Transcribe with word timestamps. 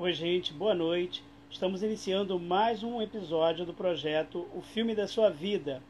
Oi, 0.00 0.12
gente, 0.12 0.52
boa 0.52 0.76
noite. 0.76 1.24
Estamos 1.50 1.82
iniciando 1.82 2.38
mais 2.38 2.84
um 2.84 3.02
episódio 3.02 3.66
do 3.66 3.74
projeto 3.74 4.46
O 4.54 4.62
Filme 4.62 4.94
da 4.94 5.08
Sua 5.08 5.28
Vida. 5.28 5.82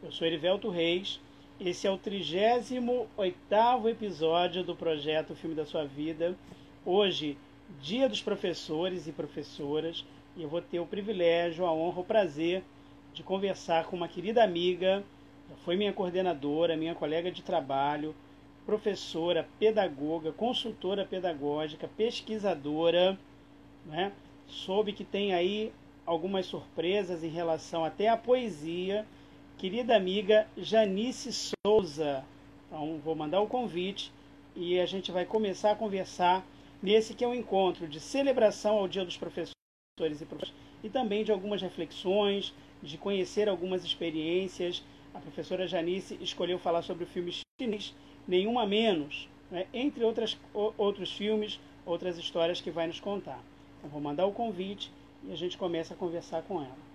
Eu 0.00 0.12
sou 0.12 0.24
Erivelto 0.24 0.70
Reis. 0.70 1.18
Esse 1.58 1.84
é 1.84 1.90
o 1.90 1.98
38 1.98 3.88
episódio 3.88 4.62
do 4.62 4.76
projeto 4.76 5.32
O 5.32 5.34
Filme 5.34 5.56
da 5.56 5.66
Sua 5.66 5.84
Vida. 5.84 6.36
Hoje, 6.84 7.36
Dia 7.82 8.08
dos 8.08 8.22
Professores 8.22 9.08
e 9.08 9.12
Professoras, 9.12 10.04
e 10.36 10.44
eu 10.44 10.48
vou 10.48 10.62
ter 10.62 10.78
o 10.78 10.86
privilégio, 10.86 11.66
a 11.66 11.72
honra, 11.72 12.02
o 12.02 12.04
prazer 12.04 12.62
de 13.12 13.24
conversar 13.24 13.86
com 13.86 13.96
uma 13.96 14.06
querida 14.06 14.44
amiga, 14.44 15.02
foi 15.64 15.74
minha 15.74 15.92
coordenadora, 15.92 16.76
minha 16.76 16.94
colega 16.94 17.32
de 17.32 17.42
trabalho, 17.42 18.14
professora, 18.64 19.48
pedagoga, 19.58 20.30
consultora 20.30 21.04
pedagógica, 21.04 21.90
pesquisadora, 21.96 23.18
né? 23.86 24.12
Soube 24.46 24.92
que 24.92 25.04
tem 25.04 25.32
aí 25.32 25.72
algumas 26.04 26.46
surpresas 26.46 27.24
em 27.24 27.28
relação 27.28 27.84
até 27.84 28.08
à 28.08 28.16
poesia. 28.16 29.06
Querida 29.56 29.96
amiga 29.96 30.46
Janice 30.56 31.30
Souza. 31.32 32.24
Então, 32.66 32.98
vou 32.98 33.14
mandar 33.14 33.40
o 33.40 33.46
convite 33.46 34.12
e 34.54 34.78
a 34.78 34.86
gente 34.86 35.10
vai 35.10 35.24
começar 35.24 35.72
a 35.72 35.76
conversar 35.76 36.44
nesse 36.82 37.14
que 37.14 37.24
é 37.24 37.28
um 37.28 37.34
encontro 37.34 37.88
de 37.88 37.98
celebração 37.98 38.76
ao 38.76 38.88
Dia 38.88 39.04
dos 39.04 39.16
Professores 39.16 39.54
e 40.20 40.26
Professoras 40.26 40.66
e 40.82 40.90
também 40.90 41.24
de 41.24 41.32
algumas 41.32 41.62
reflexões, 41.62 42.52
de 42.82 42.98
conhecer 42.98 43.48
algumas 43.48 43.84
experiências. 43.84 44.84
A 45.14 45.18
professora 45.18 45.66
Janice 45.66 46.18
escolheu 46.20 46.58
falar 46.58 46.82
sobre 46.82 47.04
o 47.04 47.06
filme 47.06 47.32
chinês 47.58 47.94
Nenhuma 48.28 48.66
Menos, 48.66 49.28
né? 49.50 49.66
entre 49.72 50.04
outras, 50.04 50.36
outros 50.52 51.12
filmes, 51.12 51.58
outras 51.84 52.18
histórias 52.18 52.60
que 52.60 52.70
vai 52.70 52.86
nos 52.86 53.00
contar. 53.00 53.42
Então, 53.78 53.90
vou 53.90 54.00
mandar 54.00 54.26
o 54.26 54.32
convite 54.32 54.90
e 55.24 55.32
a 55.32 55.36
gente 55.36 55.56
começa 55.56 55.94
a 55.94 55.96
conversar 55.96 56.42
com 56.42 56.60
ela. 56.60 56.86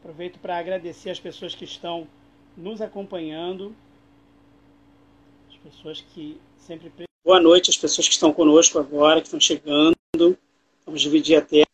Aproveito 0.00 0.38
para 0.40 0.58
agradecer 0.58 1.10
as 1.10 1.20
pessoas 1.20 1.54
que 1.54 1.64
estão 1.64 2.08
nos 2.56 2.80
acompanhando, 2.80 3.74
as 5.48 5.56
pessoas 5.56 6.00
que 6.00 6.40
sempre. 6.58 6.90
Boa 7.24 7.40
noite 7.40 7.70
às 7.70 7.76
pessoas 7.76 8.08
que 8.08 8.14
estão 8.14 8.32
conosco 8.32 8.78
agora, 8.78 9.20
que 9.20 9.28
estão 9.28 9.38
chegando. 9.38 9.96
Vamos 10.84 11.00
dividir 11.00 11.36
a 11.36 11.40
tela. 11.40 11.66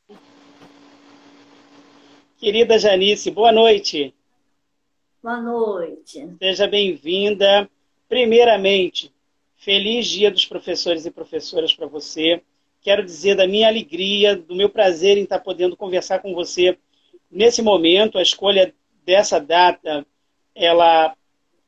Querida 2.39 2.79
Janice, 2.79 3.31
boa 3.31 3.51
noite. 3.51 4.15
Boa 5.23 5.41
noite. 5.41 6.29
Seja 6.39 6.69
bem-vinda. 6.69 7.69
Primeiramente, 8.09 9.13
feliz 9.59 10.07
Dia 10.07 10.31
dos 10.31 10.47
Professores 10.47 11.05
e 11.05 11.11
Professoras 11.11 11.75
para 11.75 11.87
você. 11.87 12.41
Quero 12.81 13.05
dizer 13.05 13.35
da 13.35 13.47
minha 13.47 13.67
alegria, 13.67 14.37
do 14.37 14.55
meu 14.55 14.71
prazer 14.71 15.19
em 15.19 15.25
estar 15.25 15.41
podendo 15.41 15.77
conversar 15.77 16.21
com 16.21 16.33
você 16.33 16.79
nesse 17.31 17.61
momento. 17.61 18.19
A 18.19 18.23
escolha 18.23 18.73
dessa 19.05 19.39
data, 19.41 20.07
ela 20.55 21.15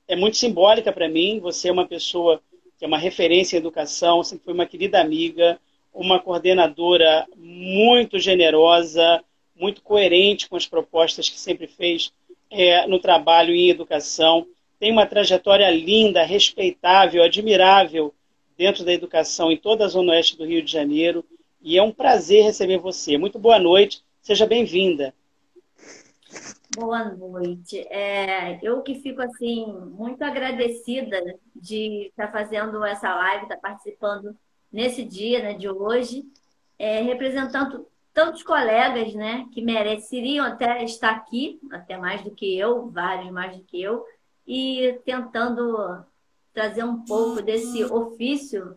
é 0.06 0.14
muito 0.14 0.36
simbólica 0.36 0.92
para 0.92 1.08
mim. 1.08 1.40
Você 1.40 1.68
é 1.68 1.72
uma 1.72 1.86
pessoa 1.86 2.40
que 2.78 2.84
é 2.84 2.88
uma 2.88 2.96
referência 2.96 3.56
em 3.56 3.58
educação, 3.58 4.22
sempre 4.22 4.44
foi 4.44 4.54
uma 4.54 4.64
querida 4.64 5.00
amiga, 5.00 5.60
uma 5.92 6.18
coordenadora 6.18 7.26
muito 7.36 8.18
generosa, 8.18 9.22
muito 9.54 9.82
coerente 9.82 10.48
com 10.48 10.56
as 10.56 10.66
propostas 10.66 11.28
que 11.28 11.38
sempre 11.38 11.66
fez 11.66 12.12
é, 12.48 12.86
no 12.86 12.98
trabalho 12.98 13.54
em 13.54 13.68
educação. 13.68 14.46
Tem 14.80 14.90
uma 14.90 15.04
trajetória 15.04 15.70
linda, 15.70 16.24
respeitável, 16.24 17.22
admirável 17.22 18.14
dentro 18.56 18.82
da 18.82 18.94
educação 18.94 19.52
em 19.52 19.56
toda 19.58 19.84
a 19.84 19.88
Zona 19.88 20.12
Oeste 20.12 20.38
do 20.38 20.46
Rio 20.46 20.64
de 20.64 20.72
Janeiro. 20.72 21.22
E 21.60 21.76
é 21.76 21.82
um 21.82 21.92
prazer 21.92 22.44
receber 22.44 22.78
você. 22.78 23.18
Muito 23.18 23.38
boa 23.38 23.58
noite, 23.58 24.02
seja 24.22 24.46
bem-vinda. 24.46 25.14
Boa 26.74 27.04
noite. 27.04 27.78
É, 27.90 28.58
eu 28.62 28.80
que 28.80 28.94
fico 28.94 29.20
assim 29.20 29.70
muito 29.70 30.22
agradecida 30.22 31.20
de 31.54 32.06
estar 32.06 32.32
fazendo 32.32 32.82
essa 32.82 33.14
live, 33.14 33.42
estar 33.42 33.58
participando 33.58 34.34
nesse 34.72 35.04
dia 35.04 35.42
né, 35.42 35.52
de 35.52 35.68
hoje, 35.68 36.24
é, 36.78 37.02
representando 37.02 37.86
tantos 38.14 38.42
colegas, 38.42 39.12
né, 39.12 39.46
que 39.52 39.60
mereceriam 39.60 40.46
até 40.46 40.82
estar 40.84 41.10
aqui, 41.10 41.60
até 41.70 41.98
mais 41.98 42.22
do 42.22 42.30
que 42.30 42.58
eu, 42.58 42.90
vários 42.90 43.30
mais 43.30 43.54
do 43.54 43.62
que 43.62 43.82
eu, 43.82 44.04
e 44.52 44.98
tentando 45.04 46.04
trazer 46.52 46.82
um 46.82 47.04
pouco 47.04 47.40
desse 47.40 47.84
ofício 47.84 48.74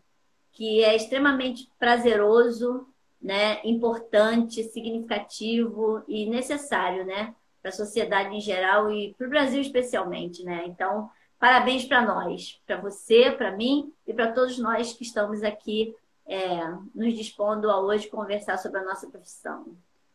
que 0.52 0.84
é 0.84 0.96
extremamente 0.96 1.68
prazeroso, 1.80 2.88
né, 3.20 3.60
importante, 3.64 4.64
significativo 4.66 6.04
e 6.08 6.30
necessário, 6.30 7.04
né, 7.04 7.34
para 7.60 7.70
a 7.70 7.74
sociedade 7.74 8.36
em 8.36 8.40
geral 8.40 8.92
e 8.92 9.16
para 9.18 9.26
o 9.26 9.30
Brasil 9.32 9.62
especialmente, 9.62 10.44
né? 10.44 10.64
Então, 10.68 11.10
parabéns 11.40 11.86
para 11.86 12.06
nós, 12.06 12.62
para 12.68 12.80
você, 12.80 13.32
para 13.32 13.58
mim 13.58 13.92
e 14.06 14.14
para 14.14 14.32
todos 14.32 14.60
nós 14.60 14.94
que 14.94 15.04
estamos 15.04 15.42
aqui 15.42 15.96
é, 16.28 16.72
nos 16.94 17.16
dispondo 17.16 17.72
a 17.72 17.82
hoje 17.82 18.10
conversar 18.10 18.60
sobre 18.60 18.80
a 18.80 18.84
nossa 18.84 19.08
profissão. 19.08 19.66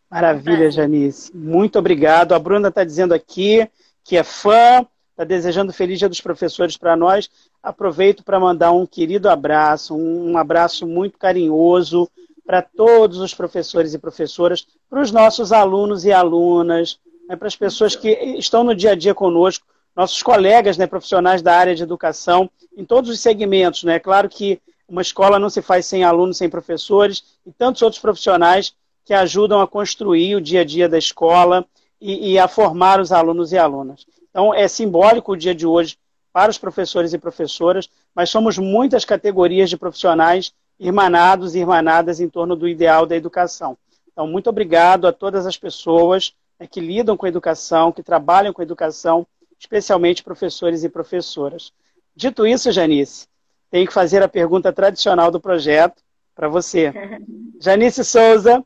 Maravilha, 0.08 0.70
Janice. 0.70 1.34
Muito 1.36 1.80
obrigado. 1.80 2.32
A 2.32 2.38
Bruna 2.38 2.68
está 2.68 2.84
dizendo 2.84 3.12
aqui 3.12 3.68
que 4.04 4.16
é 4.16 4.22
fã, 4.22 4.86
está 5.18 5.24
desejando 5.24 5.72
feliz 5.72 5.98
dia 5.98 6.08
dos 6.08 6.20
professores 6.20 6.76
para 6.76 6.96
nós. 6.96 7.28
Aproveito 7.60 8.22
para 8.22 8.38
mandar 8.38 8.70
um 8.70 8.86
querido 8.86 9.28
abraço, 9.28 9.96
um 9.96 10.38
abraço 10.38 10.86
muito 10.86 11.18
carinhoso 11.18 12.08
para 12.46 12.62
todos 12.62 13.18
os 13.18 13.34
professores 13.34 13.92
e 13.92 13.98
professoras, 13.98 14.64
para 14.88 15.02
os 15.02 15.10
nossos 15.10 15.52
alunos 15.52 16.04
e 16.04 16.12
alunas, 16.12 17.00
né, 17.28 17.34
para 17.34 17.48
as 17.48 17.56
pessoas 17.56 17.96
que 17.96 18.08
estão 18.38 18.62
no 18.62 18.76
dia 18.76 18.92
a 18.92 18.94
dia 18.94 19.12
conosco, 19.12 19.66
nossos 19.94 20.22
colegas 20.22 20.78
né, 20.78 20.86
profissionais 20.86 21.42
da 21.42 21.54
área 21.54 21.74
de 21.74 21.82
educação, 21.82 22.48
em 22.76 22.84
todos 22.84 23.10
os 23.10 23.18
segmentos. 23.18 23.82
Né? 23.82 23.98
Claro 23.98 24.28
que 24.28 24.60
uma 24.88 25.02
escola 25.02 25.38
não 25.38 25.50
se 25.50 25.60
faz 25.60 25.84
sem 25.84 26.04
alunos, 26.04 26.38
sem 26.38 26.48
professores 26.48 27.24
e 27.44 27.52
tantos 27.52 27.82
outros 27.82 28.00
profissionais 28.00 28.72
que 29.04 29.12
ajudam 29.12 29.60
a 29.60 29.66
construir 29.66 30.36
o 30.36 30.40
dia 30.40 30.60
a 30.60 30.64
dia 30.64 30.88
da 30.88 30.96
escola 30.96 31.66
e, 32.00 32.32
e 32.32 32.38
a 32.38 32.46
formar 32.46 33.00
os 33.00 33.10
alunos 33.10 33.52
e 33.52 33.58
alunas. 33.58 34.06
Então, 34.38 34.54
é 34.54 34.68
simbólico 34.68 35.32
o 35.32 35.36
dia 35.36 35.52
de 35.52 35.66
hoje 35.66 35.98
para 36.32 36.48
os 36.48 36.56
professores 36.56 37.12
e 37.12 37.18
professoras, 37.18 37.90
mas 38.14 38.30
somos 38.30 38.56
muitas 38.56 39.04
categorias 39.04 39.68
de 39.68 39.76
profissionais 39.76 40.54
irmanados 40.78 41.56
e 41.56 41.58
irmanadas 41.58 42.20
em 42.20 42.28
torno 42.28 42.54
do 42.54 42.68
ideal 42.68 43.04
da 43.04 43.16
educação. 43.16 43.76
Então, 44.12 44.28
muito 44.28 44.48
obrigado 44.48 45.08
a 45.08 45.12
todas 45.12 45.44
as 45.44 45.56
pessoas 45.56 46.34
né, 46.56 46.68
que 46.68 46.78
lidam 46.78 47.16
com 47.16 47.26
a 47.26 47.28
educação, 47.28 47.90
que 47.90 48.00
trabalham 48.00 48.52
com 48.52 48.62
a 48.62 48.64
educação, 48.64 49.26
especialmente 49.58 50.22
professores 50.22 50.84
e 50.84 50.88
professoras. 50.88 51.72
Dito 52.14 52.46
isso, 52.46 52.70
Janice, 52.70 53.26
tenho 53.72 53.88
que 53.88 53.92
fazer 53.92 54.22
a 54.22 54.28
pergunta 54.28 54.72
tradicional 54.72 55.32
do 55.32 55.40
projeto 55.40 56.00
para 56.32 56.46
você. 56.46 56.92
Janice 57.60 58.04
Souza, 58.04 58.64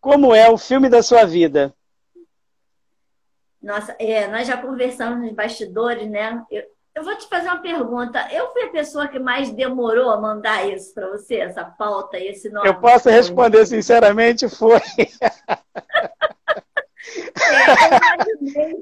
como 0.00 0.34
é 0.34 0.50
o 0.50 0.58
filme 0.58 0.88
da 0.88 1.00
sua 1.00 1.24
vida? 1.24 1.72
Nossa, 3.62 3.94
é, 3.98 4.26
nós 4.26 4.46
já 4.46 4.56
conversamos 4.56 5.20
nos 5.20 5.32
bastidores, 5.32 6.10
né? 6.10 6.42
Eu, 6.50 6.64
eu, 6.94 7.04
vou 7.04 7.16
te 7.16 7.28
fazer 7.28 7.46
uma 7.48 7.62
pergunta. 7.62 8.28
Eu 8.32 8.52
fui 8.52 8.64
a 8.64 8.70
pessoa 8.70 9.06
que 9.06 9.18
mais 9.18 9.50
demorou 9.50 10.10
a 10.10 10.20
mandar 10.20 10.68
isso 10.68 10.92
para 10.92 11.08
você, 11.08 11.36
essa 11.36 11.64
pauta 11.64 12.18
e 12.18 12.26
esse 12.28 12.50
nome? 12.50 12.68
Eu 12.68 12.80
posso 12.80 13.08
responder 13.08 13.64
sinceramente, 13.66 14.48
foi. 14.48 14.80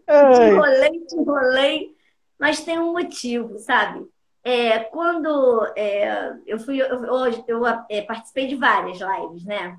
é, 0.06 0.42
eu 0.42 0.52
enrolei, 0.52 1.00
te 1.06 1.14
enrolei, 1.16 1.94
mas 2.38 2.64
tem 2.64 2.78
um 2.78 2.92
motivo, 2.92 3.58
sabe? 3.58 4.08
É, 4.42 4.78
quando 4.78 5.70
é, 5.76 6.32
eu 6.46 6.58
fui, 6.58 6.82
hoje 6.82 7.44
eu, 7.46 7.66
eu 7.66 7.84
é, 7.90 8.00
participei 8.00 8.46
de 8.46 8.56
várias 8.56 8.98
lives, 8.98 9.44
né? 9.44 9.78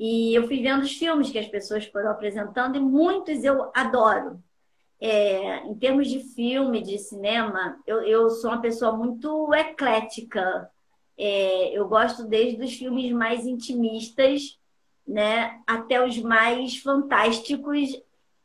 E 0.00 0.34
eu 0.34 0.46
fui 0.48 0.62
vendo 0.62 0.80
os 0.80 0.96
filmes 0.96 1.30
que 1.30 1.38
as 1.38 1.46
pessoas 1.46 1.84
foram 1.84 2.10
apresentando 2.10 2.74
e 2.74 2.80
muitos 2.80 3.44
eu 3.44 3.70
adoro. 3.74 4.42
É, 4.98 5.58
em 5.66 5.74
termos 5.74 6.08
de 6.08 6.20
filme, 6.20 6.80
de 6.80 6.98
cinema, 6.98 7.78
eu, 7.86 8.00
eu 8.00 8.30
sou 8.30 8.50
uma 8.50 8.62
pessoa 8.62 8.96
muito 8.96 9.52
eclética. 9.52 10.70
É, 11.18 11.76
eu 11.76 11.86
gosto 11.86 12.24
desde 12.24 12.64
os 12.64 12.72
filmes 12.72 13.12
mais 13.12 13.46
intimistas, 13.46 14.58
né, 15.06 15.60
até 15.66 16.02
os 16.02 16.16
mais 16.16 16.78
fantásticos. 16.78 17.90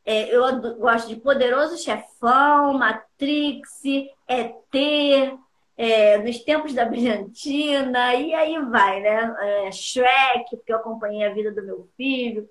É, 0.04 0.36
eu 0.36 0.42
gosto 0.76 1.08
de 1.08 1.16
Poderoso 1.16 1.82
Chefão, 1.82 2.74
Matrix, 2.74 3.82
ET, 4.28 5.38
é, 5.76 6.18
nos 6.18 6.38
tempos 6.38 6.72
da 6.72 6.84
Brilhantina, 6.84 8.14
e 8.14 8.34
aí 8.34 8.58
vai, 8.66 9.00
né? 9.00 9.36
É, 9.40 9.72
Shrek, 9.72 10.56
porque 10.56 10.72
eu 10.72 10.76
acompanhei 10.76 11.24
a 11.24 11.34
vida 11.34 11.52
do 11.52 11.64
meu 11.64 11.88
filho. 11.96 12.48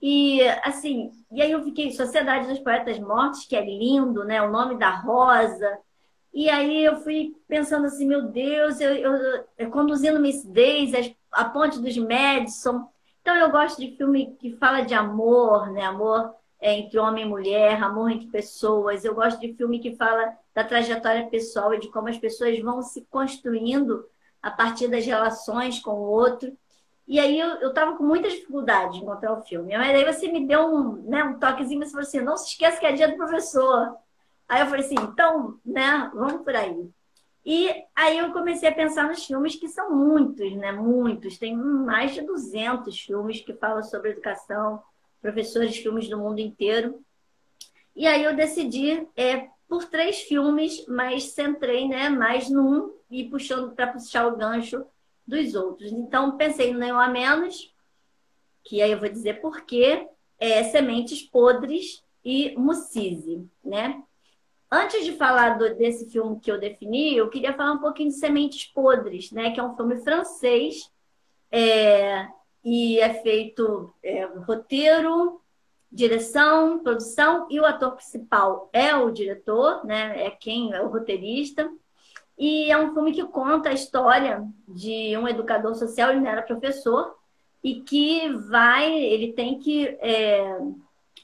E 0.00 0.40
assim, 0.62 1.10
e 1.32 1.42
aí 1.42 1.50
eu 1.50 1.62
fiquei 1.64 1.92
Sociedade 1.92 2.48
dos 2.48 2.58
Poetas 2.58 2.98
Mortos, 2.98 3.44
que 3.46 3.56
é 3.56 3.64
lindo, 3.64 4.24
né? 4.24 4.42
O 4.42 4.50
nome 4.50 4.78
da 4.78 4.90
Rosa. 4.90 5.78
E 6.32 6.48
aí 6.50 6.84
eu 6.84 6.96
fui 7.00 7.34
pensando 7.48 7.86
assim, 7.86 8.06
meu 8.06 8.28
Deus, 8.28 8.80
eu, 8.80 8.94
eu, 8.94 9.44
eu 9.56 9.70
conduzindo 9.70 10.20
Miss 10.20 10.44
Daisy, 10.44 11.16
a 11.32 11.44
Ponte 11.46 11.80
dos 11.80 11.96
Madison. 11.96 12.88
Então 13.20 13.34
eu 13.36 13.50
gosto 13.50 13.80
de 13.80 13.96
filme 13.96 14.36
que 14.38 14.56
fala 14.56 14.82
de 14.82 14.94
amor, 14.94 15.70
né? 15.72 15.82
Amor 15.82 16.34
entre 16.72 16.98
homem 16.98 17.24
e 17.24 17.28
mulher, 17.28 17.82
amor 17.82 18.10
entre 18.10 18.28
pessoas. 18.28 19.04
Eu 19.04 19.14
gosto 19.14 19.40
de 19.40 19.54
filme 19.54 19.78
que 19.78 19.96
fala 19.96 20.36
da 20.54 20.64
trajetória 20.64 21.26
pessoal 21.28 21.74
e 21.74 21.80
de 21.80 21.88
como 21.88 22.08
as 22.08 22.18
pessoas 22.18 22.58
vão 22.60 22.82
se 22.82 23.06
construindo 23.10 24.06
a 24.42 24.50
partir 24.50 24.88
das 24.88 25.04
relações 25.04 25.78
com 25.78 25.92
o 25.92 26.10
outro. 26.10 26.56
E 27.06 27.20
aí 27.20 27.38
eu 27.38 27.68
estava 27.68 27.96
com 27.96 28.02
muita 28.02 28.28
dificuldade 28.28 28.94
de 28.94 28.98
encontrar 28.98 29.32
o 29.32 29.42
filme. 29.42 29.76
Mas 29.76 29.94
aí 29.94 30.04
você 30.04 30.28
me 30.28 30.46
deu 30.46 30.66
um, 30.66 31.02
né, 31.08 31.22
um 31.22 31.38
toquezinho, 31.38 31.84
você 31.84 31.90
falou 31.90 32.06
assim, 32.06 32.20
não 32.20 32.36
se 32.36 32.50
esqueça 32.50 32.80
que 32.80 32.86
é 32.86 32.92
dia 32.92 33.08
do 33.08 33.16
professor. 33.16 33.96
Aí 34.48 34.60
eu 34.60 34.66
falei 34.66 34.84
assim, 34.84 34.96
então, 35.00 35.58
né, 35.64 36.10
vamos 36.14 36.42
por 36.42 36.54
aí. 36.54 36.90
E 37.44 37.72
aí 37.94 38.18
eu 38.18 38.32
comecei 38.32 38.68
a 38.68 38.74
pensar 38.74 39.06
nos 39.08 39.24
filmes 39.24 39.54
que 39.54 39.68
são 39.68 39.94
muitos, 39.94 40.52
né, 40.56 40.72
muitos. 40.72 41.38
Tem 41.38 41.56
mais 41.56 42.12
de 42.12 42.22
200 42.22 42.98
filmes 43.00 43.40
que 43.40 43.54
falam 43.54 43.84
sobre 43.84 44.10
educação, 44.10 44.82
professores 45.26 45.74
de 45.74 45.82
filmes 45.82 46.08
do 46.08 46.18
mundo 46.18 46.38
inteiro. 46.38 47.02
E 47.94 48.06
aí 48.06 48.22
eu 48.22 48.36
decidi 48.36 49.06
é, 49.16 49.48
por 49.68 49.84
três 49.86 50.20
filmes, 50.20 50.86
mas 50.86 51.32
centrei 51.32 51.88
né, 51.88 52.08
mais 52.08 52.48
num 52.48 52.94
e 53.10 53.24
puxando 53.24 53.74
para 53.74 53.88
puxar 53.88 54.28
o 54.28 54.36
gancho 54.36 54.84
dos 55.26 55.54
outros. 55.56 55.90
Então, 55.90 56.36
pensei 56.36 56.72
no 56.72 56.78
Nenhum 56.78 56.98
a 56.98 57.08
Menos, 57.08 57.74
que 58.62 58.80
aí 58.80 58.92
eu 58.92 59.00
vou 59.00 59.08
dizer 59.08 59.40
por 59.40 59.62
quê, 59.62 60.06
é 60.38 60.62
Sementes 60.64 61.22
Podres 61.22 62.04
e 62.24 62.54
Mucise, 62.56 63.44
né? 63.64 64.00
Antes 64.70 65.04
de 65.04 65.12
falar 65.12 65.58
do, 65.58 65.74
desse 65.74 66.10
filme 66.10 66.38
que 66.38 66.50
eu 66.50 66.60
defini, 66.60 67.16
eu 67.16 67.28
queria 67.28 67.54
falar 67.54 67.72
um 67.72 67.80
pouquinho 67.80 68.10
de 68.10 68.16
Sementes 68.16 68.66
Podres, 68.66 69.32
né? 69.32 69.50
Que 69.50 69.58
é 69.58 69.62
um 69.62 69.74
filme 69.74 69.96
francês 70.02 70.90
é, 71.50 72.28
e 72.68 72.98
é 72.98 73.14
feito 73.22 73.94
é, 74.02 74.24
roteiro, 74.24 75.40
direção, 75.90 76.80
produção 76.80 77.46
e 77.48 77.60
o 77.60 77.64
ator 77.64 77.92
principal 77.92 78.68
é 78.72 78.92
o 78.92 79.12
diretor, 79.12 79.86
né? 79.86 80.26
É 80.26 80.30
quem 80.32 80.72
é 80.72 80.82
o 80.82 80.88
roteirista. 80.88 81.70
E 82.36 82.68
é 82.68 82.76
um 82.76 82.92
filme 82.92 83.12
que 83.12 83.22
conta 83.22 83.68
a 83.68 83.72
história 83.72 84.44
de 84.66 85.16
um 85.16 85.28
educador 85.28 85.76
social, 85.76 86.10
ele 86.10 86.18
não 86.18 86.28
era 86.28 86.42
professor, 86.42 87.16
e 87.62 87.82
que 87.82 88.28
vai, 88.32 88.92
ele 88.92 89.32
tem 89.32 89.60
que 89.60 89.86
é, 90.00 90.58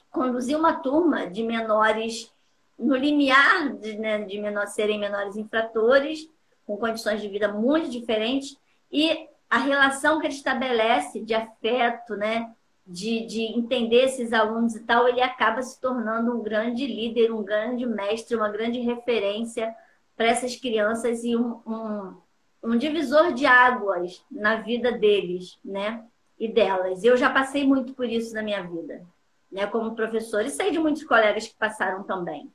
conduzir 0.09 0.57
uma 0.57 0.75
turma 0.75 1.27
de 1.27 1.43
menores 1.43 2.33
no 2.79 2.95
limiar 2.95 3.73
de, 3.73 3.97
né, 3.97 4.23
de 4.23 4.39
menor, 4.39 4.67
serem 4.67 4.97
menores 4.97 5.35
infratores, 5.35 6.25
com 6.65 6.77
condições 6.77 7.21
de 7.21 7.27
vida 7.27 7.49
muito 7.49 7.89
diferentes, 7.89 8.57
e 8.89 9.27
a 9.53 9.59
relação 9.59 10.19
que 10.19 10.25
ele 10.25 10.33
estabelece 10.33 11.21
de 11.21 11.35
afeto, 11.35 12.15
né, 12.15 12.51
de, 12.87 13.23
de 13.27 13.43
entender 13.55 14.05
esses 14.05 14.33
alunos 14.33 14.75
e 14.75 14.79
tal, 14.79 15.07
ele 15.07 15.21
acaba 15.21 15.61
se 15.61 15.79
tornando 15.79 16.35
um 16.35 16.41
grande 16.41 16.87
líder, 16.87 17.31
um 17.31 17.43
grande 17.43 17.85
mestre, 17.85 18.35
uma 18.35 18.49
grande 18.49 18.79
referência 18.79 19.71
para 20.17 20.25
essas 20.25 20.55
crianças 20.55 21.23
e 21.23 21.37
um, 21.37 21.61
um, 21.67 22.15
um 22.63 22.77
divisor 22.79 23.31
de 23.31 23.45
águas 23.45 24.25
na 24.31 24.55
vida 24.55 24.91
deles, 24.91 25.59
né? 25.63 26.03
E 26.39 26.47
delas. 26.47 27.03
Eu 27.03 27.15
já 27.15 27.29
passei 27.29 27.63
muito 27.63 27.93
por 27.93 28.09
isso 28.09 28.33
na 28.33 28.41
minha 28.41 28.63
vida, 28.63 29.05
né? 29.51 29.67
Como 29.67 29.95
professora, 29.95 30.47
e 30.47 30.49
sei 30.49 30.71
de 30.71 30.79
muitos 30.79 31.03
colegas 31.03 31.47
que 31.47 31.55
passaram 31.55 32.01
também. 32.01 32.51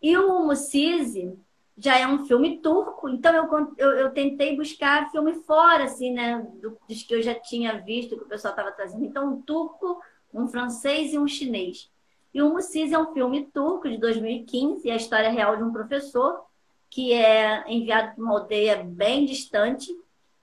E 0.00 0.16
o 0.16 0.44
Mucise 0.46 1.36
já 1.80 1.98
é 1.98 2.06
um 2.06 2.26
filme 2.26 2.58
turco, 2.58 3.08
então 3.08 3.34
eu, 3.34 3.74
eu, 3.78 3.90
eu, 3.92 4.10
tentei 4.10 4.54
buscar 4.54 5.10
filme 5.10 5.32
fora, 5.44 5.84
assim, 5.84 6.12
né? 6.12 6.46
Do, 6.60 6.76
dos 6.86 7.02
que 7.02 7.14
eu 7.14 7.22
já 7.22 7.34
tinha 7.34 7.80
visto, 7.80 8.18
que 8.18 8.24
o 8.24 8.28
pessoal 8.28 8.52
estava 8.52 8.70
trazendo. 8.70 9.04
Então, 9.04 9.32
um 9.32 9.40
turco, 9.40 9.98
um 10.32 10.46
francês 10.46 11.14
e 11.14 11.18
um 11.18 11.26
chinês. 11.26 11.90
E 12.34 12.42
o 12.42 12.50
Mucise 12.50 12.94
é 12.94 12.98
um 12.98 13.12
filme 13.14 13.46
turco 13.46 13.88
de 13.88 13.96
2015, 13.96 14.88
é 14.88 14.92
a 14.92 14.96
história 14.96 15.30
real 15.30 15.56
de 15.56 15.62
um 15.62 15.72
professor 15.72 16.44
que 16.90 17.12
é 17.14 17.64
enviado 17.66 18.14
para 18.14 18.24
uma 18.24 18.40
aldeia 18.40 18.82
bem 18.84 19.24
distante, 19.24 19.88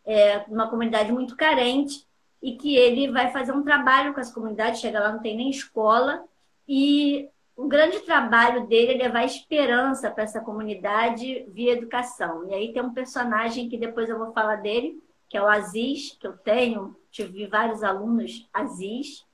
é, 0.05 0.39
uma 0.47 0.69
comunidade 0.69 1.11
muito 1.11 1.35
carente, 1.35 2.07
e 2.41 2.55
que 2.55 2.75
ele 2.75 3.11
vai 3.11 3.31
fazer 3.31 3.51
um 3.51 3.63
trabalho 3.63 4.13
com 4.13 4.19
essa 4.19 4.33
comunidade, 4.33 4.79
chega 4.79 4.99
lá, 4.99 5.11
não 5.11 5.19
tem 5.19 5.35
nem 5.35 5.49
escola, 5.49 6.23
e 6.67 7.29
o 7.57 7.68
grande 7.68 8.01
trabalho 8.01 8.68
dele 8.68 8.94
é 8.94 9.04
levar 9.06 9.25
esperança 9.25 10.12
para 10.12 10.24
essa 10.24 10.39
comunidade 10.39 11.44
via 11.50 11.74
educação. 11.74 12.48
E 12.48 12.54
aí 12.54 12.71
tem 12.71 12.83
um 12.83 12.94
personagem 12.94 13.68
que 13.68 13.80
depois 13.80 14.07
eu 14.07 14.19
vou 14.19 14.31
falar 14.31 14.57
dele, 14.57 15.01
que 15.27 15.36
é 15.36 15.42
o 15.42 15.48
Aziz, 15.48 16.15
que 16.19 16.27
eu 16.27 16.38
tenho, 16.38 16.95
tive 17.09 17.48
vários 17.48 17.83
alunos 17.83 18.48
Aziz, 18.54 19.25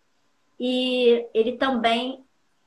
e 0.58 1.28
ele 1.34 1.58
também 1.58 2.24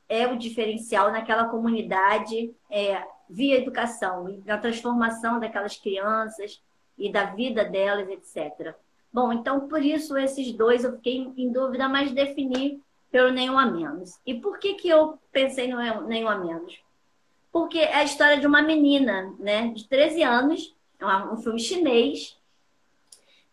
é 0.06 0.26
o 0.26 0.36
diferencial 0.36 1.10
naquela 1.10 1.48
comunidade 1.48 2.54
é, 2.70 3.02
via 3.28 3.56
educação 3.56 4.28
e 4.28 4.42
na 4.44 4.58
transformação 4.58 5.40
daquelas 5.40 5.76
crianças 5.76 6.62
e 6.98 7.10
da 7.10 7.24
vida 7.24 7.64
delas, 7.64 8.10
etc. 8.10 8.74
Bom, 9.10 9.32
então 9.32 9.66
por 9.66 9.82
isso 9.82 10.18
esses 10.18 10.52
dois 10.52 10.84
eu 10.84 10.92
fiquei 10.96 11.32
em 11.34 11.50
dúvida, 11.50 11.88
mas 11.88 12.12
definir 12.12 12.78
pelo 13.10 13.30
nenhum 13.30 13.58
a 13.58 13.66
menos. 13.66 14.18
E 14.26 14.34
por 14.34 14.58
que 14.58 14.74
que 14.74 14.88
eu 14.88 15.18
pensei 15.32 15.68
no 15.68 16.06
nenhum 16.06 16.28
a 16.28 16.36
menos? 16.36 16.78
Porque 17.50 17.78
é 17.78 17.96
a 17.96 18.04
história 18.04 18.38
de 18.38 18.46
uma 18.46 18.62
menina, 18.62 19.34
né, 19.38 19.68
de 19.68 19.88
13 19.88 20.22
anos, 20.22 20.74
é 20.98 21.06
um 21.06 21.36
filme 21.36 21.58
chinês. 21.58 22.36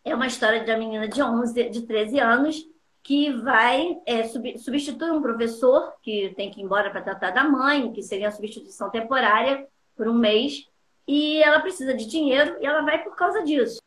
É 0.04 0.14
uma 0.14 0.26
história 0.26 0.62
de 0.62 0.70
uma 0.70 0.78
menina 0.78 1.08
de 1.08 1.22
11, 1.22 1.70
de 1.70 1.82
13 1.82 2.18
anos 2.20 2.68
que 3.02 3.30
vai 3.30 3.98
é, 4.06 4.24
substitui 4.24 5.10
um 5.10 5.20
professor 5.20 5.92
que 6.02 6.32
tem 6.36 6.50
que 6.50 6.60
ir 6.60 6.64
embora 6.64 6.90
para 6.90 7.02
tratar 7.02 7.32
da 7.32 7.44
mãe, 7.44 7.92
que 7.92 8.02
seria 8.02 8.28
a 8.28 8.32
substituição 8.32 8.90
temporária 8.90 9.66
por 9.94 10.08
um 10.08 10.14
mês, 10.14 10.66
e 11.06 11.42
ela 11.42 11.60
precisa 11.60 11.92
de 11.92 12.06
dinheiro 12.06 12.56
e 12.60 12.66
ela 12.66 12.80
vai 12.80 13.04
por 13.04 13.14
causa 13.14 13.42
disso. 13.42 13.83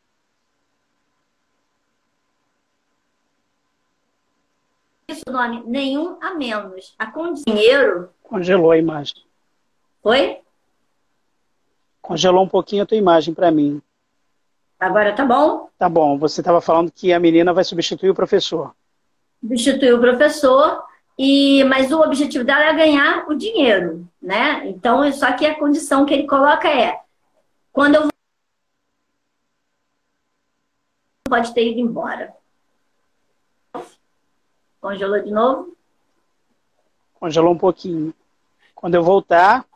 Isso 5.08 5.24
nome 5.30 5.62
nenhum 5.66 6.18
a 6.20 6.34
menos. 6.34 6.94
A 6.98 7.06
com 7.06 7.32
dinheiro. 7.32 8.10
Congelou 8.22 8.70
a 8.70 8.78
imagem. 8.78 9.16
Oi? 10.02 10.38
Congelou 12.02 12.44
um 12.44 12.48
pouquinho 12.48 12.82
a 12.82 12.86
tua 12.86 12.96
imagem 12.96 13.34
para 13.34 13.50
mim. 13.50 13.82
Agora 14.78 15.14
tá 15.14 15.24
bom? 15.24 15.68
Tá 15.78 15.88
bom. 15.88 16.18
Você 16.18 16.40
estava 16.40 16.60
falando 16.60 16.92
que 16.92 17.12
a 17.12 17.18
menina 17.18 17.52
vai 17.52 17.64
substituir 17.64 18.10
o 18.10 18.14
professor 18.14 18.74
substituir 19.40 19.94
o 19.94 20.00
professor, 20.00 20.84
e, 21.18 21.64
mas 21.64 21.90
o 21.92 22.00
objetivo 22.00 22.44
dela 22.44 22.64
é 22.64 22.74
ganhar 22.74 23.28
o 23.28 23.34
dinheiro, 23.34 24.08
né? 24.20 24.68
Então, 24.68 25.10
só 25.12 25.32
que 25.32 25.46
a 25.46 25.58
condição 25.58 26.04
que 26.04 26.14
ele 26.14 26.26
coloca 26.26 26.68
é 26.68 27.00
quando 27.72 27.96
eu 27.96 28.08
pode 31.28 31.52
ter 31.52 31.70
ido 31.70 31.80
embora. 31.80 32.34
Congelou 34.88 35.20
de 35.20 35.30
novo? 35.30 35.76
Congelou 37.20 37.52
um 37.52 37.58
pouquinho. 37.58 38.14
Quando 38.74 38.94
eu 38.94 39.02
voltar. 39.02 39.66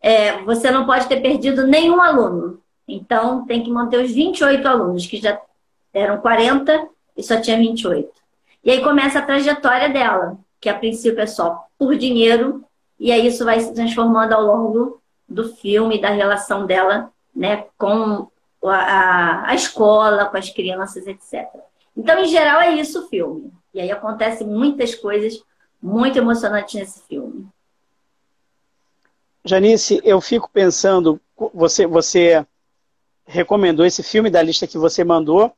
É, 0.00 0.42
você 0.42 0.72
não 0.72 0.84
pode 0.84 1.06
ter 1.06 1.20
perdido 1.20 1.64
nenhum 1.64 2.00
aluno. 2.00 2.60
Então, 2.88 3.46
tem 3.46 3.62
que 3.62 3.70
manter 3.70 4.04
os 4.04 4.10
28 4.10 4.66
alunos, 4.66 5.06
que 5.06 5.18
já 5.18 5.40
eram 5.92 6.20
40 6.20 6.88
e 7.16 7.22
só 7.22 7.40
tinha 7.40 7.56
28. 7.56 8.10
E 8.64 8.72
aí 8.72 8.82
começa 8.82 9.20
a 9.20 9.24
trajetória 9.24 9.88
dela, 9.88 10.36
que 10.60 10.68
a 10.68 10.76
princípio 10.76 11.20
é 11.20 11.26
só 11.26 11.64
por 11.78 11.96
dinheiro, 11.96 12.64
e 12.98 13.12
aí 13.12 13.24
isso 13.24 13.44
vai 13.44 13.60
se 13.60 13.72
transformando 13.72 14.32
ao 14.32 14.42
longo 14.42 15.00
do 15.28 15.54
filme, 15.54 16.00
da 16.00 16.10
relação 16.10 16.66
dela 16.66 17.12
né, 17.32 17.66
com 17.78 18.28
a, 18.64 19.48
a 19.48 19.54
escola, 19.54 20.24
com 20.24 20.36
as 20.36 20.50
crianças, 20.50 21.06
etc. 21.06 21.48
Então, 21.96 22.18
em 22.18 22.28
geral, 22.28 22.60
é 22.60 22.74
isso 22.74 23.04
o 23.04 23.08
filme. 23.08 23.52
E 23.72 23.80
aí 23.80 23.90
acontecem 23.90 24.46
muitas 24.46 24.94
coisas 24.94 25.42
muito 25.82 26.16
emocionantes 26.16 26.74
nesse 26.74 27.02
filme. 27.06 27.46
Janice, 29.44 30.00
eu 30.02 30.20
fico 30.20 30.48
pensando, 30.50 31.20
você, 31.52 31.86
você 31.86 32.46
recomendou 33.26 33.84
esse 33.84 34.02
filme 34.02 34.30
da 34.30 34.42
lista 34.42 34.66
que 34.66 34.78
você 34.78 35.04
mandou, 35.04 35.52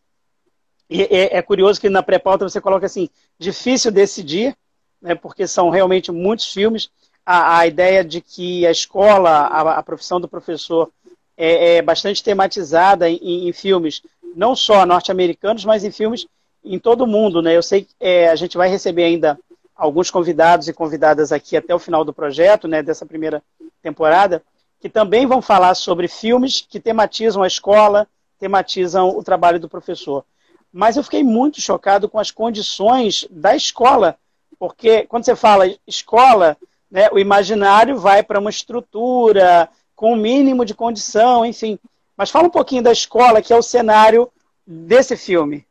e 0.88 1.02
é, 1.02 1.36
é 1.36 1.42
curioso 1.42 1.80
que 1.80 1.90
na 1.90 2.02
pré-pauta 2.02 2.48
você 2.48 2.60
coloca 2.60 2.86
assim, 2.86 3.08
difícil 3.38 3.90
decidir, 3.90 4.56
né, 5.00 5.14
porque 5.14 5.46
são 5.46 5.70
realmente 5.70 6.10
muitos 6.12 6.52
filmes. 6.52 6.90
A, 7.24 7.58
a 7.58 7.66
ideia 7.66 8.04
de 8.04 8.20
que 8.20 8.66
a 8.66 8.70
escola, 8.70 9.30
a, 9.30 9.78
a 9.78 9.82
profissão 9.82 10.20
do 10.20 10.28
professor 10.28 10.90
é, 11.36 11.76
é 11.76 11.82
bastante 11.82 12.22
tematizada 12.22 13.10
em, 13.10 13.48
em, 13.48 13.52
filmes, 13.52 14.02
não 14.34 14.56
só 14.56 14.84
norte-americanos, 14.84 15.64
mas 15.64 15.84
em 15.84 15.90
filmes 15.90 16.26
em 16.64 16.78
todo 16.78 17.02
o 17.02 17.06
mundo. 17.06 17.40
Né? 17.40 17.56
Eu 17.56 17.62
sei 17.62 17.82
que 17.82 17.94
é, 18.00 18.28
a 18.28 18.36
gente 18.36 18.56
vai 18.56 18.68
receber 18.68 19.04
ainda 19.04 19.38
alguns 19.74 20.10
convidados 20.10 20.68
e 20.68 20.72
convidadas 20.72 21.32
aqui 21.32 21.56
até 21.56 21.74
o 21.74 21.78
final 21.78 22.04
do 22.04 22.12
projeto, 22.12 22.66
né, 22.66 22.82
dessa 22.82 23.04
primeira 23.04 23.42
temporada, 23.82 24.42
que 24.80 24.88
também 24.88 25.26
vão 25.26 25.42
falar 25.42 25.74
sobre 25.74 26.08
filmes 26.08 26.66
que 26.66 26.80
tematizam 26.80 27.42
a 27.42 27.46
escola, 27.46 28.08
tematizam 28.38 29.10
o 29.10 29.22
trabalho 29.22 29.60
do 29.60 29.68
professor. 29.68 30.24
Mas 30.72 30.96
eu 30.96 31.02
fiquei 31.02 31.22
muito 31.22 31.60
chocado 31.60 32.08
com 32.08 32.18
as 32.18 32.30
condições 32.30 33.26
da 33.30 33.54
escola, 33.54 34.16
porque 34.58 35.06
quando 35.06 35.24
você 35.24 35.36
fala 35.36 35.70
escola, 35.86 36.56
né, 36.90 37.08
o 37.12 37.18
imaginário 37.18 37.98
vai 37.98 38.22
para 38.22 38.40
uma 38.40 38.50
estrutura 38.50 39.68
com 39.94 40.12
o 40.12 40.14
um 40.14 40.16
mínimo 40.16 40.64
de 40.64 40.74
condição, 40.74 41.44
enfim. 41.44 41.78
Mas 42.16 42.30
fala 42.30 42.46
um 42.46 42.50
pouquinho 42.50 42.82
da 42.82 42.92
escola, 42.92 43.42
que 43.42 43.52
é 43.52 43.56
o 43.56 43.62
cenário 43.62 44.30
desse 44.66 45.16
filme. 45.16 45.66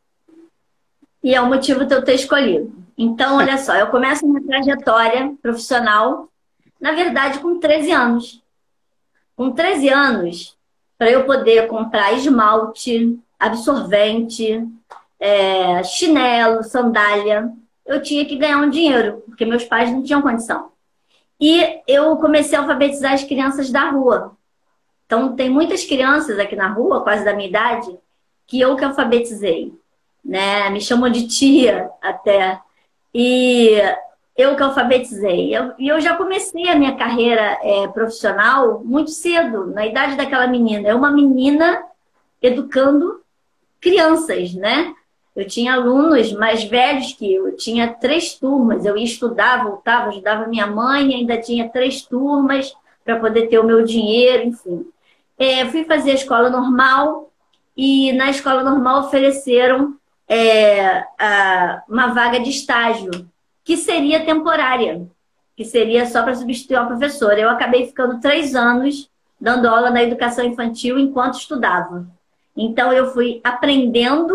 E 1.22 1.34
é 1.34 1.40
o 1.40 1.46
motivo 1.46 1.84
de 1.84 1.94
eu 1.94 2.04
ter 2.04 2.14
escolhido. 2.14 2.72
Então, 2.96 3.36
olha 3.36 3.58
só, 3.58 3.74
eu 3.74 3.88
começo 3.88 4.26
minha 4.26 4.42
trajetória 4.46 5.34
profissional, 5.42 6.28
na 6.80 6.92
verdade, 6.92 7.40
com 7.40 7.58
13 7.58 7.90
anos. 7.90 8.42
Com 9.34 9.50
13 9.50 9.88
anos, 9.88 10.56
para 10.96 11.10
eu 11.10 11.24
poder 11.24 11.66
comprar 11.66 12.12
esmalte, 12.12 13.18
absorvente, 13.38 14.66
é, 15.20 15.82
chinelo, 15.82 16.62
sandália, 16.62 17.50
eu 17.84 18.02
tinha 18.02 18.24
que 18.24 18.36
ganhar 18.36 18.58
um 18.58 18.70
dinheiro, 18.70 19.22
porque 19.26 19.44
meus 19.44 19.64
pais 19.64 19.90
não 19.90 20.02
tinham 20.02 20.22
condição. 20.22 20.70
E 21.40 21.80
eu 21.86 22.16
comecei 22.16 22.56
a 22.56 22.62
alfabetizar 22.62 23.12
as 23.12 23.24
crianças 23.24 23.70
da 23.70 23.90
rua. 23.90 24.35
Então, 25.06 25.36
tem 25.36 25.48
muitas 25.48 25.84
crianças 25.84 26.38
aqui 26.38 26.56
na 26.56 26.68
rua, 26.68 27.02
quase 27.02 27.24
da 27.24 27.32
minha 27.32 27.48
idade, 27.48 27.96
que 28.46 28.60
eu 28.60 28.76
que 28.76 28.84
alfabetizei. 28.84 29.72
Né? 30.24 30.68
Me 30.70 30.80
chamam 30.80 31.08
de 31.08 31.28
tia 31.28 31.88
até. 32.02 32.60
E 33.14 33.80
eu 34.36 34.56
que 34.56 34.62
alfabetizei. 34.62 35.48
E 35.48 35.54
eu, 35.54 35.72
eu, 35.78 36.00
já 36.00 36.16
comecei 36.16 36.68
a 36.68 36.74
minha 36.74 36.96
carreira 36.96 37.58
é, 37.62 37.88
profissional 37.88 38.82
muito 38.84 39.10
cedo, 39.10 39.66
na 39.68 39.86
idade 39.86 40.16
daquela 40.16 40.46
menina. 40.46 40.88
É 40.88 40.94
uma 40.94 41.10
menina 41.10 41.82
educando 42.42 43.22
crianças, 43.80 44.54
né? 44.54 44.92
Eu 45.34 45.46
tinha 45.46 45.74
alunos 45.74 46.32
mais 46.32 46.64
velhos 46.64 47.12
que 47.12 47.32
eu, 47.32 47.48
eu 47.48 47.56
tinha 47.56 47.92
três 47.92 48.34
turmas. 48.34 48.84
Eu 48.84 48.96
ia 48.96 49.04
estudar, 49.04 49.62
voltava, 49.62 50.08
ajudava 50.08 50.46
minha 50.46 50.66
mãe, 50.66 51.14
ainda 51.14 51.40
tinha 51.40 51.68
três 51.68 52.02
turmas 52.02 52.74
para 53.04 53.20
poder 53.20 53.46
ter 53.46 53.58
o 53.58 53.64
meu 53.64 53.84
dinheiro, 53.84 54.48
enfim. 54.48 54.86
É, 55.38 55.66
fui 55.66 55.84
fazer 55.84 56.12
a 56.12 56.14
escola 56.14 56.48
normal 56.48 57.30
e 57.76 58.12
na 58.12 58.30
escola 58.30 58.62
normal 58.62 59.00
ofereceram 59.00 59.96
é, 60.28 61.04
a, 61.18 61.82
uma 61.88 62.08
vaga 62.08 62.40
de 62.40 62.50
estágio, 62.50 63.10
que 63.62 63.76
seria 63.76 64.24
temporária, 64.24 65.06
que 65.56 65.64
seria 65.64 66.06
só 66.06 66.22
para 66.22 66.34
substituir 66.34 66.78
uma 66.78 66.86
professora. 66.86 67.38
Eu 67.38 67.50
acabei 67.50 67.86
ficando 67.86 68.20
três 68.20 68.54
anos 68.54 69.10
dando 69.40 69.68
aula 69.68 69.90
na 69.90 70.02
educação 70.02 70.44
infantil 70.44 70.98
enquanto 70.98 71.38
estudava. 71.38 72.06
Então 72.56 72.92
eu 72.92 73.12
fui 73.12 73.40
aprendendo 73.44 74.34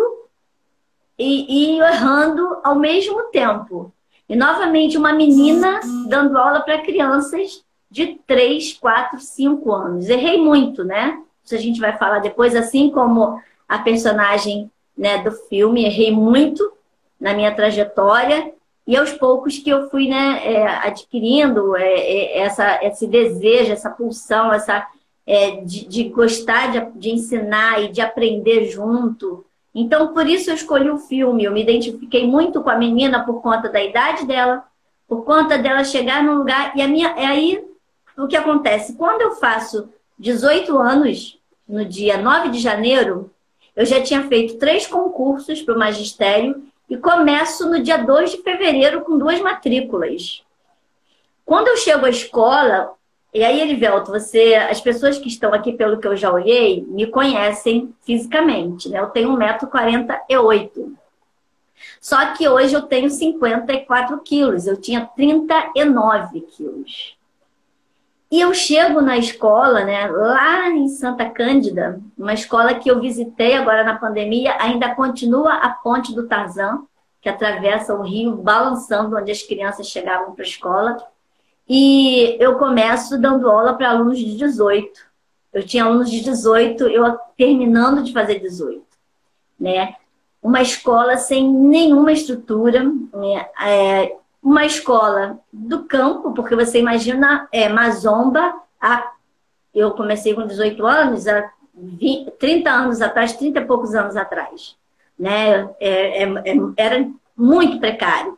e, 1.18 1.76
e 1.76 1.80
errando 1.80 2.60
ao 2.64 2.76
mesmo 2.76 3.24
tempo. 3.32 3.92
E 4.30 4.36
novamente 4.36 4.98
uma 4.98 5.12
menina 5.12 5.80
dando 6.08 6.38
aula 6.38 6.62
para 6.62 6.82
crianças 6.82 7.64
de 7.92 8.20
3, 8.26 8.74
4, 8.74 9.20
5 9.20 9.72
anos. 9.72 10.10
Errei 10.10 10.42
muito, 10.42 10.84
né? 10.84 11.22
Isso 11.44 11.54
a 11.54 11.58
gente 11.58 11.80
vai 11.80 11.98
falar 11.98 12.20
depois, 12.20 12.56
assim 12.56 12.90
como 12.90 13.40
a 13.68 13.78
personagem 13.80 14.72
né, 14.98 15.18
do 15.20 15.32
filme, 15.32 15.86
errei 15.86 16.12
muito 16.12 16.72
na 17.20 17.34
minha 17.34 17.54
trajetória. 17.54 18.54
E 18.88 18.98
aos 18.98 19.12
poucos 19.12 19.60
que 19.60 19.70
eu 19.70 19.90
fui 19.90 20.08
né, 20.08 20.42
é, 20.44 20.68
adquirindo 20.88 21.76
é, 21.76 21.94
é, 21.94 22.38
essa, 22.40 22.84
esse 22.84 23.06
desejo, 23.06 23.72
essa 23.72 23.90
pulsão, 23.90 24.52
essa, 24.52 24.88
é, 25.28 25.58
de, 25.58 25.86
de, 25.86 26.06
gostar 26.06 26.72
de, 26.72 27.00
de 27.00 27.12
ensinar 27.12 27.84
e 27.84 27.90
de 27.90 28.02
aprender 28.02 28.66
junto, 28.66 29.46
então, 29.74 30.14
por 30.14 30.28
isso 30.28 30.50
eu 30.50 30.56
escolhi 30.56 30.90
o 30.90 30.98
filme. 30.98 31.44
Eu 31.44 31.52
me 31.52 31.62
identifiquei 31.62 32.28
muito 32.28 32.62
com 32.62 32.70
a 32.70 32.78
menina 32.78 33.26
por 33.26 33.42
conta 33.42 33.70
da 33.70 33.82
idade 33.82 34.26
dela, 34.26 34.66
por 35.08 35.24
conta 35.24 35.58
dela 35.58 35.84
chegar 35.84 36.24
num 36.24 36.36
lugar. 36.36 36.76
E 36.76 36.82
a 36.82 36.88
minha, 36.88 37.14
aí 37.16 37.64
o 38.18 38.28
que 38.28 38.36
acontece. 38.36 38.96
Quando 38.96 39.22
eu 39.22 39.32
faço 39.32 39.90
18 40.20 40.78
anos, 40.78 41.40
no 41.68 41.86
dia 41.86 42.18
9 42.18 42.50
de 42.50 42.60
janeiro, 42.60 43.32
eu 43.76 43.86
já 43.86 44.02
tinha 44.02 44.28
feito 44.28 44.58
três 44.58 44.86
concursos 44.86 45.62
para 45.62 45.76
o 45.76 45.80
magistério 45.80 46.64
e 46.90 46.98
começo 46.98 47.70
no 47.70 47.82
dia 47.82 47.98
2 47.98 48.32
de 48.32 48.38
fevereiro 48.44 49.02
com 49.02 49.18
duas 49.18 49.40
matrículas. 49.40 50.44
Quando 51.46 51.70
eu 51.70 51.78
chego 51.78 52.06
à 52.06 52.10
escola, 52.10 52.94
e 53.34 53.44
aí, 53.46 53.62
Elivelto, 53.62 54.12
você, 54.12 54.56
as 54.56 54.82
pessoas 54.82 55.18
que 55.18 55.30
estão 55.30 55.54
aqui, 55.54 55.72
pelo 55.72 56.00
que 56.00 56.08
eu 56.08 56.18
já 56.18 56.32
olhei, 56.32 56.86
me 56.90 57.08
conhecem 57.08 57.94
fisicamente, 58.02 58.90
né? 58.90 59.00
Eu 59.00 59.08
tenho 59.08 59.30
1,48m. 59.38 60.94
Só 62.00 62.34
que 62.34 62.48
hoje 62.48 62.74
eu 62.74 62.82
tenho 62.82 63.10
54 63.10 64.20
quilos, 64.20 64.68
eu 64.68 64.76
tinha 64.76 65.06
39 65.16 66.42
quilos. 66.42 67.16
E 68.32 68.40
eu 68.40 68.54
chego 68.54 69.02
na 69.02 69.18
escola, 69.18 69.84
né, 69.84 70.08
lá 70.08 70.70
em 70.70 70.88
Santa 70.88 71.30
Cândida, 71.30 72.00
uma 72.18 72.34
escola 72.34 72.74
que 72.74 72.90
eu 72.90 73.02
visitei 73.02 73.56
agora 73.56 73.84
na 73.84 73.98
pandemia, 73.98 74.56
ainda 74.58 74.96
continua 74.96 75.56
a 75.56 75.70
ponte 75.70 76.16
do 76.16 76.26
Tarzan, 76.26 76.84
que 77.20 77.28
atravessa 77.28 77.94
o 77.94 78.02
rio 78.02 78.38
balançando 78.38 79.18
onde 79.18 79.32
as 79.32 79.44
crianças 79.44 79.88
chegavam 79.88 80.34
para 80.34 80.46
a 80.46 80.48
escola. 80.48 80.98
E 81.68 82.38
eu 82.40 82.58
começo 82.58 83.20
dando 83.20 83.50
aula 83.50 83.74
para 83.74 83.90
alunos 83.90 84.18
de 84.18 84.38
18. 84.38 85.02
Eu 85.54 85.66
tinha 85.66 85.84
alunos 85.84 86.10
de 86.10 86.22
18, 86.22 86.88
eu 86.88 87.20
terminando 87.38 88.02
de 88.02 88.14
fazer 88.14 88.40
18. 88.40 88.82
Né? 89.60 89.96
Uma 90.42 90.62
escola 90.62 91.18
sem 91.18 91.48
nenhuma 91.48 92.14
estrutura, 92.14 92.82
né? 92.84 93.46
é, 93.62 94.16
uma 94.42 94.66
escola 94.66 95.40
do 95.52 95.84
campo, 95.84 96.34
porque 96.34 96.56
você 96.56 96.80
imagina 96.80 97.48
é, 97.52 97.70
Mazomba, 97.70 98.54
a, 98.80 99.12
eu 99.74 99.92
comecei 99.92 100.34
com 100.34 100.48
18 100.48 100.86
anos, 100.86 101.28
há 101.28 101.52
20, 101.74 102.32
30 102.32 102.70
anos 102.70 103.02
atrás, 103.02 103.34
30 103.34 103.60
e 103.60 103.66
poucos 103.66 103.94
anos 103.94 104.16
atrás. 104.16 104.76
Né? 105.18 105.70
É, 105.80 106.24
é, 106.24 106.24
é 106.24 106.56
era 106.76 107.08
muito 107.38 107.80
precário. 107.80 108.38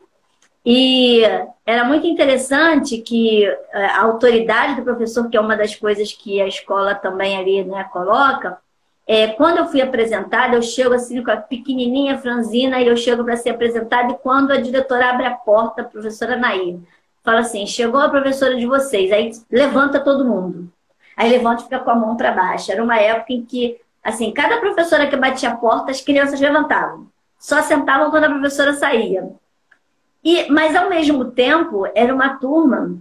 E 0.66 1.22
era 1.66 1.84
muito 1.84 2.08
interessante 2.08 2.98
que 3.00 3.46
é, 3.46 3.86
a 3.86 4.02
autoridade 4.04 4.76
do 4.76 4.84
professor, 4.84 5.30
que 5.30 5.36
é 5.36 5.42
uma 5.42 5.58
das 5.58 5.76
coisas 5.76 6.14
que 6.14 6.42
a 6.42 6.48
escola 6.48 6.96
também 6.96 7.38
ali 7.38 7.64
né, 7.64 7.84
coloca, 7.86 8.58
é, 9.06 9.28
quando 9.28 9.58
eu 9.58 9.66
fui 9.66 9.82
apresentada, 9.82 10.56
eu 10.56 10.62
chego 10.62 10.94
assim 10.94 11.22
com 11.24 11.32
a 11.32 11.38
pequenininha 11.38 12.18
franzina 12.18 12.80
e 12.80 12.88
eu 12.88 12.96
chego 12.96 13.24
para 13.24 13.36
ser 13.36 13.50
apresentada 13.50 14.14
e 14.14 14.18
quando 14.18 14.52
a 14.52 14.62
diretora 14.62 15.10
abre 15.10 15.26
a 15.26 15.32
porta, 15.32 15.82
a 15.82 15.86
professora 15.86 16.38
Nair, 16.38 16.80
fala 17.24 17.40
assim, 17.40 17.66
chegou 17.66 18.00
a 18.00 18.10
professora 18.10 18.56
de 18.56 18.66
vocês, 18.66 19.12
aí 19.12 19.32
levanta 19.52 20.00
todo 20.00 20.26
mundo. 20.26 20.72
Aí 21.16 21.30
levanta 21.30 21.62
e 21.62 21.64
fica 21.66 21.80
com 21.80 21.92
a 21.92 21.96
mão 21.96 22.18
para 22.18 22.32
baixo. 22.32 22.72
Era 22.72 22.84
uma 22.84 22.98
época 22.98 23.34
em 23.34 23.46
que, 23.46 23.80
assim, 24.04 24.32
cada 24.32 24.58
professora 24.58 25.08
que 25.08 25.16
batia 25.16 25.50
a 25.50 25.56
porta, 25.56 25.92
as 25.92 26.02
crianças 26.02 26.40
levantavam. 26.40 27.08
Só 27.38 27.62
sentavam 27.62 28.10
quando 28.10 28.24
a 28.24 28.30
professora 28.30 28.74
saía. 28.74 29.30
E, 30.24 30.50
mas, 30.50 30.76
ao 30.76 30.90
mesmo 30.90 31.26
tempo, 31.26 31.86
era 31.94 32.14
uma 32.14 32.38
turma 32.38 32.98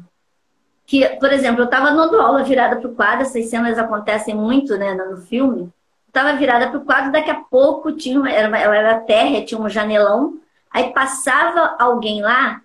que, 0.85 1.09
por 1.17 1.33
exemplo, 1.33 1.63
eu 1.63 1.67
estava 1.67 1.93
dando 1.93 2.21
aula 2.21 2.43
virada 2.43 2.77
para 2.77 2.91
o 2.91 2.95
quadro, 2.95 3.23
essas 3.23 3.47
cenas 3.47 3.79
acontecem 3.79 4.35
muito 4.35 4.77
né, 4.77 4.93
no 4.95 5.17
filme. 5.17 5.73
Estava 6.13 6.37
virada 6.37 6.69
para 6.69 6.79
o 6.79 6.85
quadro, 6.85 7.11
daqui 7.11 7.31
a 7.31 7.37
pouco 7.37 7.91
tinha, 7.91 8.29
era, 8.29 8.59
era 8.59 9.01
terra, 9.01 9.43
tinha 9.47 9.59
um 9.59 9.67
janelão, 9.67 10.39
aí 10.71 10.93
passava 10.93 11.75
alguém 11.79 12.21
lá 12.21 12.61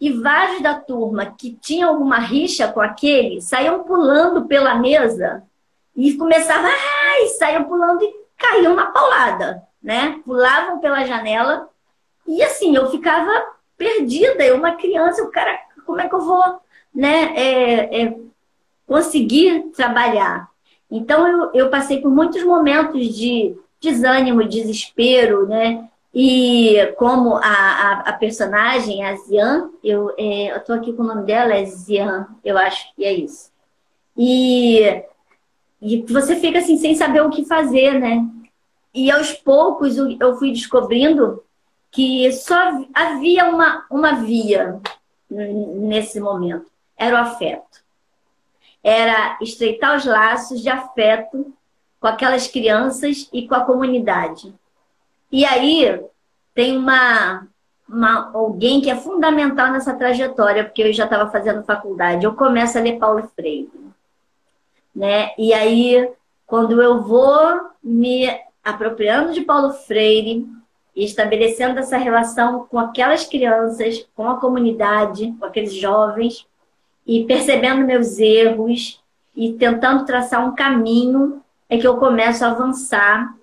e 0.00 0.10
vários 0.10 0.62
da 0.62 0.74
turma 0.74 1.26
que 1.26 1.52
tinham 1.60 1.90
alguma 1.90 2.18
rixa 2.18 2.68
com 2.68 2.80
aquele 2.80 3.42
saíam 3.42 3.84
pulando 3.84 4.46
pela 4.46 4.76
mesa 4.76 5.42
e 5.94 6.14
começavam, 6.14 6.70
ai, 6.70 7.26
saíam 7.26 7.64
pulando 7.64 8.02
e 8.02 8.14
caíam 8.38 8.74
na 8.74 8.86
paulada, 8.86 9.62
né? 9.82 10.18
Pulavam 10.24 10.78
pela 10.78 11.04
janela 11.04 11.68
e 12.26 12.42
assim, 12.42 12.74
eu 12.74 12.90
ficava 12.90 13.30
perdida. 13.76 14.42
Eu, 14.42 14.56
uma 14.56 14.72
criança, 14.72 15.22
o 15.22 15.30
cara, 15.30 15.58
como 15.84 16.00
é 16.00 16.08
que 16.08 16.14
eu 16.14 16.20
vou 16.22 16.62
né, 16.94 17.34
é, 17.36 18.04
é, 18.04 18.16
conseguir 18.86 19.64
trabalhar? 19.76 20.48
Então, 20.90 21.26
eu, 21.26 21.50
eu 21.54 21.70
passei 21.70 22.00
por 22.00 22.10
muitos 22.10 22.42
momentos 22.42 23.14
de 23.14 23.56
desânimo, 23.80 24.46
desespero, 24.46 25.46
né? 25.46 25.88
E 26.12 26.92
como 26.98 27.36
a, 27.36 27.40
a, 27.40 27.92
a 28.06 28.12
personagem, 28.14 29.04
a 29.04 29.14
Zian, 29.16 29.70
eu 29.82 30.12
é, 30.18 30.56
estou 30.56 30.74
aqui 30.74 30.92
com 30.92 31.02
o 31.02 31.06
nome 31.06 31.24
dela, 31.24 31.54
é 31.54 31.64
Zian, 31.64 32.26
eu 32.44 32.58
acho 32.58 32.92
que 32.94 33.04
é 33.04 33.12
isso. 33.12 33.50
E, 34.16 35.04
e 35.80 36.02
você 36.02 36.34
fica 36.36 36.58
assim, 36.58 36.76
sem 36.76 36.96
saber 36.96 37.22
o 37.22 37.30
que 37.30 37.44
fazer, 37.44 38.00
né? 38.00 38.26
E 38.92 39.08
aos 39.10 39.32
poucos 39.32 39.96
eu 39.96 40.36
fui 40.36 40.50
descobrindo 40.50 41.44
que 41.92 42.30
só 42.32 42.56
havia 42.92 43.48
uma, 43.48 43.86
uma 43.88 44.14
via 44.14 44.80
nesse 45.30 46.18
momento, 46.20 46.66
era 46.96 47.14
o 47.14 47.18
afeto. 47.18 47.84
Era 48.82 49.38
estreitar 49.40 49.96
os 49.96 50.04
laços 50.04 50.60
de 50.60 50.68
afeto 50.68 51.52
com 52.00 52.06
aquelas 52.06 52.48
crianças 52.48 53.28
e 53.32 53.46
com 53.46 53.54
a 53.54 53.64
comunidade. 53.64 54.54
E 55.30 55.44
aí 55.44 56.02
tem 56.54 56.76
uma, 56.76 57.46
uma 57.88 58.30
alguém 58.32 58.80
que 58.80 58.90
é 58.90 58.96
fundamental 58.96 59.70
nessa 59.70 59.94
trajetória, 59.94 60.64
porque 60.64 60.82
eu 60.82 60.92
já 60.92 61.04
estava 61.04 61.30
fazendo 61.30 61.64
faculdade. 61.64 62.24
Eu 62.24 62.34
começo 62.34 62.78
a 62.78 62.80
ler 62.80 62.98
Paulo 62.98 63.30
Freire. 63.36 63.70
Né? 64.94 65.30
E 65.38 65.52
aí, 65.52 66.10
quando 66.46 66.82
eu 66.82 67.02
vou 67.02 67.60
me 67.82 68.26
apropriando 68.64 69.32
de 69.32 69.42
Paulo 69.42 69.72
Freire 69.72 70.46
e 70.96 71.04
estabelecendo 71.04 71.78
essa 71.78 71.96
relação 71.96 72.66
com 72.68 72.78
aquelas 72.78 73.24
crianças, 73.24 74.06
com 74.14 74.28
a 74.28 74.40
comunidade, 74.40 75.34
com 75.38 75.46
aqueles 75.46 75.74
jovens, 75.74 76.46
e 77.06 77.24
percebendo 77.24 77.86
meus 77.86 78.18
erros 78.18 79.02
e 79.34 79.52
tentando 79.54 80.04
traçar 80.04 80.46
um 80.46 80.54
caminho, 80.54 81.42
é 81.68 81.78
que 81.78 81.86
eu 81.86 81.96
começo 81.96 82.44
a 82.44 82.50
avançar 82.50 83.34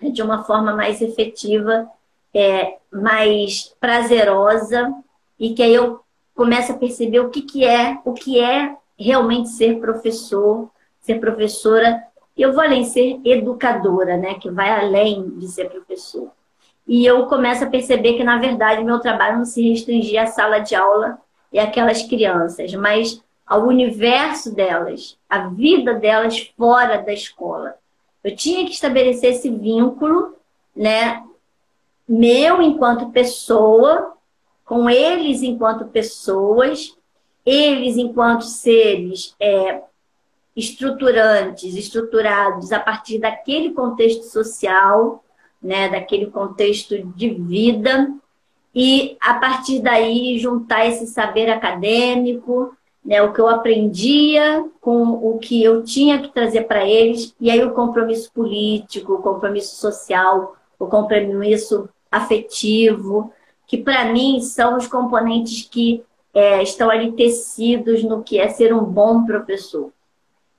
de 0.00 0.22
uma 0.22 0.44
forma 0.44 0.74
mais 0.74 1.00
efetiva, 1.00 1.88
é, 2.34 2.78
mais 2.90 3.74
prazerosa, 3.80 4.92
e 5.38 5.54
que 5.54 5.62
aí 5.62 5.74
eu 5.74 6.00
começo 6.34 6.72
a 6.72 6.76
perceber 6.76 7.20
o 7.20 7.30
que, 7.30 7.42
que 7.42 7.64
é, 7.64 7.98
o 8.04 8.12
que 8.12 8.40
é 8.40 8.76
realmente 8.98 9.48
ser 9.50 9.78
professor, 9.78 10.70
ser 11.00 11.18
professora 11.18 12.02
eu 12.42 12.52
vou 12.52 12.62
além 12.62 12.84
ser 12.84 13.20
educadora, 13.24 14.16
né? 14.16 14.34
Que 14.34 14.50
vai 14.50 14.70
além 14.70 15.28
de 15.38 15.46
ser 15.48 15.68
professor. 15.68 16.30
E 16.86 17.04
eu 17.04 17.26
começo 17.26 17.64
a 17.64 17.68
perceber 17.68 18.14
que, 18.14 18.24
na 18.24 18.38
verdade, 18.38 18.82
meu 18.82 18.98
trabalho 18.98 19.38
não 19.38 19.44
se 19.44 19.68
restringia 19.68 20.22
à 20.22 20.26
sala 20.26 20.58
de 20.58 20.74
aula 20.74 21.18
e 21.52 21.58
aquelas 21.58 22.02
crianças, 22.02 22.72
mas 22.74 23.22
ao 23.46 23.66
universo 23.66 24.54
delas, 24.54 25.18
a 25.28 25.48
vida 25.48 25.94
delas 25.94 26.52
fora 26.56 26.98
da 26.98 27.12
escola. 27.12 27.74
Eu 28.22 28.36
tinha 28.36 28.64
que 28.64 28.72
estabelecer 28.72 29.32
esse 29.32 29.50
vínculo, 29.50 30.36
né? 30.74 31.24
Meu 32.08 32.62
enquanto 32.62 33.10
pessoa, 33.10 34.14
com 34.64 34.88
eles 34.88 35.42
enquanto 35.42 35.86
pessoas, 35.86 36.96
eles 37.44 37.96
enquanto 37.96 38.42
seres 38.42 39.34
é, 39.40 39.82
estruturantes, 40.54 41.74
estruturados 41.74 42.70
a 42.72 42.78
partir 42.78 43.18
daquele 43.18 43.72
contexto 43.72 44.24
social, 44.24 45.24
né, 45.62 45.88
daquele 45.88 46.26
contexto 46.26 47.02
de 47.14 47.30
vida, 47.30 48.12
e 48.74 49.16
a 49.20 49.34
partir 49.34 49.80
daí 49.80 50.38
juntar 50.38 50.86
esse 50.86 51.06
saber 51.06 51.50
acadêmico, 51.50 52.76
né, 53.04 53.22
o 53.22 53.32
que 53.32 53.40
eu 53.40 53.48
aprendia 53.48 54.64
com 54.80 55.02
o 55.02 55.38
que 55.38 55.62
eu 55.62 55.82
tinha 55.82 56.20
que 56.20 56.28
trazer 56.28 56.62
para 56.62 56.86
eles, 56.86 57.34
e 57.40 57.50
aí 57.50 57.62
o 57.64 57.72
compromisso 57.72 58.30
político, 58.32 59.14
o 59.14 59.22
compromisso 59.22 59.76
social, 59.76 60.56
o 60.78 60.86
compromisso 60.86 61.88
afetivo, 62.10 63.32
que 63.66 63.78
para 63.78 64.12
mim 64.12 64.40
são 64.40 64.76
os 64.76 64.86
componentes 64.86 65.62
que 65.62 66.04
é, 66.34 66.62
estão 66.62 66.90
ali 66.90 67.12
tecidos 67.12 68.02
no 68.04 68.22
que 68.22 68.38
é 68.38 68.48
ser 68.48 68.74
um 68.74 68.84
bom 68.84 69.24
professor. 69.24 69.92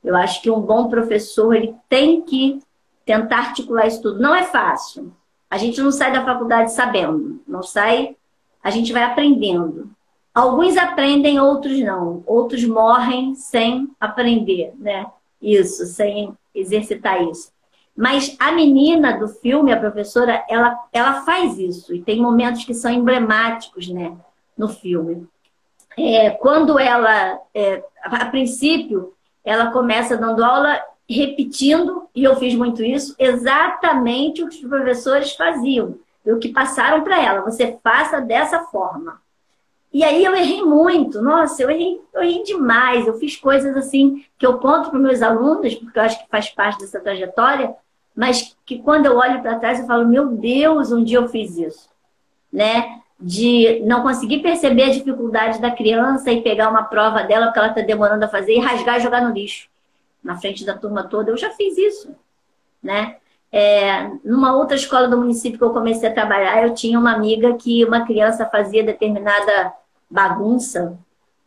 Eu 0.03 0.15
acho 0.15 0.41
que 0.41 0.49
um 0.49 0.59
bom 0.59 0.89
professor 0.89 1.53
ele 1.53 1.75
tem 1.87 2.21
que 2.21 2.59
tentar 3.05 3.37
articular 3.37 3.87
isso 3.87 4.01
tudo. 4.01 4.19
Não 4.19 4.35
é 4.35 4.43
fácil. 4.43 5.11
A 5.51 5.57
gente 5.57 5.81
não 5.81 5.91
sai 5.91 6.13
da 6.13 6.23
faculdade 6.23 6.71
sabendo, 6.71 7.41
não 7.45 7.61
sai, 7.61 8.15
a 8.63 8.69
gente 8.69 8.93
vai 8.93 9.03
aprendendo. 9.03 9.91
Alguns 10.33 10.77
aprendem, 10.77 11.41
outros 11.41 11.77
não. 11.79 12.23
Outros 12.25 12.63
morrem 12.63 13.35
sem 13.35 13.89
aprender, 13.99 14.73
né? 14.79 15.05
Isso, 15.41 15.85
sem 15.87 16.33
exercitar 16.55 17.21
isso. 17.23 17.51
Mas 17.93 18.37
a 18.39 18.53
menina 18.53 19.19
do 19.19 19.27
filme, 19.27 19.73
a 19.73 19.79
professora, 19.79 20.45
ela, 20.47 20.79
ela 20.93 21.23
faz 21.23 21.59
isso. 21.59 21.93
E 21.93 22.01
tem 22.01 22.21
momentos 22.21 22.63
que 22.63 22.73
são 22.73 22.89
emblemáticos, 22.89 23.89
né? 23.89 24.15
No 24.57 24.69
filme. 24.69 25.27
É, 25.97 26.29
quando 26.29 26.79
ela, 26.79 27.37
é, 27.53 27.83
a 28.01 28.25
princípio, 28.27 29.13
ela 29.43 29.69
começa 29.71 30.15
dando 30.15 30.45
aula 30.45 30.81
repetindo, 31.11 32.07
e 32.15 32.23
eu 32.23 32.35
fiz 32.35 32.53
muito 32.55 32.83
isso, 32.83 33.15
exatamente 33.17 34.43
o 34.43 34.47
que 34.47 34.63
os 34.63 34.69
professores 34.69 35.33
faziam, 35.33 35.95
o 36.25 36.37
que 36.37 36.49
passaram 36.49 37.03
para 37.03 37.21
ela. 37.21 37.41
Você 37.41 37.77
faça 37.83 38.21
dessa 38.21 38.61
forma. 38.65 39.19
E 39.93 40.03
aí 40.03 40.23
eu 40.23 40.33
errei 40.33 40.63
muito, 40.63 41.21
nossa, 41.21 41.61
eu 41.61 41.69
errei, 41.69 41.99
eu 42.13 42.23
errei 42.23 42.43
demais. 42.43 43.05
Eu 43.05 43.15
fiz 43.15 43.35
coisas 43.35 43.75
assim 43.75 44.23
que 44.37 44.45
eu 44.45 44.57
conto 44.57 44.89
para 44.89 44.99
meus 44.99 45.21
alunos, 45.21 45.75
porque 45.75 45.99
eu 45.99 46.03
acho 46.03 46.23
que 46.23 46.29
faz 46.29 46.49
parte 46.49 46.79
dessa 46.79 46.99
trajetória, 46.99 47.75
mas 48.15 48.55
que 48.65 48.79
quando 48.79 49.05
eu 49.05 49.17
olho 49.17 49.41
para 49.41 49.59
trás 49.59 49.79
eu 49.79 49.87
falo, 49.87 50.07
meu 50.07 50.27
Deus, 50.27 50.91
um 50.91 51.03
dia 51.03 51.17
eu 51.17 51.27
fiz 51.27 51.57
isso. 51.57 51.89
Né? 52.51 53.01
de 53.23 53.81
não 53.85 54.01
conseguir 54.01 54.39
perceber 54.39 54.85
a 54.85 54.89
dificuldade 54.89 55.61
da 55.61 55.69
criança 55.69 56.31
e 56.31 56.41
pegar 56.41 56.69
uma 56.69 56.81
prova 56.81 57.21
dela 57.21 57.45
porque 57.45 57.59
ela 57.59 57.67
está 57.67 57.81
demorando 57.81 58.25
a 58.25 58.27
fazer 58.27 58.55
e 58.55 58.59
rasgar 58.59 58.97
e 58.97 59.03
jogar 59.03 59.21
no 59.21 59.31
lixo 59.31 59.69
na 60.23 60.37
frente 60.37 60.65
da 60.65 60.77
turma 60.77 61.03
toda. 61.03 61.31
Eu 61.31 61.37
já 61.37 61.49
fiz 61.51 61.77
isso, 61.77 62.15
né? 62.81 63.17
É, 63.51 64.09
numa 64.23 64.55
outra 64.55 64.75
escola 64.75 65.07
do 65.07 65.17
município 65.17 65.57
que 65.57 65.63
eu 65.63 65.73
comecei 65.73 66.07
a 66.07 66.13
trabalhar, 66.13 66.63
eu 66.63 66.73
tinha 66.73 66.97
uma 66.97 67.13
amiga 67.13 67.53
que 67.55 67.83
uma 67.83 68.05
criança 68.05 68.45
fazia 68.45 68.83
determinada 68.83 69.73
bagunça. 70.09 70.97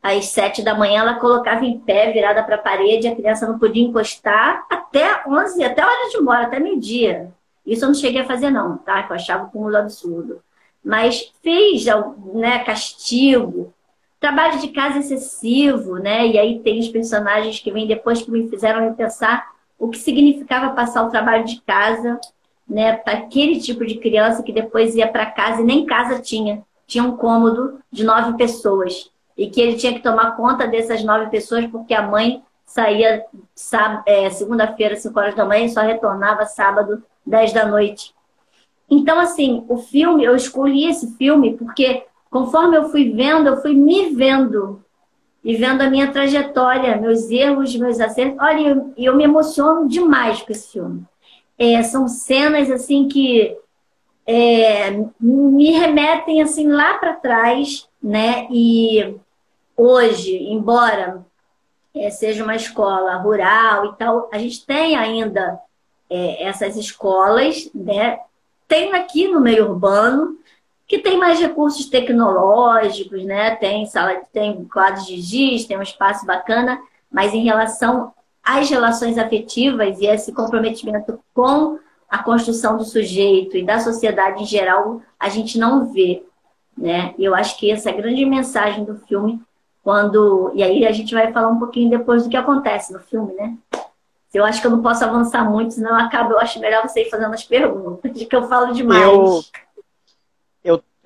Às 0.03 0.27
sete 0.27 0.63
da 0.63 0.75
manhã, 0.75 1.01
ela 1.01 1.15
colocava 1.15 1.65
em 1.65 1.79
pé, 1.79 2.13
virada 2.13 2.43
para 2.43 2.57
a 2.57 2.59
parede, 2.59 3.09
a 3.09 3.17
criança 3.17 3.47
não 3.47 3.59
podia 3.59 3.83
encostar 3.83 4.67
até 4.71 5.23
onze, 5.27 5.65
até 5.65 5.81
a 5.81 5.87
hora 5.87 6.11
de 6.11 6.19
embora, 6.19 6.45
até 6.45 6.61
meio-dia. 6.61 7.33
Isso 7.65 7.85
eu 7.85 7.89
não 7.89 7.95
cheguei 7.95 8.21
a 8.21 8.27
fazer, 8.27 8.51
não, 8.51 8.77
tá? 8.77 9.03
Que 9.03 9.13
eu 9.13 9.17
achava 9.17 9.45
um 9.45 9.49
cúmulo 9.49 9.77
absurdo 9.77 10.43
mas 10.85 11.33
fez 11.43 11.87
né, 12.35 12.59
castigo, 12.59 13.73
trabalho 14.25 14.59
de 14.59 14.69
casa 14.69 15.01
excessivo, 15.01 15.97
né? 15.97 16.27
E 16.27 16.39
aí 16.39 16.59
tem 16.61 16.81
os 16.81 16.89
personagens 16.89 17.61
que 17.61 17.71
vêm 17.71 17.87
depois 17.87 18.23
que 18.23 18.31
me 18.31 18.49
fizeram 18.49 18.81
repensar 18.81 19.53
o 19.79 19.91
que 19.91 19.99
significava 19.99 20.73
passar 20.75 21.03
o 21.03 21.11
trabalho 21.11 21.45
de 21.45 21.61
casa, 21.61 22.19
né, 22.67 22.97
para 22.97 23.19
aquele 23.19 23.61
tipo 23.61 23.85
de 23.85 23.97
criança 23.97 24.43
que 24.43 24.51
depois 24.51 24.95
ia 24.95 25.07
para 25.07 25.27
casa 25.27 25.61
e 25.61 25.65
nem 25.65 25.85
casa 25.85 26.23
tinha. 26.23 26.63
Tinha 26.87 27.05
um 27.05 27.19
cômodo 27.19 27.81
de 27.93 28.03
nove 28.03 28.35
pessoas 28.39 29.11
e 29.37 29.51
que 29.51 29.61
ele 29.61 29.77
tinha 29.77 29.93
que 29.93 30.01
tomar 30.01 30.37
conta 30.37 30.67
dessas 30.67 31.05
nove 31.05 31.27
pessoas 31.27 31.67
porque 31.67 31.93
a 31.93 32.01
mãe 32.01 32.43
saía 32.65 33.27
é, 34.07 34.31
segunda-feira, 34.31 34.97
5 34.97 35.19
horas 35.19 35.35
da 35.35 35.45
manhã 35.45 35.67
e 35.67 35.69
só 35.69 35.83
retornava 35.83 36.47
sábado, 36.47 37.03
10 37.27 37.53
da 37.53 37.67
noite. 37.67 38.15
Então, 38.89 39.21
assim, 39.21 39.67
o 39.69 39.77
filme, 39.77 40.25
eu 40.25 40.35
escolhi 40.35 40.87
esse 40.87 41.15
filme 41.19 41.59
porque 41.59 42.07
conforme 42.35 42.77
eu 42.77 42.89
fui 42.89 43.13
vendo, 43.13 43.47
eu 43.47 43.63
fui 43.63 43.77
me 43.77 44.13
vendo 44.13 44.85
e 45.45 45.55
vendo 45.55 45.83
a 45.83 45.89
minha 45.89 46.11
trajetória, 46.11 46.97
meus 46.97 47.31
erros, 47.31 47.77
meus 47.77 48.01
acertos. 48.01 48.37
Olha, 48.41 48.71
eu, 48.71 48.93
eu 48.97 49.17
me 49.17 49.23
emociono 49.23 49.87
demais 49.87 50.43
com 50.43 50.51
esse 50.51 50.73
filme. 50.73 51.05
É, 51.57 51.81
são 51.85 52.09
cenas 52.09 52.69
assim 52.73 53.07
que 53.07 53.57
é, 54.27 54.91
me 55.21 55.71
remetem 55.79 56.43
assim 56.43 56.67
lá 56.67 56.95
para 56.95 57.13
trás, 57.13 57.89
né? 58.03 58.49
E 58.51 59.15
hoje, 59.77 60.37
embora 60.37 61.25
é, 61.95 62.11
seja 62.11 62.43
uma 62.43 62.57
escola 62.57 63.15
rural 63.15 63.87
e 63.87 63.95
tal, 63.95 64.29
a 64.33 64.39
gente 64.39 64.67
tem 64.67 64.97
ainda 64.97 65.61
é, 66.11 66.43
essas 66.43 66.77
escolas, 66.77 67.71
né? 67.73 68.19
tem 68.67 68.93
aqui 68.93 69.29
no 69.29 69.41
meio 69.41 69.71
urbano, 69.71 70.37
que 70.87 70.99
tem 70.99 71.19
mais 71.19 71.41
recursos 71.41 71.87
tecnológicos, 71.87 73.25
né? 73.25 73.57
Tem 73.57 73.87
sala, 73.87 74.21
tem 74.33 74.65
quadros 74.67 75.07
de 75.07 75.21
giz, 75.21 75.65
tem 75.65 75.79
um 75.79 75.83
espaço 75.83 76.27
bacana, 76.27 76.81
mas 77.11 77.33
em 77.33 77.43
relação 77.43 78.13
às 78.43 78.69
relações 78.69 79.17
afetivas 79.17 79.99
e 80.01 80.07
esse 80.07 80.33
comprometimento 80.33 81.19
com 81.33 81.79
a 82.09 82.23
construção 82.23 82.77
do 82.77 82.85
sujeito 82.85 83.57
e 83.57 83.65
da 83.65 83.81
sociedade 83.81 84.43
em 84.43 84.47
geral, 84.47 85.01
a 85.19 85.29
gente 85.29 85.59
não 85.59 85.91
vê, 85.91 86.23
né? 86.77 87.15
Eu 87.19 87.35
acho 87.35 87.59
que 87.59 87.71
essa 87.71 87.89
é 87.89 87.93
a 87.93 87.97
grande 87.97 88.25
mensagem 88.27 88.85
do 88.85 88.97
filme, 88.97 89.41
quando 89.83 90.53
e 90.55 90.63
aí 90.63 90.87
a 90.87 90.93
gente 90.93 91.15
vai 91.15 91.33
falar 91.33 91.49
um 91.49 91.59
pouquinho 91.59 91.91
depois 91.91 92.23
do 92.23 92.29
que 92.29 92.37
acontece 92.37 92.93
no 92.93 93.01
filme, 93.01 93.33
né? 93.35 93.57
Eu 94.33 94.45
acho 94.45 94.61
que 94.61 94.67
eu 94.67 94.71
não 94.71 94.83
posso 94.83 95.05
avançar 95.05 95.49
muito, 95.49 95.75
senão 95.75 95.91
eu 95.91 96.05
acabo, 96.05 96.33
eu 96.33 96.41
acho 96.41 96.61
melhor 96.61 96.87
você 96.87 97.03
ir 97.03 97.11
fazendo 97.11 97.33
as 97.33 97.45
perguntas, 97.45 98.13
que 98.29 98.37
eu 98.37 98.49
falo 98.49 98.75
demais. 98.75 99.03
Eu 99.03 99.43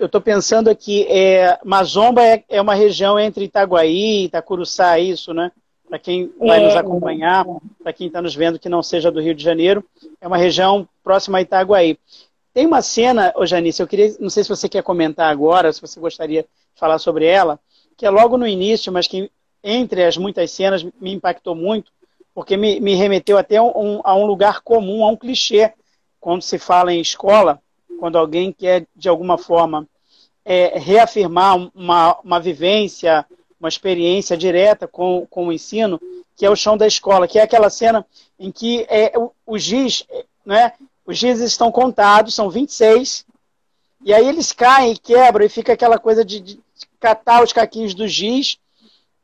estou 0.07 0.21
pensando 0.21 0.69
aqui, 0.69 1.07
é, 1.09 1.59
Mazomba 1.65 2.23
é, 2.23 2.45
é, 2.49 2.61
uma 2.61 2.75
região 2.75 3.19
entre 3.19 3.45
Itaguaí 3.45 4.23
e 4.23 4.25
Itacuruçá, 4.25 4.99
é 4.99 5.03
isso, 5.03 5.35
né? 5.35 5.51
Para 5.89 5.99
quem 5.99 6.31
vai 6.39 6.63
é, 6.63 6.67
nos 6.67 6.77
acompanhar, 6.77 7.45
para 7.83 7.93
quem 7.93 8.07
está 8.07 8.21
nos 8.21 8.35
vendo 8.35 8.59
que 8.59 8.69
não 8.69 8.83
seja 8.83 9.11
do 9.11 9.21
Rio 9.21 9.35
de 9.35 9.43
Janeiro, 9.43 9.85
é 10.21 10.27
uma 10.27 10.37
região 10.37 10.87
próxima 11.03 11.39
a 11.39 11.43
Itaguaí. 11.43 11.99
Tem 12.53 12.67
uma 12.67 12.83
cena, 12.83 13.33
ô 13.37 13.47
Janice, 13.47 13.81
eu 13.81 13.87
queria, 13.87 14.15
não 14.21 14.31
sei 14.31 14.43
se 14.43 14.51
você 14.51 14.69
quer 14.69 14.83
comentar 14.83 15.31
agora, 15.31 15.73
se 15.73 15.81
você 15.81 15.99
gostaria 15.99 16.43
de 16.43 16.49
falar 16.75 16.99
sobre 16.99 17.27
ela, 17.27 17.59
que 17.97 18.07
é 18.07 18.11
logo 18.11 18.37
no 18.37 18.47
início, 18.47 18.93
mas 18.93 19.07
que 19.07 19.31
entre 19.63 20.05
as 20.05 20.17
muitas 20.17 20.51
cenas, 20.51 20.85
me 21.01 21.13
impactou 21.13 21.55
muito, 21.55 21.91
porque 22.35 22.57
me, 22.57 22.81
me 22.81 22.95
remeteu 22.95 23.37
até 23.37 23.61
um, 23.61 24.01
a 24.05 24.15
um 24.15 24.27
lugar 24.27 24.61
comum, 24.61 25.05
a 25.05 25.09
um 25.09 25.17
clichê, 25.17 25.73
quando 26.21 26.43
se 26.43 26.59
fala 26.59 26.93
em 26.93 27.01
escola, 27.01 27.61
quando 27.99 28.17
alguém 28.17 28.53
quer, 28.53 28.87
de 28.95 29.09
alguma 29.09 29.37
forma, 29.37 29.87
é, 30.45 30.79
reafirmar 30.79 31.57
uma, 31.75 32.19
uma 32.21 32.41
vivência, 32.41 33.27
uma 33.61 33.69
experiência 33.69 34.37
direta 34.37 34.87
com, 34.87 35.27
com 35.29 35.49
o 35.49 35.53
ensino, 35.53 36.01
que 36.37 36.47
é 36.47 36.51
o 36.51 36.57
chão 36.57 36.77
da 36.77 36.87
escola, 36.87 37.29
que 37.29 37.39
é 37.39 37.43
aquela 37.43 37.69
cena 37.69 38.07
em 38.39 38.51
que 38.51 38.87
é, 38.89 39.13
o, 39.19 39.33
o 39.45 39.59
giz, 39.59 40.07
né, 40.47 40.73
os 41.05 41.19
gizes 41.19 41.51
estão 41.51 41.71
contados, 41.71 42.35
são 42.35 42.49
26, 42.49 43.27
e 44.05 44.15
aí 44.15 44.27
eles 44.27 44.53
caem 44.53 44.93
e 44.93 44.99
quebram, 44.99 45.45
e 45.45 45.49
fica 45.49 45.73
aquela 45.73 45.99
coisa 45.99 46.25
de, 46.25 46.41
de 46.41 46.61
catar 47.01 47.43
os 47.43 47.53
caquinhos 47.53 47.93
do 47.93 48.07
giz, 48.07 48.59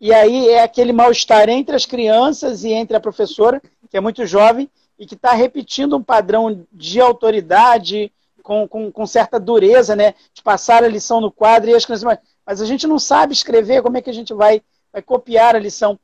e 0.00 0.12
aí 0.12 0.48
é 0.48 0.62
aquele 0.62 0.92
mal-estar 0.92 1.48
entre 1.48 1.76
as 1.76 1.86
crianças 1.86 2.64
e 2.64 2.72
entre 2.72 2.96
a 2.96 3.00
professora, 3.00 3.62
que 3.88 3.96
é 3.96 4.00
muito 4.00 4.26
jovem, 4.26 4.68
e 4.98 5.06
que 5.06 5.14
está 5.14 5.32
repetindo 5.32 5.96
um 5.96 6.02
padrão 6.02 6.66
de 6.72 7.00
autoridade, 7.00 8.12
com, 8.44 8.68
com, 8.68 8.92
com, 8.92 9.06
certa 9.06 9.40
dureza, 9.40 9.96
né? 9.96 10.14
De 10.34 10.42
passar 10.42 10.84
a 10.84 10.88
lição 10.88 11.18
no 11.18 11.32
quadro 11.32 11.70
e 11.70 11.74
as 11.74 11.84
crianças. 11.84 12.04
Mas, 12.04 12.18
mas 12.46 12.60
a 12.60 12.66
gente 12.66 12.86
não 12.86 12.98
sabe 12.98 13.32
escrever, 13.32 13.82
como 13.82 13.96
é 13.96 14.02
que 14.02 14.10
a 14.10 14.14
gente 14.14 14.34
vai, 14.34 14.62
vai 14.92 15.00
copiar 15.00 15.56
a 15.56 15.58
lição? 15.58 15.98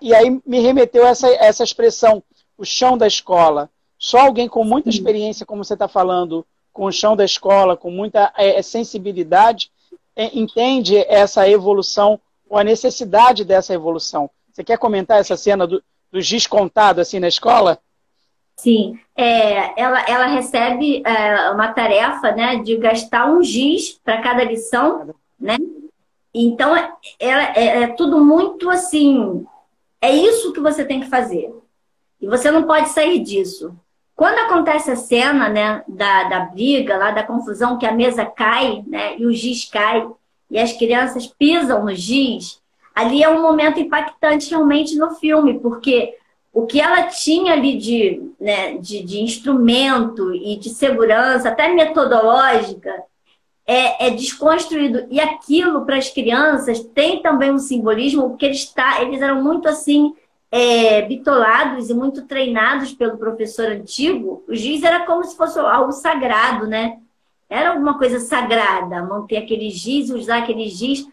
E 0.00 0.14
aí 0.14 0.40
me 0.46 0.60
remeteu 0.60 1.04
essa, 1.04 1.28
essa 1.28 1.64
expressão, 1.64 2.22
o 2.56 2.64
chão 2.64 2.96
da 2.96 3.08
escola. 3.08 3.68
Só 3.98 4.20
alguém 4.20 4.48
com 4.48 4.64
muita 4.64 4.88
experiência, 4.88 5.44
como 5.44 5.64
você 5.64 5.74
está 5.74 5.88
falando, 5.88 6.46
com 6.72 6.84
o 6.84 6.92
chão 6.92 7.16
da 7.16 7.24
escola, 7.24 7.76
com 7.76 7.90
muita 7.90 8.32
é, 8.36 8.62
sensibilidade, 8.62 9.70
é, 10.14 10.30
entende 10.38 10.96
essa 11.08 11.48
evolução 11.48 12.20
ou 12.48 12.56
a 12.56 12.64
necessidade 12.64 13.44
dessa 13.44 13.74
evolução. 13.74 14.30
Você 14.52 14.62
quer 14.62 14.78
comentar 14.78 15.18
essa 15.20 15.36
cena 15.36 15.66
do, 15.66 15.82
do 16.10 16.20
giz 16.20 16.46
contado 16.46 17.00
assim 17.00 17.18
na 17.18 17.28
escola? 17.28 17.80
Sim, 18.60 18.98
é, 19.16 19.80
ela, 19.80 20.02
ela 20.06 20.26
recebe 20.26 21.02
é, 21.02 21.50
uma 21.50 21.68
tarefa 21.72 22.32
né, 22.32 22.56
de 22.56 22.76
gastar 22.76 23.26
um 23.26 23.42
giz 23.42 23.98
para 24.04 24.20
cada 24.20 24.44
lição, 24.44 25.14
né? 25.40 25.56
Então, 26.34 26.76
ela, 27.18 27.42
é, 27.56 27.84
é 27.84 27.86
tudo 27.86 28.22
muito 28.22 28.68
assim, 28.68 29.46
é 29.98 30.14
isso 30.14 30.52
que 30.52 30.60
você 30.60 30.84
tem 30.84 31.00
que 31.00 31.08
fazer. 31.08 31.50
E 32.20 32.26
você 32.26 32.50
não 32.50 32.64
pode 32.64 32.90
sair 32.90 33.20
disso. 33.20 33.74
Quando 34.14 34.38
acontece 34.40 34.90
a 34.90 34.96
cena 34.96 35.48
né, 35.48 35.82
da, 35.88 36.24
da 36.24 36.40
briga, 36.40 36.98
lá 36.98 37.12
da 37.12 37.22
confusão, 37.22 37.78
que 37.78 37.86
a 37.86 37.92
mesa 37.92 38.26
cai, 38.26 38.84
né, 38.86 39.16
e 39.16 39.24
o 39.24 39.32
giz 39.32 39.64
cai, 39.64 40.06
e 40.50 40.58
as 40.58 40.74
crianças 40.74 41.26
pisam 41.26 41.82
no 41.82 41.94
giz, 41.94 42.60
ali 42.94 43.22
é 43.22 43.28
um 43.30 43.40
momento 43.40 43.80
impactante 43.80 44.50
realmente 44.50 44.96
no 44.96 45.12
filme, 45.12 45.58
porque 45.58 46.19
o 46.52 46.66
que 46.66 46.80
ela 46.80 47.04
tinha 47.04 47.52
ali 47.52 47.76
de, 47.76 48.32
né, 48.40 48.76
de, 48.78 49.02
de 49.02 49.20
instrumento 49.20 50.34
e 50.34 50.56
de 50.56 50.70
segurança, 50.70 51.48
até 51.48 51.68
metodológica, 51.72 52.90
é, 53.66 54.08
é 54.08 54.10
desconstruído. 54.10 55.06
E 55.10 55.20
aquilo 55.20 55.86
para 55.86 55.96
as 55.96 56.10
crianças 56.10 56.80
tem 56.80 57.22
também 57.22 57.52
um 57.52 57.58
simbolismo, 57.58 58.30
porque 58.30 58.46
eles, 58.46 58.66
tá, 58.66 59.00
eles 59.02 59.22
eram 59.22 59.42
muito 59.42 59.68
assim, 59.68 60.12
é, 60.50 61.02
bitolados 61.02 61.88
e 61.88 61.94
muito 61.94 62.26
treinados 62.26 62.92
pelo 62.92 63.16
professor 63.16 63.66
antigo. 63.66 64.42
O 64.48 64.54
giz 64.54 64.82
era 64.82 65.06
como 65.06 65.22
se 65.22 65.36
fosse 65.36 65.58
algo 65.58 65.92
sagrado, 65.92 66.66
né? 66.66 66.98
Era 67.48 67.70
alguma 67.70 67.96
coisa 67.96 68.18
sagrada, 68.18 69.04
manter 69.04 69.36
aquele 69.36 69.70
giz, 69.70 70.10
usar 70.10 70.38
aquele 70.38 70.68
giz 70.68 71.06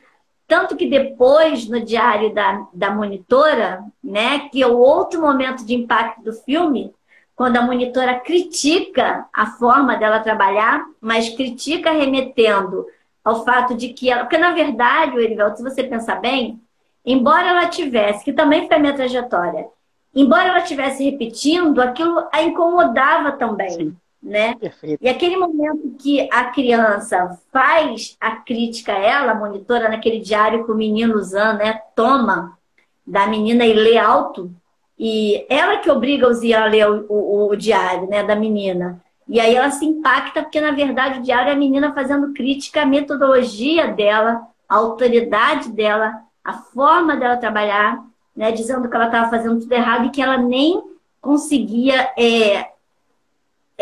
tanto 0.47 0.77
que 0.77 0.87
depois, 0.87 1.67
no 1.67 1.81
diário 1.81 2.33
da, 2.33 2.65
da 2.73 2.89
monitora, 2.89 3.83
né, 4.01 4.47
que 4.49 4.63
é 4.63 4.67
o 4.67 4.77
outro 4.77 5.21
momento 5.21 5.65
de 5.65 5.75
impacto 5.75 6.23
do 6.23 6.31
filme, 6.31 6.93
quando 7.35 7.57
a 7.57 7.61
monitora 7.61 8.19
critica 8.19 9.25
a 9.31 9.45
forma 9.45 9.97
dela 9.97 10.21
trabalhar, 10.21 10.83
mas 11.01 11.29
critica 11.29 11.91
remetendo 11.91 12.85
ao 13.23 13.43
fato 13.43 13.75
de 13.75 13.89
que 13.89 14.09
ela. 14.09 14.23
Porque, 14.23 14.37
na 14.37 14.53
verdade, 14.53 15.17
Erivelto, 15.17 15.57
se 15.57 15.63
você 15.63 15.83
pensar 15.83 16.15
bem, 16.15 16.59
embora 17.05 17.49
ela 17.49 17.67
tivesse, 17.67 18.23
que 18.23 18.33
também 18.33 18.67
foi 18.67 18.77
a 18.77 18.79
minha 18.79 18.95
trajetória, 18.95 19.67
embora 20.15 20.47
ela 20.47 20.59
estivesse 20.59 21.03
repetindo, 21.03 21.79
aquilo 21.81 22.25
a 22.31 22.41
incomodava 22.41 23.33
também. 23.33 23.69
Sim 23.69 23.95
né? 24.21 24.55
Perfeito. 24.55 25.03
E 25.03 25.07
aquele 25.07 25.37
momento 25.37 25.95
que 25.99 26.27
a 26.31 26.45
criança 26.45 27.39
faz 27.51 28.17
a 28.19 28.35
crítica 28.35 28.93
a 28.93 28.99
ela, 28.99 29.35
monitora, 29.35 29.89
naquele 29.89 30.19
diário 30.19 30.65
que 30.65 30.71
o 30.71 30.75
menino 30.75 31.15
usando, 31.15 31.59
né? 31.59 31.81
Toma 31.95 32.57
da 33.05 33.27
menina 33.27 33.65
e 33.65 33.73
lê 33.73 33.97
alto. 33.97 34.51
E 34.99 35.45
ela 35.49 35.77
que 35.77 35.89
obriga 35.89 36.27
o 36.27 36.33
Zia 36.33 36.63
a 36.63 36.65
ler 36.65 36.89
o, 36.89 37.05
o, 37.07 37.49
o, 37.51 37.55
diário, 37.55 38.09
né? 38.09 38.23
Da 38.23 38.35
menina. 38.35 39.01
E 39.27 39.39
aí 39.39 39.55
ela 39.55 39.69
se 39.71 39.85
impacta, 39.85 40.41
porque 40.41 40.59
na 40.59 40.71
verdade 40.71 41.19
o 41.19 41.23
diário 41.23 41.49
é 41.49 41.53
a 41.53 41.57
menina 41.57 41.93
fazendo 41.93 42.33
crítica 42.33 42.81
à 42.81 42.85
metodologia 42.85 43.87
dela, 43.87 44.41
à 44.67 44.75
autoridade 44.75 45.69
dela, 45.69 46.21
à 46.43 46.53
forma 46.53 47.15
dela 47.15 47.37
trabalhar, 47.37 48.03
né? 48.35 48.51
Dizendo 48.51 48.89
que 48.89 48.95
ela 48.95 49.05
estava 49.05 49.29
fazendo 49.29 49.59
tudo 49.59 49.71
errado 49.71 50.07
e 50.07 50.09
que 50.09 50.21
ela 50.21 50.37
nem 50.37 50.81
conseguia 51.21 52.09
é, 52.17 52.71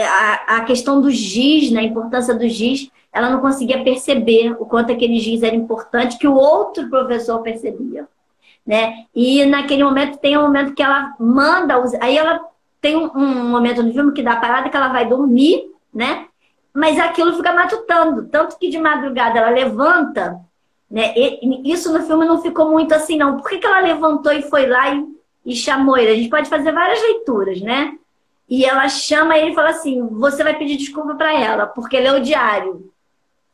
a, 0.04 0.58
a 0.58 0.62
questão 0.66 1.02
do 1.02 1.10
giz, 1.10 1.72
né, 1.72 1.82
a 1.82 1.84
importância 1.84 2.34
do 2.34 2.48
giz, 2.48 2.90
ela 3.12 3.30
não 3.30 3.40
conseguia 3.40 3.84
perceber 3.84 4.52
o 4.60 4.66
quanto 4.66 4.92
aquele 4.92 5.20
giz 5.20 5.42
era 5.42 5.56
importante, 5.56 6.18
que 6.18 6.28
o 6.28 6.36
outro 6.36 6.90
professor 6.90 7.42
percebia. 7.42 8.08
Né? 8.66 9.06
E 9.16 9.46
naquele 9.46 9.84
momento 9.84 10.18
tem 10.18 10.38
um 10.38 10.42
momento 10.42 10.74
que 10.74 10.84
ela 10.84 11.16
manda, 11.20 11.76
aí 12.02 12.18
ela 12.18 12.42
tem 12.82 12.98
um, 12.98 13.10
um 13.16 13.50
momento 13.50 13.82
no 13.82 13.94
filme 13.94 14.12
que 14.12 14.22
dá 14.22 14.36
parada 14.36 14.70
que 14.70 14.76
ela 14.76 14.90
vai 14.90 15.08
dormir, 15.08 15.72
né? 15.94 16.28
Mas 16.74 17.00
aquilo 17.00 17.36
fica 17.36 17.54
matutando, 17.54 18.28
tanto 18.28 18.60
que 18.60 18.70
de 18.70 18.78
madrugada 18.78 19.40
ela 19.40 19.50
levanta, 19.50 20.40
né? 20.90 21.14
E, 21.16 21.72
isso 21.72 21.92
no 21.94 22.04
filme 22.06 22.26
não 22.26 22.42
ficou 22.42 22.70
muito 22.70 22.94
assim, 22.94 23.18
não. 23.18 23.38
Por 23.38 23.50
que, 23.50 23.60
que 23.60 23.66
ela 23.66 23.80
levantou 23.80 24.32
e 24.34 24.42
foi 24.44 24.68
lá 24.68 24.94
e, 24.94 25.04
e 25.46 25.56
chamou 25.56 25.98
ele? 25.98 26.12
A 26.12 26.16
gente 26.16 26.30
pode 26.30 26.50
fazer 26.50 26.72
várias 26.72 27.02
leituras, 27.02 27.62
né? 27.62 27.98
E 28.50 28.64
ela 28.66 28.88
chama 28.88 29.38
ele 29.38 29.52
e 29.52 29.56
fala 29.56 29.70
assim: 29.70 30.06
você 30.08 30.44
vai 30.44 30.58
pedir 30.58 30.78
desculpa 30.78 31.16
para 31.16 31.34
ela, 31.34 31.66
porque 31.66 32.00
leu 32.00 32.16
o 32.16 32.22
diário. 32.22 32.92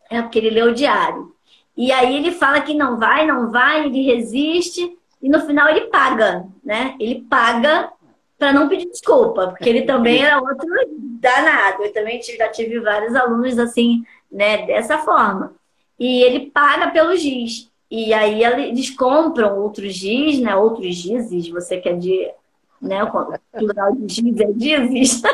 É 0.09 0.21
porque 0.21 0.39
ele 0.39 0.49
leu 0.49 0.67
o 0.67 0.73
diário. 0.73 1.33
E 1.75 1.91
aí 1.91 2.17
ele 2.17 2.31
fala 2.31 2.61
que 2.61 2.73
não 2.73 2.97
vai, 2.97 3.25
não 3.25 3.49
vai, 3.49 3.85
ele 3.85 4.03
resiste, 4.03 4.97
e 5.21 5.29
no 5.29 5.39
final 5.41 5.69
ele 5.69 5.87
paga, 5.87 6.45
né? 6.63 6.95
Ele 6.99 7.25
paga 7.29 7.91
para 8.37 8.51
não 8.51 8.67
pedir 8.67 8.89
desculpa, 8.89 9.47
porque 9.47 9.69
ele 9.69 9.83
também 9.83 10.23
era 10.23 10.41
outro 10.41 10.67
danado. 11.19 11.83
Eu 11.83 11.93
também 11.93 12.19
já 12.21 12.49
tive 12.49 12.79
vários 12.79 13.15
alunos 13.15 13.57
assim, 13.59 14.03
né, 14.31 14.65
dessa 14.65 14.97
forma. 14.97 15.53
E 15.99 16.23
ele 16.23 16.49
paga 16.49 16.89
pelo 16.89 17.15
giz. 17.15 17.69
E 17.89 18.13
aí 18.13 18.43
eles 18.43 18.89
compram 18.89 19.59
outros 19.59 19.93
giz, 19.93 20.39
né? 20.39 20.55
Outros 20.55 20.95
gizes, 20.95 21.49
você 21.49 21.77
quer 21.77 21.97
de 21.97 22.31
né? 22.81 23.03
O 23.03 23.09
plural 23.51 23.95
de 23.95 24.13
giz 24.13 24.39
é 24.39 24.53
gizes. 24.57 25.21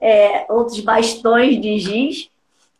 é, 0.00 0.46
outros 0.48 0.80
bastões 0.80 1.60
de 1.60 1.78
giz, 1.78 2.30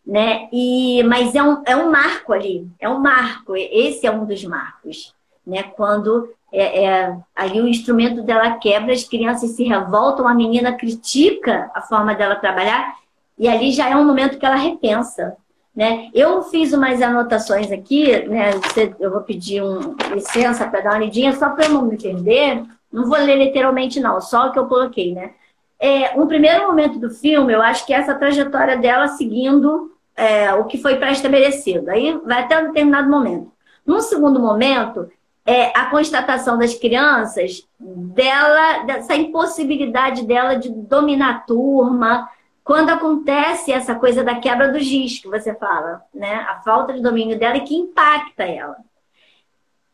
né? 0.06 0.48
E, 0.52 1.02
mas 1.02 1.34
é 1.34 1.42
um, 1.42 1.62
é 1.66 1.76
um 1.76 1.90
marco 1.90 2.32
ali, 2.32 2.66
é 2.80 2.88
um 2.88 2.98
marco, 2.98 3.54
esse 3.56 4.06
é 4.06 4.10
um 4.10 4.24
dos 4.24 4.42
marcos, 4.44 5.14
né? 5.46 5.62
Quando 5.62 6.32
é, 6.52 6.84
é, 6.84 7.16
ali 7.34 7.60
o 7.60 7.68
instrumento 7.68 8.22
dela 8.22 8.56
quebra, 8.56 8.92
as 8.92 9.04
crianças 9.04 9.50
se 9.50 9.64
revoltam, 9.64 10.26
a 10.26 10.34
menina 10.34 10.72
critica 10.72 11.70
a 11.74 11.82
forma 11.82 12.14
dela 12.14 12.36
trabalhar, 12.36 12.94
e 13.38 13.48
ali 13.48 13.72
já 13.72 13.88
é 13.88 13.96
um 13.96 14.04
momento 14.04 14.38
que 14.38 14.46
ela 14.46 14.56
repensa. 14.56 15.36
Né? 15.74 16.10
Eu 16.12 16.42
fiz 16.42 16.72
umas 16.72 17.00
anotações 17.00 17.70
aqui, 17.70 18.26
né? 18.26 18.50
Eu 18.98 19.12
vou 19.12 19.20
pedir 19.20 19.62
um, 19.62 19.94
licença 20.12 20.66
para 20.66 20.80
dar 20.80 20.90
uma 20.90 20.98
lidinha, 20.98 21.32
só 21.32 21.48
para 21.50 21.66
eu 21.66 21.70
não 21.70 21.86
me 21.86 21.96
perder. 21.96 22.64
Não 22.92 23.07
vou 23.07 23.18
ler 23.18 23.37
literalmente, 23.37 24.00
não, 24.00 24.20
só 24.20 24.48
o 24.48 24.53
que 24.53 24.59
eu 24.59 24.66
coloquei, 24.66 25.14
né? 25.14 25.33
É, 25.79 26.18
um 26.18 26.26
primeiro 26.26 26.66
momento 26.66 26.98
do 26.98 27.11
filme, 27.11 27.53
eu 27.53 27.62
acho 27.62 27.87
que 27.87 27.94
é 27.94 27.96
essa 27.96 28.14
trajetória 28.14 28.76
dela 28.76 29.09
seguindo 29.09 29.92
é, 30.14 30.53
o 30.53 30.64
que 30.64 30.76
foi 30.76 30.96
pré-estabelecido. 30.96 31.90
Aí 31.90 32.18
vai 32.24 32.42
até 32.42 32.59
um 32.59 32.66
determinado 32.66 33.09
momento. 33.09 33.50
Num 33.87 34.00
segundo 34.00 34.38
momento, 34.38 35.11
é 35.46 35.76
a 35.76 35.87
constatação 35.87 36.59
das 36.59 36.74
crianças 36.74 37.66
dela, 37.79 38.85
dessa 38.85 39.16
impossibilidade 39.16 40.26
dela 40.26 40.55
de 40.55 40.68
dominar 40.68 41.31
a 41.31 41.38
turma, 41.40 42.29
quando 42.62 42.90
acontece 42.90 43.72
essa 43.72 43.94
coisa 43.94 44.22
da 44.22 44.37
quebra 44.37 44.70
do 44.70 44.79
giz 44.79 45.18
que 45.18 45.29
você 45.29 45.55
fala, 45.55 46.03
né? 46.14 46.46
A 46.48 46.61
falta 46.61 46.92
de 46.92 47.03
domínio 47.03 47.38
dela 47.38 47.57
e 47.57 47.62
que 47.62 47.74
impacta 47.74 48.44
ela. 48.44 48.76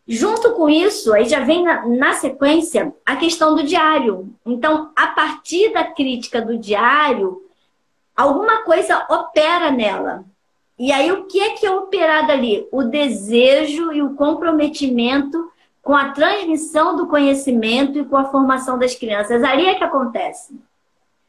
Junto 0.08 0.52
com 0.52 0.68
isso, 0.70 1.12
aí 1.12 1.28
já 1.28 1.40
vem 1.40 1.64
na, 1.64 1.84
na, 1.86 2.12
sequência 2.12 2.94
a 3.04 3.16
questão 3.16 3.56
do 3.56 3.64
diário. 3.64 4.32
Então, 4.44 4.92
a 4.94 5.08
partir 5.08 5.72
da 5.72 5.82
crítica 5.82 6.40
do 6.40 6.56
diário, 6.56 7.42
alguma 8.16 8.62
coisa 8.62 9.04
opera 9.10 9.72
nela. 9.72 10.24
E 10.78 10.92
aí, 10.92 11.10
o 11.10 11.24
que 11.24 11.40
é 11.40 11.50
que 11.50 11.66
é 11.66 11.70
operado 11.72 12.30
ali? 12.30 12.68
O 12.70 12.84
desejo 12.84 13.92
e 13.92 14.00
o 14.00 14.14
comprometimento 14.14 15.50
com 15.82 15.94
a 15.94 16.10
transmissão 16.10 16.96
do 16.96 17.06
conhecimento 17.08 17.98
e 17.98 18.04
com 18.04 18.16
a 18.16 18.30
formação 18.30 18.78
das 18.78 18.94
crianças. 18.94 19.42
Ali 19.42 19.66
é 19.66 19.74
que 19.74 19.84
acontece. 19.84 20.54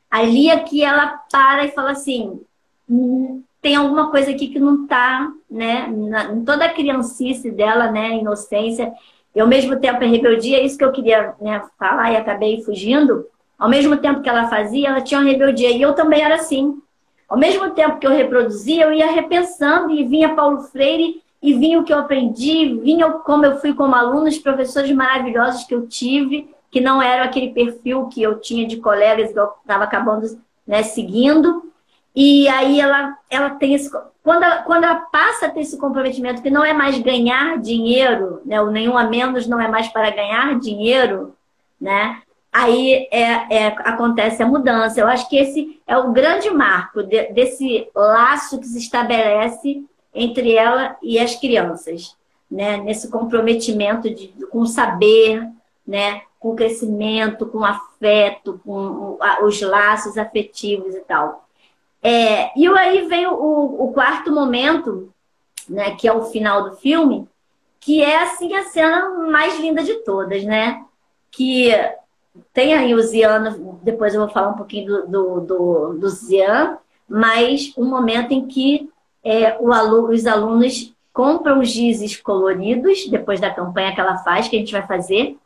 Ali 0.10 0.50
é 0.50 0.60
que 0.60 0.84
ela 0.84 1.20
para 1.32 1.66
e 1.66 1.72
fala 1.72 1.92
assim: 1.92 2.42
hum, 2.90 3.44
tem 3.62 3.76
alguma 3.76 4.12
coisa 4.12 4.32
aqui 4.32 4.48
que 4.48 4.60
não 4.60 4.84
está, 4.84 5.32
né? 5.50 5.88
Na, 5.88 6.32
em 6.34 6.44
toda 6.44 6.66
a 6.66 6.74
criancice 6.74 7.52
dela, 7.52 7.92
né? 7.92 8.16
Inocência. 8.16 8.94
E 9.36 9.40
ao 9.40 9.48
mesmo 9.48 9.80
tempo 9.80 10.04
a 10.04 10.08
rebeldia, 10.08 10.58
é 10.58 10.66
isso 10.66 10.78
que 10.78 10.84
eu 10.84 10.92
queria 10.92 11.36
né, 11.40 11.62
falar 11.78 12.12
e 12.12 12.18
acabei 12.18 12.64
fugindo. 12.64 13.26
Ao 13.58 13.70
mesmo 13.70 13.98
tempo 13.98 14.22
que 14.22 14.30
ela 14.30 14.48
fazia, 14.48 14.90
ela 14.90 15.02
tinha 15.02 15.20
uma 15.20 15.30
rebeldia. 15.30 15.70
E 15.72 15.82
eu 15.82 15.94
também 15.94 16.22
era 16.22 16.36
assim. 16.36 16.82
Ao 17.28 17.38
mesmo 17.38 17.72
tempo 17.72 18.00
que 18.00 18.08
eu 18.08 18.12
reproduzia, 18.12 18.86
eu 18.86 18.94
ia 18.94 19.12
repensando 19.12 19.92
e 19.92 20.04
vinha 20.06 20.34
Paulo 20.34 20.62
Freire 20.62 21.22
e 21.42 21.54
vinha 21.54 21.80
o 21.80 21.84
que 21.84 21.94
eu 21.94 22.00
aprendi, 22.00 22.80
vinha 22.80 23.10
como 23.12 23.46
eu 23.46 23.60
fui 23.60 23.74
como 23.74 23.94
aluna, 23.94 24.30
os 24.30 24.38
professores 24.38 24.92
maravilhosos 24.92 25.66
que 25.66 25.76
eu 25.76 25.88
tive, 25.88 26.50
que 26.72 26.82
não 26.82 27.02
eram 27.02 27.26
aquele 27.26 27.54
perfil 27.54 28.08
que 28.08 28.22
eu 28.22 28.40
tinha 28.40 28.68
de 28.68 28.78
colegas 28.78 29.32
que 29.32 29.40
eu 29.40 29.50
estava 29.62 29.84
acabando 29.84 30.40
né, 30.66 30.84
seguindo. 30.84 31.67
E 32.20 32.48
aí 32.48 32.82
ela, 32.82 33.16
ela 33.30 33.52
tem 33.52 33.76
esse. 33.76 33.92
Quando 34.24 34.42
ela, 34.42 34.64
quando 34.64 34.86
ela 34.86 34.96
passa 34.96 35.46
a 35.46 35.50
ter 35.52 35.60
esse 35.60 35.78
comprometimento, 35.78 36.42
que 36.42 36.50
não 36.50 36.66
é 36.66 36.74
mais 36.74 36.98
ganhar 36.98 37.60
dinheiro, 37.60 38.42
né? 38.44 38.60
O 38.60 38.72
nenhum 38.72 38.98
a 38.98 39.04
menos 39.04 39.46
não 39.46 39.62
é 39.62 39.68
mais 39.68 39.88
para 39.90 40.10
ganhar 40.10 40.60
dinheiro, 40.60 41.36
né? 41.80 42.24
Aí 42.52 43.08
é, 43.12 43.56
é, 43.56 43.68
acontece 43.68 44.42
a 44.42 44.48
mudança. 44.48 45.00
Eu 45.00 45.08
acho 45.08 45.30
que 45.30 45.38
esse 45.38 45.80
é 45.86 45.96
o 45.96 46.12
grande 46.12 46.50
marco 46.50 47.04
de, 47.04 47.32
desse 47.34 47.88
laço 47.94 48.60
que 48.60 48.66
se 48.66 48.80
estabelece 48.80 49.84
entre 50.12 50.56
ela 50.56 50.98
e 51.04 51.20
as 51.20 51.36
crianças, 51.36 52.18
né? 52.50 52.78
Nesse 52.78 53.12
comprometimento 53.12 54.10
de, 54.10 54.30
com 54.50 54.62
o 54.62 54.66
saber, 54.66 55.48
né? 55.86 56.24
Com 56.40 56.54
o 56.54 56.56
crescimento, 56.56 57.46
com 57.46 57.60
o 57.60 57.64
afeto, 57.64 58.60
com 58.66 59.20
os 59.44 59.62
laços 59.62 60.18
afetivos 60.18 60.96
e 60.96 61.02
tal. 61.02 61.47
É, 62.02 62.58
e 62.58 62.68
aí 62.68 63.08
vem 63.08 63.28
o, 63.28 63.84
o, 63.84 63.92
quarto 63.94 64.32
momento, 64.32 65.12
né, 65.68 65.96
que 65.96 66.08
é 66.08 66.14
o 66.14 66.26
final 66.26 66.70
do 66.70 66.76
filme, 66.78 67.28
que 67.80 68.02
é 68.02 68.22
assim 68.24 68.54
a 68.56 68.64
cena 68.66 69.10
mais 69.30 69.60
linda 69.60 69.84
de 69.84 69.96
todas, 70.04 70.44
né? 70.44 70.86
Que 71.32 71.72
tem 72.54 72.74
aí 72.74 72.94
o 72.94 73.02
Ziano, 73.02 73.80
depois 73.82 74.14
eu 74.14 74.22
vou 74.22 74.30
falar 74.30 74.50
um 74.50 74.58
pouquinho 74.58 74.86
do, 74.86 75.08
do, 75.08 75.40
do, 75.42 75.94
do 75.94 76.10
Zian, 76.10 76.78
mas 77.08 77.74
um 77.78 77.86
momento 77.86 78.32
em 78.32 78.48
que 78.48 78.90
é, 79.24 79.58
o 79.60 79.70
os 80.10 80.26
alunos 80.26 80.94
compram 81.12 81.60
os 81.60 81.70
gizes 81.70 82.16
coloridos, 82.16 83.08
depois 83.10 83.40
da 83.40 83.54
campanha 83.54 83.94
que 83.94 84.00
ela 84.00 84.18
faz, 84.18 84.48
que 84.48 84.56
a 84.56 84.60
gente 84.60 84.72
vai 84.72 84.86
fazer, 84.86 85.38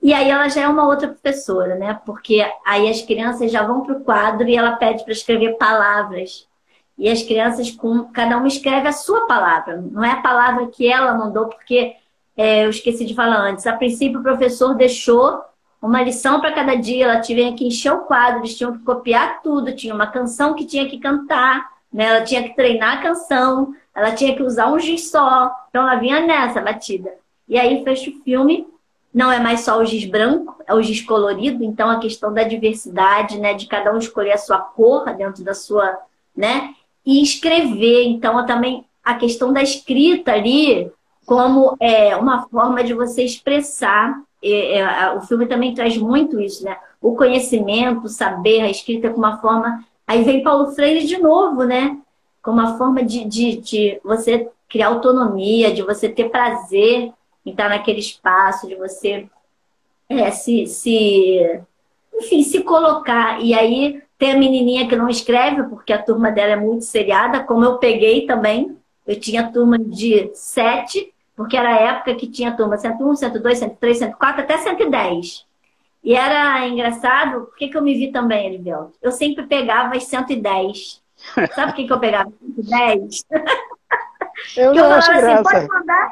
e 0.00 0.12
aí 0.12 0.30
ela 0.30 0.48
já 0.48 0.62
é 0.62 0.68
uma 0.68 0.86
outra 0.86 1.08
professora, 1.08 1.74
né? 1.74 1.98
Porque 2.06 2.44
aí 2.64 2.88
as 2.88 3.02
crianças 3.02 3.50
já 3.50 3.62
vão 3.62 3.82
para 3.82 3.94
o 3.94 4.00
quadro 4.00 4.48
e 4.48 4.56
ela 4.56 4.76
pede 4.76 5.02
para 5.02 5.12
escrever 5.12 5.56
palavras. 5.56 6.46
E 6.96 7.08
as 7.08 7.22
crianças, 7.22 7.70
com 7.70 8.04
cada 8.04 8.36
uma 8.36 8.48
escreve 8.48 8.88
a 8.88 8.92
sua 8.92 9.26
palavra. 9.26 9.76
Não 9.76 10.04
é 10.04 10.12
a 10.12 10.22
palavra 10.22 10.66
que 10.68 10.90
ela 10.90 11.14
mandou, 11.14 11.46
porque 11.46 11.94
é, 12.36 12.64
eu 12.64 12.70
esqueci 12.70 13.04
de 13.04 13.14
falar 13.14 13.38
antes. 13.38 13.66
A 13.66 13.76
princípio, 13.76 14.20
o 14.20 14.22
professor 14.22 14.74
deixou 14.74 15.40
uma 15.82 16.02
lição 16.02 16.40
para 16.40 16.52
cada 16.52 16.74
dia. 16.76 17.04
Ela 17.04 17.20
tinha 17.20 17.52
que 17.54 17.66
encher 17.66 17.92
o 17.92 18.00
quadro, 18.00 18.40
eles 18.40 18.56
tinham 18.56 18.72
que 18.72 18.84
copiar 18.84 19.42
tudo. 19.42 19.74
Tinha 19.74 19.94
uma 19.94 20.06
canção 20.06 20.54
que 20.54 20.64
tinha 20.64 20.88
que 20.88 20.98
cantar, 20.98 21.68
né? 21.92 22.04
ela 22.04 22.24
tinha 22.24 22.42
que 22.42 22.54
treinar 22.54 22.98
a 22.98 23.02
canção, 23.02 23.74
ela 23.94 24.12
tinha 24.12 24.34
que 24.34 24.42
usar 24.42 24.72
um 24.72 24.78
giz 24.78 25.10
só. 25.10 25.52
Então, 25.68 25.82
ela 25.82 25.96
vinha 25.96 26.20
nessa 26.20 26.60
batida. 26.60 27.12
E 27.48 27.58
aí, 27.58 27.82
fecha 27.84 28.10
o 28.10 28.22
filme 28.22 28.66
não 29.18 29.32
é 29.32 29.40
mais 29.40 29.62
só 29.62 29.80
o 29.80 29.84
giz 29.84 30.08
branco, 30.08 30.62
é 30.64 30.72
o 30.72 30.80
giz 30.80 31.00
colorido, 31.00 31.64
então 31.64 31.90
a 31.90 31.98
questão 31.98 32.32
da 32.32 32.44
diversidade, 32.44 33.36
né, 33.36 33.52
de 33.52 33.66
cada 33.66 33.92
um 33.92 33.98
escolher 33.98 34.30
a 34.30 34.38
sua 34.38 34.60
cor 34.60 35.12
dentro 35.16 35.42
da 35.42 35.54
sua, 35.54 35.98
né, 36.36 36.72
e 37.04 37.20
escrever, 37.20 38.04
então 38.04 38.46
também 38.46 38.84
a 39.02 39.14
questão 39.14 39.52
da 39.52 39.60
escrita 39.60 40.30
ali 40.30 40.88
como 41.26 41.76
é 41.80 42.14
uma 42.14 42.46
forma 42.46 42.84
de 42.84 42.94
você 42.94 43.24
expressar, 43.24 44.22
é, 44.40 44.78
é, 44.78 45.12
o 45.14 45.20
filme 45.22 45.46
também 45.46 45.74
traz 45.74 45.98
muito 45.98 46.38
isso, 46.38 46.64
né, 46.64 46.78
o 47.02 47.16
conhecimento, 47.16 48.04
o 48.04 48.08
saber, 48.08 48.60
a 48.60 48.70
escrita 48.70 49.10
com 49.10 49.18
uma 49.18 49.38
forma, 49.38 49.84
aí 50.06 50.22
vem 50.22 50.44
Paulo 50.44 50.70
Freire 50.70 51.04
de 51.04 51.18
novo, 51.18 51.64
né, 51.64 51.98
com 52.40 52.52
uma 52.52 52.78
forma 52.78 53.02
de, 53.02 53.24
de, 53.24 53.56
de 53.56 54.00
você 54.04 54.48
criar 54.68 54.88
autonomia, 54.88 55.74
de 55.74 55.82
você 55.82 56.08
ter 56.08 56.30
prazer 56.30 57.12
estar 57.44 57.68
naquele 57.68 58.00
espaço, 58.00 58.66
de 58.66 58.74
você 58.74 59.28
é, 60.08 60.30
se, 60.30 60.66
se, 60.66 61.60
enfim, 62.14 62.42
se 62.42 62.62
colocar. 62.62 63.40
E 63.42 63.54
aí 63.54 64.02
tem 64.18 64.32
a 64.32 64.38
menininha 64.38 64.88
que 64.88 64.96
não 64.96 65.08
escreve, 65.08 65.62
porque 65.64 65.92
a 65.92 66.02
turma 66.02 66.30
dela 66.30 66.52
é 66.52 66.56
muito 66.56 66.84
seriada, 66.84 67.44
como 67.44 67.64
eu 67.64 67.78
peguei 67.78 68.26
também. 68.26 68.76
Eu 69.06 69.18
tinha 69.18 69.50
turma 69.50 69.78
de 69.78 70.30
sete, 70.34 71.12
porque 71.34 71.56
era 71.56 71.70
a 71.70 71.80
época 71.80 72.14
que 72.14 72.26
tinha 72.26 72.56
turma 72.56 72.76
101, 72.76 73.16
102, 73.16 73.58
103, 73.58 73.98
104, 73.98 74.42
até 74.42 74.58
110. 74.58 75.46
E 76.04 76.14
era 76.14 76.66
engraçado, 76.66 77.46
por 77.46 77.56
que, 77.56 77.68
que 77.68 77.76
eu 77.76 77.82
me 77.82 77.94
vi 77.94 78.12
também, 78.12 78.46
Elivelto? 78.46 78.92
Eu 79.00 79.10
sempre 79.12 79.46
pegava 79.46 79.96
as 79.96 80.04
110. 80.04 81.02
Sabe 81.54 81.72
por 81.72 81.76
que, 81.76 81.86
que 81.86 81.92
eu 81.92 82.00
pegava 82.00 82.30
110? 82.56 83.24
Eu 84.56 84.72
não 84.72 84.84
eu 84.84 84.84
falava 84.84 84.98
assim, 84.98 85.20
graça. 85.20 85.42
pode 85.42 85.68
mandar, 85.68 86.10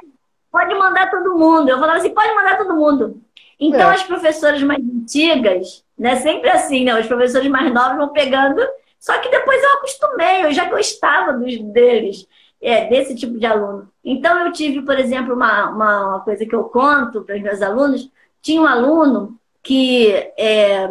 pode 0.56 0.74
mandar 0.74 1.10
todo 1.10 1.36
mundo. 1.36 1.68
Eu 1.68 1.78
falava 1.78 1.98
assim, 1.98 2.14
pode 2.14 2.34
mandar 2.34 2.56
todo 2.56 2.74
mundo. 2.74 3.20
Então, 3.60 3.90
é. 3.90 3.94
as 3.94 4.02
professoras 4.02 4.62
mais 4.62 4.82
antigas, 4.82 5.84
né, 5.98 6.16
sempre 6.16 6.48
assim, 6.48 6.84
né, 6.84 6.98
os 6.98 7.06
professores 7.06 7.50
mais 7.50 7.72
novos 7.74 7.98
vão 7.98 8.08
pegando. 8.08 8.66
Só 8.98 9.18
que 9.18 9.30
depois 9.30 9.62
eu 9.62 9.72
acostumei, 9.74 10.44
eu 10.46 10.52
já 10.52 10.64
gostava 10.64 11.34
dos, 11.34 11.58
deles, 11.60 12.26
é, 12.60 12.86
desse 12.86 13.14
tipo 13.14 13.38
de 13.38 13.44
aluno. 13.44 13.86
Então, 14.02 14.46
eu 14.46 14.52
tive, 14.52 14.80
por 14.80 14.98
exemplo, 14.98 15.34
uma, 15.34 15.68
uma, 15.68 16.08
uma 16.08 16.20
coisa 16.20 16.46
que 16.46 16.54
eu 16.54 16.64
conto 16.64 17.20
para 17.20 17.36
os 17.36 17.42
meus 17.42 17.60
alunos. 17.60 18.10
Tinha 18.40 18.62
um 18.62 18.66
aluno 18.66 19.38
que, 19.62 20.10
é, 20.38 20.88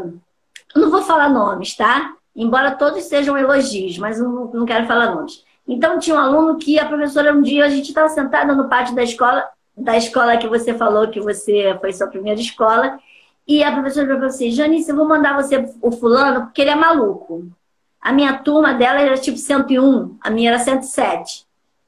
não 0.75 0.91
vou 0.91 1.01
falar 1.01 1.29
nomes, 1.29 1.75
tá? 1.75 2.13
Embora 2.35 2.75
todos 2.75 3.03
sejam 3.05 3.35
elogios, 3.35 3.97
mas 3.97 4.19
não, 4.19 4.45
não 4.53 4.65
quero 4.65 4.85
falar 4.85 5.15
nomes. 5.15 5.43
Então, 5.67 5.97
tinha 5.97 6.15
um 6.15 6.19
aluno 6.19 6.57
que 6.57 6.77
a 6.77 6.85
professora, 6.85 7.33
um 7.33 7.41
dia, 7.41 7.65
a 7.65 7.69
gente 7.69 7.87
estava 7.87 8.09
sentada 8.09 8.53
no 8.53 8.69
pátio 8.69 8.93
da 8.93 9.01
escola, 9.01 9.43
da 9.77 9.97
escola 9.97 10.37
que 10.37 10.47
você 10.47 10.73
falou 10.73 11.09
que 11.09 11.19
você 11.19 11.77
foi 11.79 11.91
sua 11.93 12.07
primeira 12.07 12.39
escola. 12.39 12.99
E 13.47 13.63
a 13.63 13.71
professora 13.71 14.07
falou 14.07 14.25
assim: 14.25 14.51
Janice, 14.51 14.89
eu 14.89 14.95
vou 14.95 15.07
mandar 15.07 15.35
você 15.35 15.63
o 15.81 15.91
fulano 15.91 16.45
porque 16.45 16.61
ele 16.61 16.71
é 16.71 16.75
maluco. 16.75 17.47
A 18.01 18.11
minha 18.11 18.37
turma 18.37 18.73
dela 18.73 19.01
era 19.01 19.17
tipo 19.17 19.37
101, 19.37 20.17
a 20.21 20.29
minha 20.29 20.51
era 20.51 20.59
107. 20.59 21.45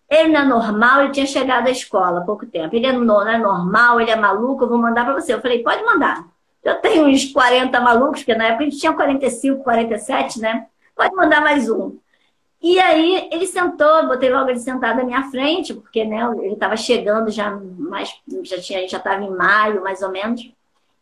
Ele 0.09 0.29
não 0.29 0.41
é 0.41 0.45
normal, 0.45 1.01
ele 1.01 1.11
tinha 1.11 1.25
chegado 1.25 1.67
à 1.67 1.71
escola 1.71 2.19
há 2.19 2.23
pouco 2.23 2.45
tempo. 2.45 2.75
Ele 2.75 2.91
não 2.93 3.27
é 3.27 3.37
normal, 3.37 3.99
ele 3.99 4.09
é 4.09 4.15
maluco, 4.15 4.63
eu 4.63 4.69
vou 4.69 4.77
mandar 4.77 5.05
para 5.05 5.13
você. 5.13 5.33
Eu 5.33 5.41
falei: 5.41 5.63
pode 5.63 5.83
mandar. 5.83 6.25
Eu 6.63 6.75
tenho 6.75 7.07
uns 7.07 7.25
40 7.31 7.79
malucos, 7.79 8.19
porque 8.19 8.35
na 8.35 8.47
época 8.47 8.63
a 8.63 8.69
gente 8.69 8.79
tinha 8.79 8.93
45, 8.93 9.63
47, 9.63 10.39
né? 10.39 10.67
Pode 10.95 11.15
mandar 11.15 11.41
mais 11.41 11.69
um. 11.69 11.97
E 12.61 12.79
aí 12.79 13.29
ele 13.31 13.45
sentou, 13.45 14.07
botei 14.07 14.31
logo 14.31 14.49
ele 14.49 14.59
sentado 14.59 14.97
na 14.97 15.03
minha 15.03 15.23
frente, 15.29 15.73
porque 15.73 16.03
né, 16.03 16.27
ele 16.39 16.53
estava 16.53 16.75
chegando 16.75 17.29
já 17.29 17.51
mais, 17.51 18.09
já 18.43 18.59
tinha, 18.59 18.87
já 18.87 18.97
estava 18.97 19.23
em 19.23 19.29
maio, 19.29 19.83
mais 19.83 20.01
ou 20.01 20.11
menos. 20.11 20.51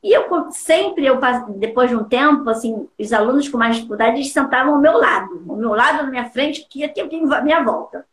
E 0.04 0.12
eu 0.14 0.52
sempre, 0.52 1.06
eu, 1.06 1.20
depois 1.58 1.90
de 1.90 1.96
um 1.96 2.04
tempo, 2.04 2.48
assim, 2.48 2.88
os 3.00 3.12
alunos 3.12 3.50
com 3.50 3.58
mais 3.58 3.78
dificuldade, 3.78 4.18
eles 4.18 4.32
sentavam 4.32 4.76
ao 4.76 4.80
meu 4.80 5.00
lado, 5.00 5.44
ao 5.50 5.56
meu 5.56 5.72
lado, 5.72 6.04
na 6.04 6.12
minha 6.12 6.30
frente, 6.30 6.68
que 6.70 6.82
ia 6.82 6.90
ter 6.90 7.02
à 7.02 7.42
minha 7.42 7.64
volta. 7.64 8.06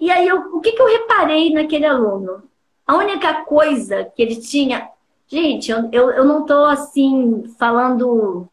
E 0.00 0.10
aí, 0.10 0.26
eu, 0.26 0.56
o 0.56 0.60
que, 0.60 0.72
que 0.72 0.82
eu 0.82 0.88
reparei 0.88 1.52
naquele 1.52 1.86
aluno? 1.86 2.42
A 2.84 2.96
única 2.96 3.44
coisa 3.44 4.04
que 4.04 4.20
ele 4.20 4.40
tinha. 4.40 4.88
Gente, 5.28 5.70
eu, 5.70 5.88
eu, 5.92 6.10
eu 6.10 6.24
não 6.24 6.40
estou 6.40 6.64
assim 6.64 7.44
falando 7.56 8.48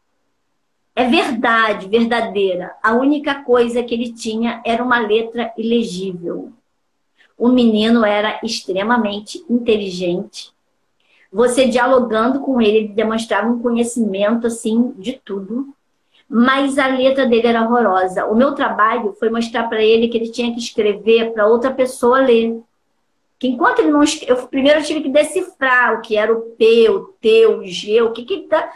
é 0.98 1.04
verdade, 1.08 1.88
verdadeira. 1.88 2.74
A 2.82 2.92
única 2.92 3.44
coisa 3.44 3.84
que 3.84 3.94
ele 3.94 4.12
tinha 4.12 4.60
era 4.66 4.82
uma 4.82 4.98
letra 4.98 5.54
ilegível. 5.56 6.52
O 7.38 7.46
menino 7.46 8.04
era 8.04 8.40
extremamente 8.42 9.44
inteligente. 9.48 10.52
Você 11.32 11.68
dialogando 11.68 12.40
com 12.40 12.60
ele, 12.60 12.78
ele 12.78 12.88
demonstrava 12.88 13.46
um 13.46 13.62
conhecimento 13.62 14.48
assim 14.48 14.92
de 14.98 15.12
tudo, 15.24 15.72
mas 16.28 16.80
a 16.80 16.88
letra 16.88 17.26
dele 17.26 17.46
era 17.46 17.62
horrorosa. 17.62 18.26
O 18.26 18.34
meu 18.34 18.52
trabalho 18.52 19.12
foi 19.20 19.30
mostrar 19.30 19.68
para 19.68 19.80
ele 19.80 20.08
que 20.08 20.16
ele 20.16 20.32
tinha 20.32 20.52
que 20.52 20.58
escrever 20.58 21.32
para 21.32 21.46
outra 21.46 21.70
pessoa 21.72 22.18
ler. 22.18 22.60
Que 23.38 23.46
enquanto 23.46 23.78
ele 23.78 23.92
não 23.92 24.02
eu 24.26 24.48
primeiro 24.48 24.80
eu 24.80 24.84
tive 24.84 25.02
que 25.02 25.10
decifrar 25.10 25.94
o 25.94 26.00
que 26.00 26.16
era 26.16 26.32
o 26.32 26.40
P, 26.40 26.90
o 26.90 27.04
T, 27.20 27.46
o 27.46 27.64
G, 27.64 28.02
o 28.02 28.10
que 28.10 28.24
que 28.24 28.48
tá, 28.48 28.68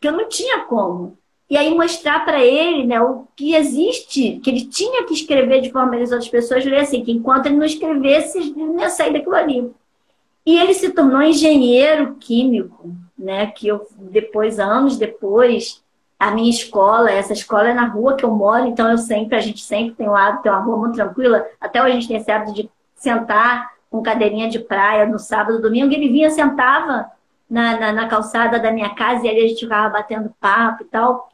que 0.00 0.08
eu 0.08 0.12
não 0.12 0.26
tinha 0.30 0.60
como. 0.60 1.17
E 1.50 1.56
aí 1.56 1.74
mostrar 1.74 2.24
para 2.24 2.44
ele 2.44 2.86
né, 2.86 3.00
o 3.00 3.26
que 3.34 3.54
existe, 3.54 4.38
que 4.42 4.50
ele 4.50 4.66
tinha 4.66 5.04
que 5.04 5.14
escrever 5.14 5.62
de 5.62 5.72
forma 5.72 5.96
que 5.96 6.02
as 6.02 6.12
outras 6.12 6.28
pessoas 6.28 6.64
lessem, 6.64 7.02
que 7.02 7.10
enquanto 7.10 7.46
ele 7.46 7.56
não 7.56 7.64
escrevesse, 7.64 8.38
ele 8.38 8.54
não 8.54 8.80
ia 8.80 8.90
sair 8.90 9.12
daquilo 9.12 9.34
ali. 9.34 9.72
E 10.44 10.58
ele 10.58 10.74
se 10.74 10.90
tornou 10.90 11.22
engenheiro 11.22 12.16
químico, 12.16 12.90
né? 13.18 13.46
Que 13.46 13.68
eu 13.68 13.86
depois, 13.98 14.58
anos 14.58 14.98
depois, 14.98 15.82
a 16.18 16.30
minha 16.30 16.50
escola, 16.50 17.10
essa 17.10 17.32
escola 17.32 17.68
é 17.68 17.74
na 17.74 17.86
rua 17.86 18.16
que 18.16 18.24
eu 18.24 18.30
moro, 18.30 18.66
então 18.66 18.90
eu 18.90 18.98
sempre, 18.98 19.36
a 19.36 19.40
gente 19.40 19.62
sempre 19.62 19.94
tem 19.94 20.08
um 20.08 20.16
hábito, 20.16 20.42
tem 20.42 20.52
uma 20.52 20.60
rua 20.60 20.76
muito 20.76 20.96
tranquila. 20.96 21.46
Até 21.60 21.80
hoje 21.82 21.90
a 21.90 21.94
gente 21.94 22.08
tem 22.08 22.16
esse 22.16 22.30
hábito 22.30 22.54
de 22.54 22.70
sentar 22.94 23.70
com 23.90 24.02
cadeirinha 24.02 24.48
de 24.48 24.58
praia 24.58 25.06
no 25.06 25.18
sábado, 25.18 25.62
domingo. 25.62 25.92
Ele 25.92 26.08
vinha, 26.08 26.30
sentava 26.30 27.10
na, 27.48 27.78
na, 27.78 27.92
na 27.92 28.08
calçada 28.08 28.58
da 28.58 28.70
minha 28.70 28.94
casa 28.94 29.26
e 29.26 29.28
ali 29.28 29.44
a 29.44 29.48
gente 29.48 29.60
ficava 29.60 29.88
batendo 29.88 30.34
papo 30.40 30.82
e 30.82 30.86
tal. 30.86 31.30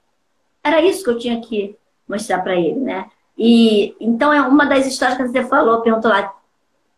Era 0.64 0.80
isso 0.80 1.04
que 1.04 1.10
eu 1.10 1.18
tinha 1.18 1.40
que 1.42 1.76
mostrar 2.08 2.40
para 2.40 2.56
ele, 2.56 2.80
né? 2.80 3.10
E 3.36 3.94
então 4.00 4.32
é 4.32 4.40
uma 4.40 4.64
das 4.64 4.86
histórias 4.86 5.18
que 5.18 5.28
você 5.28 5.44
falou, 5.44 5.82
perguntou 5.82 6.10
lá, 6.10 6.34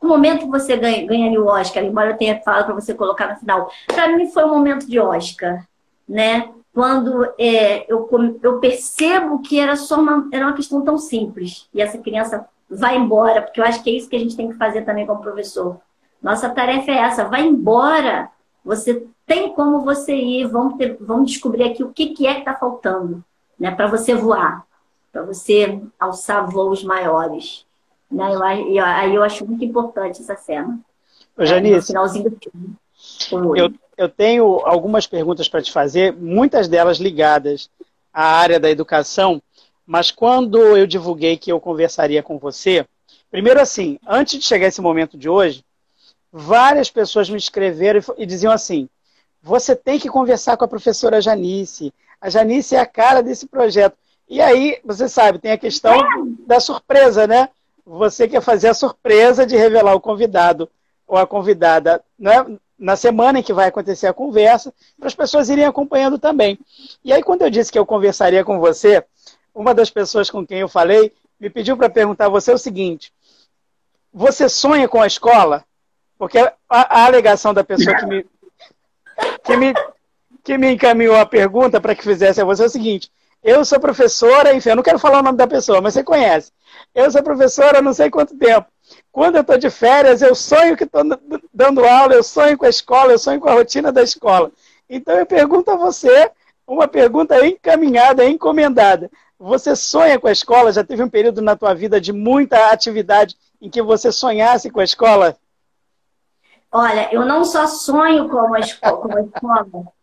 o 0.01 0.07
momento 0.07 0.45
que 0.45 0.51
você 0.51 0.77
ganha, 0.77 1.41
o 1.41 1.47
Oscar, 1.47 1.83
embora 1.83 2.11
eu 2.11 2.17
tenha 2.17 2.41
falado 2.43 2.67
para 2.67 2.75
você 2.75 2.95
colocar 2.95 3.29
no 3.29 3.37
final, 3.37 3.71
para 3.87 4.09
mim 4.17 4.31
foi 4.31 4.45
um 4.45 4.51
momento 4.51 4.87
de 4.87 5.01
Oscar, 5.01 5.67
né? 6.09 6.51
Quando 6.73 7.25
é, 7.39 7.91
eu, 7.91 8.09
eu 8.43 8.61
percebo 8.61 9.41
que 9.41 9.59
era 9.59 9.77
só 9.77 9.99
uma, 9.99 10.29
era 10.31 10.47
uma 10.47 10.55
questão 10.55 10.83
tão 10.83 10.99
simples 10.99 11.69
e 11.73 11.81
essa 11.81 11.97
criança 11.99 12.47
vai 12.69 12.97
embora, 12.97 13.41
porque 13.41 13.61
eu 13.61 13.65
acho 13.65 13.83
que 13.83 13.91
é 13.91 13.95
isso 13.95 14.09
que 14.09 14.17
a 14.17 14.19
gente 14.19 14.37
tem 14.37 14.49
que 14.49 14.57
fazer 14.57 14.83
também 14.83 15.07
como 15.07 15.23
professor. 15.23 15.81
Nossa 16.23 16.51
tarefa 16.51 16.91
é 16.91 16.99
essa, 16.99 17.25
vai 17.25 17.43
embora. 17.47 18.31
Você 18.65 19.07
tem 19.25 19.55
como 19.55 19.81
você 19.83 20.15
ir, 20.15 20.47
vamos, 20.49 20.77
ter, 20.77 20.97
vamos 21.01 21.31
descobrir 21.31 21.65
aqui 21.65 21.83
o 21.83 21.93
que, 21.93 22.09
que 22.09 22.27
é 22.27 22.35
que 22.35 22.41
está 22.41 22.55
faltando, 22.55 23.25
né? 23.59 23.71
Para 23.71 23.87
você 23.87 24.15
voar, 24.15 24.65
para 25.13 25.23
você 25.23 25.81
alçar 25.99 26.49
voos 26.49 26.83
maiores. 26.85 27.65
Né? 28.11 28.35
Eu, 28.35 28.85
aí 28.85 29.15
eu 29.15 29.23
acho 29.23 29.47
muito 29.47 29.65
importante 29.65 30.21
essa 30.21 30.37
cena. 30.37 30.79
Ô, 31.37 31.45
Janice, 31.45 31.77
é, 31.77 31.83
finalzinho 31.83 32.31
do 32.31 32.39
filme. 32.39 32.77
Eu, 33.57 33.73
eu 33.97 34.09
tenho 34.09 34.61
algumas 34.65 35.07
perguntas 35.07 35.49
para 35.49 35.63
te 35.63 35.73
fazer, 35.73 36.13
muitas 36.15 36.69
delas 36.69 36.99
ligadas 36.99 37.71
à 38.13 38.25
área 38.25 38.59
da 38.59 38.71
educação, 38.71 39.43
mas 39.87 40.11
quando 40.11 40.59
eu 40.59 40.87
divulguei 40.87 41.37
que 41.37 41.53
eu 41.53 41.61
conversaria 41.61 42.23
com 42.23 42.39
você, 42.39 42.87
primeiro 43.31 43.61
assim, 43.61 43.99
antes 44.07 44.39
de 44.39 44.45
chegar 44.45 44.67
esse 44.67 44.81
momento 44.81 45.17
de 45.17 45.29
hoje, 45.29 45.65
várias 46.33 46.91
pessoas 46.91 47.31
me 47.31 47.37
escreveram 47.37 48.01
e 48.19 48.27
diziam 48.27 48.53
assim: 48.53 48.89
você 49.43 49.77
tem 49.77 49.99
que 49.99 50.09
conversar 50.09 50.57
com 50.57 50.65
a 50.65 50.69
professora 50.69 51.21
Janice. 51.21 51.95
A 52.27 52.29
Janice 52.29 52.75
é 52.75 52.81
a 52.81 52.87
cara 52.87 53.23
desse 53.23 53.47
projeto. 53.47 53.97
E 54.29 54.41
aí, 54.41 54.81
você 54.85 55.09
sabe, 55.09 55.39
tem 55.39 55.53
a 55.53 55.57
questão 55.57 55.97
da 56.45 56.59
surpresa, 56.59 57.25
né? 57.25 57.49
Você 57.87 58.27
quer 58.27 58.41
fazer 58.41 58.67
a 58.67 58.75
surpresa 58.75 59.47
de 59.47 59.57
revelar 59.57 59.95
o 59.95 60.01
convidado 60.01 60.69
ou 61.07 61.17
a 61.17 61.25
convidada 61.25 62.03
né? 62.19 62.45
na 62.77 62.97
semana 62.97 63.39
em 63.39 63.45
que 63.45 63.53
vai 63.53 63.69
acontecer 63.69 64.09
a 64.09 64.13
conversa, 64.13 64.75
para 64.99 65.07
as 65.07 65.15
pessoas 65.15 65.49
irem 65.49 65.67
acompanhando 65.67 66.19
também. 66.19 66.59
E 67.05 67.13
aí, 67.13 67.23
quando 67.23 67.43
eu 67.43 67.51
disse 67.51 67.71
que 67.71 67.79
eu 67.79 67.87
conversaria 67.87 68.45
com 68.45 68.59
você, 68.59 69.05
uma 69.55 69.73
das 69.73 69.89
pessoas 69.89 70.29
com 70.29 70.45
quem 70.45 70.59
eu 70.59 70.69
falei 70.69 71.13
me 71.39 71.49
pediu 71.49 71.77
para 71.77 71.89
perguntar 71.89 72.27
a 72.27 72.31
você 72.31 72.51
o 72.51 72.59
seguinte: 72.59 73.13
você 74.13 74.49
sonha 74.49 74.89
com 74.89 75.01
a 75.01 75.07
escola? 75.07 75.65
Porque 76.19 76.39
a, 76.39 76.53
a 76.69 77.05
alegação 77.07 77.55
da 77.55 77.63
pessoa 77.63 77.95
que 77.95 78.05
me, 78.05 78.27
que 79.45 79.57
me, 79.57 79.73
que 80.47 80.57
me 80.57 80.73
encaminhou 80.73 81.17
a 81.17 81.27
pergunta 81.27 81.81
para 81.81 81.93
que 81.93 82.05
fizesse 82.05 82.41
a 82.41 82.45
você 82.45 82.63
é 82.63 82.67
o 82.67 82.71
seguinte: 82.71 83.11
eu 83.43 83.65
sou 83.65 83.81
professora, 83.81 84.55
enfim, 84.55 84.71
eu 84.71 84.77
não 84.77 84.83
quero 84.83 84.99
falar 84.99 85.19
o 85.19 85.23
nome 85.23 85.37
da 85.37 85.47
pessoa, 85.47 85.81
mas 85.81 85.93
você 85.93 86.05
conhece. 86.05 86.53
Eu 86.95 87.11
sou 87.11 87.21
professora 87.21 87.83
não 87.83 87.93
sei 87.93 88.09
quanto 88.09 88.39
tempo. 88.39 88.69
Quando 89.11 89.35
eu 89.35 89.41
estou 89.41 89.59
de 89.59 89.69
férias, 89.69 90.23
eu 90.23 90.37
sonho 90.37 90.77
que 90.77 90.85
estou 90.85 91.03
dando 91.53 91.85
aula, 91.85 92.15
eu 92.15 92.23
sonho 92.23 92.57
com 92.57 92.65
a 92.65 92.69
escola, 92.69 93.11
eu 93.11 93.19
sonho 93.19 93.41
com 93.41 93.49
a 93.49 93.55
rotina 93.55 93.91
da 93.91 94.05
escola. 94.05 94.53
Então 94.89 95.17
eu 95.17 95.27
pergunto 95.27 95.73
a 95.73 95.77
você 95.77 96.31
uma 96.65 96.87
pergunta 96.87 97.45
encaminhada, 97.45 98.25
encomendada. 98.25 99.11
Você 99.41 99.75
sonha 99.75 100.17
com 100.17 100.29
a 100.29 100.33
escola? 100.33 100.73
Já 100.73 100.85
teve 100.85 101.03
um 101.03 101.11
período 101.11 101.43
na 101.43 101.57
tua 101.57 101.75
vida 101.75 102.01
de 102.01 102.13
muita 102.13 102.71
atividade 102.71 103.37
em 103.61 103.69
que 103.69 103.83
você 103.83 104.13
sonhasse 104.13 104.71
com 104.71 104.79
a 104.79 104.85
escola? 104.85 105.37
Olha, 106.71 107.13
eu 107.13 107.25
não 107.25 107.45
só 107.45 107.67
sonho 107.67 108.29
com 108.29 108.55
a 108.55 108.61
escola, 108.61 108.97
com 108.97 109.17
a 109.17 109.21
escola 109.23 109.96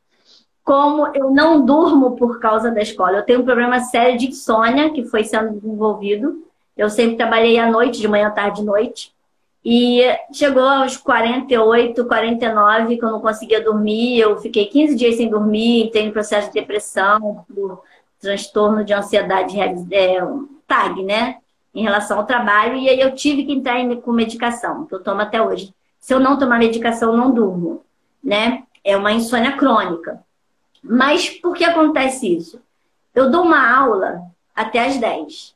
como 0.63 1.07
eu 1.13 1.29
não 1.29 1.65
durmo 1.65 2.15
por 2.15 2.39
causa 2.39 2.71
da 2.71 2.81
escola. 2.81 3.17
Eu 3.17 3.25
tenho 3.25 3.41
um 3.41 3.45
problema 3.45 3.79
sério 3.81 4.17
de 4.17 4.27
insônia 4.27 4.91
que 4.91 5.03
foi 5.05 5.23
sendo 5.23 5.59
desenvolvido. 5.59 6.43
Eu 6.75 6.89
sempre 6.89 7.17
trabalhei 7.17 7.59
à 7.59 7.69
noite, 7.69 7.99
de 7.99 8.07
manhã, 8.07 8.29
tarde 8.31 8.61
e 8.61 8.65
noite. 8.65 9.13
E 9.65 10.01
chegou 10.33 10.63
aos 10.63 10.97
48, 10.97 12.05
49, 12.05 12.97
que 12.97 13.03
eu 13.03 13.11
não 13.11 13.19
conseguia 13.19 13.63
dormir. 13.63 14.19
Eu 14.19 14.37
fiquei 14.39 14.65
15 14.65 14.95
dias 14.95 15.15
sem 15.15 15.29
dormir, 15.29 15.89
tenho 15.91 16.11
processo 16.11 16.47
de 16.47 16.53
depressão, 16.53 17.45
transtorno 18.19 18.83
de 18.83 18.93
ansiedade, 18.93 19.57
é, 19.91 20.17
TAG, 20.67 21.03
né? 21.03 21.37
Em 21.73 21.83
relação 21.83 22.19
ao 22.19 22.25
trabalho. 22.25 22.75
E 22.75 22.89
aí 22.89 22.99
eu 22.99 23.13
tive 23.15 23.43
que 23.43 23.53
entrar 23.53 23.83
com 23.97 24.11
medicação, 24.11 24.85
que 24.85 24.95
eu 24.95 25.03
tomo 25.03 25.21
até 25.21 25.41
hoje. 25.41 25.73
Se 25.99 26.13
eu 26.13 26.19
não 26.19 26.37
tomar 26.37 26.59
medicação, 26.59 27.11
eu 27.11 27.17
não 27.17 27.31
durmo, 27.31 27.81
né? 28.23 28.63
É 28.83 28.97
uma 28.97 29.11
insônia 29.11 29.53
crônica. 29.53 30.21
Mas 30.83 31.29
por 31.29 31.55
que 31.55 31.63
acontece 31.63 32.35
isso? 32.35 32.61
Eu 33.15 33.31
dou 33.31 33.43
uma 33.43 33.73
aula 33.73 34.21
até 34.53 34.85
às 34.85 34.97
10. 34.97 35.55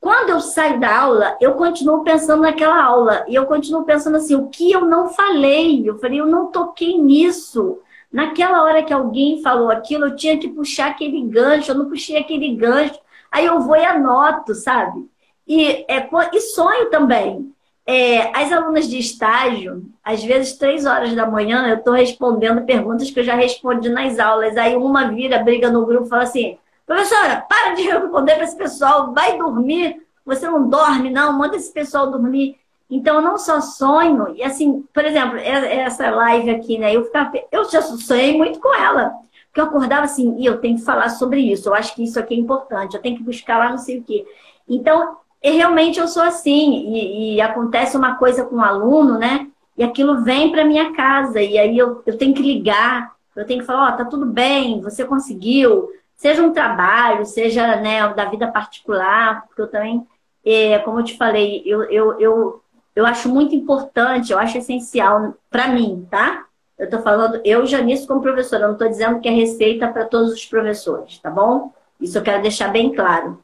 Quando 0.00 0.30
eu 0.30 0.40
saio 0.40 0.78
da 0.78 0.96
aula, 0.96 1.36
eu 1.40 1.54
continuo 1.54 2.04
pensando 2.04 2.42
naquela 2.42 2.82
aula. 2.82 3.24
E 3.28 3.34
eu 3.34 3.46
continuo 3.46 3.84
pensando 3.84 4.16
assim, 4.16 4.34
o 4.34 4.48
que 4.48 4.70
eu 4.70 4.82
não 4.82 5.08
falei? 5.08 5.88
Eu 5.88 5.98
falei, 5.98 6.20
eu 6.20 6.26
não 6.26 6.52
toquei 6.52 6.98
nisso. 6.98 7.78
Naquela 8.12 8.62
hora 8.62 8.82
que 8.82 8.92
alguém 8.92 9.42
falou 9.42 9.70
aquilo, 9.70 10.06
eu 10.06 10.16
tinha 10.16 10.38
que 10.38 10.48
puxar 10.48 10.90
aquele 10.90 11.20
gancho, 11.22 11.70
eu 11.70 11.74
não 11.74 11.88
puxei 11.88 12.16
aquele 12.16 12.54
gancho. 12.54 12.98
Aí 13.30 13.44
eu 13.44 13.60
vou 13.60 13.76
e 13.76 13.84
anoto, 13.84 14.54
sabe? 14.54 15.10
E, 15.46 15.84
é, 15.88 16.08
e 16.32 16.40
sonho 16.40 16.90
também. 16.90 17.52
É, 17.90 18.38
as 18.38 18.52
alunas 18.52 18.86
de 18.86 18.98
estágio, 18.98 19.82
às 20.04 20.22
vezes, 20.22 20.58
três 20.58 20.84
horas 20.84 21.14
da 21.14 21.24
manhã, 21.24 21.66
eu 21.66 21.76
estou 21.76 21.94
respondendo 21.94 22.66
perguntas 22.66 23.10
que 23.10 23.18
eu 23.18 23.24
já 23.24 23.34
respondi 23.34 23.88
nas 23.88 24.18
aulas. 24.18 24.58
Aí 24.58 24.76
uma 24.76 25.08
vira, 25.08 25.42
briga 25.42 25.70
no 25.70 25.86
grupo, 25.86 26.04
fala 26.04 26.24
assim: 26.24 26.58
professora, 26.86 27.46
para 27.48 27.72
de 27.72 27.84
responder 27.88 28.34
para 28.34 28.44
esse 28.44 28.58
pessoal, 28.58 29.14
vai 29.14 29.38
dormir. 29.38 30.02
Você 30.26 30.46
não 30.46 30.68
dorme, 30.68 31.08
não, 31.08 31.32
manda 31.32 31.56
esse 31.56 31.72
pessoal 31.72 32.10
dormir. 32.10 32.58
Então, 32.90 33.16
eu 33.16 33.22
não 33.22 33.38
só 33.38 33.58
sonho, 33.62 34.34
e 34.36 34.42
assim, 34.42 34.84
por 34.92 35.02
exemplo, 35.06 35.38
essa 35.38 36.10
live 36.10 36.50
aqui, 36.50 36.76
né? 36.76 36.94
Eu, 36.94 37.06
ficava, 37.06 37.32
eu 37.50 37.64
já 37.70 37.80
sonhei 37.80 38.36
muito 38.36 38.60
com 38.60 38.74
ela. 38.74 39.14
Porque 39.46 39.60
eu 39.60 39.64
acordava 39.64 40.04
assim, 40.04 40.36
e 40.38 40.44
eu 40.44 40.58
tenho 40.58 40.76
que 40.76 40.84
falar 40.84 41.08
sobre 41.08 41.40
isso, 41.40 41.70
eu 41.70 41.74
acho 41.74 41.94
que 41.94 42.04
isso 42.04 42.18
aqui 42.20 42.34
é 42.34 42.38
importante, 42.38 42.94
eu 42.94 43.00
tenho 43.00 43.16
que 43.16 43.22
buscar 43.22 43.56
lá 43.58 43.70
não 43.70 43.78
sei 43.78 43.98
o 43.98 44.04
quê. 44.04 44.26
Então, 44.68 45.16
e 45.42 45.50
realmente 45.52 46.00
eu 46.00 46.08
sou 46.08 46.22
assim, 46.22 46.92
e, 46.92 47.34
e 47.34 47.40
acontece 47.40 47.96
uma 47.96 48.16
coisa 48.16 48.44
com 48.44 48.56
um 48.56 48.64
aluno, 48.64 49.18
né? 49.18 49.48
E 49.76 49.84
aquilo 49.84 50.22
vem 50.22 50.50
para 50.50 50.64
minha 50.64 50.92
casa, 50.92 51.40
e 51.40 51.56
aí 51.56 51.78
eu, 51.78 52.02
eu 52.04 52.18
tenho 52.18 52.34
que 52.34 52.42
ligar, 52.42 53.12
eu 53.36 53.46
tenho 53.46 53.60
que 53.60 53.66
falar, 53.66 53.90
ó, 53.90 53.94
oh, 53.94 53.96
tá 53.96 54.04
tudo 54.04 54.26
bem, 54.26 54.80
você 54.80 55.04
conseguiu, 55.04 55.88
seja 56.16 56.42
um 56.42 56.52
trabalho, 56.52 57.24
seja 57.24 57.76
né, 57.76 58.12
da 58.12 58.24
vida 58.24 58.48
particular, 58.48 59.46
porque 59.46 59.62
eu 59.62 59.68
também, 59.68 60.04
é, 60.44 60.80
como 60.80 60.98
eu 60.98 61.04
te 61.04 61.16
falei, 61.16 61.62
eu, 61.64 61.84
eu, 61.84 62.18
eu, 62.18 62.62
eu 62.96 63.06
acho 63.06 63.28
muito 63.28 63.54
importante, 63.54 64.32
eu 64.32 64.38
acho 64.38 64.58
essencial 64.58 65.34
para 65.48 65.68
mim, 65.68 66.06
tá? 66.10 66.46
Eu 66.76 66.86
estou 66.86 67.00
falando, 67.00 67.40
eu, 67.44 67.64
Janice, 67.64 68.06
como 68.06 68.20
professora, 68.20 68.64
eu 68.64 68.68
não 68.68 68.74
estou 68.74 68.88
dizendo 68.88 69.20
que 69.20 69.28
é 69.28 69.32
receita 69.32 69.86
para 69.86 70.04
todos 70.04 70.32
os 70.32 70.44
professores, 70.44 71.18
tá 71.18 71.30
bom? 71.30 71.72
Isso 72.00 72.18
eu 72.18 72.22
quero 72.22 72.42
deixar 72.42 72.72
bem 72.72 72.92
claro. 72.92 73.38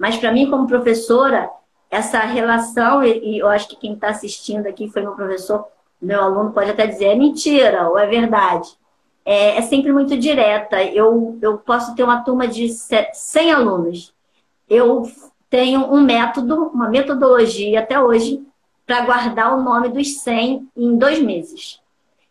Mas 0.00 0.16
para 0.16 0.32
mim, 0.32 0.48
como 0.48 0.66
professora, 0.66 1.50
essa 1.90 2.20
relação, 2.20 3.04
e 3.04 3.38
eu 3.38 3.46
acho 3.48 3.68
que 3.68 3.76
quem 3.76 3.92
está 3.92 4.08
assistindo 4.08 4.66
aqui 4.66 4.88
foi 4.88 5.02
meu 5.02 5.12
professor, 5.12 5.66
meu 6.00 6.22
aluno 6.22 6.52
pode 6.52 6.70
até 6.70 6.86
dizer, 6.86 7.08
é 7.08 7.14
mentira 7.14 7.86
ou 7.86 7.98
é 7.98 8.06
verdade. 8.06 8.66
É, 9.26 9.58
é 9.58 9.60
sempre 9.60 9.92
muito 9.92 10.16
direta. 10.16 10.82
Eu, 10.82 11.38
eu 11.42 11.58
posso 11.58 11.94
ter 11.94 12.02
uma 12.02 12.24
turma 12.24 12.48
de 12.48 12.66
100 12.70 13.52
alunos. 13.52 14.14
Eu 14.66 15.02
tenho 15.50 15.92
um 15.92 16.00
método, 16.00 16.68
uma 16.68 16.88
metodologia 16.88 17.80
até 17.80 18.00
hoje, 18.00 18.42
para 18.86 19.02
guardar 19.02 19.54
o 19.54 19.62
nome 19.62 19.90
dos 19.90 20.20
100 20.20 20.66
em 20.78 20.96
dois 20.96 21.20
meses. 21.20 21.78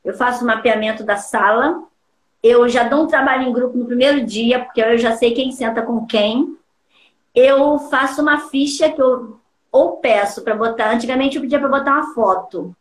Eu 0.04 0.16
faço 0.16 0.44
o 0.44 0.48
mapeamento 0.48 1.04
da 1.04 1.18
sala, 1.18 1.84
eu 2.42 2.68
já 2.68 2.82
dou 2.82 3.04
um 3.04 3.08
trabalho 3.08 3.44
em 3.44 3.54
grupo 3.54 3.78
no 3.78 3.86
primeiro 3.86 4.26
dia, 4.26 4.58
porque 4.58 4.82
eu 4.82 4.98
já 4.98 5.16
sei 5.16 5.36
quem 5.36 5.52
senta 5.52 5.84
com 5.84 6.08
quem 6.08 6.58
eu 7.40 7.80
faço 7.80 8.22
uma 8.22 8.50
ficha 8.50 8.92
que 8.92 9.02
eu 9.02 9.40
ou 9.72 9.98
peço 9.98 10.44
para 10.44 10.56
botar. 10.56 10.92
Antigamente 10.92 11.36
eu 11.36 11.42
pedia 11.42 11.60
para 11.60 11.70
botar 11.70 11.94
uma 11.94 12.14
foto, 12.14 12.76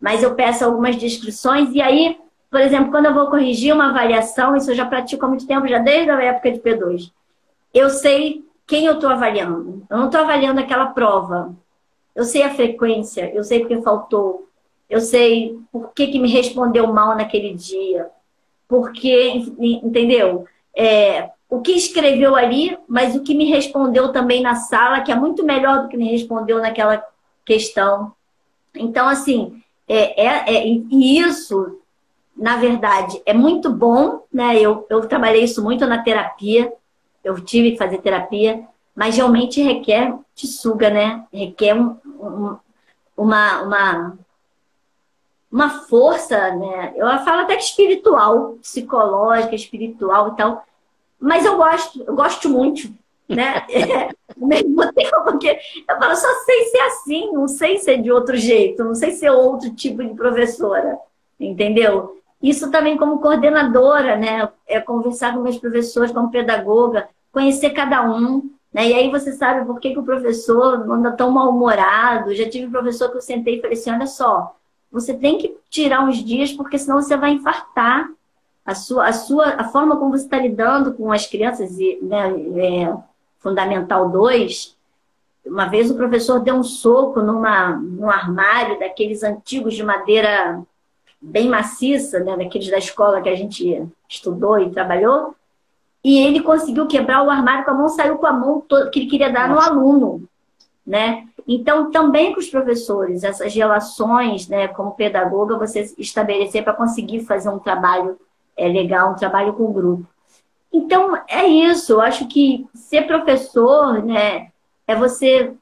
mas 0.00 0.22
eu 0.22 0.34
peço 0.34 0.64
algumas 0.64 0.96
descrições 0.96 1.74
e 1.74 1.80
aí, 1.80 2.18
por 2.50 2.60
exemplo, 2.60 2.90
quando 2.90 3.06
eu 3.06 3.14
vou 3.14 3.28
corrigir 3.28 3.74
uma 3.74 3.90
avaliação, 3.90 4.54
isso 4.54 4.70
eu 4.70 4.74
já 4.74 4.86
pratico 4.86 5.24
há 5.24 5.28
muito 5.28 5.46
tempo, 5.46 5.66
já 5.66 5.78
desde 5.78 6.10
a 6.10 6.22
época 6.22 6.52
de 6.52 6.60
P2. 6.60 7.10
Eu 7.72 7.90
sei 7.90 8.44
quem 8.66 8.86
eu 8.86 8.94
estou 8.94 9.10
avaliando. 9.10 9.84
Eu 9.88 9.96
não 9.96 10.06
estou 10.06 10.20
avaliando 10.20 10.60
aquela 10.60 10.86
prova. 10.86 11.54
Eu 12.14 12.24
sei 12.24 12.42
a 12.42 12.54
frequência, 12.54 13.30
eu 13.34 13.44
sei 13.44 13.60
porque 13.60 13.82
faltou. 13.82 14.48
eu 14.88 15.00
sei 15.00 15.58
por 15.72 15.92
que, 15.92 16.06
que 16.06 16.18
me 16.18 16.30
respondeu 16.30 16.86
mal 16.86 17.16
naquele 17.16 17.52
dia, 17.54 18.08
porque, 18.68 19.32
entendeu? 19.58 20.46
É, 20.74 21.30
o 21.48 21.60
que 21.60 21.72
escreveu 21.72 22.34
ali, 22.34 22.76
mas 22.88 23.14
o 23.14 23.22
que 23.22 23.34
me 23.34 23.44
respondeu 23.44 24.12
também 24.12 24.42
na 24.42 24.56
sala, 24.56 25.00
que 25.00 25.12
é 25.12 25.14
muito 25.14 25.44
melhor 25.44 25.82
do 25.82 25.88
que 25.88 25.96
me 25.96 26.10
respondeu 26.10 26.58
naquela 26.58 27.04
questão. 27.44 28.12
Então, 28.74 29.08
assim, 29.08 29.62
é, 29.88 30.26
é, 30.26 30.54
é 30.56 30.66
e 30.66 31.18
isso, 31.18 31.78
na 32.36 32.56
verdade, 32.56 33.22
é 33.24 33.32
muito 33.32 33.70
bom, 33.70 34.24
né? 34.32 34.60
Eu, 34.60 34.86
eu 34.90 35.06
trabalhei 35.06 35.44
isso 35.44 35.62
muito 35.62 35.86
na 35.86 36.02
terapia, 36.02 36.72
eu 37.22 37.40
tive 37.40 37.72
que 37.72 37.78
fazer 37.78 37.98
terapia, 37.98 38.66
mas 38.94 39.16
realmente 39.16 39.62
requer, 39.62 40.14
te 40.34 40.46
suga, 40.46 40.90
né? 40.90 41.24
Requer 41.32 41.74
um, 41.74 41.96
um, 42.04 42.56
uma, 43.16 43.62
uma, 43.62 44.18
uma 45.50 45.70
força, 45.70 46.54
né? 46.54 46.92
Eu 46.96 47.06
falo 47.24 47.42
até 47.42 47.56
que 47.56 47.62
espiritual, 47.62 48.56
psicológica, 48.60 49.54
espiritual 49.54 50.32
e 50.32 50.36
tal. 50.36 50.66
Mas 51.18 51.44
eu 51.44 51.56
gosto, 51.56 52.02
eu 52.06 52.14
gosto 52.14 52.48
muito, 52.48 52.88
né? 53.28 53.66
É, 53.70 54.08
ao 54.40 54.46
mesmo 54.46 54.92
tempo, 54.92 55.24
porque 55.24 55.58
eu 55.88 55.98
falo, 55.98 56.16
só 56.16 56.28
sei 56.44 56.64
ser 56.66 56.80
assim, 56.80 57.32
não 57.32 57.48
sei 57.48 57.78
ser 57.78 58.02
de 58.02 58.12
outro 58.12 58.36
jeito, 58.36 58.84
não 58.84 58.94
sei 58.94 59.12
ser 59.12 59.30
outro 59.30 59.74
tipo 59.74 60.02
de 60.04 60.14
professora, 60.14 60.98
entendeu? 61.38 62.20
Isso 62.42 62.70
também 62.70 62.96
como 62.96 63.20
coordenadora, 63.20 64.16
né? 64.16 64.48
É 64.66 64.80
conversar 64.80 65.34
com 65.34 65.40
meus 65.40 65.58
professores, 65.58 66.12
como 66.12 66.30
pedagoga, 66.30 67.08
conhecer 67.32 67.70
cada 67.70 68.02
um, 68.02 68.50
né? 68.72 68.88
E 68.88 68.94
aí 68.94 69.10
você 69.10 69.32
sabe 69.32 69.64
por 69.64 69.80
que, 69.80 69.92
que 69.92 69.98
o 69.98 70.04
professor 70.04 70.90
anda 70.90 71.12
tão 71.12 71.30
mal-humorado. 71.30 72.34
Já 72.34 72.48
tive 72.48 72.66
um 72.66 72.70
professor 72.70 73.10
que 73.10 73.16
eu 73.16 73.22
sentei 73.22 73.56
e 73.56 73.60
falei 73.60 73.76
assim, 73.76 73.90
olha 73.90 74.06
só, 74.06 74.54
você 74.92 75.14
tem 75.14 75.38
que 75.38 75.56
tirar 75.70 76.04
uns 76.04 76.22
dias, 76.22 76.52
porque 76.52 76.78
senão 76.78 77.00
você 77.00 77.16
vai 77.16 77.30
infartar. 77.32 78.08
A 78.66 78.74
sua, 78.74 79.06
a 79.06 79.12
sua, 79.12 79.44
a 79.50 79.64
forma 79.64 79.96
como 79.96 80.10
você 80.10 80.24
está 80.24 80.38
lidando 80.38 80.92
com 80.94 81.12
as 81.12 81.24
crianças, 81.26 81.70
né, 82.02 82.34
é, 82.56 82.96
Fundamental 83.38 84.08
2, 84.10 84.76
uma 85.46 85.66
vez 85.66 85.88
o 85.88 85.94
professor 85.94 86.40
deu 86.40 86.56
um 86.56 86.64
soco 86.64 87.22
numa, 87.22 87.76
num 87.76 88.10
armário 88.10 88.78
daqueles 88.78 89.22
antigos 89.22 89.74
de 89.74 89.84
madeira 89.84 90.60
bem 91.20 91.48
maciça, 91.48 92.18
né, 92.18 92.36
daqueles 92.36 92.68
da 92.68 92.78
escola 92.78 93.22
que 93.22 93.28
a 93.28 93.36
gente 93.36 93.86
estudou 94.08 94.58
e 94.58 94.70
trabalhou, 94.70 95.34
e 96.02 96.18
ele 96.18 96.40
conseguiu 96.40 96.86
quebrar 96.86 97.22
o 97.22 97.30
armário 97.30 97.64
com 97.64 97.70
a 97.70 97.74
mão, 97.74 97.88
saiu 97.88 98.18
com 98.18 98.26
a 98.26 98.32
mão 98.32 98.64
que 98.92 98.98
ele 98.98 99.10
queria 99.10 99.30
dar 99.30 99.48
Nossa. 99.48 99.72
no 99.72 99.80
aluno, 99.80 100.28
né? 100.84 101.26
Então, 101.48 101.90
também 101.90 102.32
com 102.32 102.40
os 102.40 102.48
professores, 102.48 103.22
essas 103.22 103.54
relações, 103.54 104.48
né, 104.48 104.66
como 104.68 104.92
pedagoga, 104.92 105.56
você 105.56 105.92
estabelecer 105.96 106.64
para 106.64 106.74
conseguir 106.74 107.20
fazer 107.20 107.48
um 107.48 107.58
trabalho 107.58 108.18
é, 108.56 108.68
legal, 108.68 109.12
um 109.12 109.16
trabalho 109.16 109.52
com 109.52 109.72
grupo. 109.72 110.06
Então, 110.72 111.16
é 111.28 111.46
isso. 111.46 111.94
Eu 111.94 112.00
acho 112.00 112.26
que 112.26 112.66
ser 112.74 113.06
professor, 113.06 114.02
né, 114.04 114.50
é 114.86 114.94
você. 114.94 115.52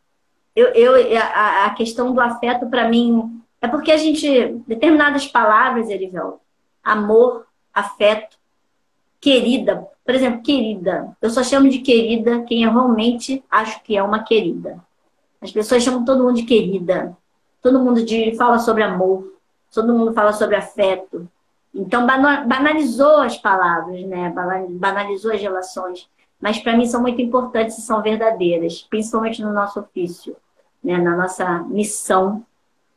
Eu, 0.55 0.69
eu 0.69 1.19
a, 1.19 1.67
a 1.67 1.71
questão 1.75 2.13
do 2.13 2.21
afeto, 2.21 2.67
para 2.67 2.89
mim, 2.89 3.41
é 3.61 3.69
porque 3.69 3.91
a 3.91 3.97
gente. 3.97 4.55
Determinadas 4.67 5.27
palavras, 5.27 5.89
Erivel, 5.89 6.41
amor, 6.83 7.47
afeto, 7.73 8.37
querida, 9.21 9.89
por 10.05 10.15
exemplo, 10.15 10.43
querida. 10.43 11.17
Eu 11.21 11.31
só 11.31 11.43
chamo 11.43 11.69
de 11.69 11.79
querida 11.79 12.43
quem 12.43 12.63
eu 12.63 12.73
realmente 12.73 13.43
acho 13.51 13.83
que 13.83 13.97
é 13.97 14.03
uma 14.03 14.23
querida. 14.23 14.79
As 15.41 15.51
pessoas 15.51 15.83
chamam 15.83 16.05
todo 16.05 16.23
mundo 16.23 16.37
de 16.37 16.45
querida. 16.45 17.17
Todo 17.63 17.81
mundo 17.81 18.05
de, 18.05 18.37
fala 18.37 18.59
sobre 18.59 18.83
amor. 18.83 19.33
Todo 19.73 19.95
mundo 19.95 20.13
fala 20.13 20.33
sobre 20.33 20.57
afeto. 20.57 21.27
Então, 21.75 22.07
banalizou 22.07 23.22
as 23.22 23.37
palavras, 23.37 24.01
né? 24.07 24.33
Banalizou 24.70 25.33
as 25.33 25.41
relações. 25.41 26.09
Mas, 26.41 26.59
para 26.59 26.77
mim, 26.77 26.87
são 26.87 27.01
muito 27.01 27.20
importantes 27.20 27.79
e 27.79 27.83
são 27.83 28.03
verdadeiras, 28.03 28.83
principalmente 28.83 29.43
no 29.43 29.53
nosso 29.53 29.81
ofício, 29.81 30.37
né? 30.83 30.99
na 30.99 31.16
nossa 31.16 31.61
missão. 31.64 32.45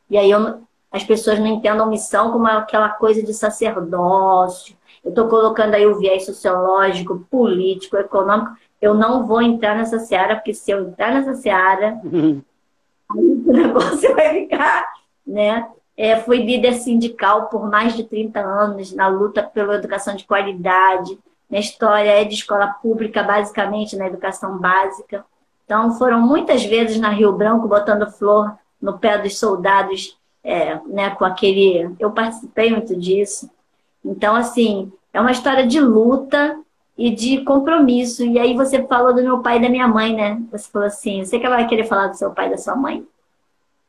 E 0.08 0.16
aí, 0.16 0.30
eu, 0.30 0.62
as 0.92 1.02
pessoas 1.02 1.38
não 1.38 1.46
entendam 1.46 1.90
missão 1.90 2.30
como 2.30 2.46
aquela 2.46 2.90
coisa 2.90 3.22
de 3.22 3.34
sacerdócio, 3.34 4.76
eu 5.04 5.10
estou 5.10 5.28
colocando 5.28 5.74
aí 5.74 5.86
o 5.86 5.98
viés 5.98 6.26
sociológico, 6.26 7.26
político, 7.30 7.96
econômico. 7.96 8.52
Eu 8.80 8.94
não 8.94 9.26
vou 9.26 9.40
entrar 9.40 9.76
nessa 9.76 9.98
seara, 9.98 10.36
porque 10.36 10.54
se 10.54 10.70
eu 10.70 10.88
entrar 10.88 11.12
nessa 11.12 11.34
seara, 11.34 11.98
uhum. 12.04 12.42
o 13.14 13.52
negócio 13.52 14.14
vai 14.14 14.34
ficar, 14.34 14.84
né? 15.26 15.68
É, 15.98 16.14
fui 16.14 16.36
líder 16.36 16.74
sindical 16.74 17.46
por 17.46 17.68
mais 17.68 17.96
de 17.96 18.04
30 18.04 18.38
anos 18.38 18.92
na 18.94 19.08
luta 19.08 19.42
pela 19.42 19.74
educação 19.74 20.14
de 20.14 20.24
qualidade. 20.24 21.18
Minha 21.50 21.60
história 21.60 22.10
é 22.10 22.22
de 22.22 22.34
escola 22.34 22.68
pública, 22.68 23.20
basicamente, 23.20 23.96
na 23.96 24.06
educação 24.06 24.58
básica. 24.58 25.24
Então, 25.64 25.92
foram 25.98 26.20
muitas 26.20 26.64
vezes 26.64 27.00
na 27.00 27.08
Rio 27.08 27.32
Branco 27.32 27.66
botando 27.66 28.08
flor 28.12 28.56
no 28.80 28.96
pé 28.96 29.18
dos 29.18 29.40
soldados, 29.40 30.16
é, 30.44 30.78
né, 30.86 31.10
com 31.10 31.24
aquele. 31.24 31.92
Eu 31.98 32.12
participei 32.12 32.70
muito 32.70 32.94
disso. 32.94 33.50
Então, 34.04 34.36
assim, 34.36 34.92
é 35.12 35.20
uma 35.20 35.32
história 35.32 35.66
de 35.66 35.80
luta 35.80 36.60
e 36.96 37.10
de 37.10 37.40
compromisso. 37.42 38.24
E 38.24 38.38
aí 38.38 38.54
você 38.54 38.86
falou 38.86 39.12
do 39.12 39.22
meu 39.22 39.40
pai 39.40 39.58
e 39.58 39.62
da 39.62 39.68
minha 39.68 39.88
mãe, 39.88 40.14
né? 40.14 40.40
Você 40.52 40.70
falou 40.70 40.86
assim, 40.86 41.24
você 41.24 41.40
que 41.40 41.48
vai 41.48 41.66
querer 41.66 41.84
falar 41.84 42.06
do 42.06 42.16
seu 42.16 42.30
pai 42.30 42.46
e 42.46 42.50
da 42.50 42.56
sua 42.56 42.76
mãe? 42.76 43.04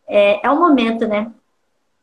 É, 0.08 0.44
é 0.48 0.50
um 0.50 0.60
momento, 0.60 1.08
né? 1.08 1.32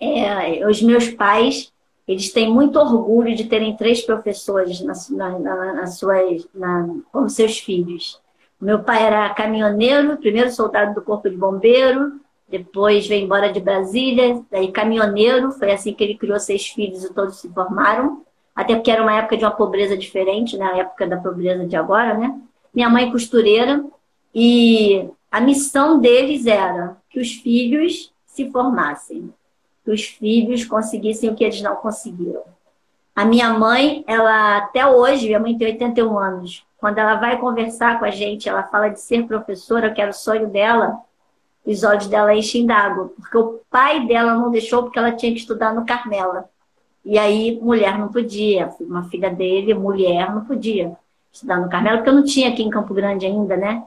É, 0.00 0.66
os 0.68 0.82
meus 0.82 1.08
pais, 1.08 1.72
eles 2.06 2.32
têm 2.32 2.50
muito 2.50 2.78
orgulho 2.78 3.34
de 3.34 3.44
terem 3.44 3.76
três 3.76 4.02
professores 4.02 4.80
na, 4.80 4.94
na, 5.10 5.38
na, 5.38 5.72
na 5.74 5.86
suas, 5.86 6.46
na, 6.54 6.88
como 7.10 7.28
seus 7.28 7.58
filhos. 7.58 8.20
Meu 8.60 8.82
pai 8.82 9.02
era 9.02 9.30
caminhoneiro, 9.30 10.16
primeiro 10.16 10.50
soldado 10.50 10.94
do 10.94 11.02
Corpo 11.02 11.28
de 11.28 11.36
Bombeiro, 11.36 12.20
depois 12.48 13.06
veio 13.06 13.24
embora 13.24 13.52
de 13.52 13.60
Brasília, 13.60 14.42
daí 14.50 14.70
caminhoneiro, 14.70 15.52
foi 15.52 15.72
assim 15.72 15.92
que 15.92 16.04
ele 16.04 16.16
criou 16.16 16.38
seis 16.38 16.68
filhos 16.68 17.04
e 17.04 17.12
todos 17.12 17.40
se 17.40 17.48
formaram 17.48 18.24
até 18.56 18.74
porque 18.74 18.90
era 18.90 19.02
uma 19.02 19.14
época 19.14 19.36
de 19.36 19.44
uma 19.44 19.50
pobreza 19.50 19.94
diferente, 19.98 20.56
né? 20.56 20.64
A 20.64 20.78
época 20.78 21.06
da 21.06 21.18
pobreza 21.18 21.66
de 21.66 21.76
agora, 21.76 22.14
né? 22.14 22.40
Minha 22.74 22.88
mãe 22.88 23.12
costureira 23.12 23.84
e 24.34 25.06
a 25.30 25.42
missão 25.42 26.00
deles 26.00 26.46
era 26.46 26.96
que 27.10 27.20
os 27.20 27.34
filhos 27.34 28.10
se 28.24 28.50
formassem, 28.50 29.30
que 29.86 29.92
os 29.92 30.04
filhos 30.04 30.64
conseguissem 30.64 31.30
o 31.30 31.36
que 31.36 31.44
eles 31.44 31.62
não 31.62 31.76
conseguiram. 31.76 32.42
A 33.14 33.24
minha 33.24 33.50
mãe, 33.50 34.04
ela 34.06 34.58
até 34.58 34.84
hoje, 34.84 35.28
minha 35.28 35.38
mãe 35.38 35.56
tem 35.56 35.68
81 35.68 36.18
anos, 36.18 36.66
quando 36.76 36.98
ela 36.98 37.14
vai 37.14 37.38
conversar 37.38 38.00
com 38.00 38.04
a 38.04 38.10
gente, 38.10 38.48
ela 38.48 38.64
fala 38.64 38.88
de 38.88 39.00
ser 39.00 39.26
professora, 39.26 39.90
que 39.92 40.02
era 40.02 40.10
o 40.10 40.14
sonho 40.14 40.48
dela, 40.48 40.98
os 41.64 41.84
olhos 41.84 42.08
dela 42.08 42.34
enchem 42.34 42.66
d'água, 42.66 43.12
porque 43.16 43.38
o 43.38 43.60
pai 43.70 44.06
dela 44.06 44.34
não 44.34 44.50
deixou 44.50 44.82
porque 44.82 44.98
ela 44.98 45.12
tinha 45.12 45.32
que 45.32 45.38
estudar 45.38 45.72
no 45.72 45.86
Carmela. 45.86 46.50
E 47.04 47.16
aí, 47.16 47.58
mulher 47.62 47.96
não 47.96 48.08
podia, 48.08 48.68
uma 48.80 49.04
filha 49.04 49.30
dele, 49.30 49.72
mulher, 49.72 50.34
não 50.34 50.44
podia 50.44 50.96
estudar 51.32 51.60
no 51.60 51.68
Carmelo, 51.68 51.98
porque 51.98 52.10
eu 52.10 52.14
não 52.14 52.24
tinha 52.24 52.48
aqui 52.48 52.64
em 52.64 52.70
Campo 52.70 52.92
Grande 52.92 53.24
ainda, 53.24 53.56
né? 53.56 53.84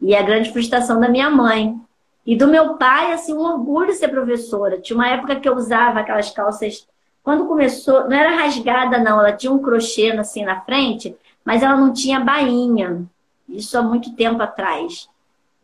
E 0.00 0.16
a 0.16 0.22
grande 0.22 0.50
frustração 0.50 0.98
da 0.98 1.08
minha 1.08 1.28
mãe. 1.28 1.78
E 2.24 2.36
do 2.36 2.46
meu 2.46 2.74
pai, 2.74 3.12
assim, 3.12 3.34
um 3.34 3.40
orgulho 3.40 3.92
ser 3.92 4.08
professora. 4.08 4.80
Tinha 4.80 4.96
uma 4.96 5.08
época 5.08 5.36
que 5.36 5.48
eu 5.48 5.56
usava 5.56 6.00
aquelas 6.00 6.30
calças. 6.30 6.86
Quando 7.22 7.46
começou, 7.46 8.08
não 8.08 8.16
era 8.16 8.36
rasgada, 8.36 8.98
não, 8.98 9.20
ela 9.20 9.32
tinha 9.32 9.52
um 9.52 9.60
crochê 9.60 10.10
assim 10.12 10.44
na 10.44 10.60
frente, 10.60 11.16
mas 11.44 11.62
ela 11.62 11.76
não 11.76 11.92
tinha 11.92 12.20
bainha. 12.20 13.04
Isso 13.48 13.76
há 13.76 13.82
muito 13.82 14.14
tempo 14.14 14.42
atrás. 14.42 15.08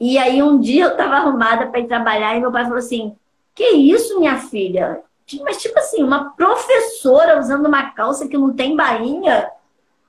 E 0.00 0.18
aí 0.18 0.42
um 0.42 0.60
dia 0.60 0.84
eu 0.84 0.90
estava 0.92 1.16
arrumada 1.16 1.66
para 1.66 1.80
ir 1.80 1.86
trabalhar 1.86 2.36
e 2.36 2.40
meu 2.40 2.52
pai 2.52 2.64
falou 2.64 2.78
assim: 2.78 3.16
Que 3.54 3.70
isso, 3.70 4.18
minha 4.18 4.36
filha? 4.38 5.02
Mas, 5.42 5.60
tipo 5.60 5.78
assim, 5.78 6.02
uma 6.02 6.30
professora 6.30 7.38
usando 7.38 7.66
uma 7.66 7.90
calça 7.90 8.26
que 8.26 8.38
não 8.38 8.54
tem 8.54 8.74
bainha, 8.74 9.50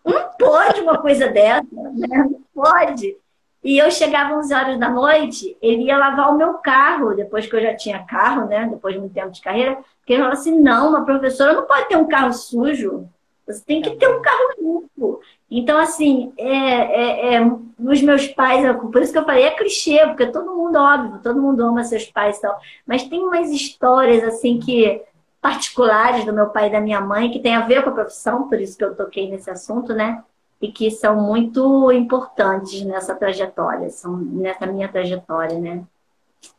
não 0.05 0.29
pode 0.39 0.79
uma 0.79 0.97
coisa 0.97 1.27
dessa, 1.27 1.67
né? 1.71 2.29
Não 2.29 2.41
pode. 2.53 3.17
E 3.63 3.77
eu 3.77 3.91
chegava 3.91 4.35
11 4.35 4.53
horas 4.53 4.79
da 4.79 4.89
noite, 4.89 5.57
ele 5.61 5.83
ia 5.83 5.97
lavar 5.97 6.33
o 6.33 6.37
meu 6.37 6.55
carro, 6.55 7.13
depois 7.15 7.45
que 7.45 7.55
eu 7.55 7.61
já 7.61 7.75
tinha 7.75 8.05
carro, 8.05 8.47
né? 8.47 8.67
Depois 8.69 8.93
de 8.93 8.99
muito 8.99 9.13
tempo 9.13 9.31
de 9.31 9.41
carreira, 9.41 9.77
porque 9.99 10.13
ele 10.13 10.21
falou 10.21 10.33
assim: 10.33 10.59
não, 10.59 10.89
uma 10.89 11.05
professora 11.05 11.53
não 11.53 11.65
pode 11.65 11.89
ter 11.89 11.97
um 11.97 12.07
carro 12.07 12.31
sujo, 12.31 13.07
você 13.45 13.63
tem 13.65 13.81
que 13.81 13.95
ter 13.95 14.07
um 14.07 14.21
carro 14.21 14.53
limpo. 14.59 15.19
Então, 15.51 15.79
assim, 15.79 16.31
é, 16.37 16.47
é, 16.47 17.35
é, 17.35 17.41
os 17.79 18.01
meus 18.01 18.27
pais, 18.27 18.63
por 18.77 19.01
isso 19.01 19.11
que 19.11 19.17
eu 19.17 19.25
falei, 19.25 19.45
é 19.45 19.51
clichê, 19.51 20.05
porque 20.05 20.27
todo 20.27 20.55
mundo, 20.55 20.77
óbvio, 20.77 21.19
todo 21.23 21.41
mundo 21.41 21.63
ama 21.65 21.83
seus 21.83 22.05
pais 22.05 22.37
e 22.37 22.41
tal, 22.41 22.59
mas 22.85 23.03
tem 23.03 23.19
umas 23.19 23.49
histórias, 23.49 24.23
assim, 24.23 24.59
que 24.59 25.01
particulares 25.41 26.25
do 26.25 26.33
meu 26.33 26.49
pai 26.49 26.67
e 26.67 26.71
da 26.71 26.79
minha 26.79 27.01
mãe, 27.01 27.31
que 27.31 27.39
tem 27.39 27.55
a 27.55 27.61
ver 27.61 27.83
com 27.83 27.89
a 27.89 27.93
profissão, 27.93 28.47
por 28.47 28.59
isso 28.61 28.77
que 28.77 28.83
eu 28.83 28.95
toquei 28.95 29.29
nesse 29.29 29.49
assunto, 29.49 29.93
né? 29.93 30.23
E 30.61 30.71
que 30.71 30.91
são 30.91 31.15
muito 31.15 31.91
importantes 31.91 32.81
nessa 32.83 33.15
trajetória, 33.15 33.89
são 33.89 34.17
nessa 34.17 34.65
minha 34.65 34.89
trajetória, 34.89 35.57
né? 35.57 35.83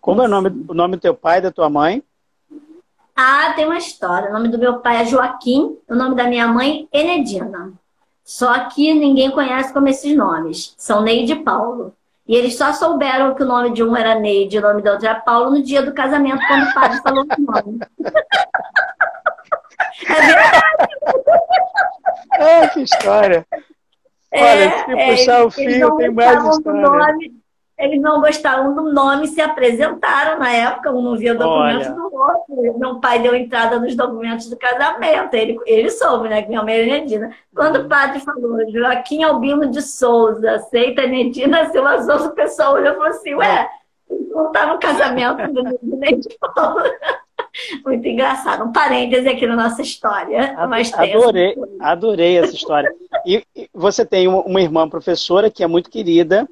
Como 0.01 0.23
é 0.23 0.25
o 0.25 0.29
nome, 0.29 0.65
o 0.69 0.75
nome 0.75 0.97
do 0.97 1.01
teu 1.01 1.15
pai 1.15 1.39
e 1.39 1.43
da 1.43 1.51
tua 1.51 1.69
mãe? 1.69 2.03
Ah, 3.15 3.53
tem 3.55 3.67
uma 3.67 3.77
história. 3.77 4.31
O 4.31 4.33
nome 4.33 4.49
do 4.49 4.59
meu 4.59 4.79
pai 4.79 5.03
é 5.03 5.05
Joaquim, 5.05 5.77
o 5.89 5.95
nome 5.95 6.15
da 6.15 6.27
minha 6.27 6.49
mãe, 6.49 6.89
Enedina. 6.91 7.73
Só 8.25 8.69
que 8.69 8.95
ninguém 8.95 9.31
conhece 9.31 9.73
como 9.73 9.89
esses 9.89 10.17
nomes. 10.17 10.75
São 10.79 11.03
Neide 11.03 11.33
e 11.33 11.43
Paulo. 11.43 11.93
E 12.27 12.35
eles 12.35 12.57
só 12.57 12.73
souberam 12.73 13.35
que 13.35 13.43
o 13.43 13.47
nome 13.47 13.73
de 13.73 13.83
um 13.83 13.97
era 13.97 14.15
Neide 14.19 14.57
e 14.57 14.59
o 14.59 14.63
nome 14.63 14.81
da 14.81 14.93
outra 14.93 15.11
era 15.11 15.21
Paulo 15.21 15.51
no 15.51 15.63
dia 15.63 15.83
do 15.83 15.93
casamento, 15.93 16.41
quando 16.47 16.63
o 16.63 16.75
padre 16.75 17.03
falou 17.03 17.25
o 17.25 17.43
nome. 17.43 17.81
É 20.09 20.21
verdade. 20.23 20.61
Ah, 22.33 22.69
que 22.69 22.81
história. 22.83 23.47
É, 24.33 24.43
Olha, 24.43 24.85
se 24.85 24.93
é, 24.93 25.11
puxar 25.11 25.45
o 25.45 25.51
fio, 25.51 25.97
tem 25.97 26.11
mais 26.11 26.45
história. 26.45 26.81
Nome, 26.81 27.41
eles 27.81 28.01
não 28.01 28.21
gostaram 28.21 28.75
do 28.75 28.93
nome, 28.93 29.27
se 29.27 29.41
apresentaram 29.41 30.39
na 30.39 30.53
época, 30.53 30.93
um 30.93 31.01
não 31.01 31.17
via 31.17 31.35
documentos 31.35 31.87
Olha. 31.87 31.97
do 31.97 32.15
outro. 32.15 32.79
Meu 32.79 33.01
pai 33.01 33.21
deu 33.21 33.35
entrada 33.35 33.81
nos 33.81 33.97
documentos 33.97 34.51
do 34.51 34.57
casamento. 34.57 35.33
Ele, 35.35 35.59
ele 35.65 35.91
soube, 35.91 36.29
né, 36.29 36.43
que 36.43 36.49
minha 36.49 36.63
mãe 36.63 36.75
era 36.75 36.87
Nedina. 36.87 37.35
Quando 37.55 37.77
o 37.81 37.89
padre 37.89 38.21
falou, 38.21 38.71
Joaquim 38.71 39.23
Albino 39.23 39.71
de 39.71 39.81
Souza, 39.81 40.53
aceita 40.53 41.07
Nedina 41.07 41.67
Silva 41.73 42.03
Souza, 42.03 42.29
o 42.29 42.35
pessoal 42.35 42.75
olhou 42.75 42.93
e 42.93 42.97
falou 42.97 43.09
assim, 43.09 43.35
ué, 43.35 43.69
não 44.11 44.49
estava 44.49 44.75
no 44.75 44.79
casamento 44.79 45.53
do 45.53 45.97
Nedina. 45.97 46.29
Muito 47.85 48.07
engraçado. 48.07 48.65
Um 48.65 48.73
parêntese 48.73 49.29
aqui 49.29 49.47
na 49.47 49.57
nossa 49.57 49.83
história. 49.83 50.55
Adorei, 51.17 51.57
adorei 51.81 52.39
essa 52.39 52.55
história. 52.55 52.93
E, 53.27 53.43
e 53.55 53.69
você 53.73 54.05
tem 54.05 54.29
uma 54.29 54.61
irmã 54.61 54.89
professora 54.89 55.51
que 55.51 55.63
é 55.63 55.67
muito 55.67 55.91
querida, 55.91 56.49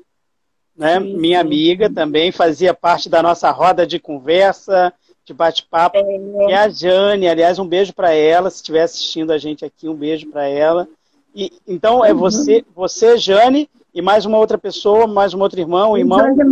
né? 0.77 1.01
Sim, 1.01 1.17
Minha 1.17 1.41
sim. 1.41 1.47
amiga 1.47 1.91
também 1.93 2.31
fazia 2.33 2.75
parte 2.75 3.09
da 3.09 3.23
nossa 3.23 3.51
roda 3.51 3.87
de 3.87 3.99
conversa, 3.99 4.93
de 5.25 5.35
bate-papo. 5.35 5.99
É. 5.99 6.51
E 6.51 6.55
a 6.55 6.69
Jane, 6.69 7.29
aliás, 7.29 7.59
um 7.59 7.67
beijo 7.67 7.93
para 7.93 8.13
ela, 8.13 8.51
se 8.51 8.57
estiver 8.57 8.83
assistindo 8.83 9.33
a 9.33 9.39
gente 9.39 9.65
aqui, 9.65 9.89
um 9.89 9.95
beijo 9.95 10.29
para 10.29 10.47
ela. 10.47 10.89
E, 11.35 11.53
então 11.67 12.05
é 12.05 12.13
uhum. 12.13 12.19
você, 12.19 12.65
você, 12.75 13.17
Jane, 13.19 13.69
e 13.95 14.03
mais 14.03 14.27
uma 14.27 14.39
outra 14.39 14.59
pessoa, 14.59 15.07
mais 15.07 15.35
um 15.35 15.41
outro 15.41 15.59
irmão, 15.59 15.93
um 15.93 15.97
irmão. 15.97 16.19
José 16.19 16.45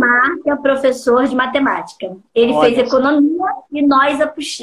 que 0.43 0.49
é 0.49 0.55
professor 0.55 1.25
de 1.27 1.35
matemática. 1.35 2.17
Ele 2.33 2.53
Olha 2.53 2.75
fez 2.75 2.87
economia 2.87 3.53
e 3.71 3.85
nós, 3.85 4.19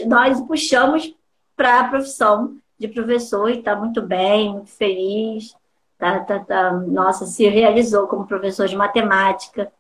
nós 0.07 0.41
o 0.41 0.47
puxamos 0.47 1.15
para 1.57 1.81
a 1.81 1.89
profissão 1.89 2.57
de 2.79 2.89
professor 2.89 3.49
e 3.49 3.59
está 3.59 3.77
muito 3.77 4.03
bem, 4.03 4.53
muito 4.53 4.71
feliz. 4.71 5.55
Tá, 5.99 6.21
tá, 6.21 6.41
tá, 6.41 6.73
nossa, 6.73 7.25
se 7.27 7.49
realizou 7.49 8.07
como 8.09 8.27
professor 8.27 8.67
de 8.67 8.77
matemática. 8.77 9.73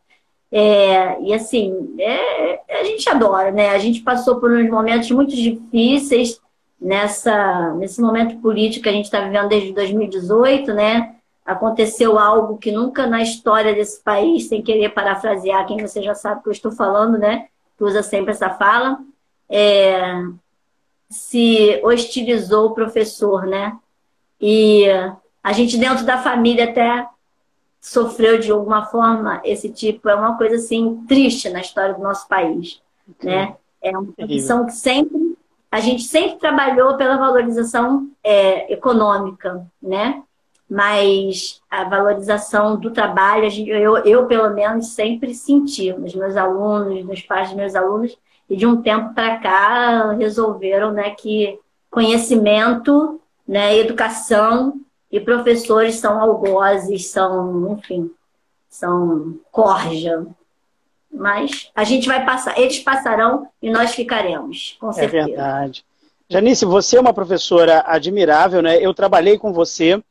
É, 0.50 1.20
e 1.20 1.34
assim, 1.34 1.96
é, 1.98 2.60
a 2.80 2.84
gente 2.84 3.08
adora, 3.08 3.50
né? 3.50 3.70
A 3.70 3.78
gente 3.78 4.00
passou 4.02 4.36
por 4.36 4.52
uns 4.52 4.70
momentos 4.70 5.10
muito 5.10 5.34
difíceis 5.34 6.40
nessa, 6.80 7.74
nesse 7.74 8.00
momento 8.00 8.38
político 8.40 8.84
que 8.84 8.88
a 8.88 8.92
gente 8.92 9.06
está 9.06 9.20
vivendo 9.20 9.48
desde 9.48 9.72
2018, 9.72 10.72
né? 10.72 11.16
Aconteceu 11.44 12.18
algo 12.18 12.56
que 12.56 12.72
nunca 12.72 13.06
na 13.06 13.22
história 13.22 13.74
desse 13.74 14.02
país, 14.02 14.48
sem 14.48 14.62
querer 14.62 14.90
parafrasear 14.90 15.66
quem 15.66 15.76
você 15.78 16.02
já 16.02 16.14
sabe 16.14 16.42
que 16.42 16.48
eu 16.48 16.52
estou 16.52 16.72
falando, 16.72 17.18
né? 17.18 17.48
Que 17.76 17.84
usa 17.84 18.02
sempre 18.02 18.30
essa 18.30 18.50
fala, 18.50 18.98
é, 19.48 20.22
se 21.10 21.80
hostilizou 21.84 22.68
o 22.68 22.74
professor, 22.74 23.46
né? 23.46 23.76
E 24.40 24.86
a 25.42 25.52
gente 25.52 25.76
dentro 25.76 26.04
da 26.04 26.18
família 26.18 26.64
até 26.64 27.06
sofreu 27.80 28.38
de 28.38 28.50
alguma 28.50 28.86
forma 28.86 29.42
esse 29.44 29.68
tipo, 29.68 30.08
é 30.08 30.14
uma 30.14 30.38
coisa 30.38 30.56
assim 30.56 31.04
triste 31.06 31.50
na 31.50 31.60
história 31.60 31.94
do 31.94 32.02
nosso 32.02 32.26
país, 32.26 32.80
né? 33.22 33.54
É 33.82 33.90
uma 33.90 34.10
profissão 34.12 34.64
que 34.64 34.72
sempre 34.72 35.36
a 35.70 35.80
gente 35.80 36.04
sempre 36.04 36.38
trabalhou 36.38 36.96
pela 36.96 37.18
valorização 37.18 38.08
é, 38.22 38.72
econômica, 38.72 39.66
né? 39.82 40.22
Mas 40.68 41.60
a 41.70 41.84
valorização 41.84 42.76
do 42.76 42.90
trabalho, 42.90 43.48
eu, 43.68 43.98
eu 43.98 44.26
pelo 44.26 44.50
menos 44.50 44.88
sempre 44.88 45.34
senti 45.34 45.92
nos 45.92 46.14
meus 46.14 46.36
alunos, 46.36 47.04
nos 47.04 47.20
pais 47.20 47.48
dos 47.48 47.56
meus 47.56 47.74
alunos, 47.74 48.16
e 48.48 48.56
de 48.56 48.66
um 48.66 48.80
tempo 48.80 49.14
para 49.14 49.38
cá 49.38 50.12
resolveram 50.12 50.92
né, 50.92 51.10
que 51.10 51.58
conhecimento, 51.90 53.20
né, 53.46 53.76
educação 53.76 54.80
e 55.10 55.20
professores 55.20 55.96
são 55.96 56.20
algozes, 56.20 57.10
são, 57.10 57.72
enfim, 57.72 58.10
são 58.68 59.38
corja. 59.52 60.26
Mas 61.10 61.70
a 61.74 61.84
gente 61.84 62.08
vai 62.08 62.24
passar, 62.24 62.58
eles 62.58 62.80
passarão 62.80 63.46
e 63.62 63.70
nós 63.70 63.94
ficaremos, 63.94 64.76
com 64.80 64.90
é 64.90 64.92
certeza. 64.94 65.22
É 65.22 65.26
verdade. 65.26 65.84
Janice, 66.28 66.64
você 66.64 66.96
é 66.96 67.00
uma 67.00 67.14
professora 67.14 67.84
admirável, 67.86 68.60
né? 68.60 68.78
Eu 68.78 68.92
trabalhei 68.92 69.38
com 69.38 69.52
você 69.52 70.02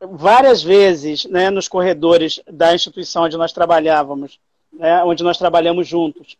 várias 0.00 0.62
vezes 0.62 1.24
né, 1.26 1.50
nos 1.50 1.68
corredores 1.68 2.40
da 2.50 2.74
instituição 2.74 3.24
onde 3.24 3.36
nós 3.36 3.52
trabalhávamos, 3.52 4.38
né, 4.72 5.02
onde 5.04 5.22
nós 5.22 5.38
trabalhamos 5.38 5.86
juntos. 5.86 6.36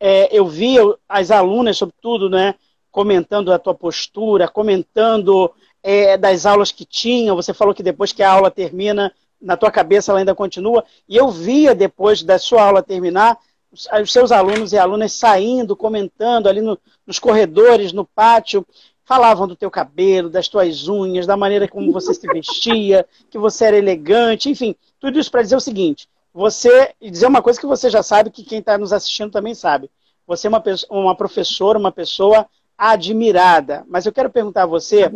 É, 0.00 0.28
eu 0.36 0.46
via 0.46 0.82
as 1.08 1.30
alunas, 1.30 1.78
sobretudo, 1.78 2.28
né, 2.28 2.54
comentando 2.90 3.52
a 3.52 3.58
tua 3.58 3.74
postura, 3.74 4.48
comentando 4.48 5.52
é, 5.82 6.16
das 6.16 6.46
aulas 6.46 6.72
que 6.72 6.84
tinham. 6.84 7.36
Você 7.36 7.54
falou 7.54 7.74
que 7.74 7.82
depois 7.82 8.12
que 8.12 8.22
a 8.22 8.30
aula 8.30 8.50
termina, 8.50 9.12
na 9.40 9.56
tua 9.56 9.70
cabeça 9.70 10.10
ela 10.10 10.18
ainda 10.18 10.34
continua. 10.34 10.84
E 11.08 11.16
eu 11.16 11.30
via 11.30 11.74
depois 11.74 12.22
da 12.22 12.38
sua 12.38 12.62
aula 12.62 12.82
terminar, 12.82 13.38
os, 13.70 13.88
seus 14.10 14.32
alunos 14.32 14.72
e 14.72 14.78
alunas 14.78 15.12
saindo, 15.12 15.76
comentando 15.76 16.48
ali 16.48 16.60
no, 16.60 16.78
nos 17.06 17.18
corredores, 17.18 17.92
no 17.92 18.04
pátio, 18.04 18.66
falavam 19.06 19.46
do 19.46 19.56
teu 19.56 19.70
cabelo, 19.70 20.28
das 20.28 20.48
tuas 20.48 20.88
unhas, 20.88 21.26
da 21.26 21.36
maneira 21.36 21.68
como 21.68 21.92
você 21.92 22.12
se 22.12 22.26
vestia, 22.26 23.06
que 23.30 23.38
você 23.38 23.64
era 23.64 23.78
elegante, 23.78 24.50
enfim, 24.50 24.74
tudo 25.00 25.18
isso 25.18 25.30
para 25.30 25.42
dizer 25.42 25.56
o 25.56 25.60
seguinte: 25.60 26.08
você 26.34 26.92
e 27.00 27.10
dizer 27.10 27.26
uma 27.26 27.40
coisa 27.40 27.58
que 27.58 27.66
você 27.66 27.88
já 27.88 28.02
sabe, 28.02 28.30
que 28.30 28.42
quem 28.42 28.58
está 28.58 28.76
nos 28.76 28.92
assistindo 28.92 29.30
também 29.30 29.54
sabe. 29.54 29.88
Você 30.26 30.48
é 30.48 30.50
uma, 30.50 30.62
uma 30.90 31.16
professora, 31.16 31.78
uma 31.78 31.92
pessoa 31.92 32.46
admirada. 32.76 33.84
Mas 33.88 34.04
eu 34.04 34.12
quero 34.12 34.28
perguntar 34.28 34.64
a 34.64 34.66
você, 34.66 35.10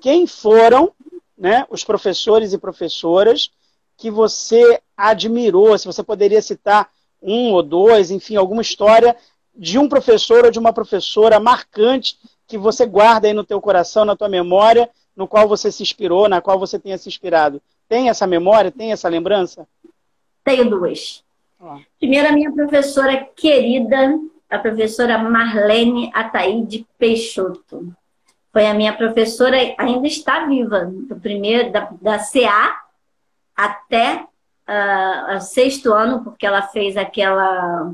quem 0.00 0.26
foram 0.26 0.90
né, 1.36 1.66
os 1.70 1.84
professores 1.84 2.54
e 2.54 2.58
professoras 2.58 3.50
que 3.98 4.10
você 4.10 4.80
admirou? 4.96 5.76
Se 5.76 5.86
você 5.86 6.02
poderia 6.02 6.40
citar 6.40 6.90
um 7.22 7.52
ou 7.52 7.62
dois, 7.62 8.10
enfim, 8.10 8.36
alguma 8.36 8.62
história 8.62 9.14
de 9.54 9.78
um 9.78 9.88
professor 9.88 10.46
ou 10.46 10.50
de 10.50 10.58
uma 10.58 10.72
professora 10.72 11.38
marcante 11.38 12.18
que 12.46 12.56
você 12.56 12.86
guarda 12.86 13.26
aí 13.26 13.34
no 13.34 13.44
teu 13.44 13.60
coração, 13.60 14.04
na 14.04 14.16
tua 14.16 14.28
memória, 14.28 14.88
no 15.16 15.26
qual 15.26 15.48
você 15.48 15.72
se 15.72 15.82
inspirou, 15.82 16.28
na 16.28 16.40
qual 16.40 16.58
você 16.58 16.78
tenha 16.78 16.98
se 16.98 17.08
inspirado? 17.08 17.60
Tem 17.88 18.08
essa 18.08 18.26
memória? 18.26 18.70
Tem 18.70 18.92
essa 18.92 19.08
lembrança? 19.08 19.66
Tenho 20.44 20.68
duas. 20.68 21.24
Ah. 21.60 21.78
Primeiro, 21.98 22.28
a 22.28 22.32
minha 22.32 22.52
professora 22.52 23.16
querida, 23.34 24.18
a 24.48 24.58
professora 24.58 25.18
Marlene 25.18 26.10
Ataíde 26.14 26.86
Peixoto. 26.98 27.92
Foi 28.52 28.66
a 28.66 28.74
minha 28.74 28.92
professora, 28.92 29.56
ainda 29.78 30.06
está 30.06 30.46
viva, 30.46 30.86
do 30.86 31.16
primeiro, 31.16 31.72
da, 31.72 31.90
da 32.00 32.18
CA 32.18 32.82
até 33.54 34.26
uh, 34.68 35.36
o 35.36 35.40
sexto 35.40 35.92
ano, 35.92 36.22
porque 36.22 36.46
ela 36.46 36.62
fez 36.62 36.96
aquela. 36.96 37.92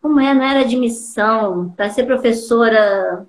Como 0.00 0.20
é? 0.20 0.34
Não 0.34 0.42
era 0.42 0.60
admissão, 0.60 1.70
para 1.70 1.90
ser 1.90 2.04
professora 2.04 3.26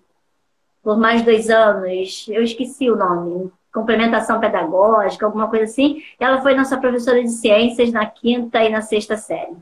por 0.86 1.00
mais 1.00 1.24
dois 1.24 1.50
anos, 1.50 2.28
eu 2.30 2.44
esqueci 2.44 2.92
o 2.92 2.96
nome, 2.96 3.52
complementação 3.74 4.40
pedagógica, 4.40 5.26
alguma 5.26 5.50
coisa 5.50 5.66
assim. 5.66 6.04
Ela 6.20 6.44
foi 6.44 6.54
nossa 6.54 6.78
professora 6.78 7.24
de 7.24 7.32
ciências 7.32 7.92
na 7.92 8.06
quinta 8.06 8.64
e 8.64 8.70
na 8.70 8.82
sexta 8.82 9.18
série. 9.18 9.58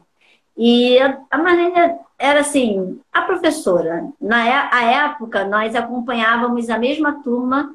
E 0.58 1.00
a 1.32 1.38
Marlene 1.38 1.96
era 2.20 2.42
assim, 2.42 3.00
a 3.12 3.22
professora. 3.22 4.06
Na 4.20 4.46
é, 4.46 4.70
a 4.70 4.84
época, 5.06 5.46
nós 5.46 5.74
acompanhávamos 5.74 6.70
a 6.70 6.78
mesma 6.78 7.24
turma 7.24 7.74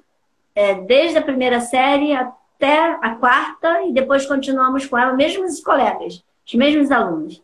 é, 0.54 0.74
desde 0.74 1.16
a 1.16 1.22
primeira 1.22 1.58
série 1.58 2.12
até 2.12 2.98
a 3.00 3.14
quarta, 3.14 3.84
e 3.84 3.94
depois 3.94 4.26
continuamos 4.26 4.84
com 4.84 4.98
ela, 4.98 5.14
mesmos 5.14 5.58
colegas, 5.60 6.22
os 6.46 6.54
mesmos 6.54 6.90
alunos. 6.90 7.42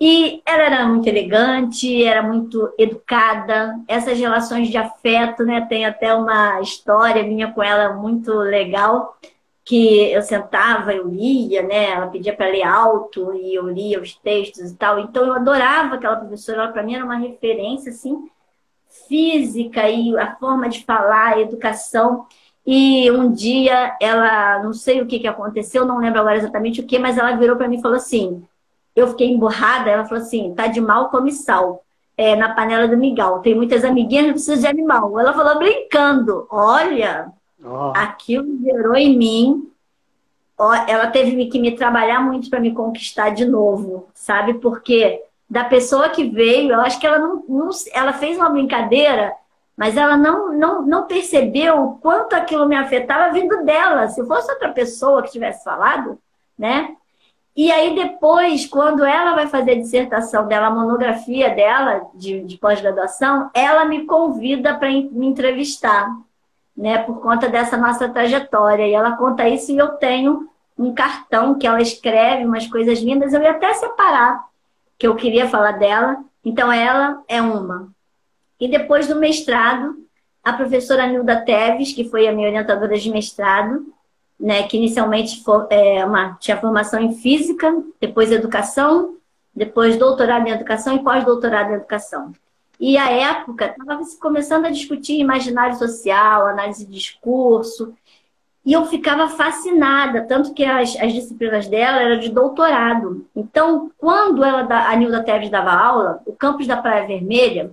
E 0.00 0.42
ela 0.44 0.62
era 0.64 0.86
muito 0.86 1.08
elegante, 1.08 2.04
era 2.04 2.22
muito 2.22 2.72
educada. 2.78 3.78
Essas 3.86 4.18
relações 4.18 4.68
de 4.68 4.76
afeto, 4.76 5.44
né? 5.44 5.66
Tem 5.68 5.86
até 5.86 6.14
uma 6.14 6.60
história 6.60 7.22
minha 7.22 7.52
com 7.52 7.62
ela 7.62 7.94
muito 7.94 8.32
legal, 8.32 9.16
que 9.64 10.10
eu 10.12 10.20
sentava, 10.22 10.92
eu 10.92 11.08
lia, 11.08 11.62
né? 11.62 11.90
Ela 11.92 12.08
pedia 12.08 12.34
para 12.34 12.48
ler 12.48 12.64
alto 12.64 13.32
e 13.34 13.54
eu 13.54 13.68
lia 13.68 14.00
os 14.00 14.14
textos 14.14 14.72
e 14.72 14.76
tal. 14.76 14.98
Então 14.98 15.24
eu 15.24 15.32
adorava 15.34 15.94
aquela 15.94 16.16
professora. 16.16 16.62
Ela 16.62 16.72
para 16.72 16.82
mim 16.82 16.94
era 16.94 17.04
uma 17.04 17.16
referência 17.16 17.90
assim 17.90 18.28
física 19.08 19.88
e 19.88 20.16
a 20.18 20.36
forma 20.36 20.68
de 20.68 20.84
falar, 20.84 21.34
a 21.34 21.40
educação. 21.40 22.26
E 22.66 23.10
um 23.10 23.32
dia 23.32 23.96
ela, 24.00 24.62
não 24.62 24.72
sei 24.72 25.02
o 25.02 25.06
que, 25.06 25.18
que 25.18 25.26
aconteceu, 25.26 25.84
não 25.84 25.98
lembro 25.98 26.20
agora 26.20 26.36
exatamente 26.36 26.80
o 26.80 26.86
que, 26.86 26.98
mas 26.98 27.18
ela 27.18 27.36
virou 27.36 27.56
para 27.56 27.68
mim 27.68 27.78
e 27.78 27.82
falou 27.82 27.96
assim: 27.96 28.42
eu 28.94 29.08
fiquei 29.08 29.28
emburrada, 29.30 29.90
ela 29.90 30.04
falou 30.04 30.22
assim, 30.22 30.54
tá 30.54 30.66
de 30.66 30.80
mal, 30.80 31.08
come 31.10 31.32
sal. 31.32 31.84
é, 32.16 32.36
na 32.36 32.54
panela 32.54 32.86
do 32.86 32.96
migal. 32.96 33.40
Tem 33.40 33.54
muitas 33.54 33.84
amiguinhas 33.84 34.26
que 34.26 34.32
precisam 34.32 34.60
de 34.60 34.66
animal. 34.66 35.18
Ela 35.18 35.32
falou 35.32 35.58
brincando: 35.58 36.46
olha, 36.50 37.32
oh. 37.62 37.92
aquilo 37.94 38.58
gerou 38.62 38.94
em 38.94 39.16
mim. 39.16 39.70
Ela 40.86 41.08
teve 41.08 41.46
que 41.46 41.58
me 41.58 41.72
trabalhar 41.72 42.20
muito 42.20 42.48
para 42.48 42.60
me 42.60 42.72
conquistar 42.72 43.30
de 43.30 43.44
novo, 43.44 44.08
sabe? 44.14 44.54
Porque 44.54 45.20
da 45.50 45.64
pessoa 45.64 46.08
que 46.08 46.30
veio, 46.30 46.72
eu 46.72 46.80
acho 46.80 47.00
que 47.00 47.06
ela 47.06 47.18
não, 47.18 47.44
não 47.48 47.70
ela 47.92 48.12
fez 48.12 48.36
uma 48.36 48.48
brincadeira, 48.50 49.34
mas 49.76 49.96
ela 49.96 50.16
não, 50.16 50.52
não, 50.52 50.82
não 50.82 51.06
percebeu 51.08 51.82
o 51.82 51.98
quanto 51.98 52.34
aquilo 52.34 52.68
me 52.68 52.76
afetava 52.76 53.32
vindo 53.32 53.64
dela. 53.64 54.06
Se 54.06 54.24
fosse 54.24 54.48
outra 54.52 54.70
pessoa 54.70 55.24
que 55.24 55.32
tivesse 55.32 55.64
falado, 55.64 56.16
né? 56.56 56.94
E 57.56 57.70
aí 57.70 57.94
depois, 57.94 58.66
quando 58.66 59.04
ela 59.04 59.34
vai 59.34 59.46
fazer 59.46 59.72
a 59.72 59.80
dissertação 59.80 60.48
dela, 60.48 60.66
a 60.66 60.70
monografia 60.70 61.54
dela 61.54 62.08
de, 62.14 62.42
de 62.42 62.58
pós-graduação, 62.58 63.48
ela 63.54 63.84
me 63.84 64.06
convida 64.06 64.74
para 64.74 64.90
me 64.90 65.26
entrevistar, 65.26 66.10
né? 66.76 66.98
Por 66.98 67.20
conta 67.20 67.48
dessa 67.48 67.76
nossa 67.76 68.08
trajetória. 68.08 68.88
E 68.88 68.92
ela 68.92 69.16
conta 69.16 69.48
isso 69.48 69.70
e 69.70 69.78
eu 69.78 69.90
tenho 69.92 70.48
um 70.76 70.92
cartão 70.92 71.56
que 71.56 71.66
ela 71.66 71.80
escreve 71.80 72.44
umas 72.44 72.66
coisas 72.66 72.98
lindas. 72.98 73.32
Eu 73.32 73.42
ia 73.42 73.52
até 73.52 73.72
separar 73.74 74.44
que 74.98 75.06
eu 75.06 75.14
queria 75.14 75.48
falar 75.48 75.72
dela. 75.72 76.24
Então 76.44 76.72
ela 76.72 77.22
é 77.28 77.40
uma. 77.40 77.88
E 78.58 78.66
depois 78.66 79.06
do 79.06 79.16
mestrado, 79.16 79.96
a 80.42 80.52
professora 80.52 81.06
Nilda 81.06 81.40
Teves, 81.40 81.92
que 81.92 82.04
foi 82.04 82.26
a 82.26 82.32
minha 82.32 82.48
orientadora 82.48 82.98
de 82.98 83.10
mestrado, 83.10 83.93
né, 84.44 84.64
que 84.64 84.76
inicialmente 84.76 85.42
for, 85.42 85.66
é, 85.70 86.04
uma, 86.04 86.34
tinha 86.34 86.58
formação 86.58 87.00
em 87.00 87.14
física, 87.14 87.82
depois 87.98 88.30
educação, 88.30 89.16
depois 89.56 89.96
doutorado 89.96 90.46
em 90.46 90.50
educação 90.50 90.94
e 90.94 91.02
pós-doutorado 91.02 91.70
em 91.70 91.76
educação. 91.76 92.30
E 92.78 92.98
a 92.98 93.10
época 93.10 93.74
estava 93.78 93.98
começando 94.20 94.66
a 94.66 94.70
discutir 94.70 95.18
imaginário 95.18 95.78
social, 95.78 96.46
análise 96.46 96.84
de 96.84 96.92
discurso, 96.92 97.94
e 98.66 98.74
eu 98.74 98.84
ficava 98.84 99.30
fascinada, 99.30 100.26
tanto 100.26 100.52
que 100.52 100.62
as, 100.62 100.94
as 101.00 101.14
disciplinas 101.14 101.66
dela 101.66 102.02
eram 102.02 102.20
de 102.20 102.28
doutorado. 102.28 103.26
Então, 103.34 103.90
quando 103.96 104.44
ela, 104.44 104.68
a 104.90 104.94
Nilda 104.94 105.22
Teves 105.22 105.48
dava 105.48 105.72
aula, 105.72 106.20
o 106.26 106.34
campus 106.34 106.66
da 106.66 106.76
Praia 106.76 107.06
Vermelha, 107.06 107.70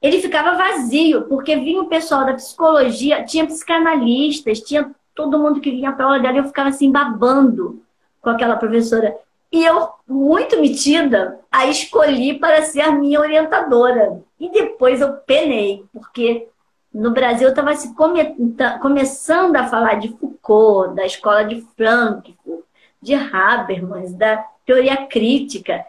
ele 0.00 0.18
ficava 0.22 0.56
vazio, 0.56 1.24
porque 1.24 1.56
vinha 1.56 1.82
o 1.82 1.88
pessoal 1.88 2.24
da 2.24 2.32
psicologia, 2.32 3.22
tinha 3.22 3.44
psicanalistas, 3.44 4.60
tinha 4.60 4.90
todo 5.14 5.38
mundo 5.38 5.60
que 5.60 5.70
vinha 5.70 5.92
para 5.92 6.04
aula 6.04 6.20
dela, 6.20 6.38
eu 6.38 6.44
ficava 6.44 6.68
assim 6.68 6.90
babando 6.90 7.82
com 8.20 8.30
aquela 8.30 8.56
professora. 8.56 9.16
E 9.52 9.64
eu, 9.64 9.88
muito 10.06 10.60
metida, 10.60 11.40
a 11.50 11.66
escolhi 11.66 12.38
para 12.38 12.62
ser 12.62 12.82
a 12.82 12.92
minha 12.92 13.20
orientadora. 13.20 14.22
E 14.38 14.48
depois 14.50 15.00
eu 15.00 15.14
penei, 15.14 15.84
porque 15.92 16.46
no 16.92 17.10
Brasil 17.10 17.48
estava 17.48 17.74
se 17.74 17.94
come, 17.94 18.36
começando 18.80 19.56
a 19.56 19.66
falar 19.66 19.94
de 19.94 20.08
Foucault, 20.16 20.94
da 20.94 21.04
escola 21.04 21.44
de 21.44 21.60
Frankfurt, 21.76 22.64
de 23.02 23.14
Habermas, 23.14 24.12
da 24.14 24.44
teoria 24.64 25.06
crítica. 25.06 25.84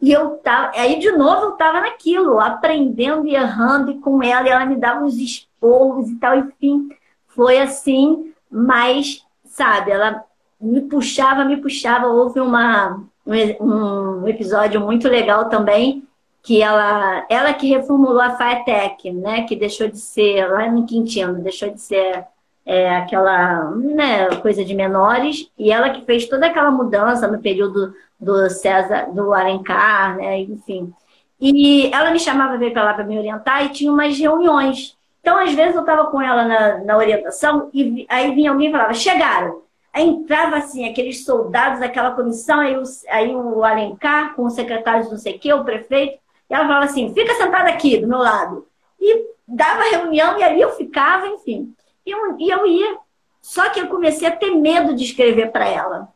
E 0.00 0.10
eu 0.10 0.38
tava, 0.38 0.72
aí 0.74 0.98
de 0.98 1.12
novo 1.12 1.42
eu 1.42 1.52
estava 1.52 1.80
naquilo, 1.80 2.40
aprendendo 2.40 3.26
e 3.26 3.34
errando 3.34 3.92
e 3.92 3.98
com 3.98 4.22
ela, 4.22 4.48
e 4.48 4.50
ela 4.50 4.66
me 4.66 4.76
dava 4.76 5.04
uns 5.04 5.16
esporros 5.16 6.08
e 6.10 6.16
tal, 6.16 6.36
enfim, 6.36 6.88
foi 7.28 7.58
assim 7.58 8.31
mas, 8.52 9.24
sabe, 9.46 9.90
ela 9.90 10.24
me 10.60 10.82
puxava, 10.82 11.44
me 11.44 11.56
puxava. 11.56 12.06
Houve 12.06 12.38
uma, 12.38 13.02
um 13.26 14.28
episódio 14.28 14.80
muito 14.80 15.08
legal 15.08 15.48
também, 15.48 16.06
que 16.42 16.60
ela, 16.60 17.24
ela 17.30 17.54
que 17.54 17.68
reformulou 17.68 18.20
a 18.20 18.36
FATEC, 18.36 19.10
né, 19.12 19.42
que 19.42 19.56
deixou 19.56 19.88
de 19.88 19.98
ser, 19.98 20.46
lá 20.48 20.70
no 20.70 20.84
Quintino, 20.84 21.42
deixou 21.42 21.70
de 21.70 21.80
ser 21.80 22.24
é, 22.66 22.96
aquela 22.96 23.70
né, 23.70 24.28
coisa 24.36 24.64
de 24.64 24.74
menores, 24.74 25.50
e 25.58 25.70
ela 25.70 25.90
que 25.90 26.04
fez 26.04 26.26
toda 26.26 26.46
aquela 26.46 26.70
mudança 26.70 27.28
no 27.28 27.40
período 27.40 27.94
do 28.20 28.50
César, 28.50 29.12
do 29.12 29.32
Alencar, 29.32 30.16
né, 30.16 30.40
enfim. 30.40 30.92
E 31.40 31.90
ela 31.92 32.10
me 32.10 32.20
chamava 32.20 32.58
para 32.70 32.84
lá 32.84 32.94
para 32.94 33.04
me 33.04 33.18
orientar 33.18 33.64
e 33.64 33.70
tinha 33.70 33.92
umas 33.92 34.16
reuniões 34.16 34.96
então, 35.22 35.38
às 35.38 35.54
vezes, 35.54 35.76
eu 35.76 35.82
estava 35.82 36.10
com 36.10 36.20
ela 36.20 36.44
na, 36.44 36.78
na 36.78 36.96
orientação 36.96 37.70
e 37.72 38.04
aí 38.08 38.34
vinha 38.34 38.50
alguém 38.50 38.68
e 38.68 38.72
falava, 38.72 38.92
chegaram. 38.92 39.62
Aí 39.92 40.04
entrava 40.04 40.56
assim, 40.56 40.88
aqueles 40.88 41.24
soldados 41.24 41.78
daquela 41.78 42.10
comissão, 42.10 42.58
aí 42.58 42.76
o, 42.76 42.82
aí 43.08 43.34
o 43.34 43.62
Alencar 43.62 44.34
com 44.34 44.44
o 44.44 44.50
secretário 44.50 45.04
de 45.04 45.10
não 45.10 45.18
sei 45.18 45.36
o 45.36 45.38
quê, 45.38 45.52
o 45.52 45.64
prefeito, 45.64 46.18
e 46.50 46.54
ela 46.54 46.66
falava 46.66 46.86
assim, 46.86 47.14
fica 47.14 47.34
sentada 47.34 47.70
aqui 47.70 47.98
do 47.98 48.08
meu 48.08 48.18
lado. 48.18 48.66
E 49.00 49.26
dava 49.46 49.82
reunião 49.90 50.38
e 50.38 50.42
ali 50.42 50.60
eu 50.60 50.72
ficava, 50.72 51.28
enfim. 51.28 51.72
E 52.04 52.10
eu, 52.10 52.36
e 52.38 52.50
eu 52.50 52.66
ia. 52.66 52.98
Só 53.40 53.70
que 53.70 53.80
eu 53.80 53.86
comecei 53.86 54.26
a 54.26 54.36
ter 54.36 54.50
medo 54.50 54.94
de 54.94 55.04
escrever 55.04 55.52
para 55.52 55.68
ela. 55.68 56.08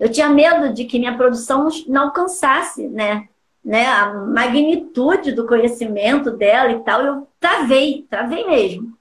Eu 0.00 0.10
tinha 0.10 0.28
medo 0.28 0.72
de 0.72 0.84
que 0.84 0.98
minha 0.98 1.16
produção 1.16 1.68
não 1.86 2.04
alcançasse, 2.04 2.88
né? 2.88 3.28
Né, 3.66 3.84
a 3.84 4.14
magnitude 4.14 5.32
do 5.32 5.44
conhecimento 5.44 6.30
dela 6.30 6.70
e 6.70 6.78
tal, 6.84 7.02
eu 7.02 7.28
travei, 7.40 8.06
travei 8.08 8.46
mesmo. 8.46 8.96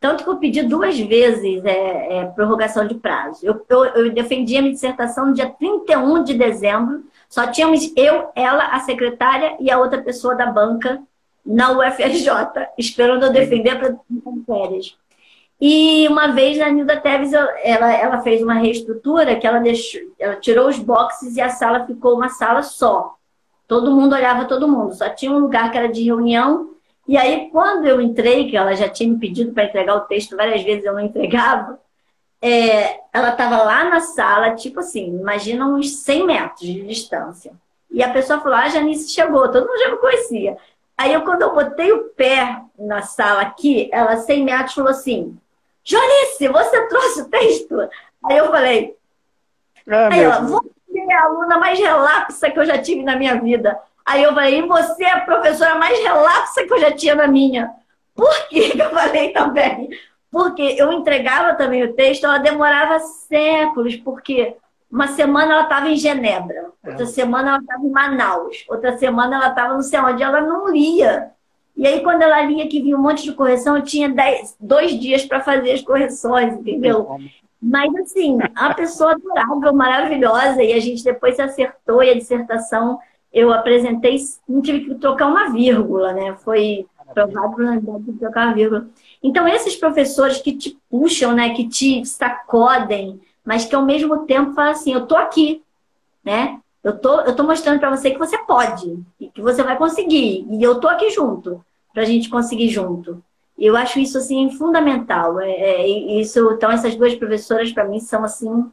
Tanto 0.00 0.24
que 0.24 0.30
eu 0.30 0.38
pedi 0.38 0.60
duas 0.64 0.98
vezes 0.98 1.64
é, 1.64 2.18
é, 2.18 2.24
prorrogação 2.26 2.84
de 2.84 2.96
prazo. 2.96 3.46
Eu, 3.46 3.64
eu, 3.68 3.84
eu, 3.84 4.12
defendi 4.12 4.56
a 4.56 4.60
minha 4.60 4.74
dissertação 4.74 5.26
no 5.26 5.34
dia 5.34 5.48
31 5.48 6.24
de 6.24 6.34
dezembro, 6.34 7.04
só 7.28 7.46
tínhamos 7.46 7.92
eu, 7.96 8.28
ela, 8.34 8.66
a 8.66 8.80
secretária 8.80 9.56
e 9.60 9.70
a 9.70 9.78
outra 9.78 10.02
pessoa 10.02 10.34
da 10.34 10.46
banca 10.46 11.00
na 11.46 11.70
UFRJ, 11.70 12.28
esperando 12.76 13.24
eu 13.24 13.32
defender 13.32 13.78
para 13.78 13.96
férias. 14.44 14.96
E 15.60 16.08
uma 16.08 16.28
vez 16.28 16.60
a 16.60 16.68
Nilda 16.70 17.00
Teves, 17.00 17.32
ela, 17.32 17.92
ela 17.92 18.20
fez 18.22 18.42
uma 18.42 18.54
reestrutura 18.54 19.36
que 19.36 19.46
ela 19.46 19.60
deixou, 19.60 20.00
ela 20.18 20.34
tirou 20.36 20.68
os 20.68 20.78
boxes 20.78 21.36
e 21.36 21.40
a 21.40 21.50
sala 21.50 21.86
ficou 21.86 22.16
uma 22.16 22.28
sala 22.28 22.62
só. 22.62 23.17
Todo 23.68 23.94
mundo 23.94 24.14
olhava 24.14 24.46
todo 24.46 24.66
mundo, 24.66 24.94
só 24.94 25.10
tinha 25.10 25.30
um 25.30 25.38
lugar 25.38 25.70
que 25.70 25.76
era 25.76 25.88
de 25.88 26.02
reunião. 26.02 26.70
E 27.06 27.18
aí, 27.18 27.50
quando 27.52 27.86
eu 27.86 28.00
entrei, 28.00 28.48
que 28.48 28.56
ela 28.56 28.74
já 28.74 28.88
tinha 28.88 29.08
me 29.08 29.18
pedido 29.18 29.52
para 29.52 29.64
entregar 29.64 29.94
o 29.94 30.06
texto 30.06 30.34
várias 30.34 30.62
vezes, 30.62 30.86
eu 30.86 30.94
não 30.94 31.00
entregava, 31.00 31.78
é, 32.40 33.00
ela 33.12 33.30
estava 33.30 33.62
lá 33.62 33.84
na 33.84 34.00
sala, 34.00 34.54
tipo 34.54 34.80
assim, 34.80 35.18
imagina 35.18 35.66
uns 35.66 35.98
100 35.98 36.26
metros 36.26 36.60
de 36.60 36.82
distância. 36.86 37.52
E 37.90 38.02
a 38.02 38.10
pessoa 38.10 38.40
falou: 38.40 38.56
Ah, 38.56 38.68
Janice 38.68 39.10
chegou, 39.10 39.50
todo 39.50 39.66
mundo 39.66 39.78
já 39.78 39.90
me 39.90 39.98
conhecia. 39.98 40.56
Aí, 40.96 41.12
eu, 41.12 41.22
quando 41.22 41.42
eu 41.42 41.54
botei 41.54 41.92
o 41.92 42.04
pé 42.10 42.62
na 42.78 43.02
sala 43.02 43.42
aqui, 43.42 43.90
ela, 43.92 44.16
100 44.16 44.44
metros, 44.44 44.74
falou 44.74 44.90
assim: 44.90 45.36
Janice, 45.84 46.48
você 46.48 46.88
trouxe 46.88 47.22
o 47.22 47.28
texto? 47.28 47.88
Aí 48.24 48.36
eu 48.36 48.50
falei: 48.50 48.96
ah, 49.88 50.08
Aí 50.10 50.22
ela, 50.22 50.40
você 50.40 50.70
é 51.12 51.16
a 51.16 51.24
aluna 51.24 51.58
mais 51.58 51.78
relapsa 51.78 52.50
que 52.50 52.58
eu 52.58 52.64
já 52.64 52.78
tive 52.78 53.02
na 53.02 53.16
minha 53.16 53.40
vida. 53.40 53.78
Aí 54.04 54.22
eu 54.22 54.32
falei, 54.34 54.58
e 54.58 54.62
você 54.62 55.04
é 55.04 55.12
a 55.12 55.20
professora 55.20 55.74
mais 55.74 55.98
relapsa 55.98 56.64
que 56.64 56.72
eu 56.72 56.80
já 56.80 56.92
tinha 56.92 57.14
na 57.14 57.26
minha. 57.26 57.70
Por 58.14 58.48
que 58.48 58.72
eu 58.78 58.90
falei 58.90 59.32
também? 59.32 59.90
Porque 60.30 60.62
eu 60.76 60.92
entregava 60.92 61.54
também 61.54 61.84
o 61.84 61.92
texto, 61.92 62.24
ela 62.24 62.38
demorava 62.38 62.98
séculos, 62.98 63.96
porque 63.96 64.56
uma 64.90 65.08
semana 65.08 65.52
ela 65.52 65.62
estava 65.64 65.88
em 65.88 65.96
Genebra, 65.96 66.70
outra 66.84 67.04
é. 67.04 67.06
semana 67.06 67.50
ela 67.50 67.58
estava 67.58 67.84
em 67.84 67.90
Manaus, 67.90 68.64
outra 68.68 68.96
semana 68.96 69.36
ela 69.36 69.48
estava 69.48 69.74
não 69.74 69.82
sei 69.82 70.00
onde, 70.00 70.22
ela 70.22 70.40
não 70.40 70.68
lia. 70.68 71.30
E 71.76 71.86
aí, 71.86 72.02
quando 72.02 72.22
ela 72.22 72.42
lia 72.42 72.66
que 72.66 72.82
vinha 72.82 72.96
um 72.96 73.02
monte 73.02 73.22
de 73.22 73.32
correção, 73.32 73.76
eu 73.76 73.84
tinha 73.84 74.08
dez, 74.08 74.56
dois 74.58 74.98
dias 74.98 75.24
para 75.24 75.40
fazer 75.40 75.72
as 75.72 75.82
correções, 75.82 76.54
entendeu? 76.54 77.18
Mas, 77.60 77.94
assim, 77.96 78.38
a 78.54 78.72
pessoa 78.72 79.12
adorável, 79.12 79.72
maravilhosa, 79.74 80.62
e 80.62 80.72
a 80.72 80.80
gente 80.80 81.02
depois 81.02 81.36
se 81.36 81.42
acertou 81.42 82.02
e 82.02 82.10
a 82.10 82.14
dissertação 82.14 82.98
eu 83.32 83.52
apresentei, 83.52 84.16
não 84.48 84.62
tive 84.62 84.84
que 84.84 84.94
trocar 84.94 85.26
uma 85.26 85.50
vírgula, 85.50 86.12
né? 86.12 86.34
Foi 86.36 86.86
provado 87.12 87.54
por 87.54 87.64
unidade 87.64 88.04
de 88.04 88.12
trocar 88.12 88.46
uma 88.46 88.54
vírgula. 88.54 88.88
Então, 89.22 89.46
esses 89.48 89.76
professores 89.76 90.40
que 90.40 90.56
te 90.56 90.78
puxam, 90.90 91.32
né? 91.32 91.50
Que 91.50 91.68
te 91.68 92.04
sacodem, 92.06 93.20
mas 93.44 93.64
que 93.64 93.74
ao 93.74 93.84
mesmo 93.84 94.24
tempo 94.24 94.52
falam 94.52 94.72
assim, 94.72 94.92
eu 94.92 95.06
tô 95.06 95.16
aqui, 95.16 95.62
né? 96.24 96.60
Eu 96.82 96.96
tô, 96.98 97.20
eu 97.22 97.34
tô 97.34 97.42
mostrando 97.42 97.80
para 97.80 97.90
você 97.90 98.10
que 98.10 98.18
você 98.18 98.38
pode, 98.38 98.98
e 99.20 99.28
que 99.28 99.42
você 99.42 99.62
vai 99.62 99.76
conseguir, 99.76 100.46
e 100.48 100.62
eu 100.62 100.78
tô 100.78 100.88
aqui 100.88 101.10
junto, 101.10 101.62
para 101.92 102.02
a 102.02 102.06
gente 102.06 102.30
conseguir 102.30 102.68
junto. 102.68 103.22
Eu 103.58 103.76
acho 103.76 103.98
isso 103.98 104.18
assim 104.18 104.50
fundamental. 104.50 105.40
É, 105.40 105.50
é, 105.50 105.88
isso, 106.20 106.52
então 106.52 106.70
essas 106.70 106.94
duas 106.94 107.14
professoras 107.14 107.72
para 107.72 107.84
mim 107.84 108.00
são 108.00 108.24
assim, 108.24 108.64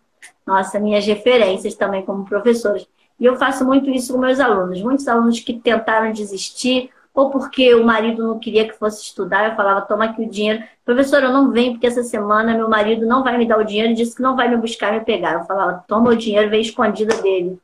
nossa, 0.45 0.79
minhas 0.79 1.05
referências 1.05 1.75
também 1.75 2.05
como 2.05 2.25
professoras. 2.25 2.87
E 3.19 3.25
eu 3.25 3.35
faço 3.37 3.65
muito 3.65 3.89
isso 3.89 4.13
com 4.13 4.19
meus 4.19 4.39
alunos. 4.39 4.81
Muitos 4.81 5.07
alunos 5.07 5.39
que 5.39 5.53
tentaram 5.53 6.11
desistir 6.11 6.91
ou 7.13 7.29
porque 7.29 7.73
o 7.73 7.83
marido 7.85 8.27
não 8.27 8.37
queria 8.39 8.67
que 8.67 8.77
fosse 8.77 9.01
estudar, 9.03 9.49
eu 9.49 9.55
falava, 9.55 9.81
toma 9.81 10.03
aqui 10.05 10.21
o 10.21 10.29
dinheiro. 10.29 10.61
Professor, 10.83 11.23
eu 11.23 11.31
não 11.31 11.49
venho 11.49 11.71
porque 11.71 11.87
essa 11.87 12.03
semana 12.03 12.53
meu 12.53 12.69
marido 12.69 13.05
não 13.05 13.23
vai 13.23 13.37
me 13.37 13.47
dar 13.47 13.57
o 13.57 13.63
dinheiro 13.63 13.95
disse 13.95 14.15
que 14.17 14.21
não 14.21 14.35
vai 14.35 14.49
me 14.49 14.57
buscar 14.57 14.91
me 14.91 14.99
pegar. 14.99 15.33
Eu 15.33 15.45
falava, 15.45 15.83
toma 15.87 16.11
o 16.11 16.15
dinheiro, 16.15 16.49
vem 16.49 16.61
escondida 16.61 17.15
dele. 17.21 17.57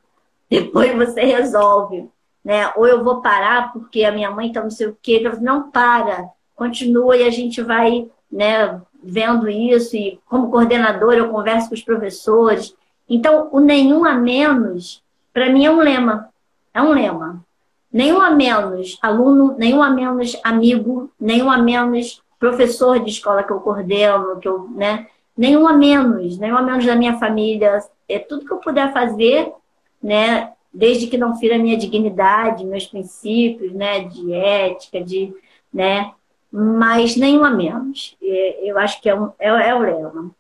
Depois 0.50 0.96
você 0.96 1.22
resolve. 1.24 2.10
né? 2.44 2.72
Ou 2.76 2.88
eu 2.88 3.04
vou 3.04 3.22
parar 3.22 3.74
porque 3.74 4.04
a 4.06 4.12
minha 4.12 4.32
mãe 4.32 4.48
está 4.48 4.62
não 4.62 4.70
sei 4.72 4.88
o 4.88 4.98
quê. 5.02 5.22
Não 5.42 5.70
para, 5.70 6.30
continua 6.62 7.18
e 7.18 7.24
a 7.24 7.32
gente 7.32 7.60
vai, 7.60 8.08
né, 8.32 8.80
vendo 9.04 9.50
isso 9.50 9.96
e 9.96 10.20
como 10.28 10.52
coordenadora 10.52 11.18
eu 11.18 11.30
converso 11.30 11.70
com 11.70 11.74
os 11.74 11.82
professores. 11.82 12.76
Então, 13.10 13.50
o 13.52 13.60
nenhum 13.60 14.06
a 14.06 14.14
menos, 14.14 15.04
para 15.34 15.50
mim 15.50 15.66
é 15.66 15.72
um 15.72 15.80
lema. 15.80 16.30
É 16.72 16.80
um 16.80 16.92
lema. 16.92 17.44
Nenhum 17.92 18.22
a 18.22 18.30
menos 18.30 18.96
aluno, 19.02 19.56
nenhum 19.58 19.82
a 19.82 19.90
menos 19.90 20.40
amigo, 20.44 21.10
nenhum 21.20 21.50
a 21.50 21.58
menos 21.58 22.22
professor 22.40 23.00
de 23.00 23.10
escola 23.10 23.44
que 23.44 23.52
eu 23.52 23.60
coordeno, 23.60 24.40
que 24.40 24.48
eu, 24.48 24.70
né? 24.70 25.08
Nenhum 25.36 25.68
a 25.68 25.74
menos, 25.74 26.38
nenhum 26.38 26.58
a 26.58 26.62
menos 26.62 26.86
da 26.86 26.96
minha 26.96 27.18
família. 27.18 27.80
É 28.08 28.20
tudo 28.20 28.46
que 28.46 28.54
eu 28.54 28.58
puder 28.58 28.94
fazer, 28.94 29.52
né? 30.02 30.52
Desde 30.72 31.08
que 31.08 31.18
não 31.18 31.36
fira 31.38 31.56
a 31.56 31.60
minha 31.60 31.76
dignidade, 31.76 32.64
meus 32.64 32.86
princípios, 32.86 33.74
né? 33.74 34.02
De 34.02 34.32
ética, 34.32 35.02
de, 35.02 35.34
né? 35.74 36.14
Mas 36.52 37.16
nenhum 37.16 37.46
a 37.46 37.50
menos. 37.50 38.18
Eu 38.22 38.78
acho 38.78 39.02
que 39.02 39.10
é, 39.10 39.16
um, 39.16 39.32
é, 39.40 39.48
é 39.70 39.76
o 39.76 39.80
lema. 39.80 40.32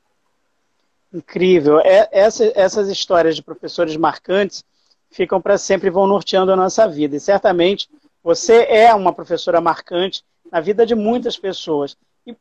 Incrível. 1.13 1.79
É, 1.79 2.09
essa, 2.11 2.51
essas 2.55 2.89
histórias 2.89 3.35
de 3.35 3.43
professores 3.43 3.95
marcantes 3.95 4.63
ficam 5.09 5.41
para 5.41 5.57
sempre 5.57 5.89
vão 5.89 6.07
norteando 6.07 6.51
a 6.51 6.55
nossa 6.55 6.87
vida. 6.87 7.15
E 7.15 7.19
certamente 7.19 7.89
você 8.23 8.65
é 8.69 8.93
uma 8.93 9.13
professora 9.13 9.61
marcante 9.61 10.23
na 10.51 10.59
vida 10.59 10.85
de 10.85 10.95
muitas 10.95 11.37
pessoas. 11.37 11.97
E 12.25 12.35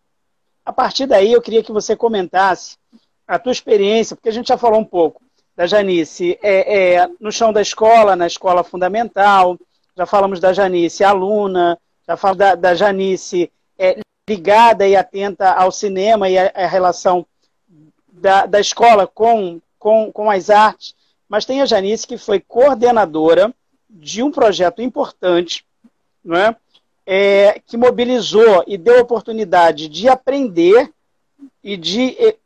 a 0.64 0.72
partir 0.72 1.06
daí 1.06 1.32
eu 1.32 1.42
queria 1.42 1.62
que 1.62 1.72
você 1.72 1.96
comentasse 1.96 2.76
a 3.26 3.38
tua 3.38 3.52
experiência, 3.52 4.16
porque 4.16 4.28
a 4.28 4.32
gente 4.32 4.48
já 4.48 4.58
falou 4.58 4.80
um 4.80 4.84
pouco 4.84 5.22
da 5.56 5.66
Janice 5.66 6.38
é, 6.42 6.94
é, 6.94 7.10
no 7.20 7.30
chão 7.30 7.52
da 7.52 7.60
escola, 7.60 8.16
na 8.16 8.26
escola 8.26 8.64
fundamental, 8.64 9.58
já 9.96 10.06
falamos 10.06 10.40
da 10.40 10.52
Janice 10.52 11.04
aluna, 11.04 11.78
já 12.06 12.16
falamos 12.16 12.38
da, 12.38 12.54
da 12.54 12.74
Janice 12.74 13.50
ligada 14.30 14.86
e 14.86 14.94
atenta 14.94 15.50
ao 15.50 15.72
cinema 15.72 16.28
e 16.28 16.38
a 16.38 16.66
relação 16.68 17.26
da, 18.12 18.46
da 18.46 18.60
escola 18.60 19.04
com, 19.04 19.60
com, 19.76 20.12
com 20.12 20.30
as 20.30 20.48
artes, 20.48 20.94
mas 21.28 21.44
tem 21.44 21.60
a 21.60 21.66
Janice 21.66 22.06
que 22.06 22.16
foi 22.16 22.38
coordenadora 22.38 23.52
de 23.88 24.22
um 24.22 24.30
projeto 24.30 24.80
importante, 24.80 25.64
não 26.24 26.36
é? 26.36 26.54
é, 27.04 27.60
que 27.66 27.76
mobilizou 27.76 28.62
e 28.68 28.78
deu 28.78 29.00
oportunidade 29.00 29.88
de 29.88 30.08
aprender 30.08 30.92
e 31.60 31.76
de 31.76 32.16
é, 32.16 32.36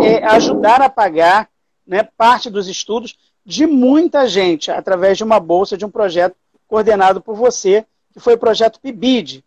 é, 0.00 0.24
ajudar 0.24 0.80
a 0.80 0.88
pagar 0.88 1.50
né, 1.86 2.08
parte 2.16 2.48
dos 2.48 2.66
estudos 2.66 3.18
de 3.44 3.66
muita 3.66 4.26
gente, 4.26 4.70
através 4.70 5.18
de 5.18 5.24
uma 5.24 5.38
bolsa, 5.38 5.76
de 5.76 5.84
um 5.84 5.90
projeto 5.90 6.34
coordenado 6.66 7.20
por 7.20 7.36
você, 7.36 7.84
que 8.14 8.20
foi 8.20 8.36
o 8.36 8.38
projeto 8.38 8.80
PIBID. 8.80 9.44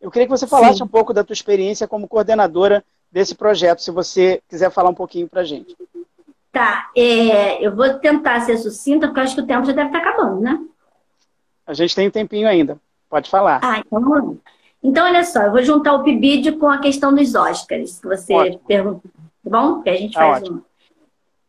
Eu 0.00 0.10
queria 0.10 0.26
que 0.26 0.30
você 0.30 0.46
falasse 0.46 0.78
Sim. 0.78 0.84
um 0.84 0.88
pouco 0.88 1.12
da 1.12 1.24
tua 1.24 1.34
experiência 1.34 1.88
como 1.88 2.08
coordenadora 2.08 2.84
desse 3.10 3.34
projeto, 3.34 3.82
se 3.82 3.90
você 3.90 4.42
quiser 4.48 4.70
falar 4.70 4.90
um 4.90 4.94
pouquinho 4.94 5.28
para 5.28 5.40
a 5.40 5.44
gente. 5.44 5.76
Tá, 6.52 6.90
é, 6.96 7.64
eu 7.64 7.74
vou 7.74 7.94
tentar 7.98 8.40
ser 8.40 8.56
sucinta, 8.56 9.06
porque 9.06 9.20
acho 9.20 9.34
que 9.34 9.42
o 9.42 9.46
tempo 9.46 9.66
já 9.66 9.72
deve 9.72 9.88
estar 9.88 9.98
acabando, 9.98 10.40
né? 10.40 10.58
A 11.66 11.74
gente 11.74 11.94
tem 11.94 12.08
um 12.08 12.10
tempinho 12.10 12.48
ainda. 12.48 12.78
Pode 13.10 13.28
falar. 13.28 13.60
Ah, 13.62 13.78
então 13.78 14.38
Então, 14.82 15.04
olha 15.04 15.24
só, 15.24 15.42
eu 15.42 15.50
vou 15.50 15.62
juntar 15.62 15.94
o 15.94 16.02
PIBID 16.02 16.52
com 16.52 16.68
a 16.68 16.78
questão 16.78 17.14
dos 17.14 17.34
Oscars, 17.34 18.00
que 18.00 18.06
você 18.06 18.32
ótimo. 18.32 18.60
perguntou. 18.66 19.10
Tá 19.44 19.50
bom? 19.50 19.82
Que 19.82 19.90
a 19.90 19.96
gente 19.96 20.14
tá 20.14 20.20
faz 20.20 20.42
ótimo. 20.42 20.56
uma. 20.56 20.66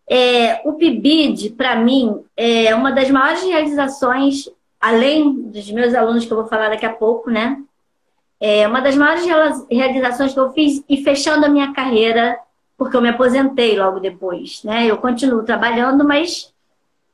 É, 0.09 0.61
o 0.65 0.73
PIBID, 0.73 1.51
para 1.51 1.75
mim, 1.75 2.23
é 2.35 2.73
uma 2.73 2.91
das 2.91 3.09
maiores 3.09 3.43
realizações, 3.43 4.49
além 4.79 5.33
dos 5.33 5.69
meus 5.71 5.93
alunos 5.93 6.25
que 6.25 6.31
eu 6.31 6.37
vou 6.37 6.47
falar 6.47 6.69
daqui 6.69 6.85
a 6.85 6.93
pouco, 6.93 7.29
né? 7.29 7.61
É 8.39 8.67
uma 8.67 8.81
das 8.81 8.95
maiores 8.95 9.25
realizações 9.69 10.33
que 10.33 10.39
eu 10.39 10.51
fiz 10.51 10.83
e 10.87 11.03
fechando 11.03 11.45
a 11.45 11.49
minha 11.49 11.73
carreira, 11.73 12.37
porque 12.77 12.95
eu 12.95 13.01
me 13.01 13.09
aposentei 13.09 13.77
logo 13.77 13.99
depois, 13.99 14.63
né? 14.63 14.85
Eu 14.85 14.97
continuo 14.97 15.43
trabalhando, 15.43 16.05
mas 16.05 16.53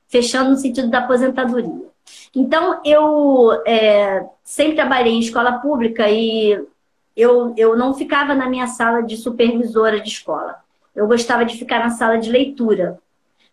fechando 0.07 0.51
no 0.51 0.57
sentido 0.57 0.89
da 0.89 0.99
aposentadoria. 0.99 1.87
Então, 2.35 2.81
eu 2.83 3.51
é, 3.65 4.25
sempre 4.43 4.75
trabalhei 4.75 5.13
em 5.13 5.19
escola 5.19 5.59
pública 5.59 6.09
e 6.09 6.61
eu, 7.15 7.53
eu 7.55 7.77
não 7.77 7.93
ficava 7.93 8.35
na 8.35 8.49
minha 8.49 8.67
sala 8.67 9.01
de 9.01 9.15
supervisora 9.15 9.99
de 9.99 10.09
escola. 10.09 10.57
Eu 10.95 11.07
gostava 11.07 11.45
de 11.45 11.57
ficar 11.57 11.79
na 11.79 11.91
sala 11.91 12.17
de 12.17 12.29
leitura. 12.29 12.99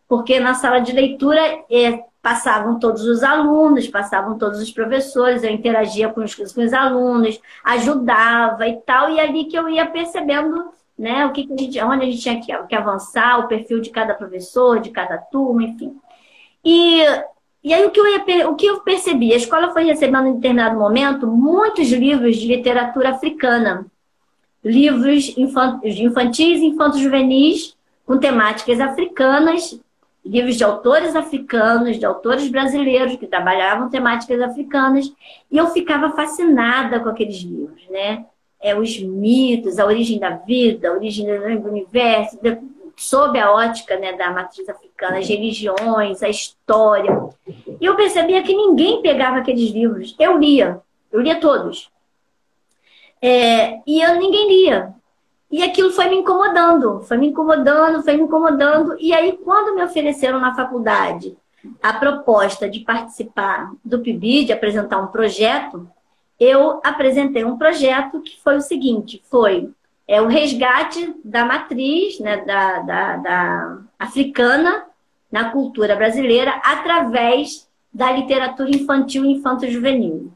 Porque 0.08 0.40
na 0.40 0.54
sala 0.54 0.80
de 0.80 0.92
leitura 0.92 1.40
é, 1.70 2.04
passavam 2.22 2.78
todos 2.78 3.02
os 3.04 3.22
alunos, 3.22 3.88
passavam 3.88 4.36
todos 4.36 4.60
os 4.60 4.70
professores, 4.70 5.42
eu 5.42 5.50
interagia 5.50 6.08
com 6.08 6.22
os, 6.22 6.34
com 6.34 6.62
os 6.62 6.72
alunos, 6.72 7.40
ajudava 7.64 8.68
e 8.68 8.76
tal, 8.82 9.10
e 9.10 9.18
é 9.18 9.22
ali 9.22 9.44
que 9.46 9.58
eu 9.58 9.68
ia 9.68 9.86
percebendo 9.86 10.70
né, 10.98 11.24
o 11.26 11.32
que, 11.32 11.46
que 11.46 11.52
a 11.52 11.56
gente, 11.56 11.80
onde 11.82 12.02
a 12.02 12.10
gente 12.10 12.20
tinha 12.20 12.40
que, 12.40 12.66
que 12.68 12.74
avançar, 12.74 13.40
o 13.40 13.48
perfil 13.48 13.80
de 13.80 13.90
cada 13.90 14.14
professor, 14.14 14.80
de 14.80 14.90
cada 14.90 15.16
turma, 15.16 15.62
enfim. 15.62 15.96
E 16.64 17.02
e 17.62 17.74
aí 17.74 17.84
o 17.84 17.90
que, 17.90 18.00
eu 18.00 18.06
ia, 18.06 18.48
o 18.48 18.56
que 18.56 18.66
eu 18.66 18.80
percebi? 18.80 19.32
A 19.32 19.36
escola 19.36 19.72
foi 19.72 19.84
recebendo 19.84 20.28
em 20.28 20.34
determinado 20.34 20.78
momento 20.78 21.26
muitos 21.26 21.90
livros 21.90 22.36
de 22.36 22.46
literatura 22.46 23.10
africana. 23.10 23.86
Livros 24.64 25.36
infantis 25.36 26.60
e 26.60 26.66
infantos-juvenis 26.66 27.76
com 28.06 28.18
temáticas 28.18 28.80
africanas, 28.80 29.78
livros 30.24 30.56
de 30.56 30.64
autores 30.64 31.16
africanos, 31.16 31.98
de 31.98 32.04
autores 32.04 32.48
brasileiros 32.48 33.16
que 33.16 33.26
trabalhavam 33.26 33.88
temáticas 33.88 34.40
africanas. 34.40 35.12
E 35.50 35.56
eu 35.56 35.68
ficava 35.68 36.10
fascinada 36.10 37.00
com 37.00 37.08
aqueles 37.08 37.38
livros, 37.38 37.88
né? 37.88 38.26
É, 38.62 38.78
os 38.78 39.00
mitos, 39.00 39.78
a 39.78 39.86
origem 39.86 40.18
da 40.18 40.30
vida, 40.30 40.88
a 40.88 40.92
origem 40.92 41.26
do 41.26 41.68
universo, 41.68 42.38
sob 42.94 43.38
a 43.40 43.50
ótica 43.50 43.98
né, 43.98 44.12
da 44.12 44.30
matriz 44.30 44.68
africana, 44.68 45.18
as 45.18 45.26
religiões, 45.26 46.22
a 46.22 46.28
história. 46.28 47.30
E 47.80 47.86
eu 47.86 47.96
percebia 47.96 48.42
que 48.42 48.54
ninguém 48.54 49.00
pegava 49.00 49.38
aqueles 49.38 49.70
livros. 49.70 50.14
Eu 50.18 50.36
lia, 50.36 50.82
eu 51.10 51.20
lia 51.22 51.40
todos. 51.40 51.90
É, 53.22 53.80
e 53.86 54.02
eu, 54.02 54.16
ninguém 54.16 54.48
lia. 54.48 54.94
E 55.50 55.62
aquilo 55.62 55.90
foi 55.90 56.08
me 56.08 56.16
incomodando, 56.16 57.00
foi 57.00 57.16
me 57.16 57.28
incomodando, 57.28 58.02
foi 58.02 58.16
me 58.16 58.22
incomodando. 58.22 58.96
E 59.00 59.12
aí, 59.12 59.36
quando 59.44 59.74
me 59.74 59.82
ofereceram 59.82 60.38
na 60.38 60.54
faculdade 60.54 61.36
a 61.82 61.92
proposta 61.92 62.68
de 62.68 62.80
participar 62.80 63.72
do 63.84 63.98
PIB, 63.98 64.44
de 64.44 64.52
apresentar 64.52 64.98
um 64.98 65.08
projeto, 65.08 65.88
eu 66.38 66.80
apresentei 66.84 67.44
um 67.44 67.58
projeto 67.58 68.20
que 68.20 68.40
foi 68.42 68.56
o 68.56 68.62
seguinte: 68.62 69.22
foi 69.28 69.70
é 70.06 70.20
o 70.20 70.26
resgate 70.26 71.14
da 71.24 71.44
matriz 71.44 72.18
né, 72.18 72.38
da, 72.38 72.78
da, 72.80 73.16
da 73.16 73.78
africana 73.98 74.84
na 75.30 75.50
cultura 75.50 75.94
brasileira 75.94 76.60
através 76.64 77.68
da 77.92 78.10
literatura 78.10 78.70
infantil 78.70 79.24
e 79.24 79.32
infanto-juvenil. 79.32 80.32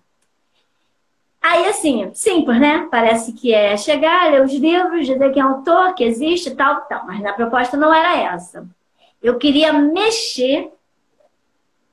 Aí, 1.45 1.67
assim, 1.67 2.11
simples, 2.15 2.59
né? 2.59 2.89
Parece 2.91 3.35
que 3.35 3.53
é 3.53 3.77
chegar, 3.77 4.31
ler 4.31 4.43
os 4.43 4.55
livros, 4.55 5.07
dizer 5.07 5.31
quem 5.31 5.43
é 5.43 5.45
autor, 5.45 5.95
que 5.95 6.03
existe 6.03 6.55
tal, 6.55 6.81
tal. 6.87 7.07
Mas 7.07 7.21
na 7.21 7.35
proposta 7.35 7.77
não 7.77 7.93
era 7.93 8.17
essa. 8.35 8.67
Eu 9.23 9.37
queria 9.37 9.71
mexer 9.71 10.73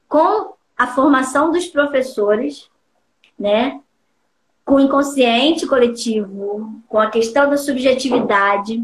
com 0.08 0.54
a 0.78 0.88
formação 0.88 1.52
dos 1.52 1.68
professores, 1.68 2.70
né? 3.38 3.82
com 4.64 4.76
o 4.76 4.80
inconsciente 4.80 5.68
coletivo, 5.68 6.82
com 6.88 6.98
a 6.98 7.10
questão 7.10 7.50
da 7.50 7.58
subjetividade, 7.58 8.82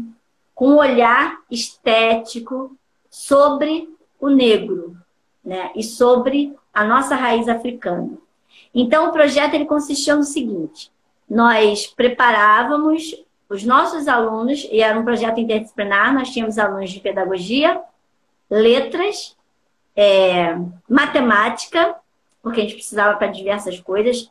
com 0.54 0.72
um 0.72 0.76
olhar 0.76 1.38
estético 1.50 2.76
sobre 3.08 3.88
o 4.20 4.28
negro, 4.28 4.94
né? 5.42 5.70
E 5.74 5.82
sobre 5.82 6.54
a 6.74 6.84
nossa 6.84 7.14
raiz 7.14 7.48
africana. 7.48 8.18
Então, 8.74 9.08
o 9.08 9.12
projeto 9.12 9.54
ele 9.54 9.66
consistia 9.66 10.14
no 10.14 10.24
seguinte: 10.24 10.90
nós 11.28 11.86
preparávamos 11.86 13.14
os 13.48 13.64
nossos 13.64 14.06
alunos, 14.06 14.68
e 14.70 14.80
era 14.80 14.98
um 14.98 15.04
projeto 15.04 15.40
interdisciplinar, 15.40 16.12
nós 16.14 16.30
tínhamos 16.30 16.58
alunos 16.58 16.90
de 16.90 17.00
pedagogia, 17.00 17.80
letras, 18.50 19.36
é, 19.96 20.56
matemática, 20.88 21.96
porque 22.42 22.60
a 22.60 22.62
gente 22.62 22.74
precisava 22.74 23.16
para 23.16 23.28
diversas 23.28 23.80
coisas, 23.80 24.30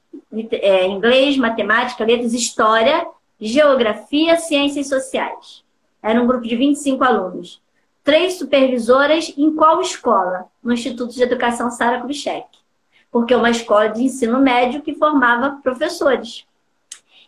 é, 0.52 0.88
inglês, 0.88 1.36
matemática, 1.36 2.06
letras, 2.06 2.34
história, 2.34 3.06
geografia, 3.40 4.38
ciências 4.38 4.88
sociais. 4.88 5.64
Era 6.02 6.22
um 6.22 6.28
grupo 6.28 6.48
de 6.48 6.56
25 6.56 7.04
alunos. 7.04 7.62
Três 8.04 8.36
supervisoras 8.36 9.34
em 9.38 9.54
qual 9.54 9.82
escola? 9.82 10.46
No 10.64 10.74
Instituto 10.74 11.14
de 11.14 11.22
Educação 11.22 11.70
Sara 11.70 12.00
Kubitschek. 12.00 12.48
Porque 13.12 13.34
é 13.34 13.38
uma 13.38 13.50
escola 13.50 13.88
de 13.88 14.04
ensino 14.04 14.40
médio 14.40 14.82
que 14.82 14.96
formava 14.96 15.60
professores. 15.64 16.46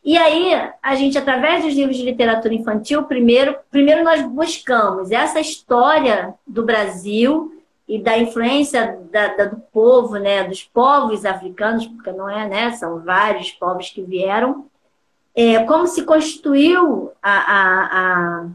E 0.03 0.17
aí, 0.17 0.53
a 0.81 0.95
gente, 0.95 1.17
através 1.17 1.63
dos 1.63 1.73
livros 1.73 1.97
de 1.97 2.03
literatura 2.03 2.53
infantil, 2.53 3.03
primeiro, 3.03 3.55
primeiro 3.69 4.03
nós 4.03 4.21
buscamos 4.21 5.11
essa 5.11 5.39
história 5.39 6.33
do 6.47 6.63
Brasil 6.63 7.61
e 7.87 7.99
da 7.99 8.17
influência 8.17 8.99
da, 9.11 9.35
da, 9.35 9.45
do 9.45 9.57
povo, 9.73 10.15
né, 10.17 10.43
dos 10.43 10.63
povos 10.63 11.25
africanos, 11.25 11.85
porque 11.87 12.11
não 12.11 12.29
é, 12.29 12.47
né, 12.47 12.71
são 12.71 12.99
vários 12.99 13.51
povos 13.51 13.89
que 13.89 14.01
vieram, 14.01 14.67
é, 15.35 15.63
como 15.63 15.85
se 15.87 16.03
constituiu 16.03 17.11
a, 17.21 17.31
a, 17.31 17.99
a, 18.41 18.45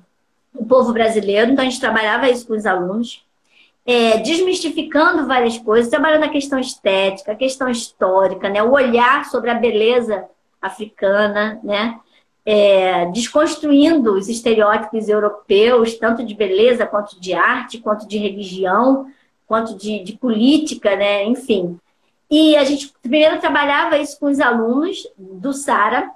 o 0.54 0.64
povo 0.64 0.92
brasileiro. 0.92 1.50
Então, 1.50 1.64
a 1.64 1.68
gente 1.68 1.80
trabalhava 1.80 2.28
isso 2.28 2.46
com 2.46 2.54
os 2.54 2.64
alunos, 2.64 3.24
é, 3.86 4.18
desmistificando 4.18 5.26
várias 5.26 5.58
coisas, 5.58 5.90
trabalhando 5.90 6.24
a 6.24 6.30
questão 6.30 6.58
estética, 6.58 7.32
a 7.32 7.36
questão 7.36 7.68
histórica, 7.68 8.48
né, 8.48 8.62
o 8.62 8.72
olhar 8.72 9.24
sobre 9.26 9.50
a 9.50 9.54
beleza 9.54 10.24
africana, 10.60 11.60
né, 11.62 11.98
é, 12.44 13.06
desconstruindo 13.06 14.12
os 14.14 14.28
estereótipos 14.28 15.08
europeus, 15.08 15.94
tanto 15.94 16.24
de 16.24 16.34
beleza 16.34 16.86
quanto 16.86 17.18
de 17.18 17.32
arte, 17.32 17.78
quanto 17.78 18.06
de 18.06 18.18
religião, 18.18 19.06
quanto 19.46 19.76
de, 19.76 20.02
de 20.02 20.14
política, 20.14 20.94
né? 20.96 21.24
enfim. 21.24 21.78
E 22.30 22.56
a 22.56 22.64
gente 22.64 22.92
primeiro 23.00 23.38
trabalhava 23.38 23.98
isso 23.98 24.18
com 24.18 24.26
os 24.26 24.40
alunos 24.40 25.06
do 25.18 25.52
SARA. 25.52 26.10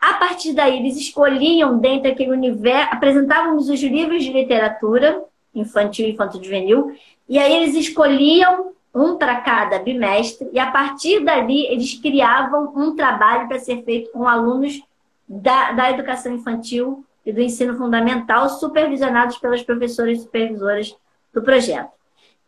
A 0.00 0.14
partir 0.14 0.54
daí, 0.54 0.78
eles 0.78 0.96
escolhiam 0.96 1.78
dentro 1.78 2.04
daquele 2.04 2.32
universo, 2.32 2.92
apresentávamos 2.92 3.68
os 3.68 3.80
livros 3.82 4.24
de 4.24 4.32
literatura 4.32 5.22
infantil 5.54 6.06
e 6.06 6.12
infanto-juvenil, 6.12 6.94
e 7.28 7.38
aí 7.38 7.56
eles 7.56 7.74
escolhiam 7.74 8.72
um 8.94 9.16
para 9.16 9.40
cada 9.40 9.78
bimestre, 9.78 10.48
e 10.52 10.58
a 10.58 10.70
partir 10.70 11.24
dali 11.24 11.66
eles 11.66 11.94
criavam 11.94 12.72
um 12.76 12.94
trabalho 12.94 13.46
para 13.46 13.58
ser 13.58 13.84
feito 13.84 14.10
com 14.10 14.26
alunos 14.26 14.82
da, 15.28 15.72
da 15.72 15.90
educação 15.90 16.34
infantil 16.34 17.04
e 17.24 17.32
do 17.32 17.40
ensino 17.40 17.76
fundamental, 17.76 18.48
supervisionados 18.48 19.38
pelas 19.38 19.62
professoras 19.62 20.18
e 20.18 20.22
supervisoras 20.22 20.96
do 21.32 21.42
projeto. 21.42 21.90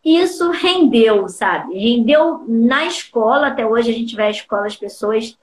Isso 0.03 0.51
rendeu, 0.51 1.29
sabe? 1.29 1.77
Rendeu 1.77 2.43
na 2.45 2.85
escola, 2.85 3.47
até 3.47 3.65
hoje 3.65 3.91
a 3.91 3.93
gente 3.93 4.15
vai 4.15 4.27
à 4.27 4.31
escola, 4.31 4.67
as 4.67 4.75
pessoas. 4.75 5.37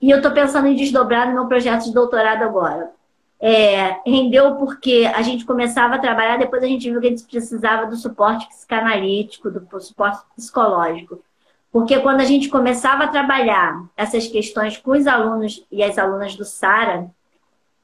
E 0.00 0.10
eu 0.10 0.18
estou 0.18 0.32
pensando 0.32 0.68
em 0.68 0.76
desdobrar 0.76 1.26
no 1.26 1.34
meu 1.34 1.46
projeto 1.46 1.84
de 1.84 1.94
doutorado 1.94 2.42
agora. 2.42 2.92
É, 3.40 4.00
rendeu 4.04 4.56
porque 4.56 5.08
a 5.14 5.22
gente 5.22 5.44
começava 5.44 5.94
a 5.94 5.98
trabalhar, 5.98 6.38
depois 6.38 6.62
a 6.62 6.66
gente 6.66 6.90
viu 6.90 7.00
que 7.00 7.06
a 7.06 7.10
gente 7.10 7.24
precisava 7.24 7.86
do 7.86 7.96
suporte 7.96 8.48
psicanalítico, 8.48 9.50
do 9.50 9.80
suporte 9.80 10.22
psicológico. 10.34 11.22
Porque 11.70 12.00
quando 12.00 12.20
a 12.20 12.24
gente 12.24 12.48
começava 12.48 13.04
a 13.04 13.08
trabalhar 13.08 13.84
essas 13.96 14.26
questões 14.26 14.76
com 14.76 14.92
os 14.92 15.06
alunos 15.06 15.64
e 15.70 15.82
as 15.82 15.98
alunas 15.98 16.34
do 16.34 16.44
SARA, 16.44 17.08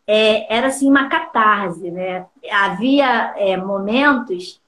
é, 0.07 0.55
era 0.55 0.69
assim 0.69 0.89
uma 0.89 1.09
catarse, 1.09 1.91
né? 1.91 2.27
Havia 2.51 3.35
é, 3.37 3.57
momentos 3.57 4.61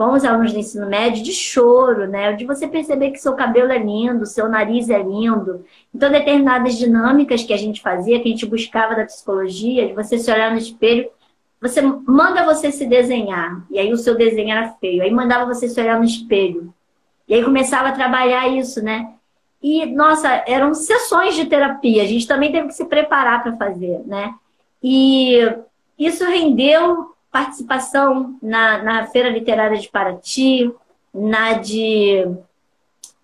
com 0.00 0.12
os 0.12 0.24
alunos 0.24 0.54
do 0.54 0.58
ensino 0.58 0.88
médio 0.88 1.22
de 1.22 1.30
choro, 1.30 2.06
né? 2.06 2.32
De 2.32 2.46
você 2.46 2.66
perceber 2.66 3.10
que 3.10 3.18
seu 3.18 3.34
cabelo 3.34 3.70
é 3.70 3.76
lindo, 3.76 4.24
seu 4.24 4.48
nariz 4.48 4.88
é 4.88 4.98
lindo. 4.98 5.62
Então, 5.94 6.10
determinadas 6.10 6.78
dinâmicas 6.78 7.44
que 7.44 7.52
a 7.52 7.56
gente 7.58 7.82
fazia, 7.82 8.18
que 8.18 8.26
a 8.26 8.30
gente 8.30 8.46
buscava 8.46 8.94
da 8.94 9.04
psicologia, 9.04 9.86
de 9.86 9.92
você 9.92 10.18
se 10.18 10.32
olhar 10.32 10.52
no 10.52 10.56
espelho, 10.56 11.06
você 11.60 11.82
manda 11.82 12.46
você 12.46 12.72
se 12.72 12.86
desenhar, 12.86 13.62
e 13.70 13.78
aí 13.78 13.92
o 13.92 13.98
seu 13.98 14.16
desenho 14.16 14.50
era 14.50 14.70
feio. 14.80 15.02
Aí 15.02 15.10
mandava 15.10 15.44
você 15.44 15.68
se 15.68 15.78
olhar 15.78 15.98
no 15.98 16.04
espelho. 16.06 16.72
E 17.28 17.34
aí 17.34 17.44
começava 17.44 17.90
a 17.90 17.92
trabalhar 17.92 18.48
isso, 18.48 18.82
né? 18.82 19.12
E, 19.62 19.84
nossa, 19.84 20.42
eram 20.46 20.72
sessões 20.72 21.34
de 21.34 21.44
terapia. 21.44 22.04
A 22.04 22.06
gente 22.06 22.26
também 22.26 22.50
teve 22.50 22.68
que 22.68 22.74
se 22.74 22.86
preparar 22.86 23.42
para 23.42 23.54
fazer, 23.58 24.00
né? 24.06 24.34
E 24.82 25.46
isso 25.98 26.24
rendeu 26.24 27.14
participação 27.30 28.36
na, 28.42 28.82
na 28.82 29.06
Feira 29.06 29.28
Literária 29.28 29.78
de 29.78 29.88
Paraty, 29.88 30.72
na 31.14 31.54
de, 31.54 32.26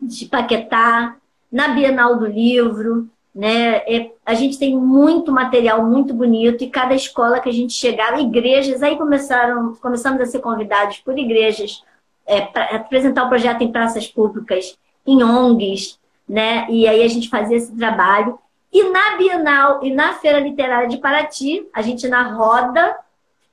de 0.01 0.27
Paquetá, 0.27 1.17
na 1.51 1.69
Bienal 1.69 2.17
do 2.17 2.27
Livro, 2.27 3.09
né? 3.35 3.77
É, 3.87 4.13
a 4.25 4.33
gente 4.33 4.59
tem 4.59 4.75
muito 4.75 5.31
material 5.31 5.85
muito 5.85 6.15
bonito 6.15 6.65
e 6.65 6.71
cada 6.71 6.95
escola 6.95 7.39
que 7.39 7.49
a 7.49 7.53
gente 7.53 7.75
chegava, 7.75 8.19
igrejas, 8.19 8.83
aí 8.83 8.97
começaram, 8.97 9.75
começamos 9.75 10.21
a 10.23 10.27
ser 10.27 10.39
convidados 10.39 10.99
por 10.99 11.19
igrejas 11.19 11.85
é, 12.27 12.41
para 12.41 12.77
apresentar 12.77 13.25
o 13.25 13.29
projeto 13.29 13.63
em 13.63 13.71
praças 13.71 14.07
públicas, 14.07 14.79
em 15.07 15.23
ONGs, 15.23 15.99
né? 16.27 16.67
E 16.71 16.89
aí 16.89 17.03
a 17.03 17.09
gente 17.09 17.29
fazia 17.29 17.57
esse 17.57 17.77
trabalho. 17.77 18.39
E 18.73 18.83
na 18.91 19.17
Bienal 19.17 19.81
e 19.83 19.93
na 19.93 20.15
Feira 20.15 20.41
Literária 20.41 20.89
de 20.89 20.97
Paraty, 20.97 21.67
a 21.73 21.83
gente 21.83 22.09
na 22.09 22.35
roda, 22.35 22.97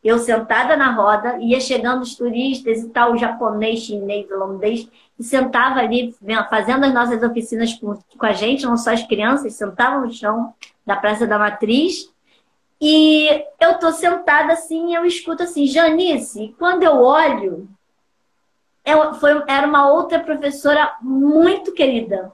eu 0.03 0.19
sentada 0.19 0.75
na 0.75 0.91
roda, 0.91 1.37
ia 1.39 1.61
chegando 1.61 2.01
os 2.01 2.15
turistas 2.15 2.79
e 2.79 2.89
tal, 2.89 3.17
japonês, 3.17 3.79
chinês, 3.79 4.29
holandês, 4.29 4.87
e 5.17 5.23
sentava 5.23 5.79
ali 5.79 6.13
fazendo 6.49 6.85
as 6.85 6.93
nossas 6.93 7.23
oficinas 7.23 7.73
com, 7.73 7.97
com 8.17 8.25
a 8.25 8.33
gente, 8.33 8.65
não 8.65 8.75
só 8.75 8.91
as 8.91 9.03
crianças, 9.03 9.53
sentavam 9.53 10.01
no 10.01 10.11
chão 10.11 10.53
da 10.85 10.95
Praça 10.95 11.25
da 11.25 11.39
Matriz. 11.39 12.11
E 12.81 13.29
eu 13.61 13.79
tô 13.79 13.93
sentada 13.93 14.53
assim, 14.53 14.93
eu 14.93 15.05
escuto 15.05 15.43
assim, 15.43 15.65
Janice, 15.65 16.53
quando 16.59 16.83
eu 16.83 17.01
olho, 17.01 17.69
é 18.83 18.93
foi, 19.13 19.41
era 19.47 19.65
uma 19.65 19.89
outra 19.89 20.19
professora 20.19 20.97
muito 21.01 21.71
querida, 21.71 22.31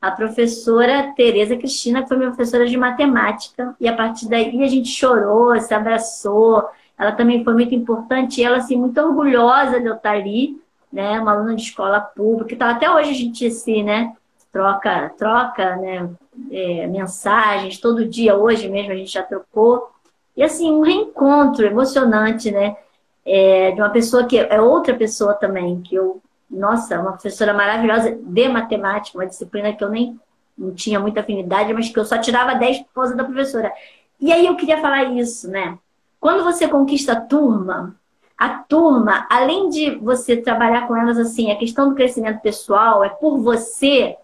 a 0.00 0.10
professora 0.10 1.12
Tereza 1.14 1.56
Cristina, 1.56 2.02
que 2.02 2.08
foi 2.08 2.16
minha 2.16 2.30
professora 2.30 2.66
de 2.66 2.76
matemática, 2.76 3.76
e 3.78 3.86
a 3.86 3.94
partir 3.94 4.28
daí 4.28 4.60
a 4.60 4.66
gente 4.66 4.88
chorou, 4.88 5.58
se 5.60 5.72
abraçou. 5.72 6.68
Ela 7.02 7.12
também 7.12 7.44
foi 7.44 7.52
muito 7.54 7.74
importante, 7.74 8.40
e 8.40 8.44
ela 8.44 8.58
assim 8.58 8.76
muito 8.76 8.98
orgulhosa 9.00 9.80
de 9.80 9.86
eu 9.86 9.94
estar 9.94 10.12
ali, 10.12 10.60
né, 10.92 11.18
uma 11.20 11.32
aluna 11.32 11.54
de 11.54 11.62
escola 11.62 12.00
pública, 12.00 12.54
então 12.54 12.68
até 12.68 12.90
hoje 12.90 13.10
a 13.10 13.14
gente 13.14 13.50
se, 13.50 13.82
né, 13.82 14.14
troca, 14.52 15.10
troca, 15.18 15.76
né, 15.76 16.10
é, 16.50 16.86
mensagens 16.86 17.78
todo 17.78 18.08
dia, 18.08 18.36
hoje 18.36 18.68
mesmo 18.68 18.92
a 18.92 18.96
gente 18.96 19.12
já 19.12 19.22
trocou. 19.22 19.90
E 20.36 20.42
assim, 20.42 20.70
um 20.70 20.82
reencontro 20.82 21.66
emocionante, 21.66 22.50
né? 22.50 22.76
é, 23.24 23.70
de 23.70 23.80
uma 23.80 23.90
pessoa 23.90 24.26
que 24.26 24.38
é 24.38 24.60
outra 24.60 24.94
pessoa 24.94 25.34
também, 25.34 25.80
que 25.80 25.94
eu, 25.94 26.20
nossa, 26.50 27.00
uma 27.00 27.12
professora 27.12 27.54
maravilhosa 27.54 28.18
de 28.20 28.48
matemática, 28.48 29.18
uma 29.18 29.26
disciplina 29.26 29.72
que 29.72 29.82
eu 29.82 29.90
nem 29.90 30.18
não 30.56 30.74
tinha 30.74 31.00
muita 31.00 31.20
afinidade, 31.20 31.72
mas 31.72 31.88
que 31.88 31.98
eu 31.98 32.04
só 32.04 32.18
tirava 32.18 32.54
10 32.54 32.80
por 32.80 32.94
causa 32.94 33.16
da 33.16 33.24
professora. 33.24 33.72
E 34.20 34.30
aí 34.30 34.46
eu 34.46 34.54
queria 34.54 34.80
falar 34.80 35.04
isso, 35.04 35.50
né? 35.50 35.78
Quando 36.22 36.44
você 36.44 36.68
conquista 36.68 37.14
a 37.14 37.20
turma, 37.20 37.96
a 38.38 38.48
turma, 38.48 39.26
além 39.28 39.68
de 39.68 39.96
você 39.96 40.36
trabalhar 40.36 40.86
com 40.86 40.96
elas 40.96 41.18
assim, 41.18 41.50
a 41.50 41.56
questão 41.56 41.88
do 41.88 41.96
crescimento 41.96 42.40
pessoal 42.40 43.02
é 43.02 43.08
por 43.08 43.38
você, 43.38 44.16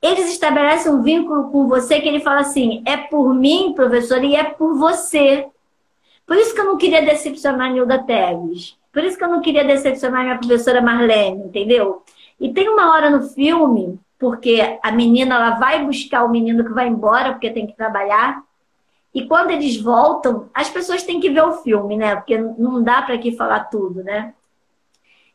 eles 0.00 0.30
estabelecem 0.30 0.90
um 0.90 1.02
vínculo 1.02 1.50
com 1.50 1.68
você 1.68 2.00
que 2.00 2.08
ele 2.08 2.20
fala 2.20 2.40
assim: 2.40 2.82
é 2.86 2.96
por 2.96 3.34
mim, 3.34 3.74
professor, 3.76 4.24
e 4.24 4.34
é 4.34 4.44
por 4.44 4.78
você. 4.78 5.46
Por 6.26 6.38
isso 6.38 6.54
que 6.54 6.60
eu 6.62 6.64
não 6.64 6.78
queria 6.78 7.02
decepcionar 7.02 7.70
Nilda 7.70 7.98
Teves. 7.98 8.78
Por 8.90 9.04
isso 9.04 9.18
que 9.18 9.24
eu 9.24 9.28
não 9.28 9.42
queria 9.42 9.62
decepcionar 9.62 10.22
minha 10.22 10.38
professora 10.38 10.80
Marlene, 10.80 11.44
entendeu? 11.44 12.02
E 12.40 12.50
tem 12.50 12.66
uma 12.66 12.94
hora 12.94 13.10
no 13.10 13.28
filme, 13.28 14.00
porque 14.18 14.78
a 14.82 14.90
menina 14.90 15.34
ela 15.34 15.50
vai 15.58 15.84
buscar 15.84 16.24
o 16.24 16.30
menino 16.30 16.64
que 16.64 16.72
vai 16.72 16.88
embora 16.88 17.32
porque 17.32 17.50
tem 17.50 17.66
que 17.66 17.76
trabalhar. 17.76 18.42
E 19.14 19.26
quando 19.26 19.50
eles 19.50 19.80
voltam, 19.80 20.48
as 20.54 20.68
pessoas 20.68 21.02
têm 21.02 21.20
que 21.20 21.30
ver 21.30 21.42
o 21.42 21.54
filme, 21.54 21.96
né? 21.96 22.14
Porque 22.16 22.38
não 22.38 22.82
dá 22.82 23.02
para 23.02 23.16
aqui 23.16 23.32
falar 23.36 23.64
tudo, 23.64 24.04
né? 24.04 24.34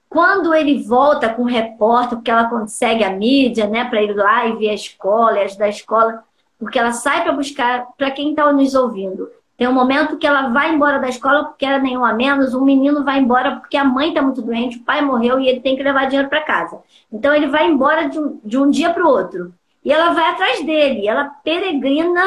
Quando 0.08 0.54
ele 0.54 0.82
volta 0.84 1.30
com 1.30 1.42
o 1.42 1.48
repórter, 1.48 2.18
porque 2.18 2.32
ela 2.32 2.50
consegue 2.50 3.04
a 3.04 3.10
mídia, 3.10 3.68
né, 3.68 3.84
para 3.86 4.02
ir 4.02 4.16
lá 4.16 4.46
e 4.48 4.56
ver 4.56 4.70
a 4.70 4.74
escola, 4.74 5.40
e 5.40 5.44
ajudar 5.44 5.66
a 5.66 5.70
escola, 5.70 6.24
porque 6.58 6.80
ela 6.80 6.94
sai 6.94 7.24
para 7.24 7.34
buscar, 7.34 7.88
para 7.98 8.12
quem 8.12 8.30
está 8.30 8.52
nos 8.54 8.76
ouvindo, 8.76 9.30
tem 9.58 9.68
um 9.68 9.74
momento 9.74 10.18
que 10.18 10.28
ela 10.28 10.50
vai 10.50 10.74
embora 10.74 11.00
da 11.00 11.08
escola 11.08 11.46
porque 11.46 11.66
era 11.66 11.80
nenhum 11.80 12.04
a 12.04 12.14
menos, 12.14 12.54
um 12.54 12.64
menino 12.64 13.06
vai 13.06 13.20
embora 13.20 13.56
porque 13.56 13.78
a 13.78 13.86
mãe 13.86 14.10
está 14.10 14.22
muito 14.22 14.42
doente, 14.42 14.78
o 14.78 14.84
pai 14.84 15.02
morreu 15.02 15.40
e 15.40 15.48
ele 15.48 15.62
tem 15.62 15.78
que 15.78 15.84
levar 15.84 16.08
dinheiro 16.08 16.30
para 16.30 16.42
casa. 16.42 16.80
Então 17.12 17.34
ele 17.34 17.48
vai 17.48 17.66
embora 17.66 18.10
de 18.10 18.20
um, 18.20 18.40
de 18.44 18.58
um 18.58 18.70
dia 18.70 18.90
para 18.90 19.06
o 19.06 19.08
outro. 19.08 19.54
E 19.84 19.92
ela 19.94 20.14
vai 20.14 20.32
atrás 20.32 20.66
dele, 20.66 21.08
ela 21.08 21.26
peregrina 21.44 22.22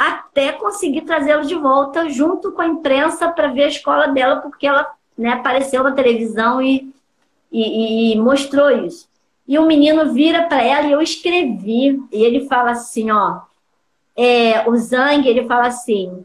até 0.00 0.52
conseguir 0.52 1.02
trazê-lo 1.02 1.44
de 1.44 1.54
volta 1.54 2.08
junto 2.08 2.52
com 2.52 2.62
a 2.62 2.66
imprensa 2.66 3.28
para 3.28 3.48
ver 3.48 3.64
a 3.64 3.68
escola 3.68 4.06
dela, 4.06 4.36
porque 4.36 4.66
ela 4.66 4.90
né, 5.16 5.32
apareceu 5.32 5.84
na 5.84 5.92
televisão 5.92 6.62
e, 6.62 6.90
e, 7.52 8.14
e 8.14 8.18
mostrou 8.18 8.70
isso. 8.70 9.06
E 9.46 9.58
o 9.58 9.66
menino 9.66 10.10
vira 10.14 10.44
para 10.44 10.62
ela 10.62 10.86
e 10.86 10.92
eu 10.92 11.02
escrevi, 11.02 12.02
e 12.10 12.24
ele 12.24 12.46
fala 12.46 12.70
assim, 12.70 13.10
ó, 13.10 13.40
é, 14.16 14.66
o 14.66 14.74
Zang, 14.78 15.28
ele 15.28 15.44
fala 15.44 15.66
assim, 15.66 16.24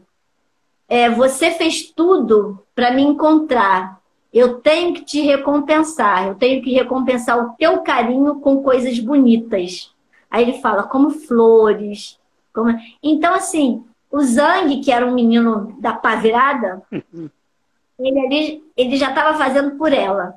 é, 0.88 1.10
você 1.10 1.52
fez 1.52 1.92
tudo 1.92 2.64
para 2.74 2.92
me 2.92 3.02
encontrar. 3.02 4.00
Eu 4.32 4.60
tenho 4.60 4.94
que 4.94 5.04
te 5.04 5.22
recompensar. 5.22 6.28
Eu 6.28 6.36
tenho 6.36 6.62
que 6.62 6.72
recompensar 6.74 7.38
o 7.38 7.54
teu 7.58 7.80
carinho 7.80 8.36
com 8.40 8.64
coisas 8.64 9.00
bonitas. 9.00 9.94
Aí 10.32 10.44
ele 10.44 10.62
fala, 10.62 10.84
como 10.84 11.10
flores. 11.10 12.18
Como... 12.56 12.74
Então, 13.04 13.36
assim, 13.36 13.84
o 14.10 14.22
Zang, 14.22 14.80
que 14.80 14.92
era 14.92 15.06
um 15.06 15.14
menino 15.14 15.76
da 15.80 15.94
pá 15.94 16.16
virada, 16.16 16.82
ele, 18.00 18.20
ali, 18.26 18.64
ele 18.76 18.96
já 18.96 19.10
estava 19.10 19.38
fazendo 19.38 19.78
por 19.78 19.92
ela. 19.92 20.36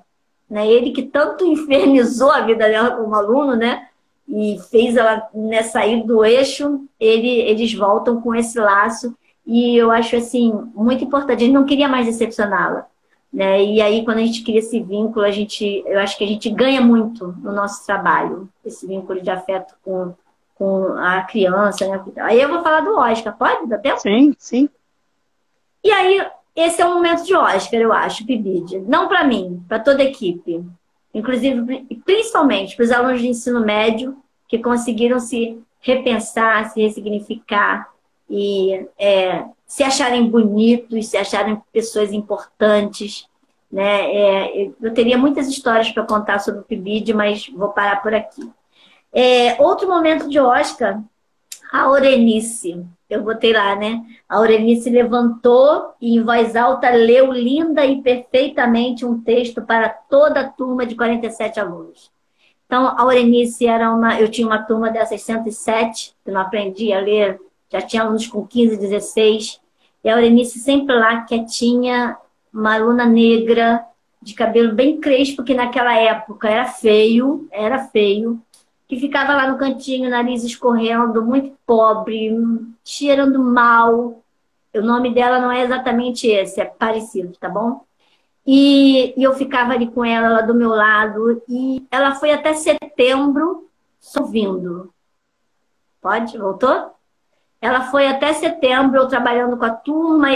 né? 0.50 0.66
Ele 0.66 0.90
que 0.90 1.04
tanto 1.04 1.46
infernizou 1.46 2.30
a 2.30 2.40
vida 2.40 2.68
dela 2.68 2.96
como 2.96 3.14
aluno, 3.14 3.54
né? 3.54 3.86
E 4.28 4.58
fez 4.70 4.96
ela 4.96 5.26
né, 5.32 5.62
sair 5.62 6.04
do 6.04 6.22
eixo, 6.24 6.84
ele, 7.00 7.28
eles 7.28 7.72
voltam 7.72 8.20
com 8.20 8.34
esse 8.34 8.58
laço. 8.58 9.16
E 9.46 9.76
eu 9.76 9.90
acho, 9.90 10.16
assim, 10.16 10.52
muito 10.74 11.02
importante. 11.04 11.44
Ele 11.44 11.52
não 11.52 11.64
queria 11.64 11.88
mais 11.88 12.04
decepcioná-la. 12.04 12.86
Né? 13.32 13.64
E 13.64 13.80
aí, 13.80 14.04
quando 14.04 14.18
a 14.18 14.22
gente 14.22 14.42
cria 14.42 14.58
esse 14.58 14.80
vínculo, 14.80 15.24
a 15.24 15.30
gente, 15.30 15.82
eu 15.86 15.98
acho 16.00 16.18
que 16.18 16.24
a 16.24 16.26
gente 16.26 16.50
ganha 16.50 16.80
muito 16.80 17.34
no 17.42 17.52
nosso 17.52 17.86
trabalho, 17.86 18.48
esse 18.64 18.86
vínculo 18.86 19.20
de 19.22 19.30
afeto 19.30 19.74
com, 19.84 20.14
com 20.58 20.94
a 20.98 21.22
criança. 21.22 21.86
Né? 21.86 22.02
Aí 22.18 22.40
eu 22.40 22.48
vou 22.48 22.62
falar 22.62 22.80
do 22.80 22.98
Oscar, 22.98 23.36
pode? 23.36 23.66
Dá 23.68 23.78
tempo? 23.78 24.00
Sim, 24.00 24.34
sim. 24.36 24.68
E 25.82 25.90
aí, 25.90 26.26
esse 26.54 26.82
é 26.82 26.86
um 26.86 26.94
momento 26.94 27.24
de 27.24 27.34
Oscar, 27.34 27.80
eu 27.80 27.92
acho, 27.92 28.26
Pibide. 28.26 28.80
Não 28.80 29.06
para 29.06 29.24
mim, 29.24 29.62
para 29.68 29.78
toda 29.78 30.02
a 30.02 30.06
equipe. 30.06 30.64
Inclusive, 31.14 31.86
principalmente 32.04 32.76
para 32.76 32.84
os 32.84 32.90
alunos 32.90 33.20
de 33.20 33.28
ensino 33.28 33.60
médio 33.60 34.16
que 34.48 34.58
conseguiram 34.58 35.20
se 35.20 35.58
repensar, 35.80 36.70
se 36.70 36.82
ressignificar 36.82 37.88
e 38.28 38.86
é, 38.98 39.44
se 39.66 39.82
acharem 39.82 40.28
bonitos, 40.28 41.06
se 41.06 41.16
acharem 41.16 41.62
pessoas 41.72 42.12
importantes. 42.12 43.26
Né? 43.70 44.14
É, 44.14 44.70
eu 44.80 44.92
teria 44.92 45.16
muitas 45.16 45.48
histórias 45.48 45.90
para 45.90 46.04
contar 46.04 46.40
sobre 46.40 46.60
o 46.60 46.64
PIBID, 46.64 47.14
mas 47.14 47.48
vou 47.48 47.68
parar 47.68 48.02
por 48.02 48.12
aqui. 48.12 48.50
É, 49.12 49.60
outro 49.62 49.88
momento 49.88 50.28
de 50.28 50.38
Oscar, 50.38 51.02
a 51.72 51.88
Orenice. 51.88 52.84
Eu 53.08 53.22
botei 53.22 53.52
lá, 53.52 53.74
né? 53.74 54.02
A 54.28 54.38
Orenice 54.38 54.90
levantou 54.90 55.94
e, 56.00 56.16
em 56.16 56.22
voz 56.22 56.54
alta, 56.54 56.90
leu 56.90 57.32
linda 57.32 57.86
e 57.86 58.02
perfeitamente 58.02 59.04
um 59.04 59.20
texto 59.20 59.62
para 59.62 59.88
toda 59.88 60.40
a 60.40 60.48
turma 60.48 60.84
de 60.84 60.94
47 60.94 61.58
alunos. 61.58 62.10
Então, 62.66 62.86
a 62.86 63.04
Orenice 63.04 63.66
era 63.66 63.90
uma. 63.90 64.20
Eu 64.20 64.30
tinha 64.30 64.46
uma 64.46 64.62
turma 64.62 64.90
dessas 64.90 65.22
107, 65.22 66.14
que 66.22 66.30
não 66.30 66.42
aprendi 66.42 66.92
a 66.92 67.00
ler 67.00 67.40
já 67.70 67.82
tinha 67.82 68.02
alunos 68.02 68.26
com 68.26 68.46
15, 68.46 68.76
16. 68.76 69.60
E 70.02 70.08
a 70.08 70.14
Aurenice 70.14 70.58
sempre 70.58 70.94
lá, 70.94 71.22
quietinha, 71.22 72.16
uma 72.52 72.74
aluna 72.74 73.04
negra, 73.04 73.84
de 74.22 74.34
cabelo 74.34 74.74
bem 74.74 75.00
crespo, 75.00 75.44
que 75.44 75.54
naquela 75.54 75.94
época 75.96 76.48
era 76.48 76.64
feio, 76.66 77.46
era 77.50 77.86
feio, 77.86 78.40
que 78.88 78.98
ficava 78.98 79.34
lá 79.34 79.50
no 79.50 79.58
cantinho, 79.58 80.08
nariz 80.08 80.42
escorrendo, 80.42 81.22
muito 81.22 81.54
pobre, 81.66 82.34
cheirando 82.82 83.38
mal. 83.44 84.22
O 84.74 84.80
nome 84.80 85.12
dela 85.12 85.38
não 85.38 85.52
é 85.52 85.62
exatamente 85.62 86.26
esse, 86.26 86.60
é 86.60 86.64
parecido, 86.64 87.36
tá 87.38 87.50
bom? 87.50 87.84
E, 88.46 89.12
e 89.14 89.22
eu 89.22 89.34
ficava 89.34 89.74
ali 89.74 89.90
com 89.90 90.02
ela, 90.02 90.28
ela 90.28 90.40
do 90.40 90.54
meu 90.54 90.70
lado, 90.70 91.42
e 91.46 91.86
ela 91.90 92.14
foi 92.14 92.32
até 92.32 92.54
setembro 92.54 93.68
só 94.00 94.22
vindo. 94.22 94.92
Pode? 96.00 96.38
Voltou? 96.38 96.94
Ela 97.60 97.90
foi 97.90 98.06
até 98.06 98.32
setembro 98.32 99.00
eu 99.00 99.08
trabalhando 99.08 99.58
com 99.58 99.64
a 99.66 99.70
turma. 99.70 100.28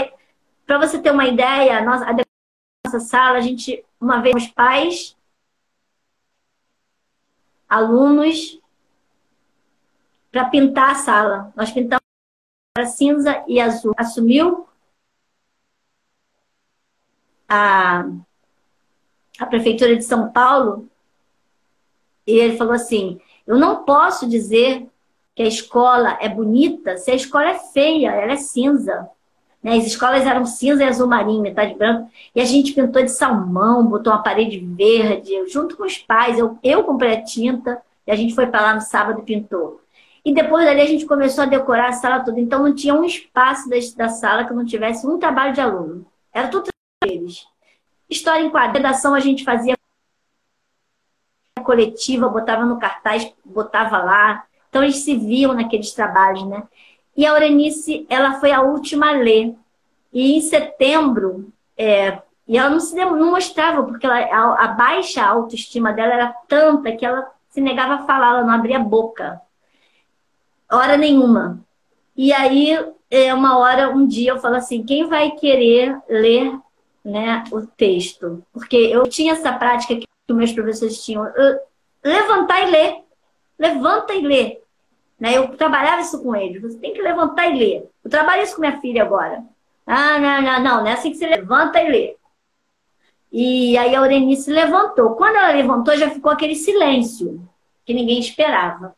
Para 0.67 0.77
você 0.77 0.99
ter 0.99 1.11
uma 1.11 1.25
ideia, 1.25 1.79
a 1.79 1.81
nossa 1.81 2.99
sala, 2.99 3.39
a 3.39 3.41
gente, 3.41 3.83
uma 3.99 4.21
vez, 4.21 4.35
os 4.35 4.47
pais, 4.49 5.15
alunos, 7.73 8.59
para 10.31 10.45
pintar 10.45 10.91
a 10.91 10.95
sala. 10.95 11.53
Nós 11.55 11.71
pintamos 11.71 12.03
para 12.73 12.85
cinza 12.85 13.43
e 13.47 13.59
azul. 13.59 13.93
Assumiu 13.97 14.67
a, 17.49 18.05
a 19.39 19.45
Prefeitura 19.45 19.95
de 19.95 20.03
São 20.03 20.31
Paulo 20.31 20.89
e 22.25 22.33
ele 22.33 22.57
falou 22.57 22.73
assim: 22.73 23.19
Eu 23.45 23.57
não 23.57 23.83
posso 23.83 24.27
dizer 24.29 24.87
que 25.35 25.41
a 25.41 25.47
escola 25.47 26.17
é 26.21 26.29
bonita 26.29 26.97
se 26.97 27.09
a 27.09 27.15
escola 27.15 27.49
é 27.49 27.59
feia, 27.59 28.11
ela 28.11 28.33
é 28.33 28.37
cinza. 28.37 29.09
Né? 29.63 29.77
As 29.77 29.85
escolas 29.85 30.25
eram 30.25 30.45
cinza 30.45 30.83
e 30.83 30.87
azul 30.87 31.07
marinho, 31.07 31.41
metade 31.41 31.73
branco. 31.75 32.11
E 32.35 32.41
a 32.41 32.45
gente 32.45 32.73
pintou 32.73 33.01
de 33.01 33.09
salmão, 33.09 33.85
botou 33.85 34.11
uma 34.11 34.21
parede 34.21 34.59
verde, 34.59 35.31
junto 35.49 35.77
com 35.77 35.85
os 35.85 35.97
pais. 35.97 36.37
Eu, 36.37 36.59
eu 36.61 36.83
comprei 36.83 37.13
a 37.13 37.23
tinta 37.23 37.81
e 38.05 38.11
a 38.11 38.15
gente 38.15 38.35
foi 38.35 38.47
para 38.47 38.61
lá 38.61 38.75
no 38.75 38.81
sábado 38.81 39.21
e 39.21 39.23
pintou. 39.23 39.81
E 40.25 40.33
depois 40.33 40.65
dali 40.65 40.81
a 40.81 40.85
gente 40.85 41.05
começou 41.05 41.43
a 41.43 41.47
decorar 41.47 41.89
a 41.89 41.93
sala 41.93 42.19
toda. 42.19 42.39
Então 42.39 42.63
não 42.63 42.75
tinha 42.75 42.93
um 42.93 43.03
espaço 43.03 43.69
da, 43.69 43.75
da 43.95 44.09
sala 44.09 44.45
que 44.45 44.53
não 44.53 44.65
tivesse 44.65 45.07
um 45.07 45.17
trabalho 45.17 45.53
de 45.53 45.61
aluno. 45.61 46.05
Era 46.33 46.47
tudo 46.49 46.67
deles. 47.03 47.45
História 48.09 48.43
em 48.43 48.49
quadro, 48.49 48.73
redação 48.73 49.13
a 49.13 49.19
gente 49.19 49.43
fazia 49.43 49.75
coletiva, 51.63 52.27
botava 52.27 52.65
no 52.65 52.77
cartaz, 52.77 53.33
botava 53.43 53.97
lá. 53.97 54.45
Então 54.69 54.83
eles 54.83 54.97
se 54.97 55.15
viam 55.15 55.53
naqueles 55.53 55.91
trabalhos, 55.93 56.43
né? 56.45 56.63
E 57.15 57.25
a 57.25 57.31
Aurenice, 57.31 58.05
ela 58.09 58.39
foi 58.39 58.51
a 58.51 58.61
última 58.61 59.09
a 59.09 59.11
ler. 59.11 59.55
E 60.11 60.35
em 60.37 60.41
setembro, 60.41 61.51
é, 61.77 62.21
e 62.47 62.57
ela 62.57 62.69
não 62.69 62.79
se 62.79 62.95
não 62.95 63.31
mostrava, 63.31 63.83
porque 63.83 64.05
ela, 64.05 64.19
a, 64.19 64.65
a, 64.65 64.67
baixa 64.67 65.23
autoestima 65.23 65.93
dela 65.93 66.13
era 66.13 66.35
tanta 66.47 66.91
que 66.91 67.05
ela 67.05 67.31
se 67.49 67.61
negava 67.61 67.95
a 67.95 68.05
falar, 68.05 68.29
ela 68.29 68.43
não 68.43 68.53
abria 68.53 68.79
boca. 68.79 69.41
Hora 70.71 70.97
nenhuma. 70.97 71.59
E 72.15 72.33
aí, 72.33 72.77
é, 73.09 73.33
uma 73.33 73.57
hora, 73.57 73.89
um 73.89 74.05
dia, 74.05 74.31
eu 74.31 74.39
falo 74.39 74.55
assim: 74.55 74.83
quem 74.83 75.07
vai 75.07 75.31
querer 75.31 75.97
ler 76.09 76.57
né, 77.03 77.43
o 77.51 77.61
texto? 77.61 78.43
Porque 78.51 78.75
eu 78.75 79.07
tinha 79.07 79.33
essa 79.33 79.53
prática 79.53 79.95
que 79.95 80.33
meus 80.33 80.51
professores 80.51 81.03
tinham. 81.03 81.25
Levantar 82.03 82.67
e 82.67 82.71
ler. 82.71 83.03
Levanta 83.57 84.13
e 84.13 84.21
lê. 84.21 84.62
Né? 85.23 85.37
Eu 85.37 85.47
trabalhava 85.55 86.01
isso 86.01 86.21
com 86.21 86.35
eles. 86.35 86.61
Você 86.61 86.77
tem 86.79 86.93
que 86.93 87.01
levantar 87.01 87.47
e 87.47 87.57
ler. 87.57 87.89
Eu 88.03 88.11
trabalho 88.11 88.43
isso 88.43 88.55
com 88.55 88.59
minha 88.59 88.81
filha 88.81 89.03
agora. 89.03 89.41
Ah, 89.87 90.19
não, 90.19 90.41
não, 90.41 90.59
não. 90.61 90.77
Não 90.81 90.87
é 90.87 90.91
assim 90.91 91.11
que 91.11 91.17
você 91.17 91.25
levanta 91.25 91.81
e 91.81 91.89
lê. 91.89 92.17
E 93.31 93.77
aí 93.77 93.95
a 93.95 93.99
Aurenice 93.99 94.51
levantou. 94.51 95.15
Quando 95.15 95.37
ela 95.37 95.53
levantou, 95.53 95.95
já 95.95 96.09
ficou 96.09 96.29
aquele 96.29 96.55
silêncio 96.55 97.41
que 97.85 97.93
ninguém 97.93 98.19
esperava. 98.19 98.97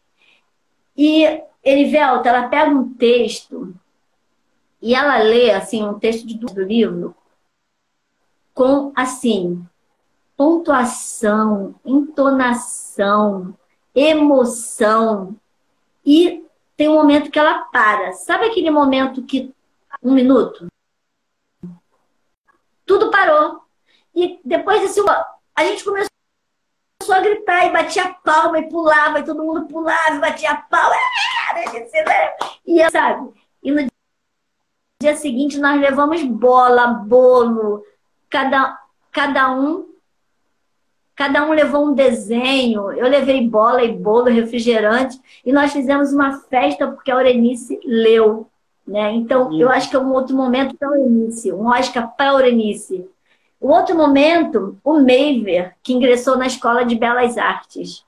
E 0.98 1.44
Erivelta, 1.64 2.30
ela 2.30 2.48
pega 2.48 2.72
um 2.72 2.92
texto 2.96 3.76
e 4.82 4.96
ela 4.96 5.20
lê 5.20 5.52
assim 5.52 5.84
um 5.84 6.00
texto 6.00 6.26
do 6.26 6.60
livro 6.60 7.16
com 8.52 8.92
assim 8.96 9.64
pontuação, 10.36 11.76
entonação, 11.86 13.56
emoção, 13.94 15.36
e 16.06 16.46
tem 16.78 16.88
um 16.90 16.96
momento 16.96 17.32
que 17.32 17.40
ela 17.40 17.64
para. 17.66 18.14
Sabe 18.14 18.46
aquele 18.46 18.70
momento 18.70 19.24
que. 19.24 19.54
Um 20.04 20.14
minuto? 20.14 20.68
Tudo 22.86 23.10
parou. 23.10 23.62
E 24.14 24.40
depois 24.44 24.82
desse. 24.82 25.02
A 25.56 25.64
gente 25.64 25.84
começou 25.84 26.10
a 27.10 27.20
gritar 27.20 27.66
e 27.66 27.72
batia 27.72 28.14
palma 28.24 28.60
e 28.60 28.70
pulava, 28.70 29.20
e 29.20 29.24
todo 29.24 29.44
mundo 29.44 29.68
pulava 29.68 30.16
e 30.16 30.20
batia 30.20 30.56
palma. 30.70 30.96
E 32.66 32.90
sabe? 32.90 33.32
E 33.64 33.72
no 33.72 33.88
dia 35.02 35.16
seguinte 35.16 35.58
nós 35.60 35.80
levamos 35.80 36.22
bola, 36.24 36.88
bolo, 36.88 37.86
cada, 38.30 38.78
cada 39.12 39.52
um 39.52 39.95
Cada 41.16 41.46
um 41.46 41.54
levou 41.54 41.86
um 41.86 41.94
desenho. 41.94 42.92
Eu 42.92 43.08
levei 43.08 43.48
bola 43.48 43.84
e 43.84 43.92
bolo, 43.92 44.26
refrigerante. 44.26 45.20
E 45.46 45.54
nós 45.54 45.72
fizemos 45.72 46.12
uma 46.12 46.40
festa 46.40 46.88
porque 46.88 47.10
a 47.10 47.16
Aurenice 47.16 47.80
leu. 47.86 48.48
Né? 48.86 49.14
Então, 49.14 49.58
eu 49.58 49.70
acho 49.70 49.90
que 49.90 49.96
é 49.96 50.00
um 50.00 50.12
outro 50.12 50.36
momento 50.36 50.76
para 50.76 50.90
a 50.90 50.92
Aurenice. 50.92 51.54
Um 51.54 51.68
Oscar 51.68 52.14
para 52.16 52.32
a 52.32 52.34
Aurenice. 52.34 53.08
O 53.60 53.70
outro 53.70 53.96
momento, 53.96 54.78
o 54.84 55.00
Meiver, 55.00 55.74
que 55.82 55.94
ingressou 55.94 56.38
na 56.38 56.48
Escola 56.48 56.84
de 56.84 56.96
Belas 56.96 57.38
Artes. 57.38 58.04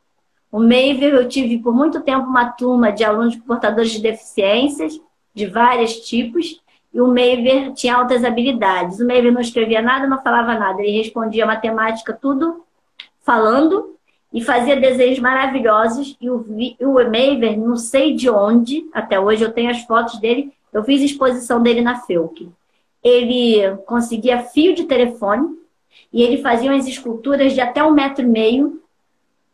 O 0.52 0.60
Meiver, 0.60 1.14
eu 1.14 1.28
tive 1.28 1.58
por 1.60 1.74
muito 1.74 2.02
tempo 2.02 2.28
uma 2.28 2.52
turma 2.52 2.92
de 2.92 3.04
alunos 3.04 3.36
portadores 3.38 3.92
de 3.92 4.02
deficiências, 4.02 5.00
de 5.34 5.46
vários 5.46 6.02
tipos, 6.02 6.62
e 6.94 7.00
o 7.00 7.08
Meiver 7.08 7.74
tinha 7.74 7.96
altas 7.96 8.24
habilidades. 8.24 9.00
O 9.00 9.06
Meiver 9.06 9.32
não 9.32 9.42
escrevia 9.42 9.82
nada, 9.82 10.08
não 10.08 10.22
falava 10.22 10.54
nada, 10.56 10.82
ele 10.82 10.98
respondia 10.98 11.46
matemática, 11.46 12.14
tudo 12.14 12.67
falando 13.28 13.98
e 14.34 14.42
fazia 14.42 14.80
desenhos 14.80 15.20
maravilhosos. 15.20 16.16
E 16.22 16.30
o, 16.30 16.46
o 16.80 16.94
Maver, 16.94 17.60
não 17.60 17.76
sei 17.76 18.16
de 18.16 18.30
onde, 18.30 18.88
até 18.94 19.20
hoje 19.20 19.44
eu 19.44 19.52
tenho 19.52 19.70
as 19.70 19.82
fotos 19.82 20.18
dele, 20.18 20.54
eu 20.72 20.82
fiz 20.86 21.02
exposição 21.02 21.62
dele 21.62 21.82
na 21.82 22.00
Felk. 22.00 22.50
Ele 23.04 23.76
conseguia 23.86 24.44
fio 24.44 24.74
de 24.74 24.86
telefone 24.86 25.58
e 26.14 26.24
ele 26.24 26.42
fazia 26.42 26.72
umas 26.72 26.88
esculturas 26.88 27.52
de 27.52 27.60
até 27.60 27.84
um 27.84 27.92
metro 27.92 28.24
e 28.24 28.28
meio, 28.28 28.82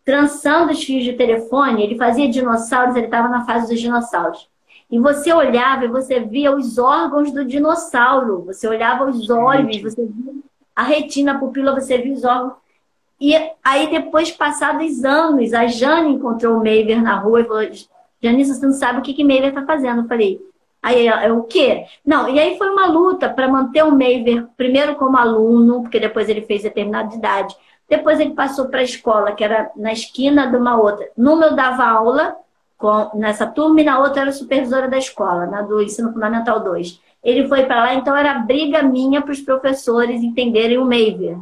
trançando 0.05 0.71
os 0.71 0.83
fios 0.83 1.03
de 1.03 1.13
telefone. 1.13 1.81
Ele 1.81 1.97
fazia 1.97 2.29
dinossauros, 2.29 2.95
ele 2.95 3.05
estava 3.05 3.27
na 3.27 3.43
fase 3.45 3.67
dos 3.67 3.81
dinossauros. 3.81 4.47
E 4.91 4.99
você 4.99 5.33
olhava 5.33 5.85
e 5.85 5.87
você 5.87 6.19
via 6.19 6.55
os 6.55 6.77
órgãos 6.77 7.31
do 7.31 7.43
dinossauro. 7.43 8.43
Você 8.45 8.67
olhava 8.67 9.09
os 9.09 9.29
olhos, 9.31 9.81
você 9.81 10.05
via 10.05 10.33
a 10.75 10.83
retina, 10.83 11.33
a 11.33 11.39
pupila, 11.39 11.73
você 11.73 11.97
via 11.97 12.13
os 12.13 12.23
órgãos. 12.23 12.62
E 13.19 13.35
aí, 13.63 13.89
depois, 13.89 14.31
passados 14.31 15.03
anos, 15.03 15.53
a 15.53 15.67
Jane 15.67 16.13
encontrou 16.13 16.57
o 16.57 16.61
Meiver 16.61 17.01
na 17.01 17.15
rua 17.17 17.41
e 17.41 17.45
falou: 17.45 17.63
Jane, 18.21 18.45
você 18.45 18.65
não 18.65 18.73
sabe 18.73 18.99
o 18.99 19.01
que, 19.01 19.13
que 19.13 19.23
Meiver 19.23 19.49
está 19.49 19.65
fazendo. 19.65 20.01
Eu 20.01 20.07
falei: 20.07 20.41
Aí 20.83 21.07
é 21.07 21.31
o 21.31 21.43
quê? 21.43 21.85
Não, 22.05 22.27
e 22.27 22.37
aí 22.37 22.57
foi 22.57 22.69
uma 22.69 22.87
luta 22.87 23.29
para 23.29 23.47
manter 23.47 23.85
o 23.85 23.91
Meiver, 23.91 24.45
primeiro 24.57 24.95
como 24.95 25.15
aluno, 25.15 25.81
porque 25.81 25.97
depois 25.97 26.27
ele 26.27 26.41
fez 26.41 26.63
determinada 26.63 27.15
idade. 27.15 27.55
Depois 27.87 28.19
ele 28.19 28.31
passou 28.31 28.67
para 28.67 28.81
a 28.81 28.83
escola, 28.83 29.31
que 29.31 29.45
era 29.45 29.71
na 29.77 29.93
esquina 29.93 30.45
de 30.45 30.57
uma 30.57 30.77
outra. 30.77 31.09
Numa 31.15 31.45
eu 31.45 31.55
dava 31.55 31.85
aula 31.85 32.35
com, 32.77 33.11
nessa 33.13 33.47
turma 33.47 33.79
e 33.79 33.85
na 33.85 33.97
outra 33.97 34.23
era 34.23 34.31
supervisora 34.33 34.89
da 34.89 34.97
escola, 34.97 35.45
na 35.45 35.61
do 35.61 35.81
Ensino 35.81 36.11
Fundamental 36.11 36.59
2. 36.59 36.99
Ele 37.23 37.47
foi 37.47 37.63
para 37.65 37.83
lá, 37.83 37.93
então 37.95 38.13
era 38.13 38.39
briga 38.39 38.83
minha 38.83 39.21
para 39.21 39.31
os 39.31 39.39
professores 39.39 40.21
entenderem 40.21 40.77
o 40.77 40.85
Meiver, 40.85 41.37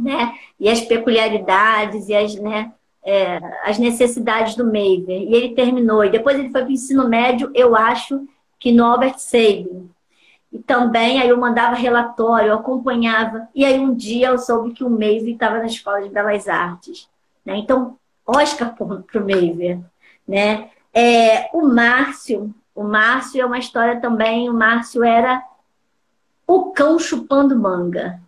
né? 0.00 0.34
E 0.58 0.68
as 0.68 0.80
peculiaridades 0.80 2.08
e 2.08 2.14
as, 2.14 2.34
né, 2.36 2.72
é, 3.04 3.40
as 3.64 3.78
necessidades 3.78 4.54
do 4.54 4.64
Meiver. 4.64 5.20
E 5.20 5.34
ele 5.34 5.54
terminou. 5.54 6.04
E 6.04 6.10
depois 6.10 6.38
ele 6.38 6.50
foi 6.50 6.62
para 6.62 6.70
o 6.70 6.72
ensino 6.72 7.08
médio, 7.08 7.50
eu 7.54 7.76
acho 7.76 8.26
que 8.58 8.72
no 8.72 8.84
Albert 8.84 9.18
Sabin. 9.18 9.90
E 10.52 10.58
também 10.58 11.20
aí 11.20 11.28
eu 11.28 11.38
mandava 11.38 11.76
relatório, 11.76 12.48
eu 12.48 12.54
acompanhava. 12.54 13.48
E 13.54 13.64
aí 13.64 13.78
um 13.78 13.94
dia 13.94 14.28
eu 14.28 14.38
soube 14.38 14.72
que 14.72 14.82
o 14.82 14.90
Meiver 14.90 15.32
estava 15.32 15.58
na 15.58 15.66
Escola 15.66 16.02
de 16.02 16.08
Belas 16.08 16.48
Artes. 16.48 17.08
Né? 17.44 17.56
Então, 17.56 17.96
Oscar 18.26 18.74
para 18.74 19.20
o 19.20 19.24
Meiver. 19.24 19.78
Né? 20.26 20.70
É, 20.92 21.48
o 21.52 21.62
Márcio, 21.66 22.52
o 22.74 22.82
Márcio 22.82 23.40
é 23.40 23.46
uma 23.46 23.58
história 23.58 24.00
também, 24.00 24.50
o 24.50 24.54
Márcio 24.54 25.04
era 25.04 25.42
o 26.46 26.72
cão 26.72 26.98
chupando 26.98 27.56
manga. 27.56 28.20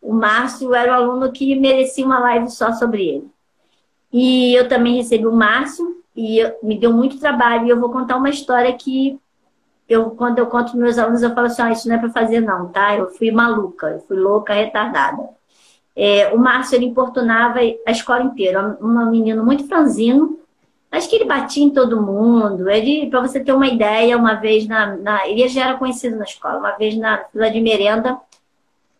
O 0.00 0.12
Márcio 0.12 0.74
era 0.74 0.92
o 0.92 0.94
aluno 0.94 1.30
que 1.32 1.54
merecia 1.54 2.04
uma 2.04 2.18
live 2.20 2.50
só 2.50 2.72
sobre 2.72 3.06
ele. 3.06 3.30
E 4.12 4.54
eu 4.54 4.68
também 4.68 4.96
recebi 4.96 5.26
o 5.26 5.32
Márcio, 5.32 6.00
e 6.16 6.40
me 6.62 6.78
deu 6.78 6.92
muito 6.92 7.18
trabalho. 7.18 7.66
E 7.66 7.70
eu 7.70 7.80
vou 7.80 7.90
contar 7.90 8.16
uma 8.16 8.30
história 8.30 8.72
que 8.72 9.18
eu, 9.88 10.10
quando 10.10 10.38
eu 10.38 10.46
conto 10.46 10.72
para 10.72 10.80
meus 10.80 10.98
alunos, 10.98 11.22
eu 11.22 11.34
falo 11.34 11.46
assim, 11.46 11.62
ah, 11.62 11.72
isso 11.72 11.88
não 11.88 11.96
é 11.96 11.98
para 11.98 12.10
fazer 12.10 12.40
não, 12.40 12.68
tá? 12.68 12.96
Eu 12.96 13.08
fui 13.08 13.30
maluca, 13.30 13.88
eu 13.88 14.00
fui 14.00 14.16
louca, 14.16 14.54
retardada. 14.54 15.28
É, 15.96 16.28
o 16.32 16.38
Márcio, 16.38 16.76
ele 16.76 16.86
importunava 16.86 17.58
a 17.86 17.90
escola 17.90 18.22
inteira. 18.22 18.78
Um 18.80 19.10
menino 19.10 19.44
muito 19.44 19.66
franzino, 19.66 20.38
acho 20.90 21.08
que 21.08 21.16
ele 21.16 21.24
batia 21.24 21.64
em 21.64 21.70
todo 21.70 22.02
mundo. 22.02 22.68
Ele, 22.68 23.08
para 23.10 23.20
você 23.20 23.40
ter 23.40 23.52
uma 23.52 23.66
ideia, 23.66 24.16
uma 24.16 24.34
vez 24.34 24.66
na, 24.66 24.96
na, 24.96 25.28
Ele 25.28 25.48
já 25.48 25.68
era 25.68 25.78
conhecido 25.78 26.16
na 26.16 26.24
escola, 26.24 26.58
uma 26.58 26.72
vez 26.72 26.96
na 26.96 27.24
fila 27.24 27.50
de 27.50 27.60
merenda. 27.60 28.18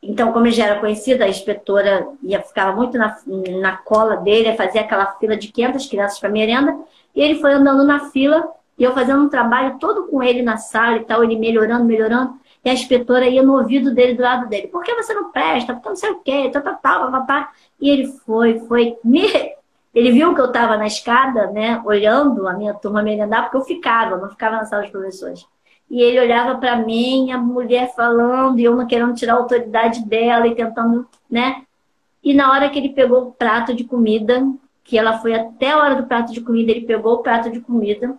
Então, 0.03 0.33
como 0.33 0.47
ele 0.47 0.55
já 0.55 0.67
era 0.67 0.81
conhecido, 0.81 1.23
a 1.23 1.29
inspetora 1.29 2.09
ia 2.23 2.43
ficava 2.43 2.75
muito 2.75 2.97
na, 2.97 3.19
na 3.61 3.77
cola 3.77 4.17
dele, 4.17 4.57
fazia 4.57 4.81
aquela 4.81 5.07
fila 5.19 5.37
de 5.37 5.49
500 5.49 5.87
crianças 5.87 6.19
para 6.19 6.31
merenda. 6.31 6.79
E 7.15 7.21
ele 7.21 7.41
foi 7.41 7.53
andando 7.53 7.85
na 7.85 8.11
fila 8.11 8.49
e 8.79 8.85
eu 8.85 8.95
fazendo 8.95 9.23
um 9.23 9.29
trabalho 9.29 9.79
todo 9.79 10.07
com 10.07 10.23
ele 10.23 10.41
na 10.41 10.57
sala 10.57 10.97
e 10.97 11.05
tal, 11.05 11.23
ele 11.23 11.37
melhorando, 11.37 11.85
melhorando. 11.85 12.41
E 12.65 12.71
a 12.71 12.73
inspetora 12.73 13.27
ia 13.27 13.43
no 13.43 13.59
ouvido 13.59 13.95
dele, 13.95 14.15
do 14.15 14.23
lado 14.23 14.49
dele. 14.49 14.69
Por 14.69 14.83
que 14.83 14.95
você 14.95 15.13
não 15.13 15.31
presta? 15.31 15.75
Porque 15.75 15.89
não 15.91 15.97
sei 15.97 16.11
o 16.11 16.21
quê, 16.21 16.51
tal, 16.51 16.63
tal, 16.63 16.77
tal, 16.77 17.11
papá. 17.11 17.53
E 17.79 17.91
ele 17.91 18.07
foi, 18.07 18.59
foi. 18.61 18.97
Me... 19.05 19.27
Ele 19.95 20.13
viu 20.13 20.35
que 20.35 20.41
eu 20.41 20.47
estava 20.47 20.77
na 20.77 20.87
escada, 20.87 21.49
né, 21.49 21.83
olhando 21.85 22.47
a 22.47 22.53
minha 22.53 22.73
turma 22.73 23.03
merendar, 23.03 23.43
porque 23.43 23.57
eu 23.57 23.65
ficava, 23.65 24.17
não 24.17 24.31
ficava 24.31 24.57
na 24.57 24.65
sala 24.65 24.83
dos 24.83 24.93
professores. 24.93 25.45
E 25.91 26.01
ele 26.01 26.21
olhava 26.21 26.59
para 26.59 26.77
mim, 26.77 27.33
a 27.33 27.39
mulher 27.39 27.93
falando, 27.95 28.61
e 28.61 28.65
eu 28.65 28.77
não 28.77 28.87
querendo 28.87 29.15
tirar 29.15 29.35
a 29.35 29.39
autoridade 29.39 30.05
dela 30.05 30.47
e 30.47 30.55
tentando, 30.55 31.07
né? 31.29 31.65
E 32.23 32.33
na 32.33 32.53
hora 32.53 32.71
que 32.71 32.79
ele 32.79 32.91
pegou 32.91 33.23
o 33.23 33.33
prato 33.33 33.75
de 33.75 33.83
comida, 33.83 34.47
que 34.85 34.97
ela 34.97 35.19
foi 35.19 35.35
até 35.35 35.73
a 35.73 35.79
hora 35.79 35.97
do 35.97 36.07
prato 36.07 36.33
de 36.33 36.41
comida, 36.41 36.71
ele 36.71 36.87
pegou 36.87 37.15
o 37.15 37.23
prato 37.23 37.51
de 37.51 37.61
comida, 37.61 38.17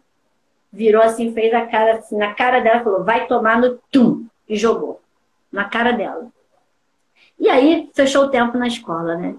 virou 0.72 1.01
assim, 1.01 1.34
fez 1.34 1.53
a 1.53 1.65
cara 1.65 1.99
assim, 1.99 2.17
na 2.17 2.34
cara 2.34 2.59
dela, 2.59 2.84
falou, 2.84 3.03
vai 3.03 3.26
tomar 3.26 3.59
no 3.59 3.80
tum, 3.91 4.26
e 4.47 4.57
jogou 4.57 4.99
na 5.51 5.63
cara 5.65 5.93
dela. 5.93 6.28
E 7.39 7.49
aí 7.49 7.89
fechou 7.93 8.26
o 8.26 8.30
tempo 8.30 8.57
na 8.57 8.67
escola, 8.67 9.15
né? 9.15 9.36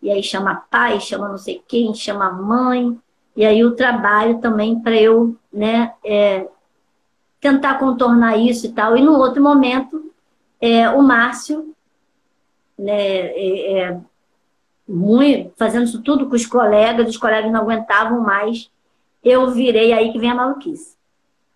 E 0.00 0.10
aí 0.10 0.22
chama 0.22 0.64
pai, 0.70 1.00
chama 1.00 1.28
não 1.28 1.38
sei 1.38 1.62
quem, 1.68 1.94
chama 1.94 2.30
mãe, 2.30 2.98
e 3.36 3.44
aí 3.44 3.64
o 3.64 3.74
trabalho 3.74 4.38
também 4.38 4.80
para 4.80 4.96
eu, 4.96 5.36
né, 5.52 5.92
é, 6.04 6.46
tentar 7.44 7.78
contornar 7.78 8.38
isso 8.38 8.66
e 8.66 8.72
tal. 8.72 8.96
E 8.96 9.02
no 9.02 9.12
outro 9.18 9.42
momento, 9.42 10.10
é, 10.60 10.88
o 10.88 11.02
Márcio, 11.02 11.74
né, 12.78 13.26
é, 13.28 13.82
é 13.82 14.00
muito, 14.88 15.52
fazendo 15.56 15.84
isso 15.84 16.02
tudo 16.02 16.26
com 16.26 16.34
os 16.34 16.46
colegas, 16.46 17.08
os 17.08 17.16
colegas 17.18 17.52
não 17.52 17.60
aguentavam 17.60 18.20
mais 18.20 18.70
eu 19.24 19.50
virei 19.50 19.92
aí 19.92 20.12
que 20.12 20.18
vem 20.18 20.30
a 20.30 20.34
maluquice. 20.34 20.94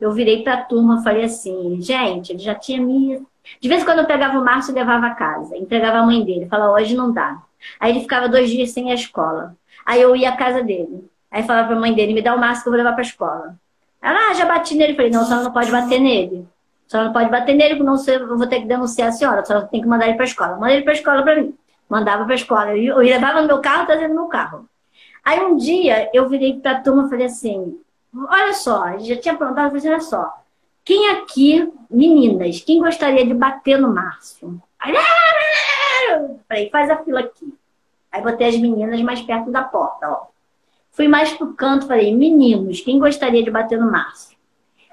Eu 0.00 0.12
virei 0.12 0.42
para 0.42 0.54
a 0.54 0.62
turma, 0.62 1.02
falei 1.02 1.24
assim, 1.24 1.80
gente, 1.82 2.32
ele 2.32 2.38
já 2.38 2.54
tinha 2.54 2.80
me. 2.80 3.22
De 3.60 3.68
vez 3.68 3.82
em 3.82 3.84
quando 3.84 3.98
eu 3.98 4.06
pegava 4.06 4.38
o 4.38 4.44
Márcio 4.44 4.72
e 4.72 4.74
levava 4.74 5.06
a 5.06 5.14
casa, 5.14 5.56
entregava 5.56 5.98
a 5.98 6.06
mãe 6.06 6.24
dele, 6.24 6.46
falava, 6.46 6.72
hoje 6.72 6.96
não 6.96 7.12
dá. 7.12 7.42
Aí 7.78 7.92
ele 7.92 8.00
ficava 8.00 8.28
dois 8.28 8.48
dias 8.48 8.70
sem 8.70 8.90
a 8.90 8.94
escola. 8.94 9.54
Aí 9.84 10.00
eu 10.00 10.16
ia 10.16 10.30
à 10.30 10.36
casa 10.36 10.62
dele. 10.62 11.04
Aí 11.30 11.42
falava 11.42 11.68
para 11.68 11.76
a 11.76 11.80
mãe 11.80 11.92
dele, 11.92 12.14
me 12.14 12.22
dá 12.22 12.34
o 12.34 12.38
Márcio 12.38 12.62
que 12.62 12.68
eu 12.68 12.72
vou 12.72 12.78
levar 12.78 12.92
para 12.92 13.02
a 13.02 13.06
escola. 13.06 13.58
Ela, 14.00 14.30
ah, 14.30 14.34
já 14.34 14.46
bati 14.46 14.74
nele. 14.74 14.94
falei, 14.94 15.10
não, 15.10 15.22
a 15.22 15.24
senhora 15.24 15.44
não 15.44 15.52
pode 15.52 15.70
bater 15.70 16.00
nele. 16.00 16.46
A 16.86 16.90
senhora 16.90 17.06
não 17.08 17.12
pode 17.12 17.30
bater 17.30 17.54
nele, 17.54 17.76
porque 17.76 17.84
não 17.84 18.14
eu 18.14 18.38
vou 18.38 18.46
ter 18.46 18.60
que 18.60 18.66
denunciar 18.66 19.08
a 19.08 19.12
senhora. 19.12 19.40
A 19.40 19.44
senhora 19.44 19.66
tem 19.66 19.80
que 19.80 19.86
mandar 19.86 20.06
ele 20.06 20.14
para 20.14 20.24
a 20.24 20.28
escola. 20.28 20.56
Manda 20.56 20.72
ele 20.72 20.82
para 20.82 20.92
a 20.92 20.96
escola 20.96 21.22
para 21.22 21.36
mim. 21.36 21.54
Mandava 21.88 22.24
para 22.24 22.34
a 22.34 22.36
escola. 22.36 22.76
Eu, 22.76 22.94
eu 22.94 22.98
levava 22.98 23.42
no 23.42 23.48
meu 23.48 23.60
carro, 23.60 23.86
trazendo 23.86 24.14
no 24.14 24.20
meu 24.22 24.28
carro. 24.28 24.68
Aí 25.24 25.40
um 25.40 25.56
dia 25.56 26.08
eu 26.14 26.28
virei 26.28 26.58
para 26.58 26.72
a 26.72 26.80
turma 26.80 27.06
e 27.06 27.10
falei 27.10 27.26
assim: 27.26 27.78
olha 28.14 28.52
só, 28.54 28.98
já 28.98 29.16
tinha 29.16 29.36
perguntado, 29.36 29.68
falei 29.68 29.78
assim, 29.78 29.88
olha 29.90 30.00
só, 30.00 30.42
quem 30.84 31.10
aqui, 31.10 31.70
meninas, 31.90 32.60
quem 32.60 32.80
gostaria 32.80 33.26
de 33.26 33.34
bater 33.34 33.78
no 33.78 33.92
Márcio? 33.92 34.60
Aí, 34.78 34.94
falei, 36.48 36.70
faz 36.70 36.88
a 36.88 36.96
fila 37.04 37.20
aqui. 37.20 37.54
Aí 38.10 38.22
botei 38.22 38.48
as 38.48 38.56
meninas 38.56 39.00
mais 39.02 39.20
perto 39.20 39.50
da 39.50 39.62
porta, 39.62 40.08
ó. 40.08 40.26
Fui 40.98 41.06
mais 41.06 41.32
pro 41.32 41.54
canto, 41.54 41.86
falei, 41.86 42.12
meninos, 42.12 42.80
quem 42.80 42.98
gostaria 42.98 43.40
de 43.40 43.52
bater 43.52 43.78
no 43.78 43.88
Márcio? 43.88 44.36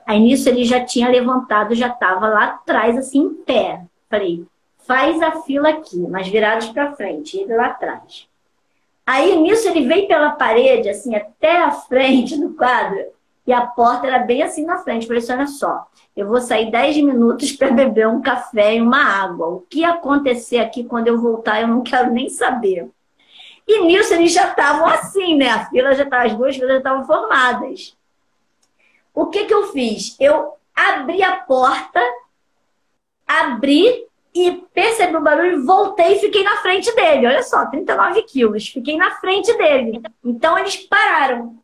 Aí 0.06 0.20
nisso 0.20 0.48
ele 0.48 0.64
já 0.64 0.86
tinha 0.86 1.10
levantado, 1.10 1.74
já 1.74 1.88
estava 1.88 2.28
lá 2.28 2.44
atrás, 2.44 2.96
assim, 2.96 3.22
em 3.22 3.34
pé. 3.34 3.82
Falei, 4.08 4.46
faz 4.86 5.20
a 5.20 5.42
fila 5.42 5.70
aqui, 5.70 5.98
mas 5.98 6.28
virados 6.28 6.68
para 6.68 6.96
frente, 6.96 7.40
ele 7.40 7.56
lá 7.56 7.66
atrás. 7.70 8.28
Aí 9.04 9.36
nisso 9.36 9.68
ele 9.68 9.88
veio 9.88 10.08
pela 10.08 10.30
parede, 10.30 10.90
assim, 10.90 11.16
até 11.16 11.64
a 11.64 11.72
frente 11.72 12.40
do 12.40 12.54
quadro, 12.54 13.04
e 13.48 13.52
a 13.52 13.66
porta 13.66 14.06
era 14.06 14.20
bem 14.20 14.44
assim 14.44 14.64
na 14.64 14.78
frente. 14.78 15.08
Falei 15.08 15.24
assim: 15.24 15.34
olha 15.34 15.48
só, 15.48 15.88
eu 16.16 16.28
vou 16.28 16.40
sair 16.40 16.70
10 16.70 16.98
minutos 16.98 17.52
para 17.52 17.72
beber 17.72 18.08
um 18.08 18.22
café 18.22 18.76
e 18.76 18.82
uma 18.82 19.04
água. 19.04 19.48
O 19.48 19.62
que 19.62 19.84
acontecer 19.84 20.60
aqui 20.60 20.84
quando 20.84 21.08
eu 21.08 21.20
voltar, 21.20 21.62
eu 21.62 21.68
não 21.68 21.82
quero 21.82 22.12
nem 22.12 22.30
saber. 22.30 22.92
E 23.68 23.82
nisso 23.82 24.14
eles 24.14 24.32
já 24.32 24.50
estavam 24.50 24.88
assim, 24.88 25.36
né? 25.36 25.50
A 25.50 25.66
fila 25.66 25.94
já 25.94 26.04
estava, 26.04 26.24
as 26.24 26.36
duas 26.36 26.56
filas 26.56 26.72
já 26.72 26.78
estavam 26.78 27.06
formadas. 27.06 27.98
O 29.14 29.28
que, 29.28 29.46
que 29.46 29.54
eu 29.54 29.72
fiz? 29.72 30.16
Eu 30.20 30.54
abri 30.76 31.24
a 31.24 31.38
porta, 31.38 32.02
abri 33.26 34.06
e 34.34 34.52
percebi 34.74 35.16
o 35.16 35.22
barulho, 35.22 35.66
voltei 35.66 36.16
e 36.16 36.20
fiquei 36.20 36.44
na 36.44 36.58
frente 36.58 36.94
dele. 36.94 37.26
Olha 37.26 37.42
só, 37.42 37.66
39 37.66 38.22
quilos. 38.24 38.68
Fiquei 38.68 38.98
na 38.98 39.12
frente 39.12 39.52
dele. 39.58 40.02
Então 40.24 40.58
eles 40.58 40.76
pararam. 40.76 41.58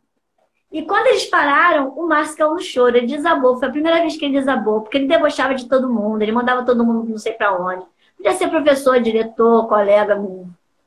E 0.72 0.80
quando 0.82 1.08
eles 1.08 1.26
pararam, 1.26 1.90
o 1.90 2.08
Márcio 2.08 2.38
caiu 2.38 2.54
no 2.54 2.60
choro. 2.60 2.96
Ele 2.96 3.06
desabou. 3.06 3.58
Foi 3.58 3.68
a 3.68 3.70
primeira 3.70 4.00
vez 4.00 4.16
que 4.16 4.24
ele 4.24 4.38
desabou, 4.38 4.80
porque 4.80 4.96
ele 4.96 5.06
debochava 5.06 5.54
de 5.54 5.68
todo 5.68 5.92
mundo. 5.92 6.22
Ele 6.22 6.32
mandava 6.32 6.64
todo 6.64 6.82
mundo 6.82 7.06
não 7.06 7.18
sei 7.18 7.34
para 7.34 7.54
onde. 7.54 7.84
Podia 8.16 8.32
ser 8.32 8.48
professor, 8.48 8.98
diretor, 8.98 9.68
colega, 9.68 10.16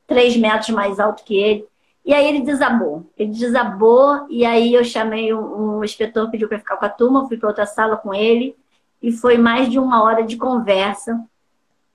três 0.07 0.37
metros 0.37 0.69
mais 0.69 0.99
alto 0.99 1.23
que 1.23 1.35
ele. 1.37 1.67
E 2.05 2.13
aí 2.13 2.27
ele 2.27 2.41
desabou. 2.41 3.09
Ele 3.17 3.31
desabou 3.31 4.27
e 4.29 4.45
aí 4.45 4.73
eu 4.73 4.83
chamei 4.83 5.33
um, 5.33 5.77
um 5.77 5.83
inspetor, 5.83 6.29
pediu 6.29 6.47
para 6.47 6.59
ficar 6.59 6.77
com 6.77 6.85
a 6.85 6.89
turma, 6.89 7.27
fui 7.27 7.37
para 7.37 7.49
outra 7.49 7.65
sala 7.65 7.97
com 7.97 8.13
ele 8.13 8.55
e 9.01 9.11
foi 9.11 9.37
mais 9.37 9.69
de 9.69 9.79
uma 9.79 10.03
hora 10.03 10.23
de 10.23 10.37
conversa 10.37 11.25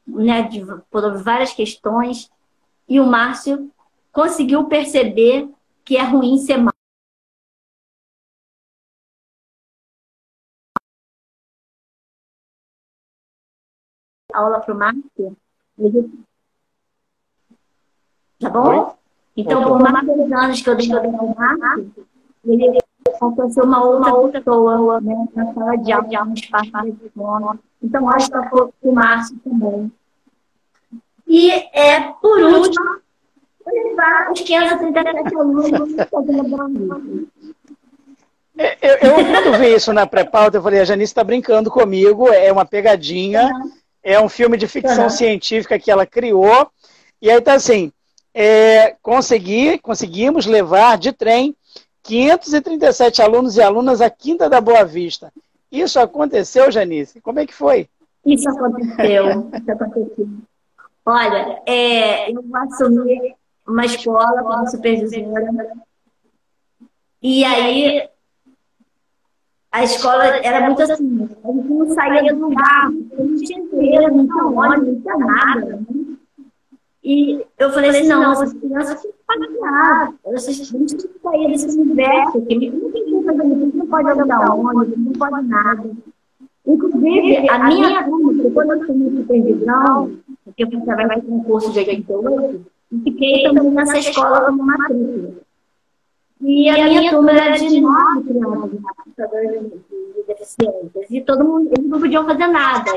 né, 0.07 0.43
de, 0.43 0.65
por 0.91 1.23
várias 1.23 1.53
questões, 1.53 2.31
e 2.89 2.99
o 3.01 3.07
Márcio 3.07 3.71
conseguiu 4.13 4.65
perceber 4.65 5.49
que 5.85 5.97
é 5.97 6.03
ruim 6.03 6.39
ser 6.39 6.59
mal. 6.59 6.73
Aula 14.33 14.61
para 14.61 14.75
o 14.75 14.79
Márcio. 14.79 15.37
Tá 18.41 18.51
bom? 18.51 18.69
Oi? 18.69 18.87
Então, 19.37 19.63
por 19.63 19.79
mais 19.81 20.05
de 20.05 20.35
anos 20.35 20.63
que 20.63 20.71
eu 20.71 20.77
dei 20.77 20.89
o 20.89 21.35
Márcio, 21.37 22.07
ele 22.45 22.79
aconteceu 23.07 23.65
uma, 23.65 23.85
uma 23.85 24.15
outra 24.15 24.41
pessoa 24.41 25.01
né, 25.01 25.29
na 25.35 25.55
sala 25.55 25.77
de 25.77 25.93
aula, 25.93 26.25
no 26.25 26.35
espaço 26.35 26.71
de 26.85 27.07
escola. 27.07 27.59
Então, 27.83 28.09
acho 28.09 28.31
que 28.31 28.89
o 28.89 28.93
Márcio 28.93 29.39
também. 29.45 29.93
E, 31.27 31.51
é, 31.73 32.01
por 32.21 32.41
último, 32.41 33.01
levar 33.67 34.33
os 34.33 34.41
537 34.41 35.37
alunos 35.37 35.71
eu, 38.83 38.91
eu, 38.91 39.15
quando 39.15 39.59
vi 39.59 39.75
isso 39.75 39.93
na 39.93 40.07
pré-pauta, 40.07 40.59
eu 40.59 40.63
falei, 40.63 40.81
a 40.81 40.85
Janice 40.85 41.13
está 41.13 41.25
brincando 41.25 41.71
comigo, 41.71 42.29
é 42.29 42.53
uma 42.53 42.67
pegadinha, 42.67 43.47
uhum. 43.47 43.71
é 44.03 44.21
um 44.21 44.29
filme 44.29 44.59
de 44.59 44.67
ficção 44.67 45.05
uhum. 45.05 45.11
científica 45.11 45.79
que 45.79 45.91
ela 45.91 46.05
criou, 46.05 46.71
e 47.23 47.31
aí 47.31 47.41
tá 47.41 47.55
assim, 47.55 47.91
é, 48.35 48.97
consegui, 49.03 49.79
conseguimos 49.79 50.47
levar 50.47 50.99
de 50.99 51.13
trem 51.13 51.57
537 52.03 53.23
alunos 53.23 53.57
e 53.57 53.63
alunas 53.63 54.01
à 54.01 54.09
Quinta 54.09 54.49
da 54.49 54.61
Boa 54.61 54.85
Vista. 54.85 55.33
Isso 55.71 56.01
aconteceu, 56.01 56.71
Janice? 56.71 57.21
Como 57.21 57.39
é 57.39 57.47
que 57.47 57.55
foi? 57.55 57.89
Isso 58.25 58.49
aconteceu, 58.49 59.51
isso 59.55 59.71
aconteceu. 59.71 60.29
Olha, 61.07 61.63
é, 61.67 62.31
eu 62.31 62.45
assumi 62.55 63.35
uma 63.67 63.85
escola 63.85 64.43
como 64.43 64.69
supervisora. 64.69 65.51
E 67.23 67.45
aí 67.45 68.09
a 69.73 69.85
escola 69.85 70.25
era 70.25 70.67
muito 70.67 70.83
assim, 70.83 71.29
a 71.45 71.53
gente 71.53 71.69
não 71.69 71.95
saía 71.95 72.35
do 72.35 72.41
lugar, 72.41 72.87
a 72.87 73.23
gente 73.23 73.45
tinha 73.45 74.09
não 74.11 74.27
tinha 74.27 74.45
ônibus, 74.45 74.87
não 74.89 75.01
tinha 75.01 75.17
nada. 75.19 75.81
E 77.03 77.45
eu 77.59 77.73
falei 77.73 77.91
assim, 77.91 78.09
não, 78.09 78.33
essas 78.33 78.53
crianças 78.53 79.01
têm 79.01 79.11
que 79.11 79.19
pagar, 79.27 80.13
essas 80.27 80.55
gente 80.55 80.97
tem 80.97 81.09
que 81.09 81.19
sair 81.23 81.47
desse 81.49 81.79
universo, 81.79 82.39
aqui, 82.39 82.71
não 82.71 82.91
tem 82.91 83.05
que 83.05 83.25
fazer 83.25 83.47
isso, 83.47 83.77
não 83.77 83.87
pode 83.87 84.09
alugar 84.11 84.55
ônibus, 84.55 84.99
não 84.99 85.13
pode 85.13 85.49
nada. 85.49 85.91
Inclusive, 86.67 87.49
a 87.49 87.67
minha 87.67 88.05
turma, 88.05 88.51
quando 88.51 88.73
eu 88.73 88.87
fui 88.87 89.11
supervisão, 89.17 90.13
porque 90.45 90.65
eu 90.65 90.71
fui 90.71 90.81
trabalhar 90.83 91.21
com 91.23 91.37
um 91.37 91.45
curso 91.45 91.73
de 91.73 91.79
88, 91.79 92.67
fiquei 93.03 93.43
também 93.45 93.71
nessa 93.71 93.99
escola 93.99 94.47
como 94.47 94.63
matrícula. 94.63 95.33
E 96.43 96.69
a 96.69 96.85
minha 96.85 97.11
turma 97.11 97.33
era 97.33 97.57
de 97.57 97.81
nove 97.81 98.23
crianças, 98.25 98.81
deficientes. 100.41 101.11
E 101.11 101.21
todo 101.23 101.45
mundo, 101.45 101.71
eles 101.77 101.89
não 101.89 102.01
podiam 102.01 102.27
fazer 102.27 102.47
nada. 102.47 102.91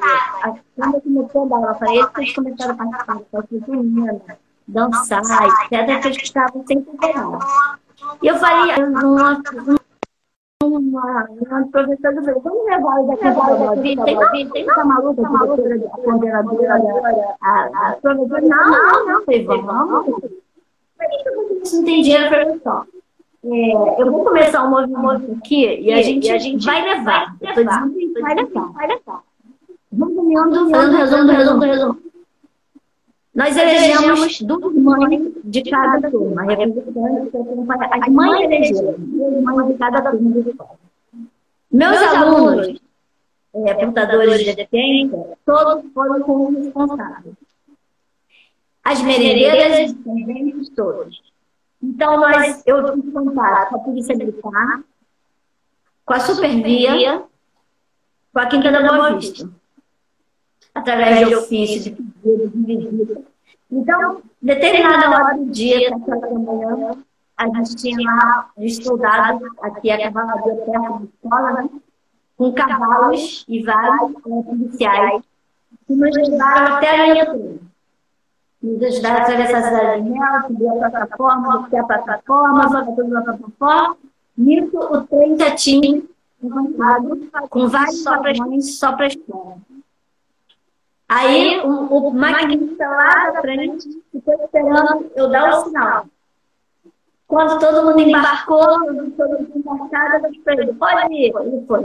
Quando 0.76 0.96
eu 0.96 1.02
comecei 1.02 1.42
a 1.42 1.46
dar 1.46 1.56
aula 1.56 1.74
para 1.76 1.94
eles, 1.94 2.08
eles 2.18 2.34
começaram 2.34 2.74
a 2.74 2.78
participar 2.78 3.16
da 3.16 3.24
festa 3.26 3.66
junina, 3.68 4.22
dançar, 4.68 5.22
etc., 5.22 6.02
que 6.02 6.08
eles 6.08 6.24
estavam 6.24 6.64
sem 6.66 6.84
fazer 6.84 7.14
nada. 7.14 7.40
E 8.22 8.28
eu 8.28 8.36
falei, 8.38 8.76
uma, 8.84 9.42
uma, 10.62 11.28
uma 11.30 11.68
professora 11.68 12.22
do 12.22 12.40
vamos 12.42 12.66
levar 12.66 13.00
eles 13.00 13.12
aqui 13.12 13.32
para 13.32 13.72
a 13.72 13.76
vida? 13.76 14.06
Tem 14.06 14.50
que 14.50 14.60
ficar 14.60 14.86
maluca, 14.86 15.22
a 15.22 15.56
diretora, 15.56 15.76
a 15.76 15.90
coordenadora, 15.90 17.36
a, 17.42 17.90
a 17.90 17.98
professora, 18.02 18.42
não, 18.42 18.70
não, 18.70 19.06
não, 19.06 19.26
falei, 19.26 19.46
vamos. 19.46 20.24
Isso 21.64 21.78
não 21.78 21.84
tem 21.86 22.02
dinheiro 22.02 22.30
para 22.30 22.56
isso. 22.56 23.03
É, 23.46 24.02
eu 24.02 24.10
vou 24.10 24.24
começar 24.24 24.64
um 24.64 24.70
movimento 24.70 25.38
aqui 25.38 25.66
e 25.82 25.92
a 25.92 26.02
gente, 26.02 26.28
e 26.28 26.32
a 26.32 26.38
gente 26.38 26.66
vai 26.66 26.82
levar. 26.82 27.36
Vai 27.42 27.56
levar. 27.56 27.90
Vai 28.22 28.36
levar. 28.36 28.72
Vai 28.72 28.88
levar. 28.88 29.24
Resumindo, 29.92 30.72
resumo, 30.98 31.32
resumo, 31.32 31.62
resumo. 31.62 31.98
Nós 33.36 33.58
elegemos 33.58 34.42
duas 34.42 34.74
mães 34.76 35.32
de 35.44 35.64
cada 35.64 36.10
turma, 36.10 36.44
as 36.44 38.08
mães 38.10 38.44
elegeram 38.44 38.96
duas 38.98 39.44
mães 39.44 39.68
de 39.68 39.74
cada 39.74 40.12
turma 40.12 40.42
de 40.42 40.50
escola. 40.50 40.80
Meus 41.72 41.98
alunos, 41.98 42.82
é, 43.56 43.74
portadores 43.74 44.40
de 44.40 44.56
deficiência, 44.56 45.38
todos 45.46 45.92
foram 45.94 46.22
como 46.22 46.60
responsáveis. 46.60 47.36
As 48.84 49.02
merendeiras, 49.02 49.96
os 50.60 50.70
todos. 50.70 51.33
Então, 51.84 52.18
nós, 52.18 52.64
eu 52.66 52.96
tive 52.96 53.12
contato 53.12 53.70
com 53.70 53.76
a 53.76 53.80
Polícia 53.80 54.16
Militar, 54.16 54.84
com 56.06 56.14
a 56.14 56.20
Supervia, 56.22 57.26
com 58.32 58.40
a 58.40 58.46
Quinta 58.46 58.72
da 58.72 58.82
Boa 58.82 59.18
Vista, 59.18 59.50
através 60.74 61.28
de 61.28 61.36
ofício, 61.36 61.82
de 61.84 61.92
pedido, 61.92 62.52
de 62.56 62.78
visita. 62.78 63.22
Então, 63.70 64.22
determinada 64.42 65.10
hora 65.10 65.38
do 65.38 65.46
dia, 65.48 65.90
da 65.90 66.16
manhã, 66.30 67.04
a 67.36 67.48
gente 67.48 67.76
tinha 67.76 67.98
lá 68.00 68.50
os 68.56 68.78
soldados, 68.78 69.50
aqui 69.62 69.92
a 69.92 70.04
cavalaria 70.10 70.56
perto 70.56 71.00
da 71.00 71.06
escola, 71.06 71.52
né? 71.64 71.70
com 72.38 72.54
cavalos 72.54 73.44
e 73.50 73.62
vários 73.62 74.14
né, 74.26 74.44
policiais, 74.44 75.22
que 75.86 75.94
nos 75.94 76.16
levaram 76.16 76.76
até 76.78 76.90
a 76.90 77.14
linha 77.14 77.60
nos 78.64 78.82
ajudaram 78.82 79.18
a 79.18 79.22
atravessar 79.22 79.58
a 79.58 79.64
cidade 79.64 80.04
de 80.04 80.10
Mel, 80.10 80.42
subir 80.48 80.70
a 80.70 80.90
plataforma, 80.90 81.64
descer 81.64 81.80
a 81.80 81.84
plataforma, 81.84 82.72
fazer 82.72 82.96
tudo 82.96 83.08
na 83.10 83.22
plataforma. 83.22 83.98
Nisso, 84.38 84.78
o 84.80 85.02
trem 85.02 85.38
já 85.38 85.54
tinha 85.54 86.02
levantado 86.42 87.30
com 87.50 87.68
vários 87.68 88.04
só 88.04 88.94
para 88.94 89.06
a 89.06 89.08
escola. 89.08 89.58
Aí, 91.10 91.62
o, 91.62 91.70
o 91.70 92.14
maquinista 92.14 92.88
lá 92.88 93.32
da 93.32 93.42
frente 93.42 94.02
ficou 94.12 94.34
esperando 94.34 95.12
eu 95.16 95.30
dar 95.30 95.50
o 95.50 95.66
sinal. 95.66 96.06
Quando 97.28 97.60
todo 97.60 97.86
mundo 97.86 98.00
embarcou, 98.00 98.60
todo 99.18 99.40
mundo 99.40 99.52
embarcado, 99.56 100.28
eu 100.28 100.54
ele, 100.54 100.74
pode 100.74 101.14
ir. 101.14 101.34
Ele 101.36 101.66
foi. 101.68 101.82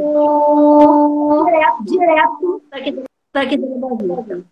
Direto, 1.44 1.84
direto 1.84 2.62
para 2.70 2.78
aqui, 2.78 3.04
para 3.32 3.42
aqui 3.42 3.56
da 3.56 4.24
vida. 4.24 4.44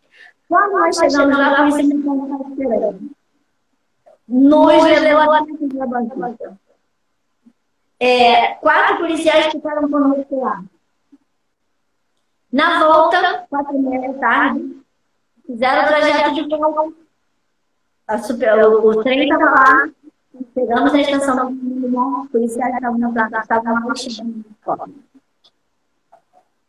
Quando 0.48 0.73
nós 0.73 0.97
chegamos 0.97 1.36
lá, 1.36 1.52
a 1.52 1.56
polícia 1.56 1.82
militar 1.82 2.16
estava 2.16 2.48
esperando. 2.51 3.10
Nos 4.28 4.85
levou 4.85 5.32
até 5.32 5.82
a 5.82 5.86
banqueta. 5.86 6.59
É, 7.98 8.55
quatro 8.55 8.98
policiais 8.98 9.47
ficaram 9.47 9.89
conosco 9.90 10.40
lá. 10.40 10.62
Na 12.52 12.85
volta, 12.85 13.47
quatro 13.48 13.77
e 13.77 13.78
meia 13.78 14.12
da 14.12 14.18
tarde, 14.18 14.82
fizeram 15.47 15.85
o 15.85 15.86
trajeto 15.86 16.35
de 16.35 16.48
volta. 16.48 16.93
O, 18.09 19.02
trem 19.02 19.24
estava 19.24 19.44
lá, 19.44 19.89
chegamos 20.55 20.93
na 20.93 21.01
estação 21.01 21.48
os 21.51 22.31
policiais 22.31 22.74
estavam 22.74 22.98
na 22.98 23.10
placa, 23.10 23.40
estavam 23.40 23.86
lá 23.86 23.94
chegando. 23.94 24.44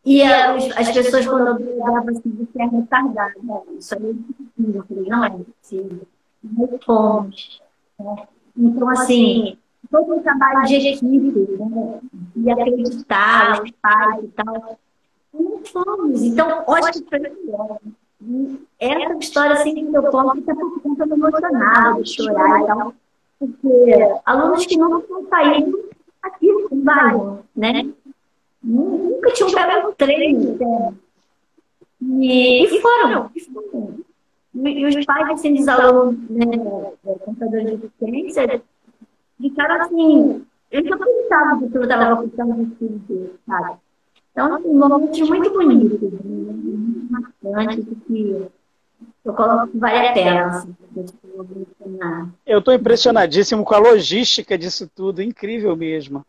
E 0.07 0.23
a, 0.23 0.55
as 0.55 0.89
pessoas, 0.93 1.27
quando 1.27 1.59
eu 1.59 1.97
assim, 1.97 2.21
você 2.39 2.61
é 2.61 2.65
retardada. 2.65 3.33
Isso 3.77 3.93
aí 3.93 4.09
é 4.09 4.81
possível. 4.81 4.85
não 5.05 5.25
é 5.25 5.29
possível. 5.29 6.01
Nós 6.41 6.69
fomos. 6.85 7.61
Né? 7.99 8.15
Então, 8.55 8.89
assim, 8.89 9.57
todo 9.91 10.15
o 10.15 10.21
trabalho 10.21 10.65
de 10.65 10.75
equipe, 10.75 11.57
né? 11.59 11.99
e 12.37 12.49
acreditar 12.49 13.59
nos 13.59 13.71
pais 13.71 14.23
e 14.23 14.27
tal. 14.29 14.79
Não 15.33 15.59
fomos. 15.65 16.23
Então, 16.23 16.63
ótimo 16.65 17.05
para 17.09 17.19
essa 18.79 19.13
história, 19.19 19.53
assim, 19.55 19.91
que 19.91 19.97
eu 19.97 20.03
conto, 20.03 20.39
está 20.39 20.55
por 20.55 20.81
conta 20.83 21.05
do 21.05 21.15
emocionado, 21.15 22.03
de 22.03 22.15
chorar 22.15 22.61
e 22.61 22.65
tal. 22.65 22.93
Porque 23.37 24.19
alunos 24.25 24.65
que 24.65 24.77
não 24.77 24.99
estão 24.99 25.27
saindo 25.27 25.89
aqui 26.23 26.47
bairro, 26.71 27.43
né? 27.53 27.93
Nunca 28.67 29.31
tinham 29.31 29.51
pego 29.53 29.87
um 29.87 29.93
treino. 29.93 30.97
E, 32.01 32.65
e 32.65 32.81
foram. 32.81 33.31
E, 33.33 33.39
foram. 33.39 34.03
e 34.53 34.85
os 34.85 35.05
pais, 35.05 35.29
assim, 35.29 35.55
dos 35.55 35.67
alunos, 35.69 36.29
né, 36.29 36.45
computadores 37.01 37.71
de 37.71 37.77
deficiência, 37.77 38.61
ficaram 39.39 39.81
assim, 39.81 40.45
eles 40.69 40.89
não 40.89 40.97
acreditavam 40.97 41.69
que 41.69 41.77
eu 41.77 41.83
estava 41.83 42.21
os 42.21 42.77
filhos 42.77 43.01
deles, 43.07 43.31
sabe? 43.47 43.77
Então, 44.33 44.55
assim, 44.55 44.67
um 44.67 44.77
momento 44.77 45.25
muito 45.25 45.49
bonito, 45.51 46.21
muito 46.25 47.11
marcante, 47.11 47.87
que 48.05 48.47
eu 49.23 49.33
coloco 49.33 49.67
que 49.67 49.77
vale 49.77 50.09
a 50.09 50.13
pena. 50.13 50.47
Assim, 50.47 50.75
eu 52.45 52.59
estou 52.59 52.73
impressionadíssimo 52.73 53.63
com 53.63 53.75
a 53.75 53.79
logística 53.79 54.57
disso 54.57 54.91
tudo, 54.93 55.21
incrível 55.21 55.73
mesmo. 55.75 56.25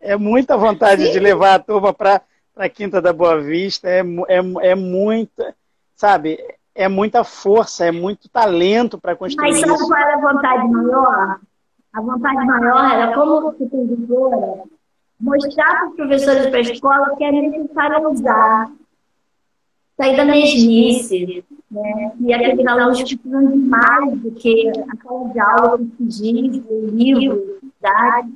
É 0.00 0.16
muita 0.16 0.56
vontade 0.56 1.06
Sim. 1.06 1.12
de 1.12 1.20
levar 1.20 1.54
a 1.54 1.58
turma 1.58 1.92
para 1.92 2.22
a 2.56 2.68
Quinta 2.68 3.00
da 3.00 3.12
Boa 3.12 3.40
Vista, 3.40 3.88
é, 3.88 4.00
é, 4.28 4.70
é 4.70 4.74
muita, 4.74 5.54
sabe, 5.94 6.38
é 6.74 6.88
muita 6.88 7.24
força, 7.24 7.84
é 7.84 7.92
muito 7.92 8.28
talento 8.28 8.98
para 8.98 9.16
construir 9.16 9.50
Mas 9.50 9.60
sabe 9.60 9.72
isso. 9.74 9.86
qual 9.86 10.00
era 10.00 10.14
a 10.14 10.20
vontade 10.20 10.68
maior? 10.68 11.40
A 11.92 12.00
vontade 12.00 12.46
maior 12.46 12.92
era, 12.92 13.14
como 13.14 13.52
supervisora, 13.56 14.62
mostrar 15.20 15.74
para 15.74 15.88
os 15.88 15.96
professores 15.96 16.46
para 16.46 16.58
a 16.58 16.60
escola 16.60 17.16
que 17.16 17.24
é 17.24 17.32
necessário 17.32 18.10
usar, 18.10 18.70
sair 19.96 20.16
da 20.16 20.24
mesmice, 20.24 21.44
né? 21.70 22.12
e 22.20 22.32
aqueles 22.32 22.66
alunos 22.66 23.02
precisam 23.02 23.46
de 23.46 23.56
mais 23.58 24.18
do 24.18 24.30
que 24.32 24.70
aquela 24.88 25.28
de 25.28 25.40
aula 25.40 25.78
que 25.78 26.64
o 26.70 26.86
livro, 26.86 27.58
idade. 27.78 28.32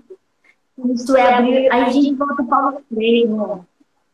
Isso 0.92 1.16
é 1.16 1.34
abrir. 1.34 1.72
A 1.72 1.88
gente 1.90 2.14
volta 2.14 2.34
para 2.34 2.44
Paulo 2.44 2.82
Freire, 2.88 3.28
né? 3.28 3.60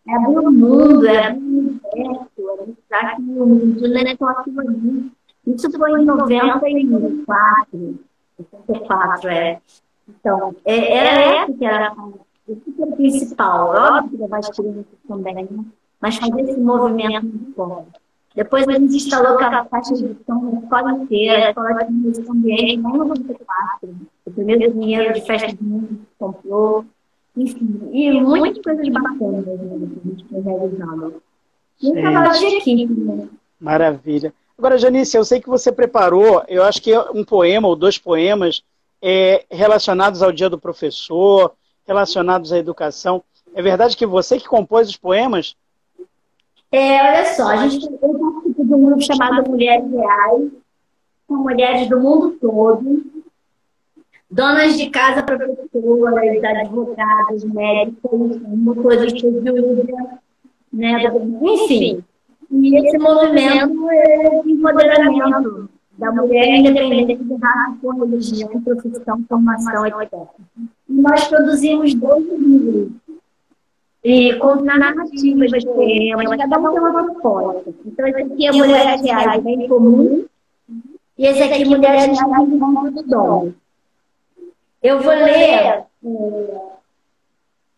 É 0.09 0.15
abrir 0.15 0.39
o 0.39 0.53
mundo, 0.53 1.07
é 1.07 1.27
abrir 1.29 1.41
o 1.43 1.59
universo, 1.59 2.31
é 2.39 2.67
mostrar 2.67 3.17
que 3.17 3.23
o 3.23 3.47
mundo 3.47 3.97
é 3.97 4.17
só 4.17 4.29
aquilo 4.29 4.61
ali. 4.61 5.13
Isso 5.47 5.71
foi 5.73 6.01
em 6.01 6.05
94. 6.05 7.99
64, 8.37 9.29
é. 9.29 9.61
Então, 10.09 10.55
é, 10.65 10.97
era 10.97 11.43
essa 11.43 11.53
que 11.53 11.65
era 11.65 11.93
o 11.93 12.97
principal. 12.97 13.69
Óbvio 13.71 14.11
que 14.11 14.17
levar 14.17 14.39
as 14.39 14.51
crianças 14.51 14.87
também, 15.07 15.35
né? 15.35 15.65
mas 16.01 16.17
fazer 16.17 16.41
esse 16.41 16.59
movimento 16.59 17.27
de 17.27 17.53
fora. 17.53 17.87
Depois 18.35 18.67
a 18.69 18.73
gente 18.73 18.97
instalou 18.97 19.39
a 19.39 19.65
caixa 19.67 19.95
de 19.95 20.17
som 20.25 20.53
na 20.53 20.61
escola 20.61 20.93
inteira, 20.93 21.47
a 21.47 21.51
escola 21.51 21.85
tinha 21.85 22.11
esse 22.11 22.31
ambiente, 22.31 22.77
nem 22.77 22.93
no 22.93 23.05
94. 23.05 23.97
O 24.25 24.31
primeiro 24.31 24.73
dinheiro 24.73 25.13
de 25.13 25.21
festa 25.23 25.49
de 25.49 25.63
mundo 25.63 25.89
que 25.89 26.07
comprou. 26.19 26.85
Enfim, 27.37 27.89
e 27.93 28.21
muitas 28.21 28.63
coisas 28.63 28.89
bacanas 28.89 29.47
né, 29.47 29.57
que 29.57 30.09
a 30.09 30.11
gente 30.11 30.25
foi 30.29 30.41
realizando. 30.41 31.23
E 31.83 31.89
um 31.89 31.93
trabalho 31.95 32.39
de 32.39 32.47
equipe, 32.57 32.93
né? 32.93 33.29
Maravilha. 33.59 34.35
Agora, 34.57 34.79
Janice, 34.79 35.17
eu 35.17 35.25
sei 35.25 35.41
que 35.41 35.49
você 35.49 35.73
preparou, 35.73 36.45
eu 36.47 36.63
acho 36.63 36.83
que 36.83 36.97
um 37.15 37.25
poema 37.25 37.67
ou 37.67 37.75
dois 37.75 37.99
poemas 37.99 38.63
é, 39.03 39.45
relacionados 39.51 40.23
ao 40.23 40.31
dia 40.31 40.51
do 40.51 40.59
professor, 40.59 41.53
relacionados 41.87 42.53
à 42.53 42.59
educação. 42.59 43.23
É 43.55 43.63
verdade 43.63 43.97
que 43.97 44.07
você 44.07 44.39
que 44.39 44.47
compôs 44.47 44.89
os 44.89 44.97
poemas? 44.97 45.57
É, 46.73 47.03
olha 47.03 47.25
só, 47.35 47.49
a 47.49 47.69
gente 47.69 47.91
participo 47.91 48.65
de 48.65 48.75
um 48.75 48.85
grupo 48.85 49.03
chamado 49.03 49.51
Mulheres 49.51 49.91
Reais, 49.91 50.51
são 51.27 51.43
mulheres 51.43 51.89
do 51.89 52.01
mundo 52.01 52.37
todo, 52.41 53.05
donas 54.31 54.77
de 54.79 54.89
casa, 54.89 55.23
professoras, 55.23 56.45
advogadas, 56.45 57.45
médicos, 57.45 58.41
motoristas 58.43 59.21
de 59.21 59.51
Uber, 59.51 60.19
né? 60.73 61.03
enfim. 61.43 62.05
E 62.53 62.77
esse 62.77 62.99
movimento 62.99 63.91
é 63.91 64.43
de 64.43 64.53
empoderamento 64.53 65.69
da 65.99 66.13
mulher 66.13 66.57
independente 66.57 67.23
de 67.23 67.35
raça, 67.35 67.95
religião, 67.99 68.63
profissão, 68.63 69.25
formação, 69.29 69.87
etc. 69.87 70.13
E 70.89 70.93
nós 70.93 71.29
produzimos 71.29 71.95
dois 71.95 72.25
livros 72.27 72.93
e 74.03 74.35
com 74.37 74.55
narrativas 74.57 75.51
de 75.51 75.67
poemas, 75.67 76.37
cada 76.37 76.59
um 76.59 76.71
tem 76.71 76.81
uma 76.81 77.05
proposta. 77.05 77.75
Então, 77.85 78.07
esse 78.07 78.23
aqui 78.23 78.47
é 78.47 78.53
Mulheres 78.53 79.03
Reais 79.03 79.43
Bem 79.43 79.69
Comum, 79.69 80.27
e 81.19 81.27
esse 81.27 81.43
aqui, 81.43 81.65
Mulheres 81.67 82.19
Reais 82.19 82.49
Mundo 82.49 82.91
do 82.91 83.03
Dom. 83.03 83.53
Eu 84.83 85.01
vou 85.01 85.13
ler 85.13 85.29
é, 85.29 85.87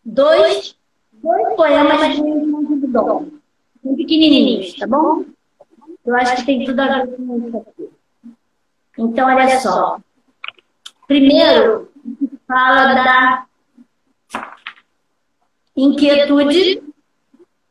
dois, 0.05 0.75
dois 1.11 1.55
poemas 1.55 2.15
de 2.15 2.21
Mundo 2.21 2.75
do 2.77 2.87
Dom, 2.87 3.25
pequenininhos, 3.97 4.75
tá 4.75 4.87
bom? 4.87 5.25
Eu 6.05 6.15
acho 6.15 6.37
que 6.37 6.45
tem 6.45 6.65
tudo 6.65 6.79
a 6.79 7.05
ver 7.05 7.15
com 7.15 7.37
isso 7.37 7.57
aqui. 7.57 7.89
Então, 8.97 9.27
olha 9.27 9.59
só. 9.59 9.99
Primeiro, 11.07 11.89
fala 12.47 12.93
da 12.93 13.45
inquietude. 15.75 16.83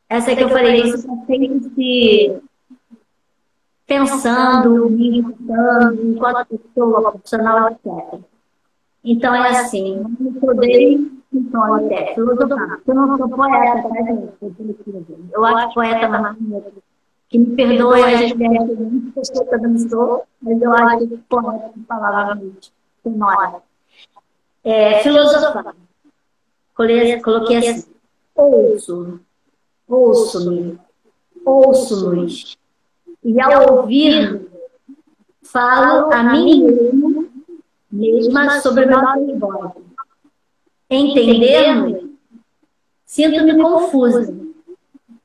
Essa 0.09 0.37
que 0.37 0.43
eu 0.43 0.49
falei, 0.49 0.83
você 0.83 0.97
está 0.97 1.17
sempre 1.27 1.71
se 1.75 2.43
pensando, 3.87 4.91
me 4.91 5.19
irritando, 5.19 6.03
enquanto 6.03 6.47
pessoa, 6.47 7.13
profissional, 7.13 7.71
etc. 7.71 8.21
Então, 9.05 9.35
é 9.35 9.49
assim, 9.49 10.05
eu 10.21 10.41
poder 10.41 11.01
então, 11.33 11.75
até 11.75 12.15
filosofar. 12.15 12.81
Eu 12.87 12.95
não 12.95 13.17
sou 13.17 13.29
poeta, 13.29 13.89
tá, 13.89 13.95
gente? 13.95 15.33
Eu 15.33 15.45
acho 15.45 15.75
poeta 15.75 16.09
mais 16.09 16.37
que 17.29 17.39
me 17.39 17.57
perdoe 17.57 18.03
a 18.03 18.17
gente 18.17 18.37
que 18.37 19.39
eu 19.39 19.47
também 19.47 19.89
sou, 19.89 20.25
mas 20.43 20.61
eu 20.61 20.73
acho 20.73 21.09
que 21.09 21.17
poeta 21.17 21.73
palavra 21.89 22.39
sonora. 23.03 23.63
É, 24.63 24.99
filosofar. 24.99 25.75
Coloquei 27.23 27.57
assim, 27.57 27.85
ouço, 28.35 29.21
ouço-me, 29.89 30.79
ouço-nos. 31.45 32.57
E 33.25 33.41
ao 33.41 33.77
ouvir, 33.77 34.49
falo 35.43 36.13
a 36.13 36.23
mim 36.23 36.65
mesmo, 36.65 37.31
mesma 37.91 38.61
sobre 38.61 38.87
nossa 38.87 39.39
voz. 39.39 39.73
Entender-me, 40.91 42.17
sinto-me 43.07 43.61
confusa. 43.61 44.35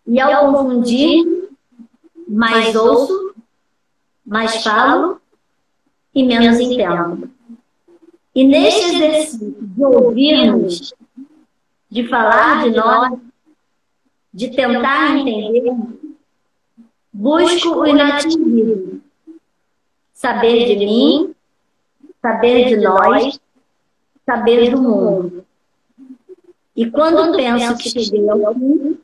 E 0.06 0.20
ao 0.20 0.54
confundir, 0.54 1.50
mais 2.28 2.76
ouço, 2.76 3.34
mais 4.26 4.64
falo 4.64 5.20
e 6.14 6.24
menos 6.24 6.60
entendo. 6.60 7.30
E 8.34 8.44
neste 8.44 8.96
exercício 8.96 9.56
de 9.60 9.84
ouvirmos, 9.84 10.94
de 11.98 12.08
falar 12.08 12.64
de 12.64 12.70
nós, 12.76 13.20
de 14.32 14.50
tentar 14.52 15.18
entender, 15.18 15.76
busco 17.12 17.70
o 17.70 17.88
inatingível. 17.88 19.02
Saber 20.14 20.66
de 20.68 20.76
mim, 20.86 21.36
saber 22.22 22.70
de 22.70 22.78
nós, 22.78 23.40
saber 24.24 24.70
do 24.70 24.80
mundo. 24.80 25.46
E 26.76 26.90
quando 26.92 27.36
penso 27.36 27.76
que 27.78 27.90
cheguei 27.90 28.30
ao 28.30 28.54
fim, 28.54 29.00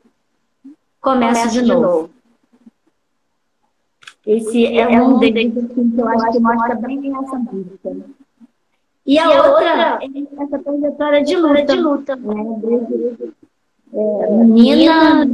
começo 1.00 1.50
de 1.50 1.62
novo. 1.62 2.10
Esse 4.24 4.66
é, 4.66 4.94
é 4.94 5.02
um 5.02 5.18
deles 5.18 5.52
que 5.52 6.00
eu 6.00 6.08
acho 6.08 6.32
que 6.32 6.38
mostra 6.38 6.76
bem 6.76 7.12
essa 7.12 7.36
busca. 7.38 8.23
E 9.06 9.18
a, 9.18 9.26
e 9.26 9.32
a 9.32 9.42
outra 9.42 9.98
é 10.02 10.42
essa 10.42 10.58
trajetória 10.58 11.22
de 11.22 11.36
luta. 11.36 11.64
De 11.64 11.80
luta. 11.80 12.16
Né? 12.16 12.34
Desde, 12.62 13.32
é, 13.92 14.30
menina, 14.44 15.26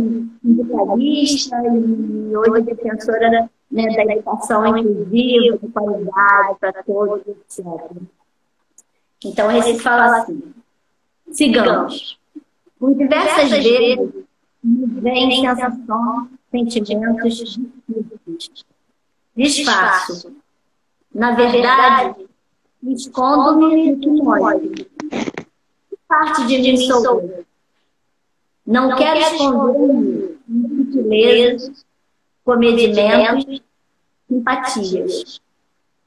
sindicalista 0.43 1.57
e 1.57 2.37
hoje 2.37 2.63
defensora 2.63 3.51
né, 3.71 3.87
da 3.95 4.13
educação 4.13 4.67
inclusiva, 4.67 5.59
de 5.59 5.69
qualidade 5.69 6.59
para 6.59 6.83
todos, 6.83 7.27
etc. 7.27 7.65
Então, 9.25 9.51
esse 9.53 9.79
fala 9.79 10.19
assim: 10.19 10.43
sigamos. 11.31 12.19
Por 12.79 12.95
diversas 12.95 13.51
vezes, 13.51 14.11
vem 14.65 15.43
sensações, 15.43 16.29
sentimentos 16.51 17.37
difíceis 17.37 18.65
Desfaço. 19.37 20.35
Na 21.15 21.33
verdade, 21.33 22.27
escondo-me 22.83 23.93
no 23.93 24.01
que 24.01 24.11
mostre. 24.11 24.91
Parte 26.09 26.47
de 26.47 26.59
mim 26.59 26.77
sou 26.77 27.05
eu. 27.05 27.45
Não 28.67 28.97
quero 28.97 29.21
esconder-me 29.21 30.39
em 30.49 30.85
sutilezas, 30.85 31.85
comedimentos, 32.45 33.63
simpatias, 34.29 35.41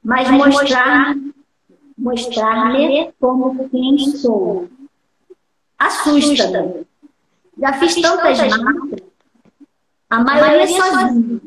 mas 0.02 0.30
mostrar 0.30 1.14
mostrar-me 1.96 3.12
como 3.20 3.68
quem 3.68 3.98
sou. 3.98 4.68
Assusta-me. 5.78 6.86
Já 7.58 7.72
fiz 7.74 7.94
tantas 8.00 8.38
marcas, 8.38 9.00
a 10.10 10.20
maioria 10.20 10.66
sozinha 10.66 11.40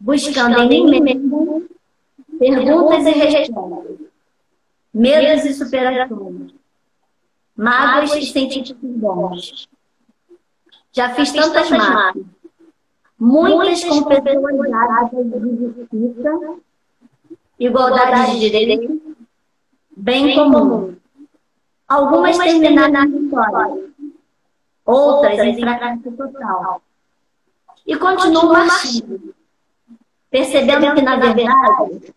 buscando 0.00 0.58
em 0.60 0.68
mim 0.68 1.00
mesmo 1.00 1.68
perguntas 2.38 3.06
e 3.06 3.10
respostas, 3.10 3.98
medos 4.92 5.44
e 5.44 5.54
superações, 5.54 6.52
mágoas 7.56 8.14
e 8.14 8.26
sentimentos 8.26 8.76
bons. 8.80 9.68
Já 10.92 11.14
fiz 11.14 11.32
tantas 11.32 11.70
mágoas, 11.70 12.24
muitas 13.18 13.84
com 13.84 14.02
pessoas 14.04 15.10
de 15.10 15.56
justiça, 15.56 16.56
igualdade 17.58 18.32
de 18.32 18.50
direito, 18.50 19.16
bem 19.96 20.34
comum. 20.34 20.96
Algumas 21.86 22.38
terminaram 22.38 22.92
na 22.92 23.06
vitória, 23.06 23.90
outras 24.84 25.38
em 25.38 25.60
fracasso 25.60 26.12
total. 26.12 26.82
E 27.86 27.96
continuam 27.96 28.54
marchando. 28.54 29.34
percebendo 30.30 30.94
que, 30.94 31.02
na 31.02 31.16
verdade, 31.16 32.14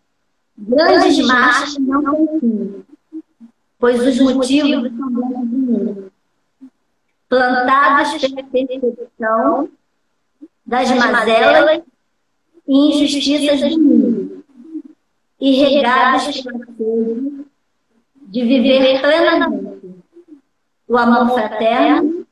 grandes 0.56 1.18
marchas 1.26 1.78
não 1.78 2.02
têm 2.02 2.40
fim, 2.40 2.84
pois 3.78 4.00
os 4.00 4.18
motivos 4.18 4.92
são 4.96 5.10
dentro 5.10 5.46
de 5.46 5.56
mim, 5.56 6.10
plantados 7.28 8.20
pela 8.20 8.42
percepção 8.44 9.68
das 10.64 10.90
mazelas 10.90 11.82
e 12.66 12.88
injustiças 12.88 13.60
de 13.60 13.78
mim, 13.78 14.42
e 15.40 15.56
regados 15.62 16.40
pela 16.40 16.64
sede 16.64 17.44
de 18.28 18.44
viver 18.44 19.00
plenamente. 19.00 19.94
O 20.86 20.96
amor 20.96 21.34
fraterno, 21.34 22.26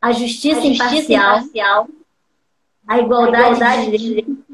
a 0.00 0.12
justiça 0.12 0.66
imparcial, 0.66 1.88
a 2.86 2.98
igualdade 2.98 3.90
de 3.90 3.98
direitos 3.98 4.49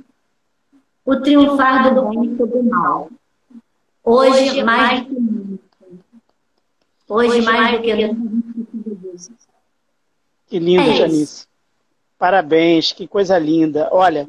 o 1.07 1.21
triunfar 1.21 1.95
do 1.95 2.09
bem 2.09 2.37
sobre 2.37 2.59
o 2.59 2.65
mal. 2.65 3.09
Hoje, 4.03 4.63
mais 4.65 5.01
do 5.01 5.07
que 5.07 5.21
nunca. 5.21 5.63
Hoje, 7.09 7.41
mais 7.43 7.77
do 7.77 7.83
que 7.83 7.95
nunca. 7.95 8.47
Que 10.49 10.59
lindo, 10.59 10.91
é 10.91 10.97
Janice. 10.97 11.47
Parabéns, 12.19 12.93
que 12.93 13.07
coisa 13.07 13.39
linda. 13.39 13.89
Olha, 13.93 14.29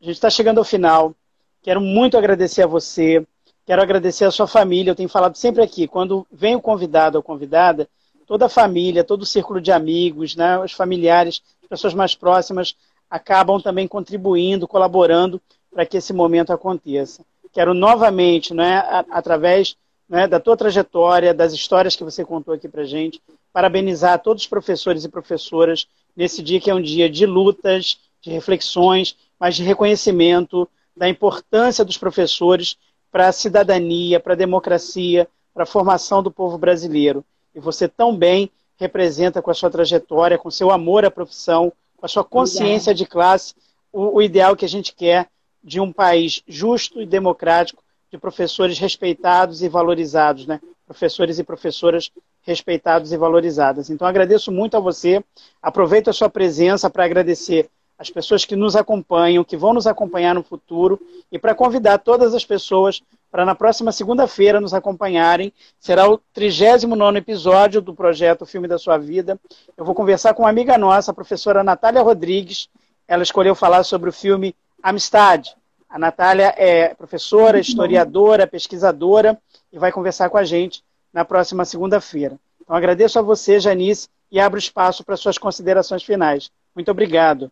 a 0.00 0.04
gente 0.04 0.14
está 0.14 0.30
chegando 0.30 0.58
ao 0.58 0.64
final. 0.64 1.14
Quero 1.62 1.80
muito 1.80 2.16
agradecer 2.16 2.62
a 2.62 2.66
você. 2.66 3.26
Quero 3.66 3.82
agradecer 3.82 4.24
a 4.24 4.30
sua 4.30 4.46
família. 4.46 4.90
Eu 4.90 4.96
tenho 4.96 5.08
falado 5.08 5.36
sempre 5.36 5.62
aqui, 5.62 5.86
quando 5.86 6.26
vem 6.32 6.54
o 6.54 6.60
convidado 6.60 7.18
ou 7.18 7.22
convidada, 7.22 7.88
toda 8.26 8.46
a 8.46 8.50
família, 8.50 9.04
todo 9.04 9.22
o 9.22 9.26
círculo 9.26 9.60
de 9.60 9.72
amigos, 9.72 10.34
né, 10.34 10.58
os 10.58 10.72
familiares, 10.72 11.42
as 11.62 11.68
pessoas 11.68 11.94
mais 11.94 12.14
próximas 12.14 12.74
acabam 13.10 13.60
também 13.60 13.86
contribuindo, 13.86 14.66
colaborando 14.66 15.40
para 15.74 15.84
que 15.84 15.96
esse 15.96 16.12
momento 16.12 16.52
aconteça. 16.52 17.22
Quero 17.52 17.74
novamente, 17.74 18.54
né, 18.54 18.78
através 19.10 19.76
né, 20.08 20.26
da 20.26 20.38
tua 20.38 20.56
trajetória, 20.56 21.34
das 21.34 21.52
histórias 21.52 21.96
que 21.96 22.04
você 22.04 22.24
contou 22.24 22.54
aqui 22.54 22.68
para 22.68 22.84
gente, 22.84 23.20
parabenizar 23.52 24.22
todos 24.22 24.44
os 24.44 24.48
professores 24.48 25.04
e 25.04 25.08
professoras 25.08 25.86
nesse 26.16 26.42
dia 26.42 26.60
que 26.60 26.70
é 26.70 26.74
um 26.74 26.80
dia 26.80 27.10
de 27.10 27.26
lutas, 27.26 27.98
de 28.20 28.30
reflexões, 28.30 29.16
mas 29.38 29.56
de 29.56 29.64
reconhecimento 29.64 30.68
da 30.96 31.08
importância 31.08 31.84
dos 31.84 31.98
professores 31.98 32.76
para 33.10 33.28
a 33.28 33.32
cidadania, 33.32 34.20
para 34.20 34.34
a 34.34 34.36
democracia, 34.36 35.28
para 35.52 35.64
a 35.64 35.66
formação 35.66 36.22
do 36.22 36.30
povo 36.30 36.56
brasileiro. 36.56 37.24
E 37.54 37.60
você 37.60 37.88
tão 37.88 38.16
bem 38.16 38.50
representa 38.76 39.40
com 39.40 39.50
a 39.50 39.54
sua 39.54 39.70
trajetória, 39.70 40.38
com 40.38 40.50
seu 40.50 40.70
amor 40.70 41.04
à 41.04 41.10
profissão, 41.10 41.72
com 41.96 42.06
a 42.06 42.08
sua 42.08 42.24
consciência 42.24 42.92
de 42.92 43.06
classe, 43.06 43.54
o, 43.92 44.16
o 44.16 44.22
ideal 44.22 44.56
que 44.56 44.64
a 44.64 44.68
gente 44.68 44.92
quer 44.94 45.28
de 45.64 45.80
um 45.80 45.90
país 45.90 46.42
justo 46.46 47.00
e 47.00 47.06
democrático, 47.06 47.82
de 48.10 48.18
professores 48.18 48.78
respeitados 48.78 49.62
e 49.62 49.68
valorizados, 49.68 50.46
né? 50.46 50.60
Professores 50.86 51.38
e 51.38 51.44
professoras 51.44 52.10
respeitados 52.42 53.10
e 53.12 53.16
valorizadas. 53.16 53.88
Então 53.88 54.06
agradeço 54.06 54.52
muito 54.52 54.76
a 54.76 54.80
você. 54.80 55.24
Aproveito 55.62 56.10
a 56.10 56.12
sua 56.12 56.28
presença 56.28 56.90
para 56.90 57.04
agradecer 57.04 57.68
as 57.98 58.10
pessoas 58.10 58.44
que 58.44 58.56
nos 58.56 58.76
acompanham, 58.76 59.44
que 59.44 59.56
vão 59.56 59.72
nos 59.72 59.86
acompanhar 59.86 60.34
no 60.34 60.42
futuro, 60.42 61.00
e 61.30 61.38
para 61.38 61.54
convidar 61.54 61.98
todas 61.98 62.34
as 62.34 62.44
pessoas 62.44 63.00
para 63.30 63.44
na 63.44 63.54
próxima 63.54 63.92
segunda-feira 63.92 64.60
nos 64.60 64.74
acompanharem. 64.74 65.52
Será 65.78 66.08
o 66.08 66.18
39 66.32 67.18
episódio 67.18 67.80
do 67.80 67.94
projeto 67.94 68.44
Filme 68.44 68.68
da 68.68 68.78
Sua 68.78 68.98
Vida. 68.98 69.40
Eu 69.76 69.84
vou 69.84 69.94
conversar 69.94 70.34
com 70.34 70.42
uma 70.42 70.50
amiga 70.50 70.76
nossa, 70.76 71.10
a 71.10 71.14
professora 71.14 71.64
Natália 71.64 72.02
Rodrigues. 72.02 72.68
Ela 73.08 73.22
escolheu 73.22 73.54
falar 73.54 73.84
sobre 73.84 74.10
o 74.10 74.12
filme 74.12 74.54
Amistade. 74.84 75.56
A 75.88 75.98
Natália 75.98 76.54
é 76.58 76.92
professora, 76.92 77.58
historiadora, 77.58 78.46
pesquisadora 78.46 79.38
e 79.72 79.78
vai 79.78 79.90
conversar 79.90 80.28
com 80.28 80.36
a 80.36 80.44
gente 80.44 80.84
na 81.10 81.24
próxima 81.24 81.64
segunda-feira. 81.64 82.38
Então 82.60 82.76
agradeço 82.76 83.18
a 83.18 83.22
você, 83.22 83.58
Janice, 83.58 84.10
e 84.30 84.38
abro 84.38 84.58
espaço 84.58 85.02
para 85.02 85.16
suas 85.16 85.38
considerações 85.38 86.02
finais. 86.02 86.50
Muito 86.74 86.90
obrigado. 86.90 87.50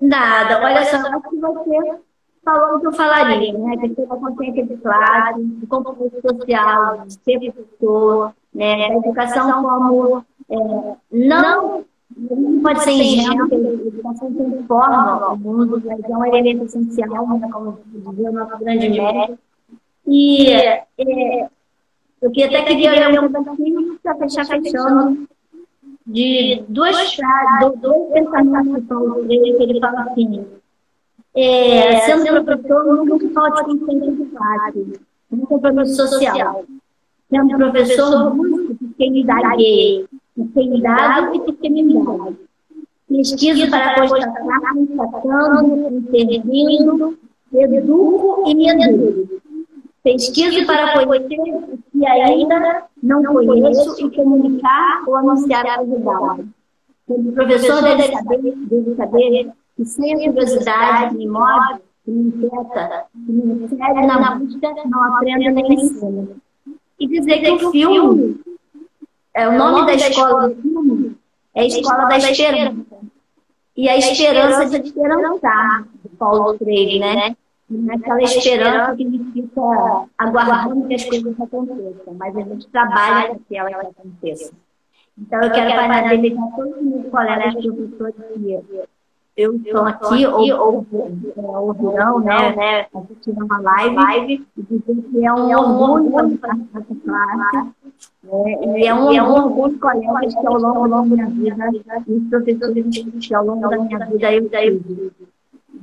Nada, 0.00 0.62
olha 0.62 0.84
só, 0.84 0.98
o 0.98 1.22
que 1.22 1.36
você 1.36 1.98
falou 2.44 2.78
que 2.78 2.86
eu 2.86 2.92
falaria, 2.92 3.58
né? 3.58 3.76
Que 3.78 3.88
tem 3.88 4.04
uma 4.04 4.20
consciência 4.20 4.64
de 4.64 4.76
classe, 4.76 5.42
de 5.42 5.66
compromisso 5.66 6.20
social, 6.20 7.04
de 7.04 7.12
ser 7.14 7.52
professor, 7.52 8.32
né? 8.54 8.90
A 8.90 8.94
educação 8.94 9.62
como 9.62 10.24
é, 10.48 10.96
não, 11.10 11.84
não 12.14 12.60
pode 12.60 12.82
ser 12.82 12.92
ingênua, 12.92 13.48
a 13.50 13.54
educação 13.54 14.32
transforma 14.32 15.32
o 15.32 15.36
mundo, 15.36 15.82
mas 15.84 16.00
é 16.04 16.16
um 16.16 16.24
elemento 16.26 16.64
essencial, 16.64 17.26
né? 17.38 17.48
como 17.52 17.78
dizia 17.86 18.30
o 18.30 18.32
nosso 18.32 18.58
grande 18.58 18.88
mestre. 18.88 19.38
E 20.06 20.52
é, 20.52 21.48
eu 22.22 22.30
queria 22.30 22.60
até 22.60 22.74
queria 22.74 23.08
ler 23.08 23.20
um 23.20 23.32
pouquinho 23.32 23.98
para 24.02 24.14
fechar 24.16 24.46
fechando 24.46 25.28
de 26.06 26.64
duas 26.68 27.14
frases, 27.14 27.80
dois 27.80 28.12
pensamentos 28.12 28.74
de 28.74 28.80
Paulo 28.82 29.24
Freire, 29.24 29.56
que 29.56 29.62
ele 29.64 29.80
fala 29.80 30.02
assim, 30.02 30.46
é, 31.34 32.00
sendo 32.00 32.44
professor, 32.44 33.04
nunca 33.04 33.28
falte 33.30 33.64
consciência 33.64 34.12
de 34.12 34.24
classe, 34.26 35.00
um 35.32 35.40
compromisso 35.40 36.06
social. 36.06 36.64
Sendo 37.28 37.56
professor, 37.56 38.30
busque 38.34 38.74
pequenidade, 38.74 40.06
pequenidade 40.36 41.36
e 41.36 41.40
pequenidade. 41.40 42.36
Pesquiso 43.08 43.70
para 43.70 44.08
constatar, 44.08 44.74
constatando, 44.74 45.96
intervindo, 45.96 47.18
educo 47.52 48.44
e 48.46 48.54
me 48.54 48.68
educo. 48.68 49.40
Pesquiso 50.02 50.66
para 50.66 50.92
conhecer 50.92 51.40
o 51.40 51.78
que 51.92 52.06
ainda 52.06 52.84
não 53.02 53.22
conheço 53.24 54.06
e 54.06 54.10
comunicar 54.14 55.02
ou 55.06 55.16
anunciar 55.16 55.66
a 55.66 55.82
novidade. 55.82 56.48
O 57.08 57.32
professor 57.32 57.82
deve 57.82 58.12
saber, 58.12 58.56
deve 58.56 58.94
saber 58.96 59.52
que 59.76 59.84
sem 59.84 60.12
a 60.12 60.32
curiosidade 60.32 61.16
me 61.16 61.28
move, 61.28 61.80
que 62.04 62.10
me 62.10 62.28
inquieta, 62.28 63.04
que 63.12 63.32
me 63.32 63.64
insere 63.64 64.06
na 64.06 64.34
busca, 64.34 64.74
não 64.86 65.02
aprendo 65.14 65.50
nem 65.50 65.74
ensino. 65.74 66.36
E 66.98 67.06
dizer 67.06 67.40
que 67.40 67.64
o 67.64 67.70
filme, 67.70 68.40
é, 69.42 69.48
o 69.48 69.58
nome 69.58 69.86
da 69.86 69.94
escola 69.94 70.48
do 70.48 70.62
filme 70.62 71.16
é 71.54 71.62
a 71.62 71.66
Escola 71.66 72.04
da 72.06 72.18
Esperança. 72.18 72.96
E 73.76 73.88
a 73.88 73.96
esperança 73.98 74.80
de 74.80 74.88
esperançar, 74.88 75.84
de 76.02 76.08
Paulo 76.16 76.56
Freire, 76.56 76.98
né? 76.98 77.36
naquela 77.68 78.22
esperança 78.22 78.96
que 78.96 79.06
a 79.06 79.10
gente 79.10 79.32
fica 79.32 80.08
aguardando 80.16 80.86
que 80.86 80.94
as 80.94 81.04
coisas 81.04 81.40
aconteçam, 81.40 82.14
mas 82.14 82.36
a 82.36 82.40
gente 82.40 82.68
trabalha 82.68 83.28
para 83.30 83.38
que 83.48 83.56
elas 83.56 83.74
aconteçam. 83.74 84.52
Então, 85.18 85.42
eu 85.42 85.50
quero 85.50 85.70
parabenizar 85.70 86.56
todos 86.56 86.76
os 86.76 86.82
meus 86.82 87.10
colegas 87.10 87.54
professores 87.54 88.14
que 88.34 88.58
eu 89.36 89.56
estou 89.56 89.82
aqui, 89.82 90.26
ou 90.26 90.86
ouvirão, 91.36 92.20
né, 92.20 92.86
assistindo 92.94 93.44
uma 93.44 93.60
live, 93.60 94.46
e 94.56 94.62
dizer 94.62 95.02
que 95.10 95.24
é 95.24 95.32
um 95.32 95.50
orgulho 95.50 96.38
participar 96.38 96.80
dessa 96.80 96.94
classe, 97.04 97.68
né, 98.24 98.78
e 98.78 98.86
é 98.86 98.94
um 98.94 99.32
orgulho 99.32 99.78
colegas 99.78 100.34
que 100.34 100.46
ao 100.46 100.58
longo 100.58 100.88
da 100.88 101.02
minha 101.02 101.26
vida, 101.26 101.70
e 102.06 102.12
os 102.12 102.28
professores 102.28 102.86
que 103.20 103.34
ao 103.34 103.44
longo 103.44 103.68
da 103.68 103.78
minha 103.78 103.98
vida 104.06 104.34
eu 104.34 104.48
tive 104.48 105.12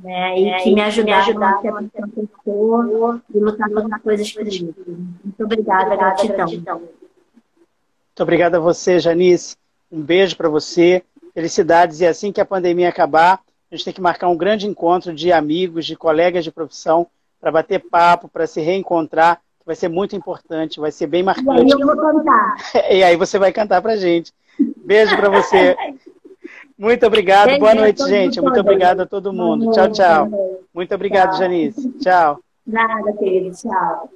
né? 0.02 0.38
E 0.38 0.48
é, 0.48 0.58
que 0.58 0.74
me 0.74 0.80
ajudaram 0.82 1.42
a 1.42 1.60
ser 1.60 1.70
uma 1.70 1.82
pessoa 1.82 3.22
e 3.34 3.38
lutar 3.38 3.70
contra 3.70 3.98
coisas 3.98 4.30
positivas. 4.30 4.74
Muito 4.86 5.44
obrigada, 5.44 5.96
gratidão. 5.96 6.46
Muito 6.46 8.22
obrigada 8.22 8.58
a 8.58 8.60
você, 8.60 8.98
Janice. 8.98 9.56
Um 9.90 10.02
beijo 10.02 10.36
para 10.36 10.48
você. 10.48 11.02
Felicidades. 11.34 12.00
E 12.00 12.06
assim 12.06 12.32
que 12.32 12.40
a 12.40 12.44
pandemia 12.44 12.88
acabar, 12.88 13.40
a 13.70 13.74
gente 13.74 13.84
tem 13.84 13.94
que 13.94 14.00
marcar 14.00 14.28
um 14.28 14.36
grande 14.36 14.66
encontro 14.66 15.12
de 15.12 15.32
amigos, 15.32 15.84
de 15.84 15.96
colegas 15.96 16.44
de 16.44 16.52
profissão, 16.52 17.06
para 17.40 17.50
bater 17.50 17.80
papo, 17.80 18.28
para 18.28 18.46
se 18.46 18.60
reencontrar. 18.60 19.40
Vai 19.66 19.74
ser 19.74 19.88
muito 19.88 20.14
importante, 20.14 20.78
vai 20.78 20.92
ser 20.92 21.06
bem 21.06 21.22
marcante. 21.22 21.72
E 21.72 21.74
aí 21.74 21.80
eu 21.80 21.86
vou 21.86 21.96
cantar. 21.96 22.56
e 22.90 23.02
aí 23.02 23.16
você 23.16 23.38
vai 23.38 23.52
cantar 23.52 23.82
para 23.82 23.96
gente. 23.96 24.32
Beijo 24.84 25.16
para 25.16 25.28
você. 25.28 25.76
Muito 26.78 27.06
obrigado. 27.06 27.58
Boa 27.58 27.74
noite, 27.74 28.04
gente. 28.06 28.40
Muito 28.40 28.60
obrigado 28.60 29.00
a 29.00 29.06
todo 29.06 29.32
mundo. 29.32 29.72
Tchau, 29.72 29.90
tchau. 29.90 30.28
Muito 30.72 30.94
obrigado, 30.94 31.30
tchau. 31.30 31.38
Janice. 31.38 31.92
Tchau. 31.98 32.40
Nada, 32.66 33.12
querido. 33.14 33.54
Tchau. 33.56 34.08